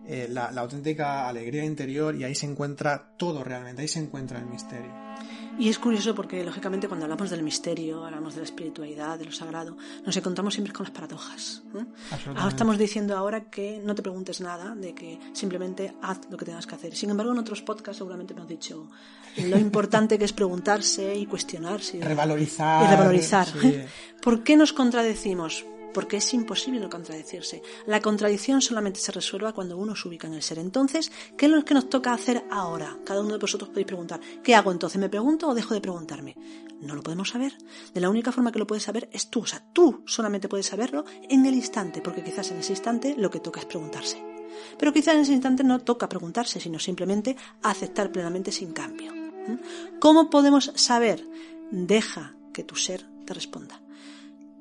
eh, 0.06 0.28
la 0.30 0.48
auténtica 0.50 1.28
alegría 1.28 1.66
interior 1.66 2.16
y 2.16 2.24
ahí 2.24 2.36
se 2.36 2.46
encuentra 2.46 3.14
todo 3.18 3.44
realmente, 3.44 3.82
ahí 3.82 3.88
se 3.88 4.00
encuentra 4.00 4.40
el 4.40 4.46
misterio. 4.46 4.92
Y 5.58 5.70
es 5.70 5.78
curioso 5.78 6.16
porque, 6.16 6.44
lógicamente, 6.44 6.88
cuando 6.88 7.06
hablamos 7.06 7.30
del 7.30 7.44
misterio, 7.44 8.06
hablamos 8.06 8.34
de 8.34 8.42
la 8.42 8.46
espiritualidad, 8.46 9.20
de 9.20 9.26
lo 9.26 9.32
sagrado, 9.32 9.78
nos 10.06 10.16
encontramos 10.18 10.54
siempre 10.54 10.74
con 10.74 10.86
las 10.86 10.94
paradojas. 10.94 11.64
Ahora 12.28 12.50
estamos 12.50 12.78
diciendo 12.78 13.16
ahora 13.16 13.50
que 13.50 13.80
no 13.84 13.94
te 13.96 14.02
preguntes 14.02 14.42
nada, 14.42 14.76
de 14.76 14.94
que 14.94 15.20
simplemente 15.34 15.94
haz 16.02 16.20
lo 16.30 16.38
que 16.38 16.46
tengas 16.46 16.66
que 16.66 16.76
hacer. 16.76 16.96
Sin 16.96 17.10
embargo, 17.10 17.32
en 17.32 17.38
otros 17.38 17.62
podcasts 17.62 17.98
seguramente 17.98 18.34
hemos 18.34 18.48
dicho 18.48 18.88
lo 19.38 19.58
importante 19.58 20.18
que 20.18 20.26
es 20.26 20.34
preguntarse 20.34 21.16
y 21.16 21.26
cuestionarse. 21.26 22.00
Revalorizar. 22.02 22.86
Y 22.86 22.90
revalorizar. 22.90 23.48
¿Por 24.22 24.44
qué 24.44 24.58
nos 24.58 24.74
contradecimos? 24.74 25.66
Porque 25.94 26.18
es 26.18 26.34
imposible 26.34 26.80
no 26.80 26.90
contradecirse. 26.90 27.62
La 27.86 28.02
contradicción 28.02 28.62
solamente 28.62 29.00
se 29.00 29.12
resuelva 29.12 29.54
cuando 29.54 29.78
uno 29.78 29.96
se 29.96 30.08
ubica 30.08 30.28
en 30.28 30.34
el 30.34 30.42
ser. 30.42 30.60
Entonces, 30.60 31.12
¿qué 31.38 31.46
es 31.46 31.52
lo 31.52 31.64
que 31.64 31.74
nos 31.74 31.90
toca 31.90 32.14
hacer 32.14 32.44
ahora? 32.52 32.98
Cada 33.06 33.22
uno 33.22 33.34
de 33.34 33.40
vosotros 33.40 33.70
podéis 33.70 33.88
preguntar, 33.88 34.20
¿qué 34.44 34.56
hago 34.56 34.72
entonces? 34.72 35.00
¿Me 35.00 35.10
pregunto 35.10 35.48
o 35.50 35.54
dejo 35.54 35.74
de 35.74 35.82
preguntarme? 35.82 36.36
No 36.82 36.96
lo 36.96 37.04
podemos 37.04 37.30
saber. 37.30 37.58
De 37.94 38.02
la 38.02 38.10
única 38.10 38.32
forma 38.32 38.52
que 38.52 38.60
lo 38.60 38.68
puedes 38.68 38.84
saber 38.84 39.10
es 39.12 39.30
tú. 39.30 39.42
O 39.42 39.46
sea, 39.46 39.64
tú 39.72 40.04
solamente 40.06 40.50
puedes 40.50 40.66
saberlo 40.66 41.06
en 41.30 41.46
el 41.46 41.54
instante, 41.54 42.02
porque 42.02 42.24
quizás 42.24 42.52
en 42.52 42.58
ese 42.58 42.74
instante 42.74 43.16
lo 43.18 43.32
que 43.32 43.40
toca 43.40 43.62
es 43.62 43.66
preguntarse. 43.66 44.22
Pero 44.78 44.94
quizás 44.94 45.16
en 45.16 45.22
ese 45.22 45.34
instante 45.34 45.64
no 45.64 45.80
toca 45.80 46.10
preguntarse, 46.10 46.60
sino 46.60 46.80
simplemente 46.80 47.36
aceptar 47.62 48.12
plenamente 48.12 48.52
sin 48.52 48.74
cambio. 48.74 49.14
¿Mm? 49.14 50.00
¿Cómo 50.00 50.30
podemos 50.30 50.72
saber? 50.76 51.28
Deja 51.72 52.36
que 52.54 52.64
tu 52.64 52.76
ser 52.76 53.06
te 53.26 53.34
responda. 53.34 53.83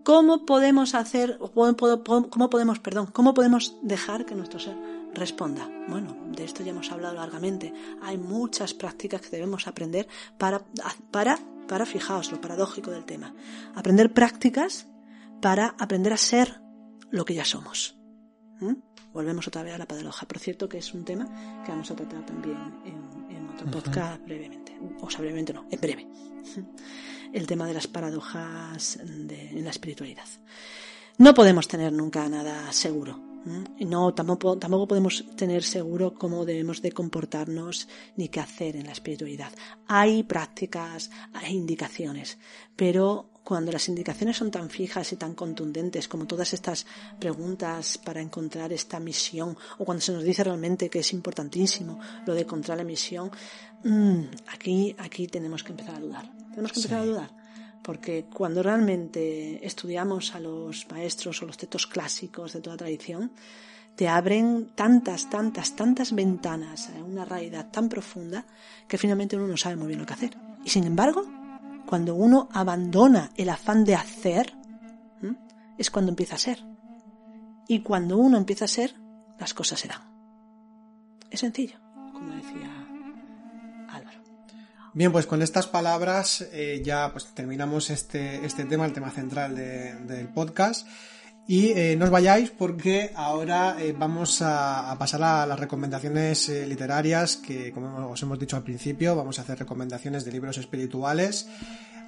¿Cómo 0.05 0.45
podemos 0.45 0.95
hacer, 0.95 1.39
cómo 1.55 2.51
podemos, 2.51 2.79
perdón, 2.81 3.07
cómo 3.13 3.35
podemos 3.35 3.77
dejar 3.83 4.27
que 4.27 4.35
nuestro 4.35 4.59
ser 4.59 4.77
responda? 5.15 5.69
Bueno, 5.89 6.17
de 6.33 6.45
esto 6.45 6.65
ya 6.65 6.71
hemos 6.71 6.91
hablado 6.91 7.15
largamente. 7.15 7.73
Hay 8.03 8.19
muchas 8.19 8.75
prácticas 8.75 9.21
que 9.21 9.31
debemos 9.31 9.69
aprender 9.69 10.09
para, 10.39 10.65
para, 11.11 11.39
para, 11.69 11.87
fijaos 11.87 12.33
lo 12.33 12.41
paradójico 12.41 12.91
del 12.91 13.05
tema, 13.05 13.35
aprender 13.77 14.13
prácticas 14.13 14.89
para 15.41 15.75
aprender 15.79 16.13
a 16.13 16.17
ser 16.17 16.61
lo 17.11 17.25
que 17.25 17.35
ya 17.35 17.45
somos. 17.45 17.97
¿Mm? 18.61 18.75
Volvemos 19.13 19.47
otra 19.47 19.63
vez 19.63 19.75
a 19.75 19.79
la 19.79 19.87
paradoja. 19.87 20.27
Por 20.27 20.39
cierto, 20.39 20.69
que 20.69 20.79
es 20.79 20.95
un 20.95 21.05
tema 21.05 21.27
que 21.65 21.71
vamos 21.71 21.91
a 21.91 21.95
tratar 21.95 22.25
también 22.27 22.57
en, 22.85 23.37
en 23.37 23.49
otro 23.51 23.71
podcast 23.71 24.25
brevemente. 24.25 24.62
O 25.01 25.07
brevemente 25.19 25.53
no, 25.53 25.67
en 25.71 25.81
breve 25.81 26.07
el 27.33 27.47
tema 27.47 27.67
de 27.67 27.75
las 27.75 27.87
paradojas 27.87 28.97
en 28.97 29.65
la 29.65 29.71
espiritualidad. 29.71 30.27
No 31.19 31.35
podemos 31.35 31.69
tener 31.69 31.93
nunca 31.93 32.29
nada 32.29 32.73
seguro. 32.73 33.33
No, 33.81 34.15
tampoco, 34.15 34.57
tampoco 34.57 34.87
podemos 34.87 35.25
tener 35.35 35.65
seguro 35.65 36.15
cómo 36.15 36.45
debemos 36.45 36.81
de 36.81 36.93
comportarnos 36.93 37.89
ni 38.17 38.29
qué 38.29 38.39
hacer 38.39 38.77
en 38.77 38.87
la 38.87 38.93
espiritualidad. 38.93 39.53
Hay 39.89 40.23
prácticas, 40.23 41.11
hay 41.33 41.57
indicaciones, 41.57 42.39
pero 42.77 43.32
cuando 43.45 43.73
las 43.73 43.89
indicaciones 43.89 44.37
son 44.37 44.51
tan 44.51 44.71
fijas 44.71 45.13
y 45.13 45.17
tan 45.17 45.35
contundentes 45.35 46.09
como 46.09 46.27
todas 46.27 46.53
estas 46.53 46.87
preguntas 47.19 47.99
para 47.99 48.21
encontrar 48.21 48.73
esta 48.73 49.01
misión, 49.01 49.57
o 49.79 49.85
cuando 49.85 50.01
se 50.01 50.13
nos 50.13 50.23
dice 50.23 50.45
realmente 50.45 50.89
que 50.89 51.01
es 51.01 51.13
importantísimo 51.13 51.99
lo 52.27 52.35
de 52.35 52.43
encontrar 52.43 52.79
la 52.79 52.85
misión, 52.85 53.31
mm, 53.85 54.21
aquí, 54.49 54.95
aquí 54.99 55.27
tenemos 55.27 55.65
que 55.65 55.73
empezar 55.73 55.97
a 55.97 56.01
dudar. 56.01 56.31
Tenemos 56.51 56.73
que 56.73 56.79
empezar 56.79 57.01
a 57.01 57.07
dudar. 57.07 57.31
Porque 57.83 58.27
cuando 58.33 58.63
realmente 58.63 59.67
estudiamos 59.67 60.35
a 60.37 60.41
los 60.41 60.89
maestros 60.89 61.43
o 61.43 61.47
los 61.47 61.57
textos 61.57 61.89
clásicos 61.89 62.53
de 62.53 62.61
toda 62.61 62.77
tradición, 62.77 63.33
te 63.97 64.09
abren 64.09 64.71
tantas, 64.75 65.29
tantas, 65.29 65.75
tantas 65.75 66.15
ventanas 66.15 66.91
a 66.91 67.03
una 67.03 67.25
realidad 67.25 67.71
tan 67.71 67.89
profunda 67.89 68.47
que 68.87 68.99
finalmente 68.99 69.37
uno 69.37 69.49
no 69.49 69.57
sabe 69.57 69.77
muy 69.77 69.89
bien 69.89 69.99
lo 69.99 70.07
que 70.07 70.15
hacer. 70.15 70.37
Y 70.65 70.71
sin 70.71 70.85
embargo, 70.85 71.27
cuando 71.93 72.15
uno 72.15 72.49
abandona 72.55 73.33
el 73.37 73.51
afán 73.51 73.85
de 73.85 73.95
hacer, 73.95 74.55
es 75.77 75.91
cuando 75.91 76.09
empieza 76.09 76.37
a 76.37 76.39
ser. 76.39 76.65
Y 77.69 77.83
cuando 77.83 78.17
uno 78.17 78.39
empieza 78.39 78.65
a 78.65 78.69
ser, 78.69 78.95
las 79.39 79.53
cosas 79.53 79.81
se 79.81 79.89
dan. 79.89 80.01
Es 81.31 81.41
sencillo, 81.41 81.77
como 82.15 82.35
decía 82.35 82.71
Bien, 84.95 85.13
pues 85.13 85.27
con 85.27 85.43
estas 85.43 85.67
palabras 85.67 86.41
eh, 86.53 86.81
ya 86.83 87.13
pues 87.13 87.27
terminamos 87.35 87.91
este, 87.91 88.43
este 88.47 88.65
tema, 88.65 88.87
el 88.87 88.95
tema 88.95 89.11
central 89.11 89.55
del 89.55 90.29
podcast. 90.29 90.89
Y 91.53 91.69
eh, 91.77 91.97
no 92.01 92.07
os 92.07 92.11
vayáis 92.11 92.49
porque 92.49 93.13
ahora 93.15 93.77
eh, 93.77 93.93
vamos 93.93 94.41
a, 94.41 94.97
pasar 94.99 95.23
a 95.23 95.45
las 95.45 95.61
recomendaciones 95.61 96.49
literarias 96.49 97.37
que, 97.37 97.71
como 97.73 98.09
os 98.09 98.23
hemos 98.23 98.39
dicho 98.39 98.57
al 98.57 98.63
principio, 98.63 99.15
vamos 99.15 99.39
a 99.39 99.43
hacer 99.43 99.59
recomendaciones 99.59 100.25
de 100.25 100.33
libros 100.33 100.57
espirituales. 100.57 101.51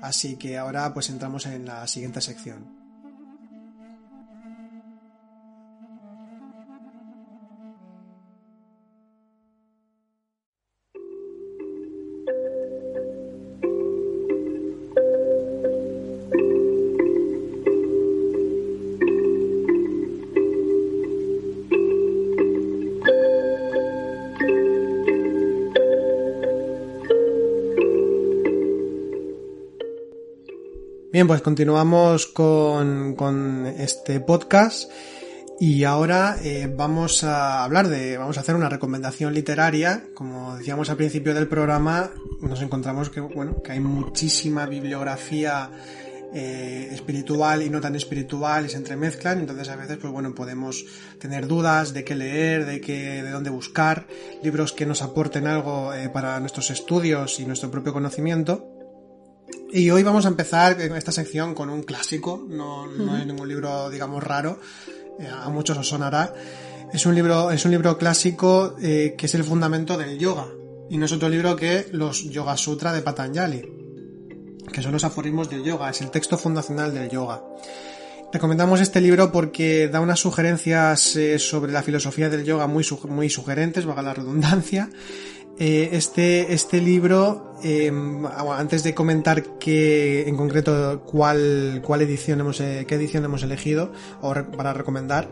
Así 0.00 0.36
que 0.36 0.56
ahora 0.56 0.94
pues 0.94 1.10
entramos 1.10 1.44
en 1.44 1.66
la 1.66 1.86
siguiente 1.86 2.22
sección. 2.22 2.83
Bien, 31.14 31.28
pues 31.28 31.42
continuamos 31.42 32.26
con, 32.26 33.14
con 33.14 33.68
este 33.68 34.18
podcast 34.18 34.90
y 35.60 35.84
ahora 35.84 36.38
eh, 36.42 36.68
vamos 36.76 37.22
a 37.22 37.62
hablar 37.62 37.86
de, 37.86 38.18
vamos 38.18 38.36
a 38.36 38.40
hacer 38.40 38.56
una 38.56 38.68
recomendación 38.68 39.32
literaria. 39.32 40.08
Como 40.12 40.56
decíamos 40.56 40.90
al 40.90 40.96
principio 40.96 41.32
del 41.32 41.46
programa, 41.46 42.10
nos 42.40 42.60
encontramos 42.62 43.10
que, 43.10 43.20
bueno, 43.20 43.62
que 43.62 43.70
hay 43.70 43.78
muchísima 43.78 44.66
bibliografía 44.66 45.70
eh, 46.34 46.88
espiritual 46.90 47.62
y 47.62 47.70
no 47.70 47.80
tan 47.80 47.94
espiritual 47.94 48.66
y 48.66 48.70
se 48.70 48.78
entremezclan, 48.78 49.38
entonces 49.38 49.68
a 49.68 49.76
veces 49.76 49.98
pues 49.98 50.12
bueno 50.12 50.34
podemos 50.34 50.84
tener 51.20 51.46
dudas 51.46 51.94
de 51.94 52.02
qué 52.02 52.16
leer, 52.16 52.66
de 52.66 52.80
qué, 52.80 53.22
de 53.22 53.30
dónde 53.30 53.50
buscar, 53.50 54.08
libros 54.42 54.72
que 54.72 54.84
nos 54.84 55.00
aporten 55.00 55.46
algo 55.46 55.94
eh, 55.94 56.08
para 56.08 56.40
nuestros 56.40 56.72
estudios 56.72 57.38
y 57.38 57.46
nuestro 57.46 57.70
propio 57.70 57.92
conocimiento. 57.92 58.73
Y 59.72 59.90
hoy 59.90 60.02
vamos 60.02 60.24
a 60.24 60.28
empezar 60.28 60.80
esta 60.80 61.12
sección 61.12 61.54
con 61.54 61.68
un 61.70 61.82
clásico, 61.82 62.46
no, 62.48 62.86
no 62.86 63.16
es 63.16 63.26
ningún 63.26 63.48
libro, 63.48 63.90
digamos, 63.90 64.22
raro, 64.22 64.60
eh, 65.18 65.28
a 65.28 65.48
muchos 65.48 65.76
os 65.78 65.88
sonará. 65.88 66.32
Es 66.92 67.06
un 67.06 67.14
libro, 67.14 67.50
es 67.50 67.64
un 67.64 67.72
libro 67.72 67.98
clásico 67.98 68.76
eh, 68.80 69.14
que 69.18 69.26
es 69.26 69.34
el 69.34 69.44
fundamento 69.44 69.96
del 69.98 70.18
yoga. 70.18 70.46
Y 70.90 70.98
no 70.98 71.06
es 71.06 71.12
otro 71.12 71.28
libro 71.28 71.56
que 71.56 71.88
los 71.92 72.30
Yoga 72.30 72.56
Sutra 72.56 72.92
de 72.92 73.02
Patanjali, 73.02 73.62
que 74.72 74.82
son 74.82 74.92
los 74.92 75.04
aforismos 75.04 75.48
del 75.50 75.64
yoga, 75.64 75.90
es 75.90 76.00
el 76.02 76.10
texto 76.10 76.36
fundacional 76.36 76.92
del 76.92 77.08
yoga. 77.08 77.42
Recomendamos 78.32 78.80
este 78.80 79.00
libro 79.00 79.30
porque 79.30 79.88
da 79.88 80.00
unas 80.00 80.18
sugerencias 80.18 81.14
eh, 81.16 81.38
sobre 81.38 81.72
la 81.72 81.82
filosofía 81.82 82.28
del 82.28 82.44
yoga 82.44 82.66
muy, 82.66 82.84
muy 83.08 83.30
sugerentes, 83.30 83.86
valga 83.86 84.02
la 84.02 84.14
redundancia, 84.14 84.90
eh, 85.56 85.90
este, 85.92 86.52
este 86.52 86.80
libro, 86.80 87.53
em, 87.64 88.26
antes 88.26 88.82
de 88.82 88.94
comentar 88.94 89.42
que, 89.58 90.28
en 90.28 90.36
concreto 90.36 91.02
cuál, 91.06 91.80
cuál 91.82 92.02
edición 92.02 92.40
hemos, 92.40 92.60
eh, 92.60 92.84
qué 92.86 92.94
edición 92.96 93.24
hemos 93.24 93.42
elegido 93.42 93.90
o 94.20 94.34
para 94.56 94.72
recomendar, 94.74 95.30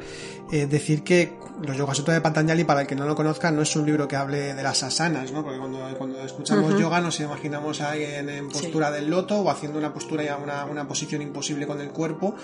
eh, 0.50 0.66
decir 0.66 1.02
que 1.04 1.32
los 1.62 1.76
Yoga 1.76 1.94
Sutra 1.94 2.14
de 2.14 2.20
Patanjali, 2.20 2.64
para 2.64 2.82
el 2.82 2.86
que 2.86 2.94
no 2.94 3.06
lo 3.06 3.14
conozca, 3.14 3.50
no 3.50 3.62
es 3.62 3.76
un 3.76 3.86
libro 3.86 4.08
que 4.08 4.16
hable 4.16 4.54
de 4.54 4.62
las 4.62 4.82
asanas, 4.82 5.30
¿no? 5.32 5.44
Porque 5.44 5.58
cuando, 5.58 5.78
cuando 5.96 6.20
escuchamos 6.22 6.78
yoga 6.78 7.00
nos 7.00 7.20
imaginamos 7.20 7.80
a 7.80 7.92
alguien 7.92 8.28
en 8.28 8.48
postura 8.48 8.90
del 8.90 9.08
loto 9.08 9.40
o 9.40 9.50
haciendo 9.50 9.78
una 9.78 9.92
postura 9.92 10.24
y 10.24 10.28
una, 10.42 10.64
una 10.64 10.88
posición 10.88 11.22
imposible 11.22 11.66
con 11.66 11.80
el 11.80 11.90
cuerpo 11.90 12.34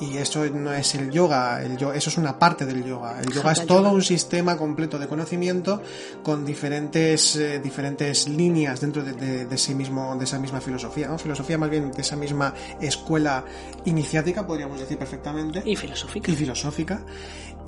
y 0.00 0.18
eso 0.18 0.44
no 0.50 0.72
es 0.72 0.94
el 0.94 1.10
yoga, 1.10 1.62
el 1.62 1.76
eso 1.94 2.10
es 2.10 2.18
una 2.18 2.38
parte 2.38 2.66
del 2.66 2.84
yoga. 2.84 3.20
El 3.20 3.32
yoga 3.32 3.52
es 3.52 3.66
todo 3.66 3.90
un 3.90 4.02
sistema 4.02 4.56
completo 4.56 4.98
de 4.98 5.06
conocimiento 5.06 5.82
con 6.22 6.44
diferentes, 6.44 7.36
eh, 7.36 7.60
diferentes 7.60 8.28
líneas 8.28 8.80
dentro 8.80 9.02
de, 9.02 9.12
de, 9.12 9.25
sí 9.56 9.74
mismo, 9.74 10.14
de 10.16 10.24
esa 10.24 10.38
misma 10.38 10.60
filosofía, 10.60 11.08
¿no? 11.08 11.18
Filosofía 11.18 11.58
más 11.58 11.70
bien 11.70 11.90
de 11.90 12.02
esa 12.02 12.16
misma 12.16 12.54
escuela 12.80 13.44
iniciática, 13.84 14.46
podríamos 14.46 14.78
decir 14.80 14.98
perfectamente. 14.98 15.62
Y 15.64 15.76
filosófica. 15.76 16.30
Y 16.30 16.36
filosófica. 16.36 17.00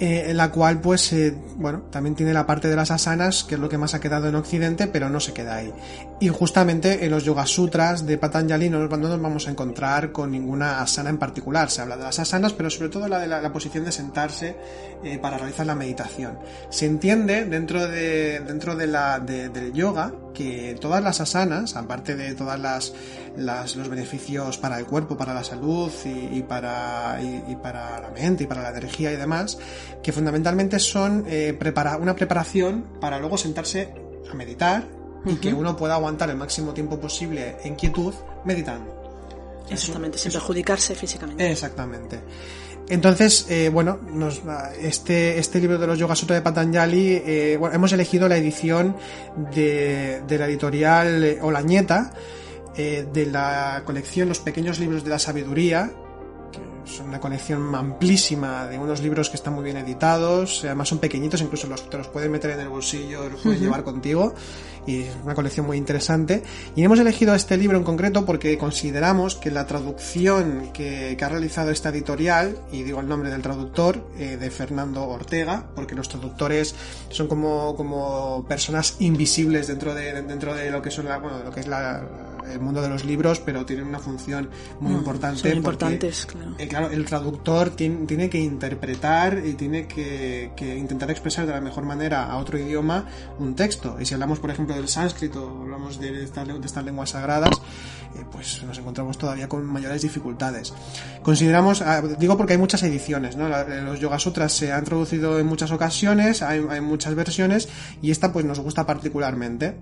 Eh, 0.01 0.33
la 0.33 0.53
cual 0.53 0.81
pues 0.81 1.13
eh, 1.13 1.35
bueno 1.57 1.83
también 1.91 2.15
tiene 2.15 2.33
la 2.33 2.47
parte 2.47 2.69
de 2.69 2.77
las 2.77 2.93
asanas 2.93 3.43
que 3.43 3.57
es 3.57 3.61
lo 3.61 3.69
que 3.69 3.79
más 3.79 3.95
ha 3.95 4.01
quedado 4.01 4.29
en 4.29 4.37
Occidente 4.37 4.87
pero 4.87 5.11
no 5.11 5.19
se 5.19 5.33
queda 5.33 5.57
ahí. 5.57 5.73
Y 6.21 6.29
justamente 6.29 7.05
en 7.05 7.11
los 7.11 7.25
Yoga 7.25 7.47
Sutras 7.47 8.07
de 8.07 8.17
Patanjali 8.17 8.71
no 8.71 8.79
nos 8.79 8.89
vamos 8.89 9.49
a 9.49 9.51
encontrar 9.51 10.13
con 10.13 10.31
ninguna 10.31 10.81
asana 10.81 11.11
en 11.11 11.19
particular. 11.19 11.69
Se 11.69 11.83
habla 11.83 11.97
de 11.97 12.05
las 12.05 12.19
asanas 12.21 12.53
pero 12.53 12.71
sobre 12.71 12.91
todo 12.91 13.09
la 13.09 13.19
de 13.19 13.27
la, 13.27 13.53
posición 13.53 13.85
de 13.85 13.91
sentarse 13.91 14.57
eh, 15.03 15.19
para 15.19 15.37
realizar 15.37 15.67
la 15.67 15.75
meditación. 15.75 16.39
Se 16.71 16.87
entiende 16.87 17.45
dentro 17.45 17.89
de 17.89 18.39
dentro 18.39 18.77
de 18.77 18.87
la 18.87 19.19
del 19.19 19.73
yoga 19.73 20.13
que 20.33 20.77
todas 20.81 21.03
las 21.03 21.21
asanas 21.21 21.75
aparte 21.75 22.15
de 22.15 22.37
todas 22.37 22.61
las, 22.61 22.93
los 23.39 23.89
beneficios 23.89 24.59
para 24.59 24.79
el 24.79 24.87
cuerpo 24.87 25.17
para 25.17 25.33
la 25.33 25.45
salud 25.45 25.91
y, 26.05 26.43
para 26.43 27.21
y 27.23 27.57
para 27.57 28.01
la 28.01 28.11
mente 28.11 28.45
y 28.45 28.47
para 28.47 28.63
la 28.63 28.71
energía 28.71 29.13
y 29.13 29.17
demás 29.17 29.59
que 30.03 30.13
fundamentalmente 30.13 30.79
son 30.79 31.25
eh, 31.29 31.59
una 32.01 32.15
preparación 32.15 32.85
para 33.01 33.19
luego 33.19 33.39
sentarse 33.39 33.93
a 34.31 34.35
meditar 34.35 34.85
y 35.25 35.37
que 35.37 35.53
uno 35.53 35.77
pueda 35.77 35.95
aguantar 35.95 36.31
el 36.31 36.37
máximo 36.37 36.73
tiempo 36.73 36.99
posible 36.99 37.57
en 37.65 37.75
quietud 37.75 38.15
meditando. 38.45 38.97
Exactamente, 39.69 40.17
sin 40.17 40.33
perjudicarse 40.33 40.95
físicamente. 40.95 41.51
Exactamente. 41.51 42.21
Entonces, 42.89 43.47
eh, 43.51 43.69
bueno, 43.69 44.01
este, 44.81 45.39
este 45.39 45.61
libro 45.61 45.79
de 45.79 45.87
los 45.87 45.99
Yoga 45.99 46.15
Sutra 46.15 46.37
de 46.37 46.43
Patanjali, 46.43 47.23
eh, 47.25 47.57
bueno, 47.59 47.75
hemos 47.75 47.93
elegido 47.93 48.29
la 48.29 48.39
edición 48.39 48.97
de, 49.55 50.23
de 50.27 50.39
la 50.39 50.47
editorial 50.47 51.39
Olañeta, 51.43 52.13
de 52.79 53.27
la 53.27 53.83
colección 53.85 54.29
Los 54.29 54.39
Pequeños 54.39 54.79
Libros 54.79 55.03
de 55.03 55.11
la 55.11 55.19
Sabiduría, 55.19 55.91
es 56.89 57.01
una 57.01 57.21
colección 57.21 57.75
amplísima 57.75 58.67
de 58.67 58.79
unos 58.79 59.03
libros 59.03 59.29
que 59.29 59.37
están 59.37 59.55
muy 59.55 59.65
bien 59.65 59.77
editados, 59.77 60.63
además 60.65 60.89
son 60.89 60.99
pequeñitos, 60.99 61.41
incluso 61.43 61.67
los, 61.67 61.89
te 61.91 61.99
los 61.99 62.09
puedes 62.09 62.31
meter 62.31 62.53
en 62.53 62.61
el 62.61 62.69
bolsillo, 62.69 63.29
los 63.29 63.41
puedes 63.43 63.61
llevar 63.61 63.85
contigo, 63.85 64.35
y 64.87 65.03
es 65.03 65.17
una 65.23 65.35
colección 65.35 65.67
muy 65.67 65.77
interesante. 65.77 66.43
Y 66.77 66.85
hemos 66.85 66.99
elegido 66.99 67.35
este 67.35 67.57
libro 67.57 67.77
en 67.77 67.85
concreto 67.85 68.25
porque 68.25 68.57
consideramos 68.57 69.35
que 69.35 69.51
la 69.51 69.67
traducción 69.67 70.71
que, 70.73 71.17
ha 71.21 71.29
realizado 71.29 71.71
esta 71.71 71.91
editorial, 71.91 72.57
y 72.73 72.85
digo 72.85 73.01
el 73.01 73.09
nombre 73.09 73.31
del 73.31 73.43
traductor, 73.43 74.09
eh, 74.17 74.37
de 74.39 74.51
Fernando 74.51 75.05
Ortega, 75.05 75.67
porque 75.75 75.95
los 75.95 76.09
traductores 76.09 76.75
son 77.11 77.29
como, 77.29 77.77
como 77.77 78.47
personas 78.49 78.97
invisibles 79.01 79.67
dentro 79.67 79.95
de, 79.95 80.23
dentro 80.23 80.55
de 80.55 80.71
lo 80.71 80.81
que 80.81 80.91
son 80.91 81.07
la, 81.07 81.19
bueno, 81.19 81.43
lo 81.45 81.51
que 81.51 81.61
es 81.61 81.67
la 81.67 82.28
el 82.51 82.61
mundo 82.61 82.83
de 82.83 82.89
los 82.89 83.05
libros, 83.05 83.41
pero 83.41 83.65
tienen 83.65 83.87
una 83.87 83.99
función 83.99 84.51
muy 84.81 84.93
mm, 84.93 84.97
importante. 84.97 85.41
Son 85.41 85.57
importantes, 85.57 86.27
claro. 86.27 86.55
Eh, 86.59 86.69
claro, 86.69 86.91
el 86.91 87.05
traductor 87.05 87.71
tiene, 87.71 88.31
que 88.31 88.39
interpretar 88.39 89.43
y 89.45 89.55
tiene 89.55 89.87
que, 89.87 90.51
intentar 90.77 91.11
expresar 91.11 91.47
de 91.47 91.53
la 91.53 91.61
mejor 91.61 91.85
manera 91.85 92.27
a 92.27 92.37
otro 92.39 92.59
idioma 92.59 93.07
un 93.39 93.55
texto. 93.55 93.97
Y 94.01 94.07
si 94.07 94.15
hablamos, 94.15 94.39
por 94.39 94.51
ejemplo, 94.51 94.75
del 94.75 94.89
sánscrito, 94.89 95.61
hablamos 95.63 96.01
de 96.01 96.25
estas, 96.25 96.47
de 96.47 96.67
estas 96.67 96.85
lenguas 96.85 97.11
sagradas, 97.11 97.61
eh, 98.15 98.25
pues 98.31 98.63
nos 98.65 98.79
encontramos 98.79 99.19
todavía 99.19 99.49
con 99.49 99.65
mayores 99.65 100.03
dificultades. 100.03 100.73
Consideramos, 101.23 101.83
ah, 101.83 102.03
digo 102.19 102.37
porque 102.37 102.55
hay 102.55 102.59
muchas 102.59 102.83
ediciones, 102.83 103.37
¿no? 103.37 103.49
Los 103.49 104.01
Yoga 104.01 104.19
Sutras 104.19 104.53
se 104.53 104.73
han 104.73 104.85
traducido 104.85 105.39
en 105.39 105.47
muchas 105.47 105.71
ocasiones, 105.71 106.43
hay, 106.43 106.65
hay 106.71 106.81
muchas 106.81 107.15
versiones, 107.15 107.69
y 108.01 108.11
esta 108.11 108.33
pues 108.33 108.45
nos 108.45 108.61
gusta 108.61 108.87
particularmente. 108.87 109.77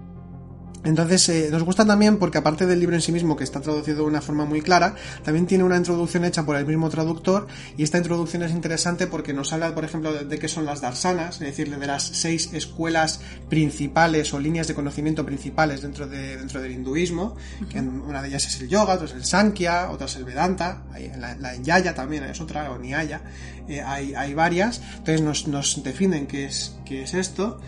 Entonces, 0.84 1.28
eh, 1.28 1.48
nos 1.50 1.62
gusta 1.64 1.84
también 1.84 2.18
porque 2.18 2.38
aparte 2.38 2.66
del 2.66 2.80
libro 2.80 2.94
en 2.94 3.02
sí 3.02 3.12
mismo, 3.12 3.36
que 3.36 3.44
está 3.44 3.60
traducido 3.60 3.98
de 3.98 4.02
una 4.04 4.20
forma 4.20 4.44
muy 4.44 4.62
clara, 4.62 4.94
también 5.24 5.46
tiene 5.46 5.64
una 5.64 5.76
introducción 5.76 6.24
hecha 6.24 6.44
por 6.44 6.56
el 6.56 6.66
mismo 6.66 6.88
traductor 6.90 7.46
y 7.76 7.82
esta 7.82 7.98
introducción 7.98 8.42
es 8.42 8.52
interesante 8.52 9.06
porque 9.06 9.32
nos 9.32 9.52
habla, 9.52 9.74
por 9.74 9.84
ejemplo, 9.84 10.12
de, 10.12 10.38
qué 10.38 10.48
son 10.48 10.64
las 10.64 10.80
darsanas, 10.80 11.34
es 11.36 11.40
decir, 11.40 11.76
de 11.76 11.86
las 11.86 12.02
seis 12.02 12.50
escuelas 12.52 13.20
principales 13.48 14.32
o 14.32 14.38
líneas 14.38 14.68
de 14.68 14.74
conocimiento 14.74 15.24
principales 15.26 15.82
dentro, 15.82 16.06
de, 16.06 16.36
dentro 16.36 16.60
del 16.60 16.72
hinduismo, 16.72 17.36
que 17.70 17.80
una 17.80 18.22
de 18.22 18.28
ellas 18.28 18.46
es 18.46 18.60
el 18.60 18.68
yoga, 18.68 18.94
otra 18.94 19.06
es 19.06 19.14
el 19.14 19.24
sankhya, 19.24 19.90
otra 19.90 20.06
es 20.06 20.16
el 20.16 20.24
vedanta, 20.24 20.84
la, 21.18 21.34
la 21.36 21.56
yaya 21.56 21.94
también 21.94 22.24
es 22.24 22.40
otra, 22.40 22.70
o 22.70 22.78
niaya, 22.78 23.22
eh, 23.68 23.80
hay, 23.80 24.14
hay 24.14 24.34
varias, 24.34 24.80
entonces 24.98 25.22
nos, 25.22 25.48
nos 25.48 25.82
definen 25.82 26.26
qué 26.26 26.44
es, 26.44 26.76
qué 26.84 27.02
es 27.02 27.14
esto. 27.14 27.60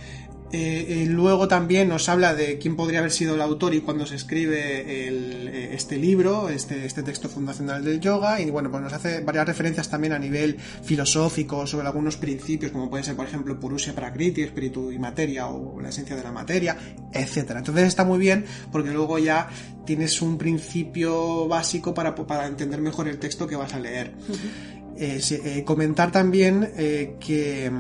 Eh, 0.51 1.03
eh, 1.03 1.07
luego 1.07 1.47
también 1.47 1.89
nos 1.91 2.09
habla 2.09 2.35
de 2.35 2.59
quién 2.59 2.75
podría 2.75 3.01
haber 3.01 3.11
sido 3.11 3.35
el 3.35 3.41
autor 3.43 3.75
y 3.75 3.83
cuándo 3.83 4.07
se 4.07 4.15
escribe 4.15 4.59
eh, 4.59 5.75
este 5.75 5.99
libro, 5.99 6.49
este, 6.49 6.87
este, 6.87 7.03
texto 7.03 7.29
fundacional 7.29 7.85
del 7.85 8.01
yoga, 8.01 8.41
y 8.41 8.51
bueno, 8.51 8.71
pues 8.71 8.83
nos 8.83 8.95
hace 8.95 9.21
varias 9.21 9.47
referencias 9.47 9.91
también 9.91 10.15
a 10.15 10.19
nivel 10.19 10.59
filosófico 10.59 11.67
sobre 11.67 11.87
algunos 11.87 12.17
principios, 12.17 12.73
como 12.73 12.89
puede 12.89 13.05
ser, 13.05 13.15
por 13.15 13.27
ejemplo, 13.27 13.61
Purusha 13.61 13.93
Prakriti, 13.93 14.41
espíritu 14.41 14.91
y 14.91 14.99
materia, 14.99 15.49
o 15.49 15.79
la 15.83 15.91
esencia 15.91 16.17
de 16.17 16.23
la 16.23 16.33
materia, 16.33 16.79
etcétera. 17.13 17.59
Entonces 17.59 17.87
está 17.87 18.05
muy 18.05 18.19
bien 18.19 18.47
porque 18.73 18.91
luego 18.91 19.19
ya 19.19 19.51
tienes 19.85 20.23
un 20.23 20.39
principio 20.39 21.47
básico 21.47 21.93
para, 21.93 22.15
para 22.15 22.47
entender 22.47 22.81
mejor 22.81 23.07
el 23.09 23.19
texto 23.19 23.47
que 23.47 23.57
vas 23.57 23.75
a 23.75 23.81
leer. 23.81 24.15
comentar 25.67 26.11
también 26.11 26.73
que 27.21 27.71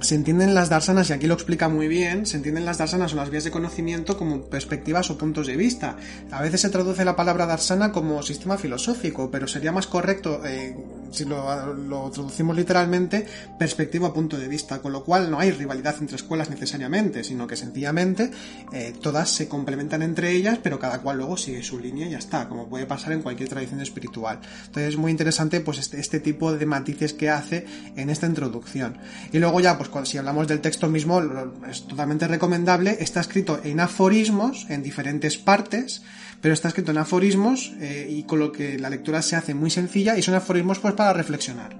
se 0.00 0.14
entienden 0.14 0.54
las 0.54 0.68
darsanas, 0.68 1.10
y 1.10 1.12
aquí 1.12 1.26
lo 1.26 1.34
explica 1.34 1.68
muy 1.68 1.88
bien, 1.88 2.26
se 2.26 2.36
entienden 2.36 2.64
las 2.64 2.78
darsanas 2.78 3.12
o 3.12 3.16
las 3.16 3.30
vías 3.30 3.44
de 3.44 3.50
conocimiento 3.50 4.16
como 4.16 4.42
perspectivas 4.42 5.10
o 5.10 5.18
puntos 5.18 5.46
de 5.46 5.56
vista. 5.56 5.96
A 6.30 6.42
veces 6.42 6.60
se 6.60 6.70
traduce 6.70 7.04
la 7.04 7.16
palabra 7.16 7.46
darsana 7.46 7.92
como 7.92 8.22
sistema 8.22 8.58
filosófico, 8.58 9.30
pero 9.30 9.48
sería 9.48 9.72
más 9.72 9.86
correcto 9.86 10.40
eh, 10.44 10.76
si 11.10 11.24
lo, 11.24 11.74
lo, 11.74 12.10
traducimos 12.10 12.56
literalmente, 12.56 13.26
perspectiva 13.58 14.12
punto 14.12 14.38
de 14.38 14.48
vista, 14.48 14.80
con 14.80 14.92
lo 14.92 15.04
cual 15.04 15.30
no 15.30 15.38
hay 15.38 15.50
rivalidad 15.50 15.96
entre 16.00 16.16
escuelas 16.16 16.50
necesariamente, 16.50 17.24
sino 17.24 17.46
que 17.46 17.56
sencillamente 17.56 18.30
eh, 18.72 18.94
todas 19.00 19.30
se 19.30 19.48
complementan 19.48 20.02
entre 20.02 20.32
ellas, 20.32 20.58
pero 20.62 20.78
cada 20.78 21.00
cual 21.00 21.18
luego 21.18 21.36
sigue 21.36 21.62
su 21.62 21.78
línea 21.78 22.06
y 22.06 22.10
ya 22.10 22.18
está, 22.18 22.48
como 22.48 22.68
puede 22.68 22.86
pasar 22.86 23.12
en 23.12 23.22
cualquier 23.22 23.48
tradición 23.48 23.80
espiritual. 23.80 24.40
Entonces 24.66 24.90
es 24.94 24.96
muy 24.96 25.10
interesante 25.10 25.60
pues 25.60 25.78
este, 25.78 26.00
este 26.00 26.20
tipo 26.20 26.52
de 26.52 26.66
matices 26.66 27.12
que 27.12 27.30
hace 27.30 27.66
en 27.96 28.10
esta 28.10 28.26
introducción. 28.26 28.98
Y 29.32 29.38
luego 29.38 29.60
ya, 29.60 29.78
pues 29.78 29.90
si 30.08 30.18
hablamos 30.18 30.48
del 30.48 30.60
texto 30.60 30.88
mismo, 30.88 31.22
es 31.68 31.86
totalmente 31.86 32.28
recomendable, 32.28 32.96
está 33.00 33.20
escrito 33.20 33.60
en 33.62 33.80
aforismos, 33.80 34.66
en 34.68 34.82
diferentes 34.82 35.38
partes, 35.38 36.02
pero 36.40 36.54
está 36.54 36.68
escrito 36.68 36.92
en 36.92 36.98
aforismos 36.98 37.72
eh, 37.80 38.06
y 38.08 38.22
con 38.24 38.38
lo 38.38 38.52
que 38.52 38.78
la 38.78 38.90
lectura 38.90 39.22
se 39.22 39.36
hace 39.36 39.54
muy 39.54 39.70
sencilla 39.70 40.16
y 40.16 40.22
son 40.22 40.34
aforismos 40.34 40.78
pues 40.78 40.94
para 40.94 41.12
reflexionar. 41.12 41.76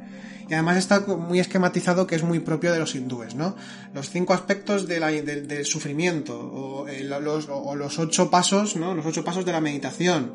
Y 0.48 0.54
además 0.54 0.78
está 0.78 1.00
muy 1.00 1.40
esquematizado 1.40 2.06
que 2.06 2.14
es 2.14 2.22
muy 2.22 2.40
propio 2.40 2.72
de 2.72 2.78
los 2.78 2.94
hindúes, 2.94 3.34
¿no? 3.34 3.54
Los 3.92 4.08
cinco 4.08 4.32
aspectos 4.32 4.88
de 4.88 4.98
del 5.22 5.66
sufrimiento, 5.66 6.38
o, 6.40 6.88
eh, 6.88 7.04
los, 7.04 7.48
o, 7.50 7.74
los, 7.74 7.98
ocho 7.98 8.30
pasos, 8.30 8.74
¿no? 8.74 8.94
Los 8.94 9.04
ocho 9.04 9.24
pasos 9.24 9.44
de 9.44 9.52
la 9.52 9.60
meditación, 9.60 10.32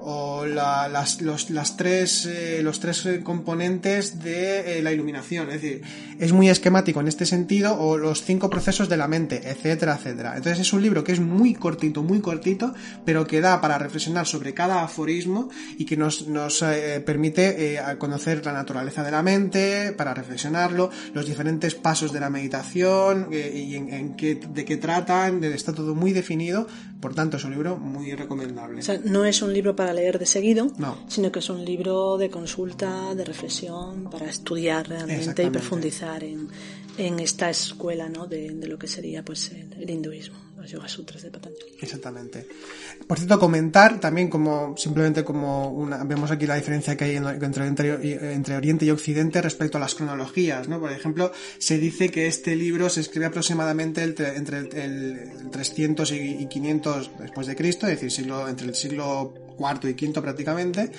o 0.00 0.46
las, 0.46 1.20
los, 1.20 1.50
las 1.50 1.76
tres, 1.76 2.26
eh, 2.26 2.60
los 2.62 2.80
tres 2.80 3.06
componentes 3.22 4.22
de 4.22 4.78
eh, 4.78 4.82
la 4.82 4.92
iluminación. 4.92 5.48
Es 5.50 5.62
decir, 5.62 5.82
es 6.18 6.32
muy 6.32 6.48
esquemático 6.48 7.00
en 7.00 7.08
este 7.08 7.26
sentido, 7.26 7.78
o 7.78 7.96
los 7.96 8.22
cinco 8.22 8.50
procesos 8.50 8.88
de 8.88 8.96
la 8.96 9.08
mente, 9.08 9.48
etcétera, 9.48 9.96
etcétera. 9.96 10.36
Entonces 10.36 10.60
es 10.60 10.72
un 10.72 10.82
libro 10.82 11.04
que 11.04 11.12
es 11.12 11.20
muy 11.20 11.54
cortito, 11.54 12.02
muy 12.02 12.20
cortito, 12.20 12.74
pero 13.04 13.26
que 13.26 13.40
da 13.40 13.60
para 13.60 13.78
reflexionar 13.78 14.26
sobre 14.26 14.54
cada 14.54 14.82
aforismo 14.82 15.48
y 15.76 15.84
que 15.84 15.96
nos, 15.96 16.26
nos 16.28 16.62
eh, 16.62 17.02
permite 17.04 17.78
conocer 17.98 18.44
la 18.44 18.52
naturaleza 18.52 19.02
de 19.02 19.10
la 19.10 19.22
mente, 19.22 19.92
para 19.92 20.14
reflexionarlo, 20.14 20.90
los 21.14 21.26
diferentes 21.26 21.74
pasos 21.74 22.12
de 22.12 22.20
la 22.20 22.30
meditación 22.30 23.28
y 23.32 23.74
en, 23.74 24.14
qué, 24.16 24.34
de 24.34 24.64
qué 24.64 24.76
tratan, 24.76 25.42
está 25.44 25.72
todo 25.72 25.94
muy 25.94 26.12
definido, 26.12 26.66
por 27.00 27.14
tanto 27.14 27.36
es 27.36 27.44
un 27.44 27.52
libro 27.52 27.76
muy 27.76 28.14
recomendable. 28.14 28.80
O 28.80 28.82
sea, 28.82 29.00
no 29.04 29.24
es 29.24 29.42
un 29.42 29.52
libro 29.52 29.76
para 29.76 29.87
leer 29.92 30.18
de 30.18 30.26
seguido, 30.26 30.70
sino 31.08 31.30
que 31.32 31.38
es 31.38 31.50
un 31.50 31.64
libro 31.64 32.16
de 32.18 32.30
consulta, 32.30 33.14
de 33.14 33.24
reflexión, 33.24 34.10
para 34.10 34.26
estudiar 34.26 34.88
realmente 34.88 35.42
y 35.42 35.50
profundizar 35.50 36.24
en, 36.24 36.48
en, 36.96 37.20
esta 37.20 37.50
escuela 37.50 38.08
¿no? 38.08 38.26
de, 38.26 38.54
de, 38.54 38.68
lo 38.68 38.78
que 38.78 38.88
sería 38.88 39.24
pues 39.24 39.50
el 39.52 39.90
hinduismo. 39.90 40.47
Sutras 40.86 41.22
de 41.22 41.30
Patanjali. 41.30 41.76
Exactamente. 41.80 42.46
Por 43.06 43.18
cierto, 43.18 43.38
comentar 43.38 44.00
también 44.00 44.28
como 44.28 44.76
simplemente 44.76 45.24
como 45.24 45.70
una, 45.70 46.04
vemos 46.04 46.30
aquí 46.30 46.46
la 46.46 46.56
diferencia 46.56 46.96
que 46.96 47.04
hay 47.04 47.16
entre, 47.16 48.56
Oriente 48.56 48.84
y 48.84 48.90
Occidente 48.90 49.40
respecto 49.40 49.78
a 49.78 49.80
las 49.80 49.94
cronologías, 49.94 50.68
¿no? 50.68 50.80
Por 50.80 50.92
ejemplo, 50.92 51.32
se 51.58 51.78
dice 51.78 52.10
que 52.10 52.26
este 52.26 52.56
libro 52.56 52.90
se 52.90 53.00
escribe 53.00 53.26
aproximadamente 53.26 54.02
entre 54.02 54.58
el, 54.58 55.50
300 55.50 56.12
y 56.12 56.46
500 56.46 57.10
después 57.18 57.46
de 57.46 57.56
Cristo, 57.56 57.86
es 57.86 57.94
decir, 57.94 58.10
siglo, 58.10 58.48
entre 58.48 58.66
el 58.66 58.74
siglo 58.74 59.34
IV 59.58 59.90
y 59.90 60.06
V 60.06 60.20
prácticamente, 60.20 60.90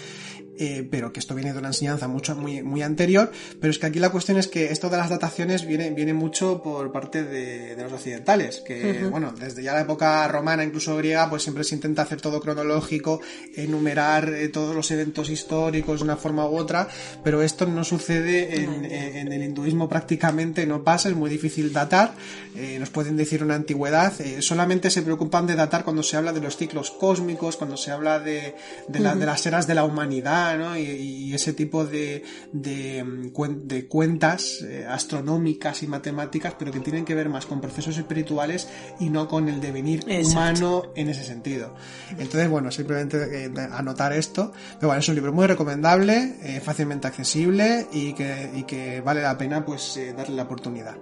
eh, 0.62 0.86
pero 0.91 1.14
que 1.14 1.22
esto 1.22 1.36
viene 1.36 1.53
de 1.53 1.60
una 1.60 1.70
enseñanza 1.70 2.10
mucho, 2.10 2.36
muy, 2.36 2.62
muy 2.62 2.82
anterior, 2.82 3.32
pero 3.62 3.72
es 3.72 3.80
que 3.80 3.86
aquí 3.86 3.97
la 3.97 4.10
cuestión 4.10 4.38
es 4.38 4.49
que 4.49 4.74
esto 4.74 4.89
de 4.89 4.97
las 4.97 5.10
dataciones 5.10 5.66
viene, 5.66 5.89
viene 5.91 6.14
mucho 6.14 6.62
por 6.62 6.91
parte 6.91 7.24
de, 7.24 7.78
los 7.82 7.93
occidentales, 7.93 8.60
que, 8.60 9.07
bueno, 9.10 9.34
desde 9.39 9.64
ya 9.64 9.72
la 9.72 9.80
época 9.80 10.28
romana, 10.28 10.66
incluso 10.66 10.97
griega, 10.97 11.30
pues 11.30 11.43
siempre 11.43 11.64
se 11.64 11.76
intenta 11.76 12.01
hacer 12.01 12.20
todo 12.20 12.41
cronológico, 12.41 13.22
enumerar 13.55 14.34
eh, 14.34 14.49
todos 14.49 14.76
los 14.76 14.91
eventos 14.91 15.30
históricos 15.30 15.99
de 15.99 16.03
una 16.03 16.18
forma 16.18 16.45
u 16.45 16.57
otra, 16.57 16.89
pero 17.24 17.41
esto 17.41 17.66
no 17.66 17.86
sucede 17.86 18.62
en, 18.62 18.84
en, 18.84 19.32
el 19.32 19.41
hinduismo 19.41 19.88
prácticamente, 19.88 20.68
no 20.68 20.84
pasa, 20.84 21.07
es 21.07 21.16
muy 21.16 21.30
difícil 21.30 21.72
datar, 21.72 22.16
eh, 22.57 22.76
nos 22.80 22.89
pueden 22.89 23.16
decir 23.16 23.45
una 23.45 23.55
antigüedad, 23.55 24.12
solamente 24.41 24.89
se 24.89 25.03
preocupan 25.03 25.47
de 25.47 25.55
datar 25.55 25.86
cuando 25.86 26.03
se 26.03 26.18
habla 26.18 26.34
de 26.34 26.41
los 26.41 26.57
ciclos 26.57 26.91
cósmicos, 26.91 27.55
cuando 27.55 27.78
se 27.78 27.91
habla 27.91 28.20
de, 28.20 28.55
de, 28.89 28.99
de 28.99 29.26
las 29.26 29.45
eras 29.45 29.66
de 29.66 29.76
la 29.76 29.86
humanidad, 29.86 30.49
y, 30.78 31.34
ese 31.34 31.54
tipo 31.54 31.86
de, 31.86 32.24
de, 32.52 33.88
cuentas 33.88 34.62
eh, 34.62 34.86
astronómicas 34.88 35.84
y 35.84 35.88
matemáticas, 35.88 36.56
pero 36.58 36.72
que 36.72 36.80
tienen 36.80 37.06
que 37.06 37.16
ver 37.16 37.30
más 37.30 37.45
con 37.45 37.62
procesos 37.62 37.97
espirituales 37.97 38.68
y 39.00 39.10
no 39.10 39.28
con 39.28 39.47
el 39.47 39.62
devenir 39.62 40.04
humano 40.24 40.91
en 40.95 41.10
ese 41.10 41.24
sentido. 41.24 41.76
Entonces, 42.12 42.50
bueno, 42.50 42.72
simplemente 42.72 43.45
eh, 43.45 43.52
anotar 43.72 44.14
esto. 44.14 44.52
Pero 44.76 44.88
bueno, 44.88 45.00
es 45.00 45.10
un 45.10 45.16
libro 45.16 45.34
muy 45.34 45.47
recomendable, 45.47 46.38
eh, 46.41 46.62
fácilmente 46.62 47.08
accesible 47.08 47.88
y 47.91 48.14
que, 48.14 48.50
y 48.56 48.64
que 48.64 49.02
vale 49.02 49.22
la 49.22 49.38
pena 49.38 49.66
pues 49.66 50.00
darle 50.16 50.36
la 50.36 50.43
oportunidad. 50.43 50.95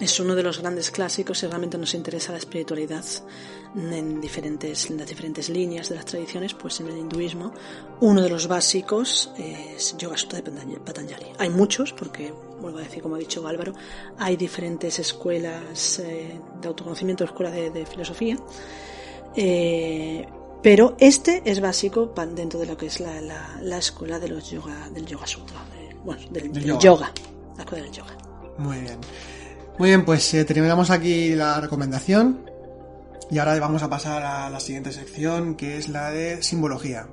Es 0.00 0.20
uno 0.20 0.36
de 0.36 0.44
los 0.44 0.60
grandes 0.60 0.92
clásicos 0.92 1.42
y 1.42 1.46
realmente 1.46 1.76
nos 1.76 1.92
interesa 1.94 2.30
la 2.30 2.38
espiritualidad 2.38 3.04
en, 3.74 4.20
diferentes, 4.20 4.88
en 4.90 4.96
las 4.96 5.08
diferentes 5.08 5.48
líneas 5.48 5.88
de 5.88 5.96
las 5.96 6.04
tradiciones, 6.04 6.54
pues 6.54 6.78
en 6.78 6.86
el 6.88 6.98
hinduismo 6.98 7.52
uno 8.00 8.22
de 8.22 8.28
los 8.28 8.46
básicos 8.46 9.32
es 9.36 9.96
Yoga 9.96 10.16
Sutra 10.16 10.40
de 10.40 10.78
Patanjali. 10.78 11.26
Hay 11.38 11.50
muchos, 11.50 11.92
porque, 11.92 12.32
vuelvo 12.60 12.78
a 12.78 12.82
decir, 12.82 13.02
como 13.02 13.16
ha 13.16 13.18
dicho 13.18 13.46
Álvaro, 13.46 13.72
hay 14.18 14.36
diferentes 14.36 15.00
escuelas 15.00 15.98
eh, 15.98 16.40
de 16.60 16.68
autoconocimiento, 16.68 17.24
escuelas 17.24 17.54
de, 17.54 17.86
filosofía, 17.86 18.36
eh, 19.34 20.26
pero 20.62 20.96
este 21.00 21.42
es 21.44 21.60
básico 21.60 22.12
dentro 22.34 22.60
de 22.60 22.66
lo 22.66 22.76
que 22.76 22.86
es 22.86 23.00
la, 23.00 23.20
la, 23.20 23.78
escuela 23.78 24.20
de 24.20 24.28
los 24.28 24.48
yoga, 24.48 24.88
del 24.90 25.06
Yoga 25.06 25.26
Sutra, 25.26 25.58
bueno, 26.04 26.22
del, 26.30 26.52
yoga. 26.78 27.12
la 27.56 27.62
escuela 27.64 27.84
del 27.84 27.92
yoga. 27.92 28.16
Muy 28.58 28.78
bien. 28.78 28.98
Muy 29.78 29.90
bien, 29.90 30.04
pues 30.04 30.34
eh, 30.34 30.44
terminamos 30.44 30.90
aquí 30.90 31.36
la 31.36 31.60
recomendación 31.60 32.50
y 33.30 33.38
ahora 33.38 33.56
vamos 33.60 33.84
a 33.84 33.88
pasar 33.88 34.24
a 34.24 34.50
la 34.50 34.58
siguiente 34.58 34.90
sección 34.90 35.54
que 35.54 35.76
es 35.76 35.88
la 35.88 36.10
de 36.10 36.42
simbología. 36.42 37.06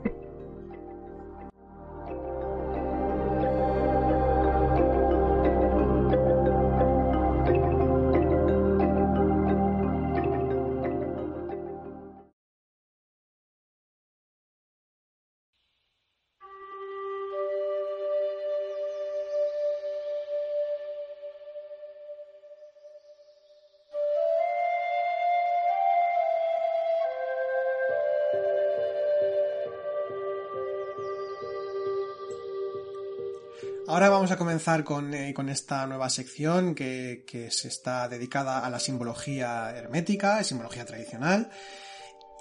Ahora 33.95 34.09
vamos 34.09 34.29
a 34.31 34.35
comenzar 34.35 34.83
con, 34.83 35.13
eh, 35.13 35.33
esta 35.47 35.87
nueva 35.87 36.09
sección 36.09 36.75
que, 36.75 37.47
se 37.49 37.69
está 37.69 38.09
dedicada 38.09 38.59
a 38.59 38.69
la 38.69 38.77
simbología 38.77 39.73
hermética, 39.73 40.43
simbología 40.43 40.83
tradicional. 40.83 41.49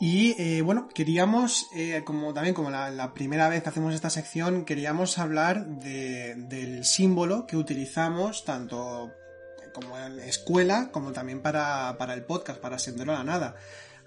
Y 0.01 0.35
eh, 0.43 0.63
bueno, 0.63 0.89
queríamos, 0.93 1.69
eh, 1.77 2.03
como 2.05 2.35
también 2.35 2.57
como 2.57 2.71
la, 2.71 3.15
primera 3.15 3.49
vez 3.49 3.63
que 3.63 3.69
hacemos 3.69 3.95
esta 3.95 4.11
sección, 4.11 4.65
queríamos 4.65 5.17
hablar 5.19 5.65
del 5.65 6.85
símbolo 6.85 7.47
que 7.47 7.57
utilizamos 7.57 8.45
tanto 8.45 9.13
como 9.73 9.97
en 9.97 10.19
escuela 10.19 10.91
como 10.91 11.13
también 11.13 11.41
para, 11.41 11.97
el 12.13 12.25
podcast, 12.25 12.61
para 12.61 12.81
Sendero 12.81 13.13
a 13.13 13.19
la 13.19 13.25
Nada. 13.25 13.55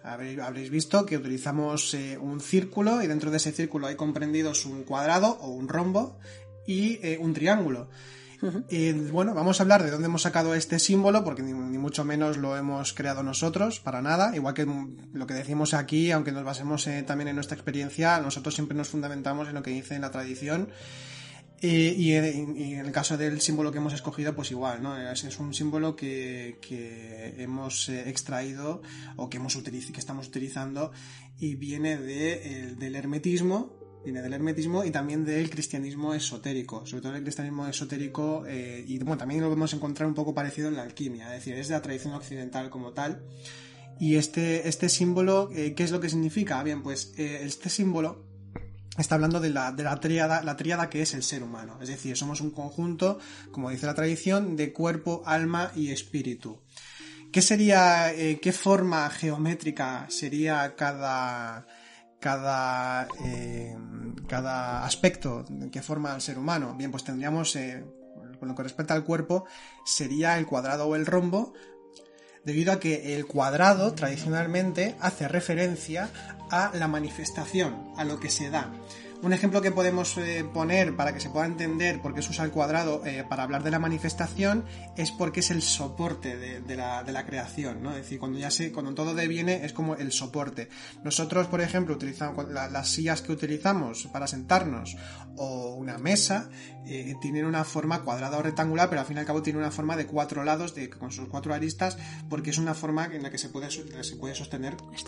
Habréis 0.04 0.70
visto 0.70 1.06
que 1.06 1.16
utilizamos 1.16 1.96
un 2.20 2.42
círculo 2.42 3.02
y 3.02 3.08
dentro 3.08 3.32
de 3.32 3.38
ese 3.38 3.54
círculo 3.54 3.88
hay 3.88 3.96
comprendidos 3.96 4.66
un 4.66 4.84
cuadrado 4.84 5.38
o 5.40 5.48
un 5.48 5.70
rombo 5.70 6.18
y 6.68 7.00
eh, 7.02 7.18
un 7.20 7.34
triángulo. 7.34 7.90
bueno, 9.12 9.34
vamos 9.34 9.60
a 9.60 9.64
hablar 9.64 9.84
de 9.84 9.90
dónde 9.90 10.06
hemos 10.06 10.22
sacado 10.22 10.54
este 10.54 10.78
símbolo, 10.78 11.24
porque 11.24 11.42
ni, 11.42 11.54
mucho 11.54 12.06
menos 12.06 12.38
lo 12.38 12.56
hemos 12.56 12.94
creado 12.94 13.24
nosotros, 13.24 13.80
para 13.80 14.04
nada. 14.04 14.36
Igual 14.36 14.54
que 14.54 14.68
lo 15.14 15.26
que 15.26 15.34
decimos 15.34 15.74
aquí, 15.74 16.12
aunque 16.12 16.32
nos 16.32 16.44
basemos 16.44 16.86
eh, 16.86 17.02
también 17.02 17.30
en 17.30 17.36
nuestra 17.36 17.56
experiencia, 17.56 18.20
nosotros 18.20 18.54
siempre 18.54 18.78
nos 18.78 18.90
fundamentamos 18.90 19.48
en 19.48 19.56
lo 19.56 19.64
que 19.64 19.72
dice 19.72 19.98
la 19.98 20.12
tradición. 20.12 20.70
y, 21.60 22.12
en, 22.12 22.86
el 22.86 22.92
caso 22.92 23.18
del 23.18 23.42
símbolo 23.42 23.72
que 23.72 23.80
hemos 23.80 23.94
escogido, 23.94 24.36
pues 24.36 24.52
igual, 24.52 24.84
¿no? 24.84 24.96
Es, 24.96 25.40
un 25.40 25.56
símbolo 25.56 25.96
que, 25.96 26.60
hemos 27.40 27.90
eh, 27.90 28.10
extraído 28.10 28.84
o 29.16 29.30
que, 29.30 29.38
hemos 29.38 29.58
que 29.58 30.00
estamos 30.00 30.28
utilizando 30.28 30.92
y 31.40 31.56
viene 31.56 31.98
de, 31.98 32.76
del 32.78 32.96
hermetismo, 32.96 33.77
viene 34.08 34.22
del 34.22 34.34
hermetismo 34.34 34.86
y 34.86 34.92
también 34.92 35.26
del 35.26 35.50
cristianismo 35.50 36.14
esotérico, 36.14 36.86
sobre 36.86 37.02
todo 37.02 37.16
el 37.16 37.24
cristianismo 37.24 37.68
esotérico 37.68 38.46
eh, 38.48 38.82
y 38.88 39.00
bueno, 39.00 39.18
también 39.18 39.42
lo 39.42 39.48
podemos 39.48 39.74
encontrar 39.74 40.08
un 40.08 40.16
poco 40.16 40.34
parecido 40.34 40.70
en 40.70 40.78
la 40.78 40.84
alquimia, 40.84 41.26
es 41.26 41.44
decir, 41.44 41.56
es 41.56 41.68
de 41.68 41.74
la 41.74 41.82
tradición 41.82 42.14
occidental 42.14 42.70
como 42.70 42.94
tal. 42.94 43.22
Y 44.00 44.16
este, 44.16 44.70
este 44.70 44.88
símbolo, 44.88 45.50
eh, 45.54 45.74
¿qué 45.74 45.84
es 45.84 45.92
lo 45.92 46.00
que 46.00 46.08
significa? 46.08 46.64
Bien, 46.64 46.84
pues 46.84 47.16
eh, 47.18 47.42
este 47.44 47.70
símbolo 47.70 48.24
está 48.98 49.16
hablando 49.16 49.42
de 49.42 49.50
la, 49.50 49.74
de 49.74 49.84
la 49.84 50.00
tríada, 50.00 50.42
la 50.42 50.90
que 50.90 51.02
es 51.02 51.14
el 51.14 51.24
ser 51.24 51.44
humano. 51.44 51.78
Es 51.82 51.90
decir, 51.90 52.16
somos 52.16 52.40
un 52.40 52.52
conjunto, 52.52 53.20
como 53.52 53.72
dice 53.72 53.88
la 53.88 53.96
tradición, 53.96 54.56
de 54.56 54.72
cuerpo, 54.72 55.22
alma 55.26 55.74
y 55.76 55.90
espíritu. 55.90 56.62
¿Qué 57.34 57.42
sería, 57.42 58.14
qué 58.42 58.52
forma 58.54 59.10
geométrica 59.10 60.06
sería 60.10 60.76
cada, 60.78 61.68
cada, 62.28 63.08
eh, 63.24 63.74
cada 64.28 64.84
aspecto 64.84 65.46
que 65.72 65.82
forma 65.82 66.14
el 66.14 66.20
ser 66.20 66.38
humano? 66.38 66.76
Bien, 66.78 66.92
pues 66.92 67.06
tendríamos, 67.06 67.56
eh, 67.56 67.86
con 68.38 68.50
lo 68.50 68.54
que 68.54 68.64
respecta 68.64 68.94
al 68.94 69.06
cuerpo, 69.06 69.46
sería 69.86 70.38
el 70.38 70.46
cuadrado 70.46 70.88
o 70.88 70.98
el 70.98 71.06
rombo, 71.06 71.54
debido 72.44 72.74
a 72.74 72.82
que 72.82 73.16
el 73.16 73.28
cuadrado 73.28 73.94
tradicionalmente 73.94 74.96
hace 75.00 75.30
referencia 75.30 76.10
a 76.52 76.72
la 76.74 76.90
manifestación, 76.90 77.94
a 77.96 78.04
lo 78.04 78.20
que 78.20 78.30
se 78.30 78.50
da. 78.50 78.74
Un 79.24 79.34
ejemplo 79.34 79.62
que 79.62 79.72
podemos 79.72 80.16
eh, 80.20 80.46
poner 80.54 80.96
para 80.96 81.12
que 81.12 81.20
se 81.20 81.32
pueda 81.32 81.48
entender 81.48 82.02
por 82.02 82.14
qué 82.14 82.22
se 82.22 82.30
usa 82.30 82.46
el 82.46 82.52
cuadrado 82.52 83.04
eh, 83.04 83.26
para 83.28 83.44
hablar 83.44 83.64
de 83.64 83.72
la 83.72 83.80
manifestación 83.80 84.64
es 84.96 85.10
porque 85.12 85.40
es 85.40 85.50
el 85.50 85.64
soporte 85.64 86.38
de, 86.38 86.76
la, 86.76 87.26
creación, 87.26 87.82
¿no? 87.82 87.90
Es 87.92 87.98
decir, 87.98 88.20
cuando 88.20 88.38
ya 88.38 88.52
se, 88.52 88.72
cuando 88.72 88.94
todo 88.94 89.16
deviene 89.16 89.66
es 89.66 89.74
como 89.74 89.96
el 89.96 90.12
soporte. 90.12 90.70
Nosotros, 91.04 91.48
por 91.48 91.62
ejemplo, 91.62 91.96
utilizamos 91.96 92.48
las 92.50 92.90
sillas 92.90 93.24
que 93.24 93.32
utilizamos 93.32 94.08
para 94.14 94.28
sentarnos 94.28 94.96
o 95.36 95.74
una 95.74 95.98
mesa 95.98 96.50
eh, 96.86 97.16
tienen 97.20 97.46
una 97.46 97.64
forma 97.64 98.04
cuadrada 98.04 98.38
o 98.38 98.44
rectangular, 98.44 98.88
pero 98.88 99.02
al 99.02 99.08
fin 99.08 99.18
y 99.18 99.20
al 99.20 99.26
cabo 99.26 99.42
tiene 99.42 99.60
una 99.60 99.72
forma 99.72 99.98
de 99.98 100.06
cuatro 100.06 100.44
lados 100.44 100.76
de, 100.76 100.90
con 100.90 101.12
sus 101.12 101.28
cuatro 101.28 101.54
aristas 101.54 101.98
porque 102.30 102.52
es 102.52 102.60
una 102.60 102.76
forma 102.76 103.06
en 103.06 103.24
la 103.24 103.32
que 103.32 103.40
se 103.40 103.50
puede, 103.50 103.70
se 103.72 104.16
puede 104.16 104.36
sostener, 104.36 104.78
se 104.96 105.06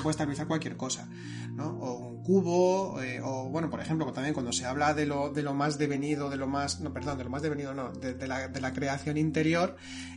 puede 0.00 0.10
estabilizar 0.10 0.46
cualquier 0.46 0.76
cosa, 0.76 1.08
¿no? 1.52 1.70
O 1.80 1.98
un 1.98 2.22
cubo 2.22 3.00
o 3.24 3.45
bueno, 3.50 3.70
por 3.70 3.80
ejemplo, 3.80 4.12
también 4.12 4.34
cuando 4.34 4.52
se 4.52 4.64
habla 4.64 4.94
de 4.94 5.06
lo, 5.06 5.30
de 5.30 5.42
lo 5.42 5.54
más 5.54 5.78
devenido, 5.78 6.30
de 6.30 6.36
lo 6.36 6.46
más, 6.46 6.80
no, 6.80 6.92
perdón, 6.92 7.18
de 7.18 7.24
lo 7.24 7.30
más 7.30 7.42
devenido 7.42 7.74
no, 7.74 7.90
de, 7.90 8.26
la, 8.26 8.48
de 8.48 8.60
la, 8.60 8.72
creación 8.72 9.16
interior 9.16 9.76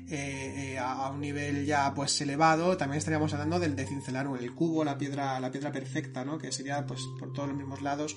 eh, 0.10 0.73
eh, 0.73 0.80
a, 0.80 1.10
un 1.10 1.22
nivel 1.22 1.65
ya 1.65 1.93
pues 1.93 2.19
elevado, 2.22 2.77
también 2.77 2.97
estaríamos 2.97 3.34
hablando 3.34 3.60
del 3.60 3.76
de 3.76 3.85
cincelarum, 3.85 4.38
el 4.38 4.53
cubo, 4.53 4.84
la 4.84 4.97
piedra, 4.97 5.39
la 5.39 5.51
piedra 5.51 5.72
perfecta, 5.72 6.26
¿no? 6.26 6.38
Que 6.38 6.51
sería 6.51 6.85
pues 6.85 7.01
por 7.19 7.34
todos 7.34 7.49
los 7.49 7.57
mismos 7.57 7.81
lados 7.81 8.15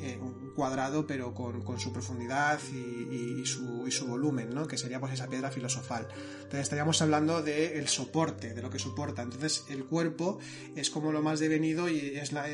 eh, 0.00 0.18
cuadrado 0.56 1.06
pero 1.06 1.34
con, 1.34 1.78
su 1.78 1.92
profundidad 1.92 2.58
y, 2.72 3.44
su, 3.44 3.86
y, 3.86 3.92
su, 3.92 4.06
volumen, 4.06 4.50
¿no? 4.52 4.66
que 4.66 4.78
sería 4.78 4.98
pues 4.98 5.12
esa 5.12 5.28
piedra 5.28 5.50
filosofal. 5.50 6.08
Entonces 6.36 6.60
estaríamos 6.60 7.00
hablando 7.02 7.42
del 7.42 7.86
soporte, 7.86 8.54
de 8.54 8.62
lo 8.62 8.70
que 8.70 8.78
soporta. 8.78 9.22
Entonces 9.22 9.64
el 9.68 9.84
cuerpo 9.84 10.38
es 10.74 10.90
como 10.90 11.12
lo 11.12 11.22
más 11.22 11.38
devenido 11.38 11.88
y 11.88 12.16
es 12.16 12.32
la, 12.32 12.46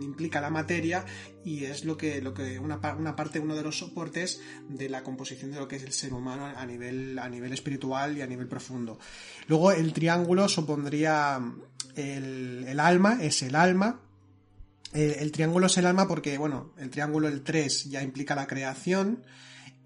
implica 0.00 0.40
la 0.40 0.50
materia 0.50 1.04
y 1.44 1.64
es 1.64 1.84
lo 1.84 1.96
que, 1.96 2.20
lo 2.22 2.34
que 2.34 2.58
una, 2.58 2.80
una, 2.98 3.14
parte, 3.14 3.38
uno 3.38 3.54
de 3.54 3.62
los 3.62 3.78
soportes 3.78 4.40
de 4.68 4.88
la 4.88 5.02
composición 5.02 5.52
de 5.52 5.58
lo 5.58 5.68
que 5.68 5.76
es 5.76 5.82
el 5.82 5.92
ser 5.92 6.14
humano 6.14 6.46
a 6.46 6.66
nivel, 6.66 7.18
a 7.18 7.28
nivel 7.28 7.52
espiritual 7.52 8.16
y 8.16 8.22
a 8.22 8.26
nivel 8.26 8.48
profundo. 8.48 8.98
Luego 9.46 9.72
el 9.72 9.92
triángulo 9.92 10.48
supondría 10.48 11.40
el, 11.94 12.64
el 12.66 12.80
alma, 12.80 13.18
es 13.20 13.42
el 13.42 13.54
alma, 13.54 14.00
el 14.92 15.32
triángulo 15.32 15.66
es 15.66 15.76
el 15.76 15.86
alma 15.86 16.08
porque, 16.08 16.38
bueno, 16.38 16.72
el 16.78 16.90
triángulo, 16.90 17.28
el 17.28 17.42
3, 17.42 17.90
ya 17.90 18.02
implica 18.02 18.34
la 18.34 18.46
creación. 18.46 19.24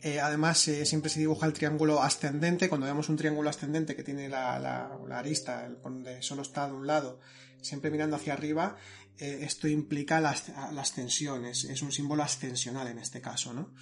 Eh, 0.03 0.21
además, 0.21 0.67
eh, 0.67 0.85
siempre 0.85 1.11
se 1.11 1.21
dibuja 1.21 1.47
el 1.47 1.53
triángulo 1.53 2.03
ascendente. 2.03 2.69
Cuando 2.69 2.87
vemos 2.87 3.09
un 3.09 3.17
triángulo 3.17 3.49
ascendente 3.49 3.95
que 3.95 4.03
tiene 4.03 4.29
la, 4.29 4.59
la, 4.59 5.19
arista, 5.19 5.69
donde 5.83 6.23
solo 6.23 6.43
está 6.43 6.67
de 6.67 6.73
un 6.73 6.89
lado, 6.89 7.21
siempre 7.61 7.91
mirando 7.91 8.17
hacia 8.17 8.33
arriba, 8.33 8.77
eh, 9.19 9.41
esto 9.43 9.69
implica 9.69 10.21
la, 10.21 10.35
la 10.73 10.83
ascensión, 10.83 11.45
es, 11.45 11.65
es, 11.65 11.83
un 11.83 11.93
símbolo 11.93 12.25
ascensional 12.25 12.89
en 12.89 12.99
este 12.99 13.21
caso, 13.21 13.53
¿no? 13.53 13.75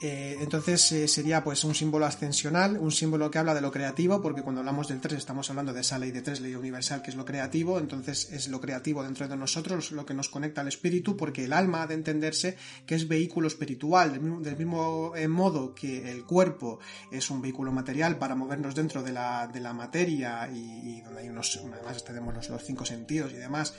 Eh, 0.00 0.36
entonces 0.40 0.92
eh, 0.92 1.08
sería 1.08 1.42
pues 1.42 1.64
un 1.64 1.74
símbolo 1.74 2.04
ascensional, 2.04 2.76
un 2.76 2.92
símbolo 2.92 3.30
que 3.30 3.38
habla 3.38 3.54
de 3.54 3.62
lo 3.62 3.72
creativo, 3.72 4.20
porque 4.20 4.42
cuando 4.42 4.60
hablamos 4.60 4.88
del 4.88 5.00
3 5.00 5.14
estamos 5.14 5.48
hablando 5.48 5.72
de 5.72 5.80
esa 5.80 5.98
ley 5.98 6.10
de 6.10 6.20
3, 6.20 6.42
ley 6.42 6.54
universal, 6.54 7.00
que 7.00 7.10
es 7.10 7.16
lo 7.16 7.24
creativo, 7.24 7.78
entonces 7.78 8.30
es 8.30 8.48
lo 8.48 8.60
creativo 8.60 9.02
dentro 9.02 9.26
de 9.26 9.36
nosotros, 9.36 9.92
lo 9.92 10.04
que 10.04 10.12
nos 10.12 10.28
conecta 10.28 10.60
al 10.60 10.68
espíritu, 10.68 11.16
porque 11.16 11.44
el 11.44 11.54
alma 11.54 11.82
ha 11.82 11.86
de 11.86 11.94
entenderse 11.94 12.58
que 12.84 12.94
es 12.94 13.08
vehículo 13.08 13.48
espiritual, 13.48 14.12
del 14.42 14.56
mismo, 14.56 15.16
eh, 15.16 15.28
modo 15.28 15.74
que 15.74 16.10
el 16.10 16.24
cuerpo 16.24 16.78
es 17.10 17.30
un 17.30 17.40
vehículo 17.40 17.72
material 17.72 18.18
para 18.18 18.34
movernos 18.34 18.74
dentro 18.74 19.02
de 19.02 19.12
la, 19.12 19.46
de 19.46 19.60
la 19.60 19.72
materia 19.72 20.50
y, 20.52 21.00
donde 21.00 21.22
hay 21.22 21.28
unos, 21.30 21.58
además 21.72 22.04
tenemos 22.04 22.34
los, 22.48 22.64
cinco 22.64 22.84
sentidos 22.84 23.32
y 23.32 23.36
demás, 23.36 23.74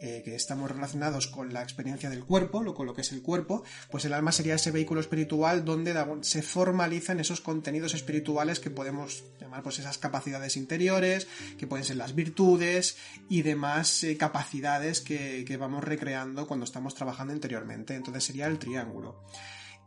que 0.00 0.34
estamos 0.34 0.70
relacionados 0.70 1.26
con 1.26 1.52
la 1.52 1.62
experiencia 1.62 2.08
del 2.08 2.24
cuerpo, 2.24 2.62
lo, 2.62 2.74
con 2.74 2.86
lo 2.86 2.94
que 2.94 3.02
es 3.02 3.12
el 3.12 3.20
cuerpo, 3.20 3.64
pues 3.90 4.04
el 4.06 4.14
alma 4.14 4.32
sería 4.32 4.54
ese 4.54 4.70
vehículo 4.70 5.00
espiritual 5.00 5.59
donde 5.64 5.94
se 6.22 6.42
formalizan 6.42 7.20
esos 7.20 7.40
contenidos 7.40 7.94
espirituales 7.94 8.60
que 8.60 8.70
podemos 8.70 9.24
llamar 9.40 9.62
pues 9.62 9.78
esas 9.78 9.98
capacidades 9.98 10.56
interiores, 10.56 11.26
que 11.58 11.66
pueden 11.66 11.84
ser 11.84 11.96
las 11.96 12.14
virtudes 12.14 12.96
y 13.28 13.42
demás 13.42 14.04
eh, 14.04 14.16
capacidades 14.16 15.00
que, 15.00 15.56
vamos 15.58 15.84
recreando 15.84 16.46
cuando 16.46 16.64
estamos 16.64 16.94
trabajando 16.94 17.34
interiormente. 17.34 17.94
Entonces 17.94 18.24
sería 18.24 18.46
el 18.46 18.58
triángulo. 18.58 19.22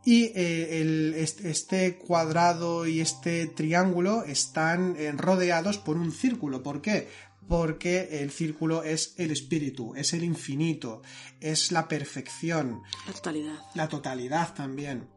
Y 0.04 0.32
eh, 0.34 1.24
este 1.44 1.96
cuadrado 1.96 2.86
y 2.86 3.00
este 3.00 3.46
triángulo 3.46 4.24
están 4.24 4.96
eh, 4.98 5.12
rodeados 5.12 5.78
por 5.78 5.96
un 5.96 6.12
círculo. 6.12 6.62
¿Por 6.62 6.82
qué? 6.82 7.08
Porque 7.48 8.20
el 8.20 8.30
círculo 8.30 8.82
es 8.82 9.14
el 9.16 9.30
espíritu, 9.30 9.94
es 9.96 10.12
el 10.12 10.24
infinito, 10.24 11.02
es 11.40 11.72
la 11.72 11.88
perfección. 11.88 12.82
La 13.06 13.12
totalidad. 13.12 13.58
La 13.74 13.88
totalidad 13.88 14.54
también. 14.54 15.13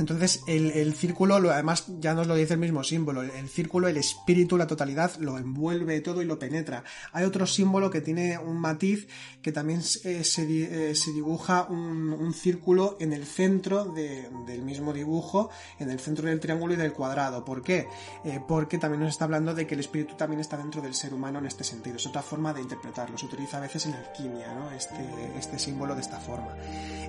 Entonces 0.00 0.42
el, 0.46 0.94
círculo, 0.94 1.36
además 1.50 1.84
ya 2.00 2.14
nos 2.14 2.26
lo 2.26 2.34
dice 2.34 2.54
el 2.54 2.60
mismo 2.60 2.82
símbolo, 2.82 3.22
el, 3.22 3.48
círculo, 3.48 3.86
el 3.86 3.98
espíritu, 3.98 4.56
la 4.56 4.66
totalidad, 4.66 5.14
lo 5.18 5.36
envuelve 5.36 6.00
todo 6.00 6.22
y 6.22 6.24
lo 6.24 6.38
penetra. 6.38 6.84
Hay 7.12 7.24
otro 7.24 7.46
símbolo 7.46 7.90
que 7.90 8.00
tiene 8.00 8.38
un 8.38 8.58
matiz 8.58 9.08
que 9.42 9.52
también 9.52 9.82
eh, 10.04 10.24
se, 10.24 10.46
dibuja 10.46 11.66
un, 11.68 12.32
círculo 12.32 12.96
en 12.98 13.12
el 13.12 13.26
centro 13.26 13.84
del 13.84 14.62
mismo 14.62 14.92
dibujo, 14.94 15.50
en 15.78 15.90
el 15.90 16.00
centro 16.00 16.28
del 16.28 16.40
triángulo 16.40 16.74
y 16.74 16.76
del 16.76 16.94
cuadrado. 16.94 17.44
¿Por 17.44 17.62
qué? 17.62 17.86
Eh, 18.24 18.40
porque 18.48 18.78
también 18.78 19.02
nos 19.02 19.10
está 19.10 19.26
hablando 19.26 19.54
de 19.54 19.66
que 19.66 19.74
el 19.74 19.80
espíritu 19.80 20.14
también 20.16 20.40
está 20.40 20.56
dentro 20.56 20.80
del 20.80 20.94
ser 20.94 21.12
humano 21.12 21.40
en 21.40 21.46
este 21.46 21.62
sentido. 21.62 21.96
Es 21.96 22.06
otra 22.06 22.22
forma 22.22 22.54
de 22.54 22.62
interpretarlo. 22.62 23.18
Se 23.18 23.26
utiliza 23.26 23.58
a 23.58 23.60
veces 23.60 23.84
en 23.84 23.92
alquimia, 23.92 24.54
¿no? 24.54 24.70
Este, 24.70 25.04
este 25.36 25.58
símbolo 25.58 25.94
de 25.94 26.00
esta 26.00 26.18
forma. 26.18 26.56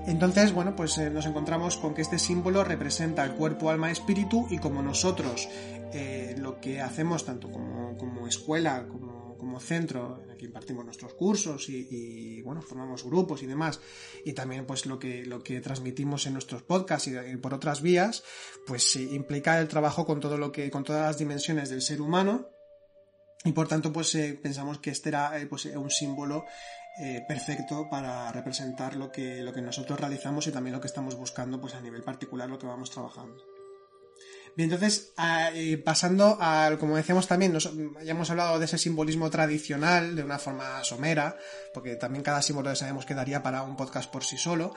Entonces, 0.08 0.52
bueno, 0.52 0.76
pues 0.76 0.98
eh, 0.98 1.10
nos 1.10 1.26
encontramos 1.26 1.78
con 1.78 1.94
que 1.94 2.02
este 2.02 2.20
símbolo 2.20 2.64
representa 2.64 2.81
el 2.82 3.32
cuerpo, 3.36 3.70
alma, 3.70 3.92
espíritu 3.92 4.48
y 4.50 4.58
como 4.58 4.82
nosotros 4.82 5.48
eh, 5.94 6.36
lo 6.38 6.60
que 6.60 6.82
hacemos 6.82 7.26
tanto 7.26 7.52
como, 7.52 8.28
escuela 8.28 8.88
como, 8.88 9.38
como, 9.38 9.60
centro, 9.60 10.24
aquí 10.32 10.46
impartimos 10.46 10.86
nuestros 10.86 11.14
cursos 11.14 11.68
y, 11.70 12.42
bueno, 12.44 12.62
formamos 12.62 13.04
grupos 13.04 13.44
y 13.44 13.46
demás, 13.46 13.80
y 14.24 14.34
también 14.34 14.66
pues 14.66 14.86
lo 14.86 14.98
que, 14.98 15.26
lo 15.26 15.44
que 15.44 15.60
transmitimos 15.60 16.26
en 16.28 16.34
nuestros 16.34 16.64
podcasts 16.64 17.08
y, 17.10 17.38
por 17.38 17.54
otras 17.54 17.82
vías, 17.82 18.24
pues 18.66 18.96
implica 18.96 19.60
el 19.60 19.68
trabajo 19.68 20.06
con 20.06 20.20
todo 20.20 20.38
lo 20.38 20.52
que, 20.52 20.72
con 20.72 20.84
todas 20.84 21.02
las 21.02 21.18
dimensiones 21.18 21.70
del 21.70 21.82
ser 21.82 22.02
humano, 22.02 22.48
y 23.44 23.52
por 23.52 23.68
tanto 23.68 23.92
pues 23.92 24.14
eh, 24.16 24.40
pensamos 24.42 24.78
que 24.78 24.92
este 24.92 25.10
era 25.10 25.34
pues, 25.50 25.66
un 25.66 25.90
símbolo 25.90 26.46
eh, 27.00 27.24
perfecto 27.28 27.88
para 27.90 28.32
representar 28.32 28.96
lo 28.96 29.12
que, 29.12 29.42
lo 29.42 29.54
que 29.54 29.62
nosotros 29.62 30.00
realizamos 30.00 30.48
y 30.48 30.52
también 30.52 30.76
lo 30.76 30.82
que 30.82 30.88
estamos 30.88 31.16
buscando 31.16 31.60
pues 31.62 31.74
a 31.74 31.82
nivel 31.82 32.04
particular 32.04 32.50
lo 32.50 32.60
que 32.60 32.68
vamos 32.68 32.92
trabajando. 32.92 33.44
Bien, 34.56 34.70
entonces, 34.70 35.14
eh, 35.54 35.78
pasando 35.78 36.38
al, 36.42 36.78
como 36.78 36.98
decíamos 36.98 37.26
también, 37.28 37.54
nos, 37.54 37.72
ya 38.04 38.12
hemos 38.12 38.30
hablado 38.30 38.60
de 38.60 38.66
ese 38.66 38.78
simbolismo 38.78 39.30
tradicional 39.30 40.14
de 40.16 40.24
una 40.24 40.40
forma 40.40 40.84
somera, 40.84 41.38
porque 41.74 41.96
también 41.96 42.24
cada 42.24 42.42
símbolo 42.42 42.76
sabemos 42.76 43.06
que 43.06 43.14
daría 43.14 43.42
para 43.42 43.64
un 43.64 43.78
podcast 43.78 44.12
por 44.12 44.26
sí 44.26 44.38
solo. 44.38 44.74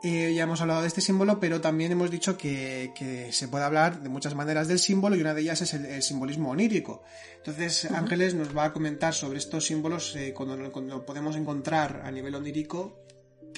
Eh, 0.00 0.32
ya 0.32 0.44
hemos 0.44 0.60
hablado 0.60 0.82
de 0.82 0.88
este 0.88 1.00
símbolo, 1.00 1.40
pero 1.40 1.60
también 1.60 1.90
hemos 1.90 2.10
dicho 2.10 2.36
que, 2.36 3.28
se 3.32 3.48
puede 3.48 3.64
hablar 3.64 4.00
de 4.00 4.08
muchas 4.08 4.34
maneras 4.34 4.68
del 4.68 4.78
símbolo 4.78 5.16
y 5.16 5.20
una 5.20 5.34
de 5.34 5.40
ellas 5.40 5.60
es 5.62 5.74
el, 5.74 6.02
simbolismo 6.02 6.50
onírico. 6.50 7.02
Entonces, 7.38 7.90
Ángeles 7.90 8.34
nos 8.34 8.56
va 8.56 8.66
a 8.66 8.72
comentar 8.72 9.12
sobre 9.12 9.38
estos 9.38 9.66
símbolos 9.66 10.14
eh, 10.14 10.32
cuando, 10.32 10.70
cuando, 10.70 11.04
podemos 11.04 11.34
encontrar 11.34 12.02
a 12.04 12.12
nivel 12.12 12.34
onírico 12.36 13.07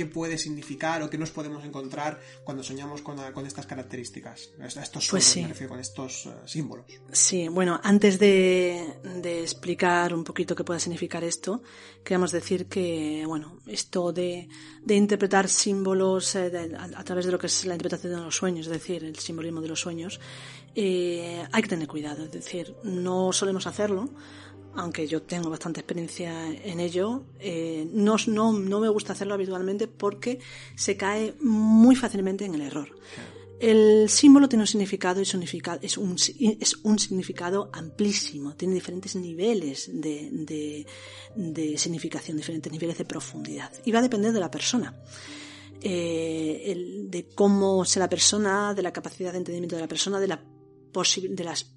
qué 0.00 0.06
puede 0.06 0.38
significar 0.38 1.02
o 1.02 1.10
qué 1.10 1.18
nos 1.18 1.30
podemos 1.30 1.62
encontrar 1.62 2.18
cuando 2.42 2.62
soñamos 2.62 3.02
con, 3.02 3.18
estas 3.44 3.66
características, 3.66 4.50
estos 4.58 5.08
pues 5.10 5.38
con 5.68 5.78
estos 5.78 6.24
eh, 6.24 6.30
símbolos. 6.46 6.86
Sí, 7.12 7.48
bueno, 7.48 7.78
antes 7.82 8.18
de, 8.18 8.96
explicar 9.42 10.14
un 10.14 10.24
poquito 10.24 10.56
qué 10.56 10.64
puede 10.64 10.80
significar 10.80 11.22
esto, 11.22 11.62
queríamos 12.02 12.32
decir 12.32 12.64
que, 12.64 13.24
bueno, 13.26 13.58
esto 13.66 14.10
de, 14.10 14.48
interpretar 14.88 15.50
símbolos 15.50 16.34
eh, 16.34 16.50
a, 16.78 17.04
través 17.04 17.26
de 17.26 17.32
lo 17.32 17.38
que 17.38 17.48
es 17.48 17.66
la 17.66 17.74
interpretación 17.74 18.14
de 18.14 18.24
los 18.24 18.34
sueños, 18.34 18.68
es 18.68 18.72
decir, 18.72 19.04
el 19.04 19.18
simbolismo 19.18 19.60
de 19.60 19.68
los 19.68 19.80
sueños, 19.80 20.18
eh, 20.74 21.46
hay 21.52 21.62
que 21.62 21.68
tener 21.68 21.88
cuidado, 21.88 22.24
es 22.24 22.32
decir, 22.32 22.74
no 22.84 23.34
solemos 23.34 23.66
hacerlo 23.66 24.08
aunque 24.74 25.06
yo 25.06 25.22
tengo 25.22 25.50
bastante 25.50 25.80
experiencia 25.80 26.48
en 26.48 26.80
ello, 26.80 27.24
eh, 27.38 27.88
no, 27.92 28.16
no, 28.26 28.52
no, 28.52 28.80
me 28.80 28.88
gusta 28.88 29.12
hacerlo 29.12 29.34
habitualmente 29.34 29.88
porque 29.88 30.38
se 30.76 30.96
cae 30.96 31.34
muy 31.40 31.96
fácilmente 31.96 32.44
en 32.44 32.54
el 32.54 32.62
error. 32.62 32.88
El 33.60 34.08
símbolo 34.08 34.48
tiene 34.48 34.62
un 34.62 34.66
significado 34.66 35.20
y 35.20 35.24
es, 35.24 35.34
un, 35.98 36.16
es 36.16 36.76
un 36.82 36.98
significado 36.98 37.68
amplísimo, 37.74 38.56
tiene 38.56 38.72
diferentes 38.72 39.14
niveles 39.16 39.90
de, 39.92 40.86
de, 41.36 41.78
significación, 41.78 42.38
diferentes 42.38 42.72
niveles 42.72 42.96
de 42.96 43.04
profundidad. 43.04 43.70
Y 43.84 43.92
va 43.92 43.98
a 43.98 44.02
depender 44.02 44.32
de 44.32 44.40
la 44.40 44.50
persona. 44.50 44.94
Eh, 45.82 47.04
de 47.08 47.28
cómo 47.34 47.84
sea 47.84 48.00
la 48.00 48.08
persona, 48.08 48.72
de 48.72 48.82
la 48.82 48.92
capacidad 48.92 49.32
de 49.32 49.38
entendimiento 49.38 49.76
de 49.76 49.82
la 49.82 49.88
persona, 49.88 50.20
de, 50.20 50.28
la 50.28 50.42
de 50.92 51.44
las 51.44 51.70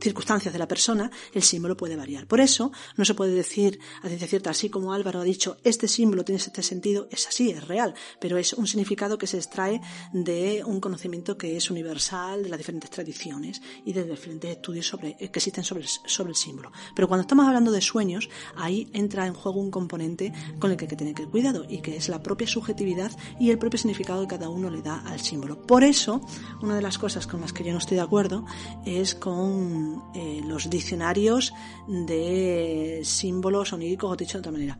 circunstancias 0.00 0.52
de 0.52 0.58
la 0.58 0.68
persona, 0.68 1.10
el 1.32 1.42
símbolo 1.42 1.76
puede 1.76 1.96
variar. 1.96 2.26
Por 2.26 2.40
eso, 2.40 2.72
no 2.96 3.04
se 3.04 3.14
puede 3.14 3.32
decir 3.32 3.78
a 4.02 4.08
ciencia 4.08 4.28
cierta, 4.28 4.50
así 4.50 4.70
como 4.70 4.92
Álvaro 4.92 5.20
ha 5.20 5.24
dicho, 5.24 5.58
este 5.64 5.88
símbolo 5.88 6.24
tiene 6.24 6.40
este 6.40 6.62
sentido, 6.62 7.08
es 7.10 7.26
así, 7.26 7.50
es 7.50 7.66
real, 7.66 7.94
pero 8.20 8.38
es 8.38 8.52
un 8.52 8.66
significado 8.66 9.18
que 9.18 9.26
se 9.26 9.36
extrae 9.36 9.80
de 10.12 10.62
un 10.64 10.80
conocimiento 10.80 11.36
que 11.36 11.56
es 11.56 11.70
universal, 11.70 12.42
de 12.42 12.48
las 12.48 12.58
diferentes 12.58 12.90
tradiciones 12.90 13.62
y 13.84 13.92
de 13.92 14.04
diferentes 14.04 14.50
estudios 14.50 14.86
sobre, 14.86 15.16
que 15.16 15.24
existen 15.26 15.64
sobre, 15.64 15.86
sobre 15.86 16.30
el 16.30 16.36
símbolo. 16.36 16.72
Pero 16.94 17.08
cuando 17.08 17.22
estamos 17.22 17.46
hablando 17.46 17.70
de 17.70 17.80
sueños, 17.80 18.28
ahí 18.56 18.90
entra 18.92 19.26
en 19.26 19.34
juego 19.34 19.60
un 19.60 19.70
componente 19.70 20.32
con 20.58 20.70
el 20.70 20.76
que 20.76 20.84
hay 20.84 20.88
que 20.88 20.96
tener 20.96 21.14
que 21.14 21.26
cuidado 21.26 21.64
y 21.68 21.80
que 21.80 21.96
es 21.96 22.08
la 22.08 22.22
propia 22.22 22.46
subjetividad 22.46 23.12
y 23.38 23.50
el 23.50 23.58
propio 23.58 23.78
significado 23.78 24.22
que 24.22 24.28
cada 24.28 24.48
uno 24.48 24.70
le 24.70 24.82
da 24.82 25.00
al 25.06 25.20
símbolo. 25.20 25.60
Por 25.62 25.84
eso, 25.84 26.20
una 26.62 26.74
de 26.74 26.82
las 26.82 26.98
cosas 26.98 27.26
con 27.26 27.40
las 27.40 27.52
que 27.52 27.64
yo 27.64 27.72
no 27.72 27.78
estoy 27.78 27.96
de 27.96 28.02
acuerdo 28.02 28.44
es 28.84 29.14
con 29.14 29.89
eh, 30.14 30.40
los 30.44 30.68
diccionarios 30.68 31.52
de 31.86 33.00
símbolos 33.04 33.72
oníricos, 33.72 34.12
o 34.12 34.16
dicho 34.16 34.38
de 34.38 34.40
otra 34.40 34.52
manera. 34.52 34.78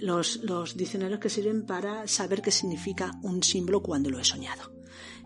Los, 0.00 0.40
diccionarios 0.76 1.18
que 1.18 1.28
sirven 1.28 1.66
para 1.66 2.06
saber 2.06 2.40
qué 2.40 2.50
significa 2.50 3.18
un 3.22 3.42
símbolo 3.42 3.82
cuando 3.82 4.10
lo 4.10 4.20
he 4.20 4.24
soñado. 4.24 4.72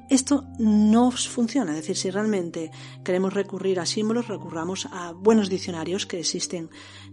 Esto 0.08 0.44
no 0.58 1.10
funciona, 1.10 1.72
es 1.72 1.78
decir, 1.78 1.96
si 1.96 2.10
realmente 2.10 2.70
queremos 3.04 3.32
recurrir 3.32 3.80
a 3.80 3.86
símbolos, 3.86 4.28
recurramos 4.28 4.86
a 4.90 5.12
buenos 5.12 5.48
diccionarios 5.48 6.06
que 6.06 6.18
existen 6.18 6.68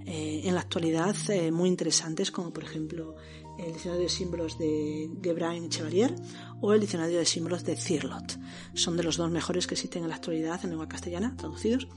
eh, 0.06 0.42
en 0.44 0.56
la 0.56 0.62
actualidad, 0.62 1.16
eh, 1.30 1.52
muy 1.52 1.70
interesantes, 1.70 2.32
como 2.32 2.52
por 2.52 2.64
ejemplo 2.64 3.16
el 3.58 3.74
diccionario 3.74 4.04
de 4.04 4.10
símbolos 4.10 4.58
de 4.58 5.10
Gebrauin 5.22 5.70
Chevalier 5.70 6.16
o 6.62 6.74
el 6.74 6.80
diccionario 6.80 7.20
de 7.20 7.26
símbolos 7.26 7.64
de 7.64 7.76
Cirlot. 7.76 8.40
Son 8.74 8.96
de 8.98 9.04
los 9.04 9.18
dos 9.18 9.30
mejores 9.30 9.68
que 9.68 9.76
existen 9.76 10.04
en 10.04 10.10
la 10.10 10.16
actualidad 10.16 10.60
en 10.64 10.72
lengua 10.72 10.88
castellana, 10.88 11.36
traducidos, 11.38 11.88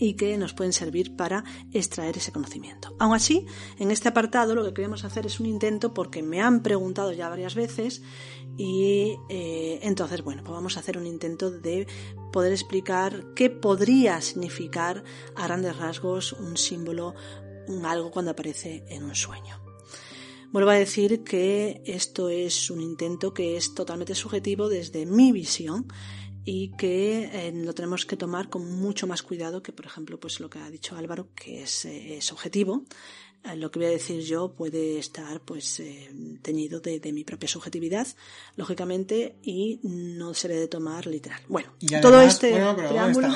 y 0.00 0.14
que 0.14 0.36
nos 0.38 0.54
pueden 0.54 0.72
servir 0.72 1.14
para 1.14 1.44
extraer 1.72 2.16
ese 2.16 2.32
conocimiento. 2.32 2.96
Aún 2.98 3.14
así, 3.14 3.46
en 3.78 3.90
este 3.90 4.08
apartado 4.08 4.54
lo 4.54 4.64
que 4.64 4.74
queremos 4.74 5.04
hacer 5.04 5.26
es 5.26 5.38
un 5.38 5.46
intento 5.46 5.94
porque 5.94 6.22
me 6.22 6.40
han 6.40 6.62
preguntado 6.62 7.12
ya 7.12 7.28
varias 7.28 7.54
veces 7.54 8.02
y 8.56 9.18
eh, 9.28 9.78
entonces, 9.82 10.22
bueno, 10.22 10.42
pues 10.42 10.54
vamos 10.54 10.76
a 10.76 10.80
hacer 10.80 10.98
un 10.98 11.06
intento 11.06 11.50
de 11.50 11.86
poder 12.32 12.52
explicar 12.52 13.26
qué 13.36 13.50
podría 13.50 14.20
significar 14.22 15.04
a 15.36 15.46
grandes 15.46 15.76
rasgos 15.76 16.32
un 16.32 16.56
símbolo, 16.56 17.14
un 17.68 17.84
algo 17.84 18.10
cuando 18.10 18.32
aparece 18.32 18.84
en 18.88 19.04
un 19.04 19.14
sueño. 19.14 19.60
Vuelvo 20.50 20.70
a 20.70 20.74
decir 20.74 21.22
que 21.22 21.80
esto 21.84 22.28
es 22.28 22.70
un 22.70 22.80
intento 22.80 23.32
que 23.32 23.56
es 23.56 23.72
totalmente 23.74 24.16
subjetivo 24.16 24.68
desde 24.68 25.06
mi 25.06 25.30
visión 25.30 25.86
y 26.52 26.70
que 26.70 27.30
eh, 27.32 27.52
lo 27.54 27.72
tenemos 27.74 28.04
que 28.04 28.16
tomar 28.16 28.48
con 28.48 28.68
mucho 28.80 29.06
más 29.06 29.22
cuidado 29.22 29.62
que, 29.62 29.72
por 29.72 29.86
ejemplo, 29.86 30.18
pues 30.18 30.40
lo 30.40 30.50
que 30.50 30.58
ha 30.58 30.68
dicho 30.68 30.96
Álvaro, 30.96 31.28
que 31.32 31.62
es, 31.62 31.84
eh, 31.84 32.16
es 32.16 32.32
objetivo. 32.32 32.82
Eh, 33.44 33.54
lo 33.54 33.70
que 33.70 33.78
voy 33.78 33.86
a 33.86 33.90
decir 33.92 34.20
yo 34.22 34.52
puede 34.52 34.98
estar 34.98 35.40
pues 35.42 35.80
teñido 36.42 36.80
de, 36.80 37.12
mi 37.12 37.22
propia 37.22 37.48
subjetividad, 37.48 38.04
lógicamente, 38.56 39.36
y 39.44 39.78
no 39.84 40.34
se 40.34 40.48
debe 40.48 40.62
de 40.62 40.68
tomar 40.68 41.06
literal. 41.06 41.40
Bueno, 41.48 41.72
todo 42.02 42.20
este 42.20 42.52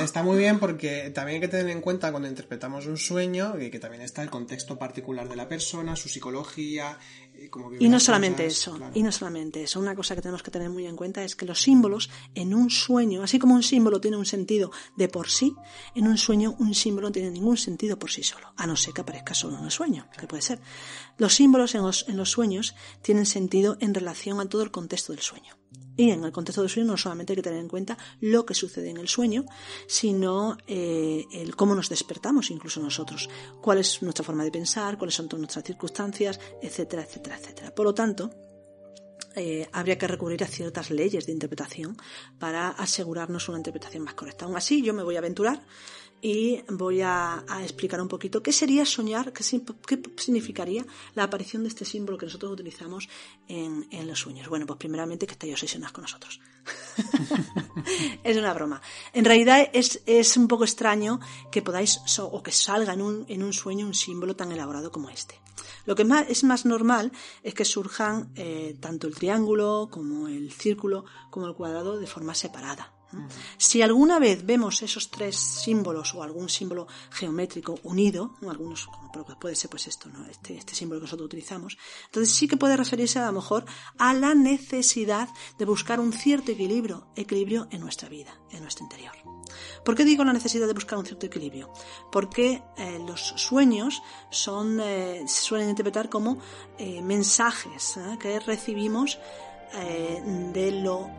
está, 0.03 0.25
muy 0.25 0.37
bien 0.37 0.59
porque 0.59 1.11
también 1.15 1.37
hay 1.37 1.41
que 1.43 1.57
tener 1.57 1.71
en 1.71 1.81
cuenta 1.81 2.11
cuando 2.11 2.29
interpretamos 2.29 2.87
un 2.87 2.97
sueño 2.97 3.55
que 3.57 3.79
también 3.79 4.03
está 4.03 4.25
el 4.25 4.31
contexto 4.31 4.77
particular 4.77 5.29
de 5.29 5.37
la 5.37 5.49
persona, 5.49 5.95
su 5.95 6.09
psicología, 6.09 6.99
y 7.79 7.89
no 7.89 8.01
solamente 8.01 8.47
eso, 8.47 8.79
y 8.95 9.03
no 9.03 9.13
solamente 9.13 9.63
eso. 9.63 9.81
Una 9.81 9.95
cosa 9.95 10.15
que 10.15 10.23
tenemos 10.23 10.43
que 10.43 10.51
tener 10.51 10.71
muy 10.71 10.87
en 10.87 10.97
cuenta 10.97 11.25
es 11.25 11.37
que 11.37 11.47
los 11.47 11.61
símbolos 11.61 12.11
en 12.35 12.55
un 12.55 12.71
sueño, 12.71 13.23
así 13.23 13.39
como 13.39 13.55
un 13.55 13.63
símbolo 13.63 14.01
tiene 14.01 14.17
un 14.17 14.27
sentido 14.27 14.71
de 14.97 15.09
por 15.09 15.29
sí, 15.29 15.55
en 15.95 16.07
un 16.07 16.19
sueño 16.19 16.57
un 16.59 16.75
símbolo 16.75 17.09
no 17.09 17.13
tiene 17.13 17.31
ningún 17.31 17.57
sentido 17.57 17.99
por 17.99 18.11
sí 18.11 18.23
solo, 18.23 18.53
a 18.57 18.67
no 18.67 18.77
ser 18.77 18.95
que 18.95 19.03
aparezca 19.03 19.35
solo 19.35 19.59
en 19.59 19.65
el 19.65 19.71
sueño, 19.71 20.07
que 20.19 20.27
puede 20.27 20.43
ser. 20.43 20.61
Los 21.19 21.35
símbolos 21.35 21.75
en 21.75 21.83
los, 21.83 22.09
en 22.09 22.17
los 22.17 22.31
sueños 22.31 22.75
tienen 23.03 23.27
sentido 23.27 23.77
en 23.81 23.95
relación 23.95 24.41
a 24.41 24.49
todo 24.49 24.63
el 24.63 24.71
contexto 24.71 25.13
del 25.13 25.23
sueño. 25.23 25.57
Y 25.97 26.11
en 26.11 26.25
el 26.25 26.33
contexto 26.33 26.63
del 26.63 26.71
sueño 26.71 26.89
no 26.89 26.97
solamente 26.97 27.33
hay 27.33 27.37
que 27.37 27.43
tener 27.43 27.61
en 27.61 27.69
cuenta 27.69 27.97
lo 28.21 28.45
que 28.45 28.55
sucede 28.55 28.91
en 28.91 28.97
el 28.97 29.09
sueño, 29.09 29.45
sino 29.87 30.57
eh, 30.67 31.25
el 31.33 31.55
cómo 31.57 31.75
nos 31.75 31.89
despertamos 31.89 32.51
incluso 32.51 32.81
nosotros, 32.81 33.29
cuál 33.61 33.79
es 33.79 34.03
nuestra 34.03 34.25
forma 34.25 34.45
de 34.45 34.51
pensar, 34.51 34.99
cuáles 34.99 35.15
son 35.15 35.29
todas 35.29 35.41
nuestras 35.41 35.65
circunstancias, 35.65 36.41
etcétera, 36.61 37.03
etcétera, 37.03 37.39
etcétera. 37.39 37.75
Por 37.75 37.87
lo 37.87 37.95
tanto, 37.95 38.31
eh, 39.37 39.69
habría 39.73 39.99
que 39.99 40.07
recurrir 40.07 40.45
a 40.45 40.47
ciertas 40.47 40.91
leyes 40.91 41.27
de 41.27 41.33
interpretación 41.33 41.97
para 42.39 42.69
asegurarnos 42.69 43.49
una 43.49 43.59
interpretación 43.59 44.05
más 44.05 44.15
correcta. 44.15 44.45
Aún 44.45 44.57
así, 44.57 44.81
yo 44.83 44.95
me 44.95 45.03
voy 45.03 45.17
a 45.17 45.19
aventurar 45.19 45.61
y 46.25 46.65
voy 46.71 47.03
a, 47.03 47.45
explicar 47.61 48.01
un 48.01 48.09
poquito 48.09 48.43
qué 48.43 48.51
sería 48.51 48.87
soñar, 48.87 49.31
qué, 49.35 49.45
significaría 50.17 50.87
la 51.15 51.25
aparición 51.25 51.65
de 51.65 51.69
este 51.69 51.85
símbolo 51.85 52.17
que 52.17 52.25
nosotros 52.25 52.51
utilizamos 52.51 53.11
en, 53.47 53.85
los 54.09 54.21
sueños. 54.21 54.49
Bueno, 54.49 54.65
pues 54.65 54.79
primeramente 54.79 55.27
que 55.27 55.33
estéis 55.33 55.53
obsesionados 55.53 55.93
con 55.93 56.01
nosotros. 56.01 56.41
es 58.25 58.39
una 58.39 58.55
broma. 58.55 58.81
En 59.13 59.27
realidad 59.27 59.69
es, 59.75 60.37
un 60.39 60.49
poco 60.49 60.65
extraño 60.65 61.21
que 61.53 61.61
podáis 61.61 62.01
o 62.19 62.43
que 62.43 62.53
salga 62.53 62.95
en 62.95 63.43
un, 63.43 63.53
sueño 63.53 63.87
un 63.87 63.93
símbolo 63.93 64.35
tan 64.35 64.51
elaborado 64.51 64.91
como 64.91 65.11
este. 65.11 65.39
Lo 65.85 65.95
que 65.95 66.07
más, 66.07 66.25
es 66.31 66.43
más 66.43 66.65
normal 66.65 67.13
es 67.43 67.53
que 67.53 67.67
surjan 67.67 68.33
eh, 68.35 68.79
tanto 68.81 69.07
el 69.09 69.15
triángulo 69.15 69.89
como 69.91 70.29
el 70.29 70.51
círculo 70.53 71.05
como 71.29 71.49
el 71.49 71.55
cuadrado 71.55 71.99
de 71.99 72.07
forma 72.07 72.35
separada. 72.35 72.94
Si 73.57 73.83
alguna 73.83 74.19
vez 74.19 74.45
vemos 74.45 74.83
esos 74.83 75.11
tres 75.11 75.37
símbolos 75.37 76.15
o 76.15 76.23
algún 76.23 76.49
símbolo 76.49 76.87
geométrico 77.11 77.79
unido, 77.83 78.35
algunos, 78.49 78.87
como 78.87 79.11
puede 79.39 79.57
ser 79.57 79.71
pues 79.71 79.87
esto, 79.87 80.09
¿no? 80.09 80.27
este, 80.27 80.57
este 80.57 80.75
símbolo 80.75 81.01
que 81.01 81.05
nosotros 81.05 81.27
utilizamos, 81.27 81.77
entonces 82.07 82.35
sí 82.35 82.49
que 82.49 82.57
puede 82.57 82.77
referirse 82.77 83.19
a 83.19 83.27
lo 83.27 83.33
mejor 83.33 83.65
a 83.99 84.15
la 84.15 84.35
necesidad 84.35 85.29
de 85.59 85.65
buscar 85.65 86.01
un 86.01 86.13
cierto 86.13 86.53
equilibrio, 86.53 87.09
equilibrio 87.17 87.69
en 87.71 87.81
nuestra 87.81 88.09
vida, 88.09 88.39
en 88.51 88.63
nuestro 88.63 88.85
interior. 88.85 89.13
¿Por 89.85 89.95
qué 89.95 90.05
digo 90.05 90.25
la 90.25 90.33
necesidad 90.33 90.67
de 90.67 90.73
buscar 90.73 90.99
un 90.99 91.07
cierto 91.07 91.27
equilibrio? 91.27 91.73
Porque 92.11 92.63
eh, 92.77 92.99
los 93.07 93.21
sueños 93.21 94.03
son, 94.31 94.81
eh, 94.81 95.25
se 95.27 95.43
suelen 95.43 95.69
interpretar 95.69 96.09
como 96.09 96.39
eh, 96.79 97.03
mensajes 97.03 97.99
que 98.19 98.41
recibimos 98.41 99.19
de 100.53 100.71
lo 100.71 101.11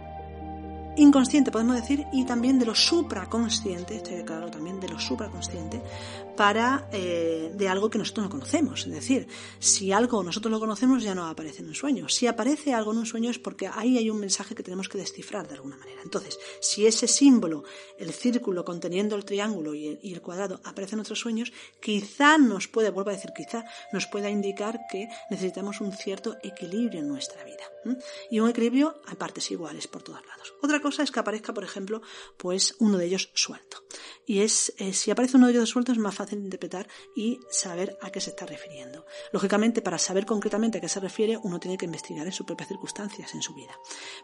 inconsciente, 0.97 1.51
podemos 1.51 1.75
decir, 1.75 2.05
y 2.11 2.25
también 2.25 2.59
de 2.59 2.65
lo 2.65 2.75
supraconsciente, 2.75 3.97
estoy 3.97 4.23
claro 4.23 4.49
también 4.49 4.79
de 4.79 4.87
lo 4.87 4.99
supraconsciente, 4.99 5.81
para 6.35 6.87
eh, 6.91 7.51
de 7.55 7.69
algo 7.69 7.89
que 7.89 7.97
nosotros 7.97 8.25
no 8.25 8.29
conocemos. 8.29 8.85
Es 8.85 8.93
decir, 8.93 9.27
si 9.59 9.91
algo 9.91 10.23
nosotros 10.23 10.51
lo 10.51 10.59
conocemos 10.59 11.03
ya 11.03 11.15
no 11.15 11.27
aparece 11.27 11.61
en 11.61 11.69
un 11.69 11.75
sueño. 11.75 12.09
Si 12.09 12.27
aparece 12.27 12.73
algo 12.73 12.91
en 12.91 12.99
un 12.99 13.05
sueño 13.05 13.29
es 13.29 13.39
porque 13.39 13.67
ahí 13.67 13.97
hay 13.97 14.09
un 14.09 14.19
mensaje 14.19 14.55
que 14.55 14.63
tenemos 14.63 14.89
que 14.89 14.97
descifrar 14.97 15.47
de 15.47 15.55
alguna 15.55 15.77
manera. 15.77 16.01
Entonces, 16.03 16.37
si 16.61 16.85
ese 16.85 17.07
símbolo, 17.07 17.63
el 17.97 18.11
círculo 18.11 18.65
conteniendo 18.65 19.15
el 19.15 19.25
triángulo 19.25 19.73
y 19.73 19.99
el, 20.03 20.21
cuadrado 20.21 20.59
aparece 20.63 20.93
en 20.93 20.97
nuestros 20.97 21.19
sueños, 21.19 21.53
quizá 21.79 22.37
nos 22.37 22.67
puede, 22.67 22.89
vuelvo 22.89 23.11
a 23.11 23.13
decir, 23.13 23.31
quizá 23.35 23.65
nos 23.91 24.07
pueda 24.07 24.29
indicar 24.29 24.81
que 24.89 25.07
necesitamos 25.29 25.81
un 25.81 25.91
cierto 25.93 26.37
equilibrio 26.43 26.99
en 26.99 27.07
nuestra 27.07 27.43
vida. 27.43 27.63
Y 28.31 28.39
un 28.39 28.49
equilibrio 28.49 28.95
a 29.05 29.15
partes 29.15 29.51
iguales 29.51 29.87
por 29.87 30.01
todos 30.01 30.25
lados. 30.25 30.55
Otra 30.61 30.81
cosa 30.85 31.01
es 31.01 31.09
que 31.09 31.19
aparezca, 31.19 31.51
por 31.51 31.63
ejemplo, 31.63 32.03
pues 32.37 32.75
uno 32.77 32.99
de 32.99 33.07
ellos 33.07 33.31
suelto. 33.33 33.83
Y 34.27 34.41
es, 34.41 34.71
eh, 34.77 34.93
si 34.93 35.09
aparece 35.09 35.37
uno 35.37 35.47
de 35.47 35.53
ellos 35.53 35.69
suelto 35.69 35.91
es 35.91 35.97
más 35.97 36.13
fácil 36.13 36.37
interpretar 36.37 36.87
y 37.15 37.39
saber 37.49 37.97
a 38.03 38.11
qué 38.11 38.21
se 38.21 38.29
está 38.29 38.45
refiriendo. 38.45 39.03
Lógicamente, 39.31 39.81
para 39.81 39.97
saber 39.97 40.27
concretamente 40.27 40.77
a 40.77 40.81
qué 40.81 40.87
se 40.87 40.99
refiere, 40.99 41.39
uno 41.41 41.59
tiene 41.59 41.75
que 41.75 41.85
investigar 41.85 42.27
en 42.27 42.31
sus 42.31 42.45
propias 42.45 42.69
circunstancias, 42.69 43.33
en 43.33 43.41
su 43.41 43.55
vida. 43.55 43.73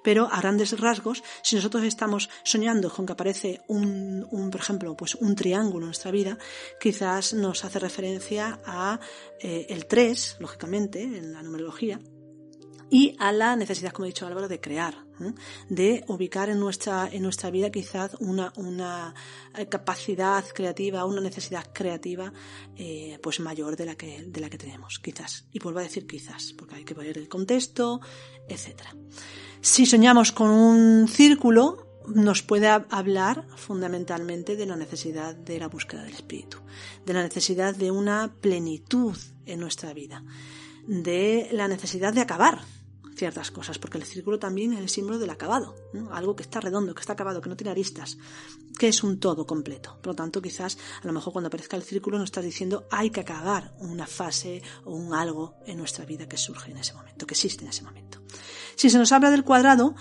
Pero 0.03 0.29
a 0.31 0.39
grandes 0.39 0.79
rasgos, 0.79 1.23
si 1.41 1.55
nosotros 1.55 1.83
estamos 1.83 2.29
soñando 2.43 2.91
con 2.91 3.07
que 3.07 3.13
aparece 3.13 3.61
un, 3.67 4.27
un 4.29 4.51
por 4.51 4.61
ejemplo, 4.61 4.95
pues 4.95 5.15
un 5.15 5.33
triángulo 5.35 5.85
en 5.85 5.87
nuestra 5.87 6.11
vida, 6.11 6.37
quizás 6.79 7.33
nos 7.33 7.65
hace 7.65 7.79
referencia 7.79 8.61
a 8.63 8.99
eh, 9.39 9.65
el 9.69 9.87
3, 9.87 10.37
lógicamente, 10.39 11.01
en 11.01 11.33
la 11.33 11.41
numerología, 11.41 11.99
y 12.93 13.15
a 13.19 13.31
la 13.31 13.55
necesidad, 13.55 13.93
como 13.93 14.03
ha 14.03 14.07
dicho 14.07 14.27
Álvaro, 14.27 14.49
de 14.49 14.59
crear, 14.59 14.93
¿eh? 15.21 15.33
de 15.69 16.03
ubicar 16.09 16.49
en 16.49 16.59
nuestra, 16.59 17.07
en 17.09 17.23
nuestra 17.23 17.49
vida 17.49 17.71
quizás 17.71 18.17
una, 18.19 18.51
una 18.57 19.15
eh, 19.57 19.67
capacidad 19.67 20.43
creativa, 20.53 21.05
una 21.05 21.21
necesidad 21.21 21.65
creativa 21.71 22.33
eh, 22.75 23.17
pues 23.23 23.39
mayor 23.39 23.77
de 23.77 23.85
la, 23.85 23.95
que, 23.95 24.25
de 24.27 24.41
la 24.41 24.49
que 24.49 24.57
tenemos, 24.57 24.99
quizás. 24.99 25.45
Y 25.53 25.59
vuelvo 25.59 25.79
a 25.79 25.83
decir 25.83 26.05
quizás, 26.05 26.53
porque 26.57 26.75
hay 26.75 26.83
que 26.83 26.93
ver 26.93 27.17
el 27.17 27.29
contexto, 27.29 28.01
etc. 28.49 28.81
Si 29.61 29.85
soñamos 29.85 30.33
con 30.33 30.49
un 30.49 31.07
círculo, 31.07 31.87
nos 32.07 32.43
puede 32.43 32.67
hablar 32.67 33.47
fundamentalmente 33.55 34.57
de 34.57 34.65
la 34.65 34.75
necesidad 34.75 35.33
de 35.33 35.59
la 35.59 35.69
búsqueda 35.69 36.03
del 36.03 36.13
espíritu, 36.13 36.57
de 37.05 37.13
la 37.13 37.23
necesidad 37.23 37.73
de 37.73 37.89
una 37.89 38.35
plenitud 38.41 39.15
en 39.45 39.61
nuestra 39.61 39.93
vida, 39.93 40.25
de 40.87 41.47
la 41.53 41.69
necesidad 41.69 42.11
de 42.11 42.19
acabar 42.19 42.59
ciertas 43.21 43.51
cosas, 43.51 43.77
porque 43.77 43.99
el 43.99 44.03
círculo 44.03 44.39
también 44.39 44.73
es 44.73 44.79
el 44.79 44.89
símbolo 44.89 45.19
del 45.19 45.29
acabado, 45.29 45.75
algo 46.11 46.35
que 46.35 46.41
está 46.41 46.59
redondo, 46.59 46.95
que 46.95 47.01
está 47.01 47.13
acabado, 47.13 47.39
que 47.39 47.49
no 47.49 47.55
tiene 47.55 47.69
aristas, 47.69 48.17
que 48.79 48.87
es 48.87 49.03
un 49.03 49.19
todo 49.19 49.45
completo. 49.45 49.99
Por 50.01 50.07
lo 50.07 50.15
tanto, 50.15 50.41
quizás 50.41 50.79
a 51.03 51.05
lo 51.05 51.13
mejor 51.13 51.31
cuando 51.31 51.45
aparezca 51.45 51.77
el 51.77 51.83
círculo 51.83 52.17
nos 52.17 52.29
estás 52.29 52.43
diciendo 52.43 52.87
hay 52.89 53.11
que 53.11 53.19
acabar 53.19 53.75
una 53.77 54.07
fase 54.07 54.63
o 54.85 54.95
un 54.95 55.13
algo 55.13 55.53
en 55.67 55.77
nuestra 55.77 56.03
vida 56.03 56.27
que 56.27 56.35
surge 56.35 56.71
en 56.71 56.77
ese 56.77 56.95
momento, 56.95 57.27
que 57.27 57.35
existe 57.35 57.63
en 57.63 57.69
ese 57.69 57.83
momento. 57.83 58.17
Si 58.75 58.89
se 58.89 58.97
nos 58.97 59.11
habla 59.11 59.29
del 59.29 59.43
cuadrado, 59.43 59.93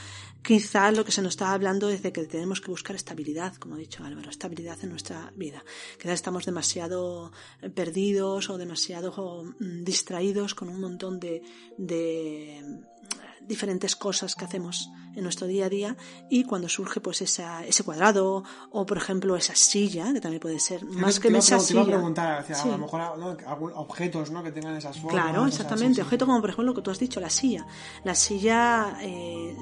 quizás 0.42 0.96
lo 0.96 1.04
que 1.04 1.12
se 1.12 1.22
nos 1.22 1.34
está 1.34 1.52
hablando 1.52 1.88
es 1.90 2.02
de 2.02 2.12
que 2.12 2.24
tenemos 2.26 2.60
que 2.60 2.70
buscar 2.70 2.96
estabilidad, 2.96 3.54
como 3.56 3.74
ha 3.74 3.78
dicho 3.78 4.04
Álvaro, 4.04 4.30
estabilidad 4.30 4.78
en 4.82 4.90
nuestra 4.90 5.32
vida. 5.36 5.64
Quizás 5.98 6.14
estamos 6.14 6.46
demasiado 6.46 7.32
perdidos 7.74 8.50
o 8.50 8.58
demasiado 8.58 9.44
mm, 9.58 9.84
distraídos 9.84 10.54
con 10.54 10.68
un 10.68 10.80
montón 10.80 11.20
de, 11.20 11.42
de 11.76 12.62
diferentes 13.40 13.96
cosas 13.96 14.34
que 14.34 14.44
hacemos 14.44 14.90
en 15.14 15.22
nuestro 15.22 15.46
día 15.46 15.66
a 15.66 15.68
día 15.68 15.96
y 16.28 16.44
cuando 16.44 16.68
surge 16.68 17.00
pues 17.00 17.22
esa, 17.22 17.64
ese 17.64 17.84
cuadrado 17.84 18.44
o 18.70 18.86
por 18.86 18.96
ejemplo 18.96 19.36
esa 19.36 19.54
silla 19.54 20.12
que 20.12 20.20
también 20.20 20.40
puede 20.40 20.58
ser 20.58 20.84
más 20.84 21.20
que 21.20 21.28
esa 21.28 21.58
silla 21.58 21.84
te 21.84 21.90
preguntar 21.90 22.44
a 22.48 22.66
lo 22.66 22.78
mejor 22.78 23.00
objetos 23.74 24.30
¿no? 24.30 24.42
que 24.42 24.52
tengan 24.52 24.76
esas 24.76 24.98
formas 24.98 25.24
claro 25.24 25.46
exactamente. 25.46 26.02
objetos 26.02 26.26
como 26.26 26.40
por 26.40 26.50
ejemplo 26.50 26.70
lo 26.70 26.74
que 26.74 26.82
tú 26.82 26.90
has 26.90 26.98
dicho 26.98 27.20
la 27.20 27.30
silla. 27.30 27.66
La 28.04 28.14
silla 28.14 28.96
eh, 29.00 29.56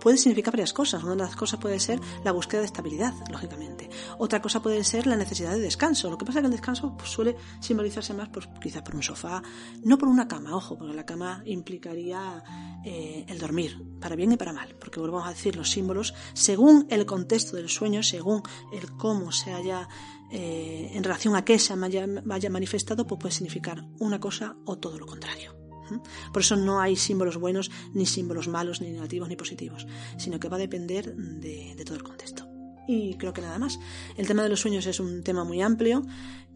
puede 0.00 0.16
significar 0.16 0.52
varias 0.52 0.72
cosas. 0.72 1.02
Una 1.02 1.12
de 1.12 1.22
las 1.22 1.36
cosas 1.36 1.60
puede 1.60 1.78
ser 1.80 2.00
la 2.24 2.32
búsqueda 2.32 2.60
de 2.60 2.66
estabilidad 2.66 3.12
lógicamente. 3.30 3.88
Otra 4.18 4.40
cosa 4.40 4.60
puede 4.60 4.82
ser 4.84 5.06
la 5.06 5.16
necesidad 5.16 5.52
de 5.52 5.60
descanso. 5.60 6.10
Lo 6.10 6.18
que 6.18 6.24
pasa 6.24 6.38
es 6.38 6.42
que 6.42 6.46
el 6.46 6.52
descanso 6.52 6.96
pues, 6.96 7.10
suele 7.10 7.36
simbolizarse 7.60 8.14
más 8.14 8.28
por, 8.28 8.48
quizás 8.60 8.82
por 8.82 8.94
un 8.94 9.02
sofá 9.02 9.42
no 9.84 9.98
por 9.98 10.08
una 10.08 10.28
cama 10.28 10.56
ojo 10.56 10.76
porque 10.76 10.94
la 10.94 11.06
cama 11.06 11.42
implicaría 11.44 12.42
eh, 12.84 13.24
el 13.28 13.38
dormir 13.38 13.82
para 14.00 14.16
bien 14.16 14.32
y 14.32 14.36
para 14.36 14.52
mal 14.52 14.74
porque 14.88 15.00
volvamos 15.00 15.26
a 15.26 15.34
decir 15.34 15.54
los 15.54 15.70
símbolos, 15.70 16.14
según 16.32 16.86
el 16.88 17.04
contexto 17.04 17.56
del 17.56 17.68
sueño, 17.68 18.02
según 18.02 18.42
el 18.72 18.90
cómo 18.92 19.32
se 19.32 19.52
haya, 19.52 19.86
eh, 20.32 20.92
en 20.94 21.04
relación 21.04 21.36
a 21.36 21.44
qué 21.44 21.58
se 21.58 21.74
haya, 21.74 22.06
haya 22.30 22.48
manifestado, 22.48 23.06
pues 23.06 23.20
puede 23.20 23.34
significar 23.34 23.84
una 23.98 24.18
cosa 24.18 24.56
o 24.64 24.78
todo 24.78 24.98
lo 24.98 25.04
contrario. 25.04 25.54
Por 26.32 26.40
eso 26.40 26.56
no 26.56 26.80
hay 26.80 26.96
símbolos 26.96 27.36
buenos, 27.36 27.70
ni 27.92 28.06
símbolos 28.06 28.48
malos, 28.48 28.80
ni 28.80 28.90
negativos, 28.90 29.28
ni 29.28 29.36
positivos, 29.36 29.86
sino 30.16 30.40
que 30.40 30.48
va 30.48 30.56
a 30.56 30.60
depender 30.60 31.14
de, 31.14 31.74
de 31.76 31.84
todo 31.84 31.96
el 31.96 32.02
contexto. 32.02 32.46
Y 32.86 33.16
creo 33.18 33.34
que 33.34 33.42
nada 33.42 33.58
más. 33.58 33.78
El 34.16 34.26
tema 34.26 34.42
de 34.42 34.48
los 34.48 34.60
sueños 34.60 34.86
es 34.86 35.00
un 35.00 35.22
tema 35.22 35.44
muy 35.44 35.60
amplio 35.60 36.02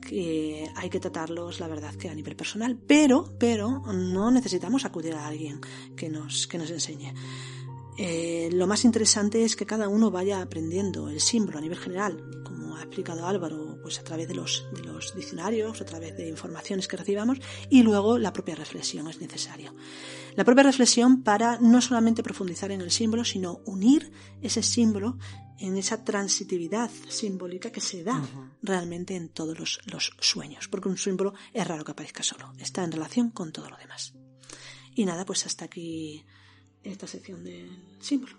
que 0.03 0.69
hay 0.77 0.91
que 0.91 1.01
tratarlos, 1.01 1.61
la 1.61 1.69
verdad, 1.69 1.95
que 1.95 2.09
a 2.09 2.15
nivel 2.15 2.37
personal, 2.37 2.77
pero, 2.77 3.37
pero 3.39 3.81
no 3.93 4.31
necesitamos 4.31 4.85
acudir 4.85 5.15
a 5.15 5.27
alguien 5.27 5.61
que 5.97 6.09
nos, 6.09 6.47
que 6.47 6.59
nos 6.59 6.71
enseñe. 6.71 7.15
Eh, 7.99 8.49
lo 8.53 8.67
más 8.67 8.85
interesante 8.85 9.45
es 9.45 9.55
que 9.55 9.67
cada 9.67 9.89
uno 9.89 10.11
vaya 10.11 10.41
aprendiendo 10.41 11.11
el 11.11 11.21
símbolo 11.21 11.59
a 11.59 11.61
nivel 11.61 11.79
general, 11.79 12.43
como 12.43 12.77
ha 12.77 12.81
explicado 12.81 13.27
Álvaro, 13.27 13.79
pues 13.83 13.99
a 13.99 14.05
través 14.05 14.29
de 14.29 14.35
los, 14.35 14.67
de 14.73 14.83
los 14.83 15.15
diccionarios, 15.15 15.81
a 15.81 15.85
través 15.85 16.17
de 16.17 16.29
informaciones 16.29 16.89
que 16.89 16.97
recibamos, 16.97 17.39
y 17.69 17.83
luego 17.83 18.19
la 18.19 18.33
propia 18.33 18.55
reflexión 18.55 19.09
es 19.09 19.21
necesaria. 19.21 19.75
La 20.37 20.45
propia 20.45 20.65
reflexión 20.65 21.23
para 21.23 21.59
no 21.61 21.83
solamente 21.83 22.23
profundizar 22.23 22.71
en 22.71 22.81
el 22.81 22.91
símbolo, 22.91 23.25
sino 23.25 23.61
unir 23.67 24.11
ese 24.41 24.63
símbolo 24.63 25.19
en 25.59 25.77
esa 25.77 26.03
transitividad 26.03 26.91
simbólica 27.09 27.71
que 27.71 27.81
se 27.81 28.03
da 28.03 28.27
realmente 28.63 29.15
en 29.15 29.29
todos 29.29 29.59
los, 29.59 29.81
los 29.85 30.13
sueños, 30.19 30.67
porque 30.67 30.89
un 30.89 30.97
símbolo 30.97 31.35
es 31.53 31.67
raro 31.67 31.85
que 31.85 31.93
aparezca 31.93 32.23
solo, 32.23 32.53
está 32.59 32.83
en 32.83 32.93
relación 32.93 33.31
con 33.31 33.53
todo 33.53 33.69
lo 33.69 33.77
demás. 33.77 34.15
Y 34.95 35.05
nada, 35.05 35.25
pues 35.25 35.47
hasta 35.47 35.67
aquí 35.67 36.25
esta 36.85 37.07
sección 37.07 37.45
del 37.45 37.71
símbolo. 38.01 38.35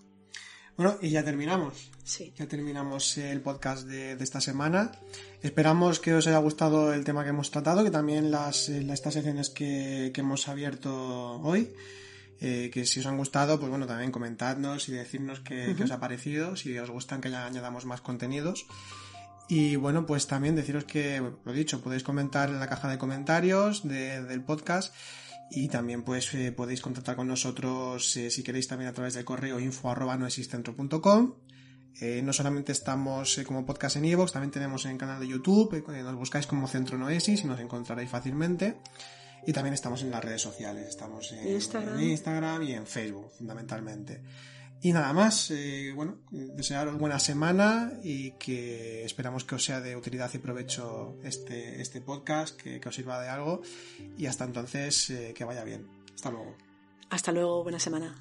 Bueno, 0.76 0.98
y 1.02 1.10
ya 1.12 1.24
terminamos. 1.24 1.92
Sí. 2.04 2.34
Ya 2.36 2.48
terminamos 2.48 3.18
el 3.18 3.42
podcast 3.42 3.86
de, 3.88 4.14
esta 4.14 4.42
semana. 4.42 4.92
Esperamos 5.42 6.00
que 6.00 6.16
os 6.16 6.26
haya 6.26 6.40
gustado 6.40 6.94
el 6.94 7.04
tema 7.04 7.24
que 7.24 7.30
hemos 7.30 7.52
tratado, 7.52 7.84
que 7.84 7.92
también 7.92 8.32
las, 8.32 8.70
eh, 8.70 8.86
estas 8.92 9.14
secciones 9.14 9.50
que, 9.50 10.12
hemos 10.16 10.48
abierto 10.48 11.42
hoy. 11.42 11.74
Eh, 12.42 12.72
que 12.74 12.86
si 12.86 13.00
os 13.00 13.06
han 13.06 13.18
gustado, 13.18 13.60
pues 13.60 13.70
bueno, 13.70 13.86
también 13.86 14.12
comentadnos 14.12 14.90
y 14.90 14.94
decirnos 14.94 15.40
qué, 15.42 15.76
os 15.82 15.92
ha 15.92 16.00
parecido, 16.00 16.58
si 16.58 16.78
os 16.78 16.90
gustan 16.90 17.22
que 17.22 17.34
añadamos 17.34 17.86
más 17.86 18.02
contenidos. 18.02 18.66
Y 19.48 19.76
bueno, 19.76 20.06
pues 20.06 20.26
también 20.26 20.56
deciros 20.56 20.86
que, 20.86 21.22
lo 21.46 21.54
dicho, 21.54 21.82
podéis 21.82 22.04
comentar 22.04 22.50
en 22.50 22.60
la 22.60 22.68
caja 22.68 22.90
de 22.90 22.98
comentarios 22.98 23.88
del 23.88 24.42
podcast 24.44 24.94
y 25.56 25.68
también 25.68 26.04
pues 26.04 26.34
eh, 26.34 26.52
podéis 26.52 26.82
contactar 26.82 27.16
con 27.16 27.28
nosotros 27.28 28.18
eh, 28.18 28.32
si 28.32 28.44
queréis 28.44 28.68
también 28.68 28.90
a 28.90 28.94
través 28.94 29.14
del 29.14 29.24
correo 29.24 29.60
info 29.60 29.90
arroba 29.90 30.18
eh, 32.02 32.22
no 32.24 32.34
solamente 32.34 32.72
estamos 32.72 33.40
como 33.46 33.66
podcast 33.68 33.98
en 33.98 34.06
iVoox, 34.06 34.32
también 34.32 34.50
tenemos 34.50 34.84
en 34.86 34.92
el 34.92 34.98
canal 34.98 35.20
de 35.20 35.28
YouTube, 35.28 35.86
nos 35.88 36.16
buscáis 36.16 36.48
como 36.48 36.68
Centro 36.68 36.98
Noesis 36.98 37.44
y 37.44 37.48
nos 37.48 37.60
encontraréis 37.60 38.10
fácilmente. 38.10 38.78
Y 39.46 39.54
también 39.54 39.76
estamos 39.76 40.02
en 40.02 40.10
las 40.10 40.24
redes 40.24 40.42
sociales, 40.42 40.88
estamos 40.88 41.32
en 41.34 41.50
Instagram 42.00 42.64
y 42.64 42.74
en 42.74 42.88
Facebook, 42.88 43.30
fundamentalmente. 43.38 44.24
Y 44.84 44.92
nada 44.92 45.14
más, 45.14 45.50
eh, 45.50 45.94
bueno, 45.96 46.18
desearos 46.30 46.98
buena 46.98 47.18
semana 47.18 47.94
y 48.04 48.32
que 48.32 49.06
esperamos 49.06 49.46
que 49.46 49.56
os 49.56 49.64
sea 49.64 49.80
de 49.80 49.96
utilidad 49.96 50.30
y 50.34 50.40
provecho 50.40 51.18
este, 51.24 51.82
este 51.82 52.02
podcast, 52.02 52.62
que, 52.62 52.82
os 52.86 52.94
sirva 52.94 53.22
de 53.22 53.30
algo. 53.30 53.62
Y 54.18 54.26
hasta 54.26 54.44
entonces, 54.44 55.10
eh, 55.10 55.34
que 55.34 55.46
vaya 55.46 55.64
bien. 55.64 55.88
Hasta 56.14 56.32
luego. 56.32 56.58
Hasta 57.10 57.32
luego, 57.32 57.64
buena 57.64 57.80
semana. 57.80 58.14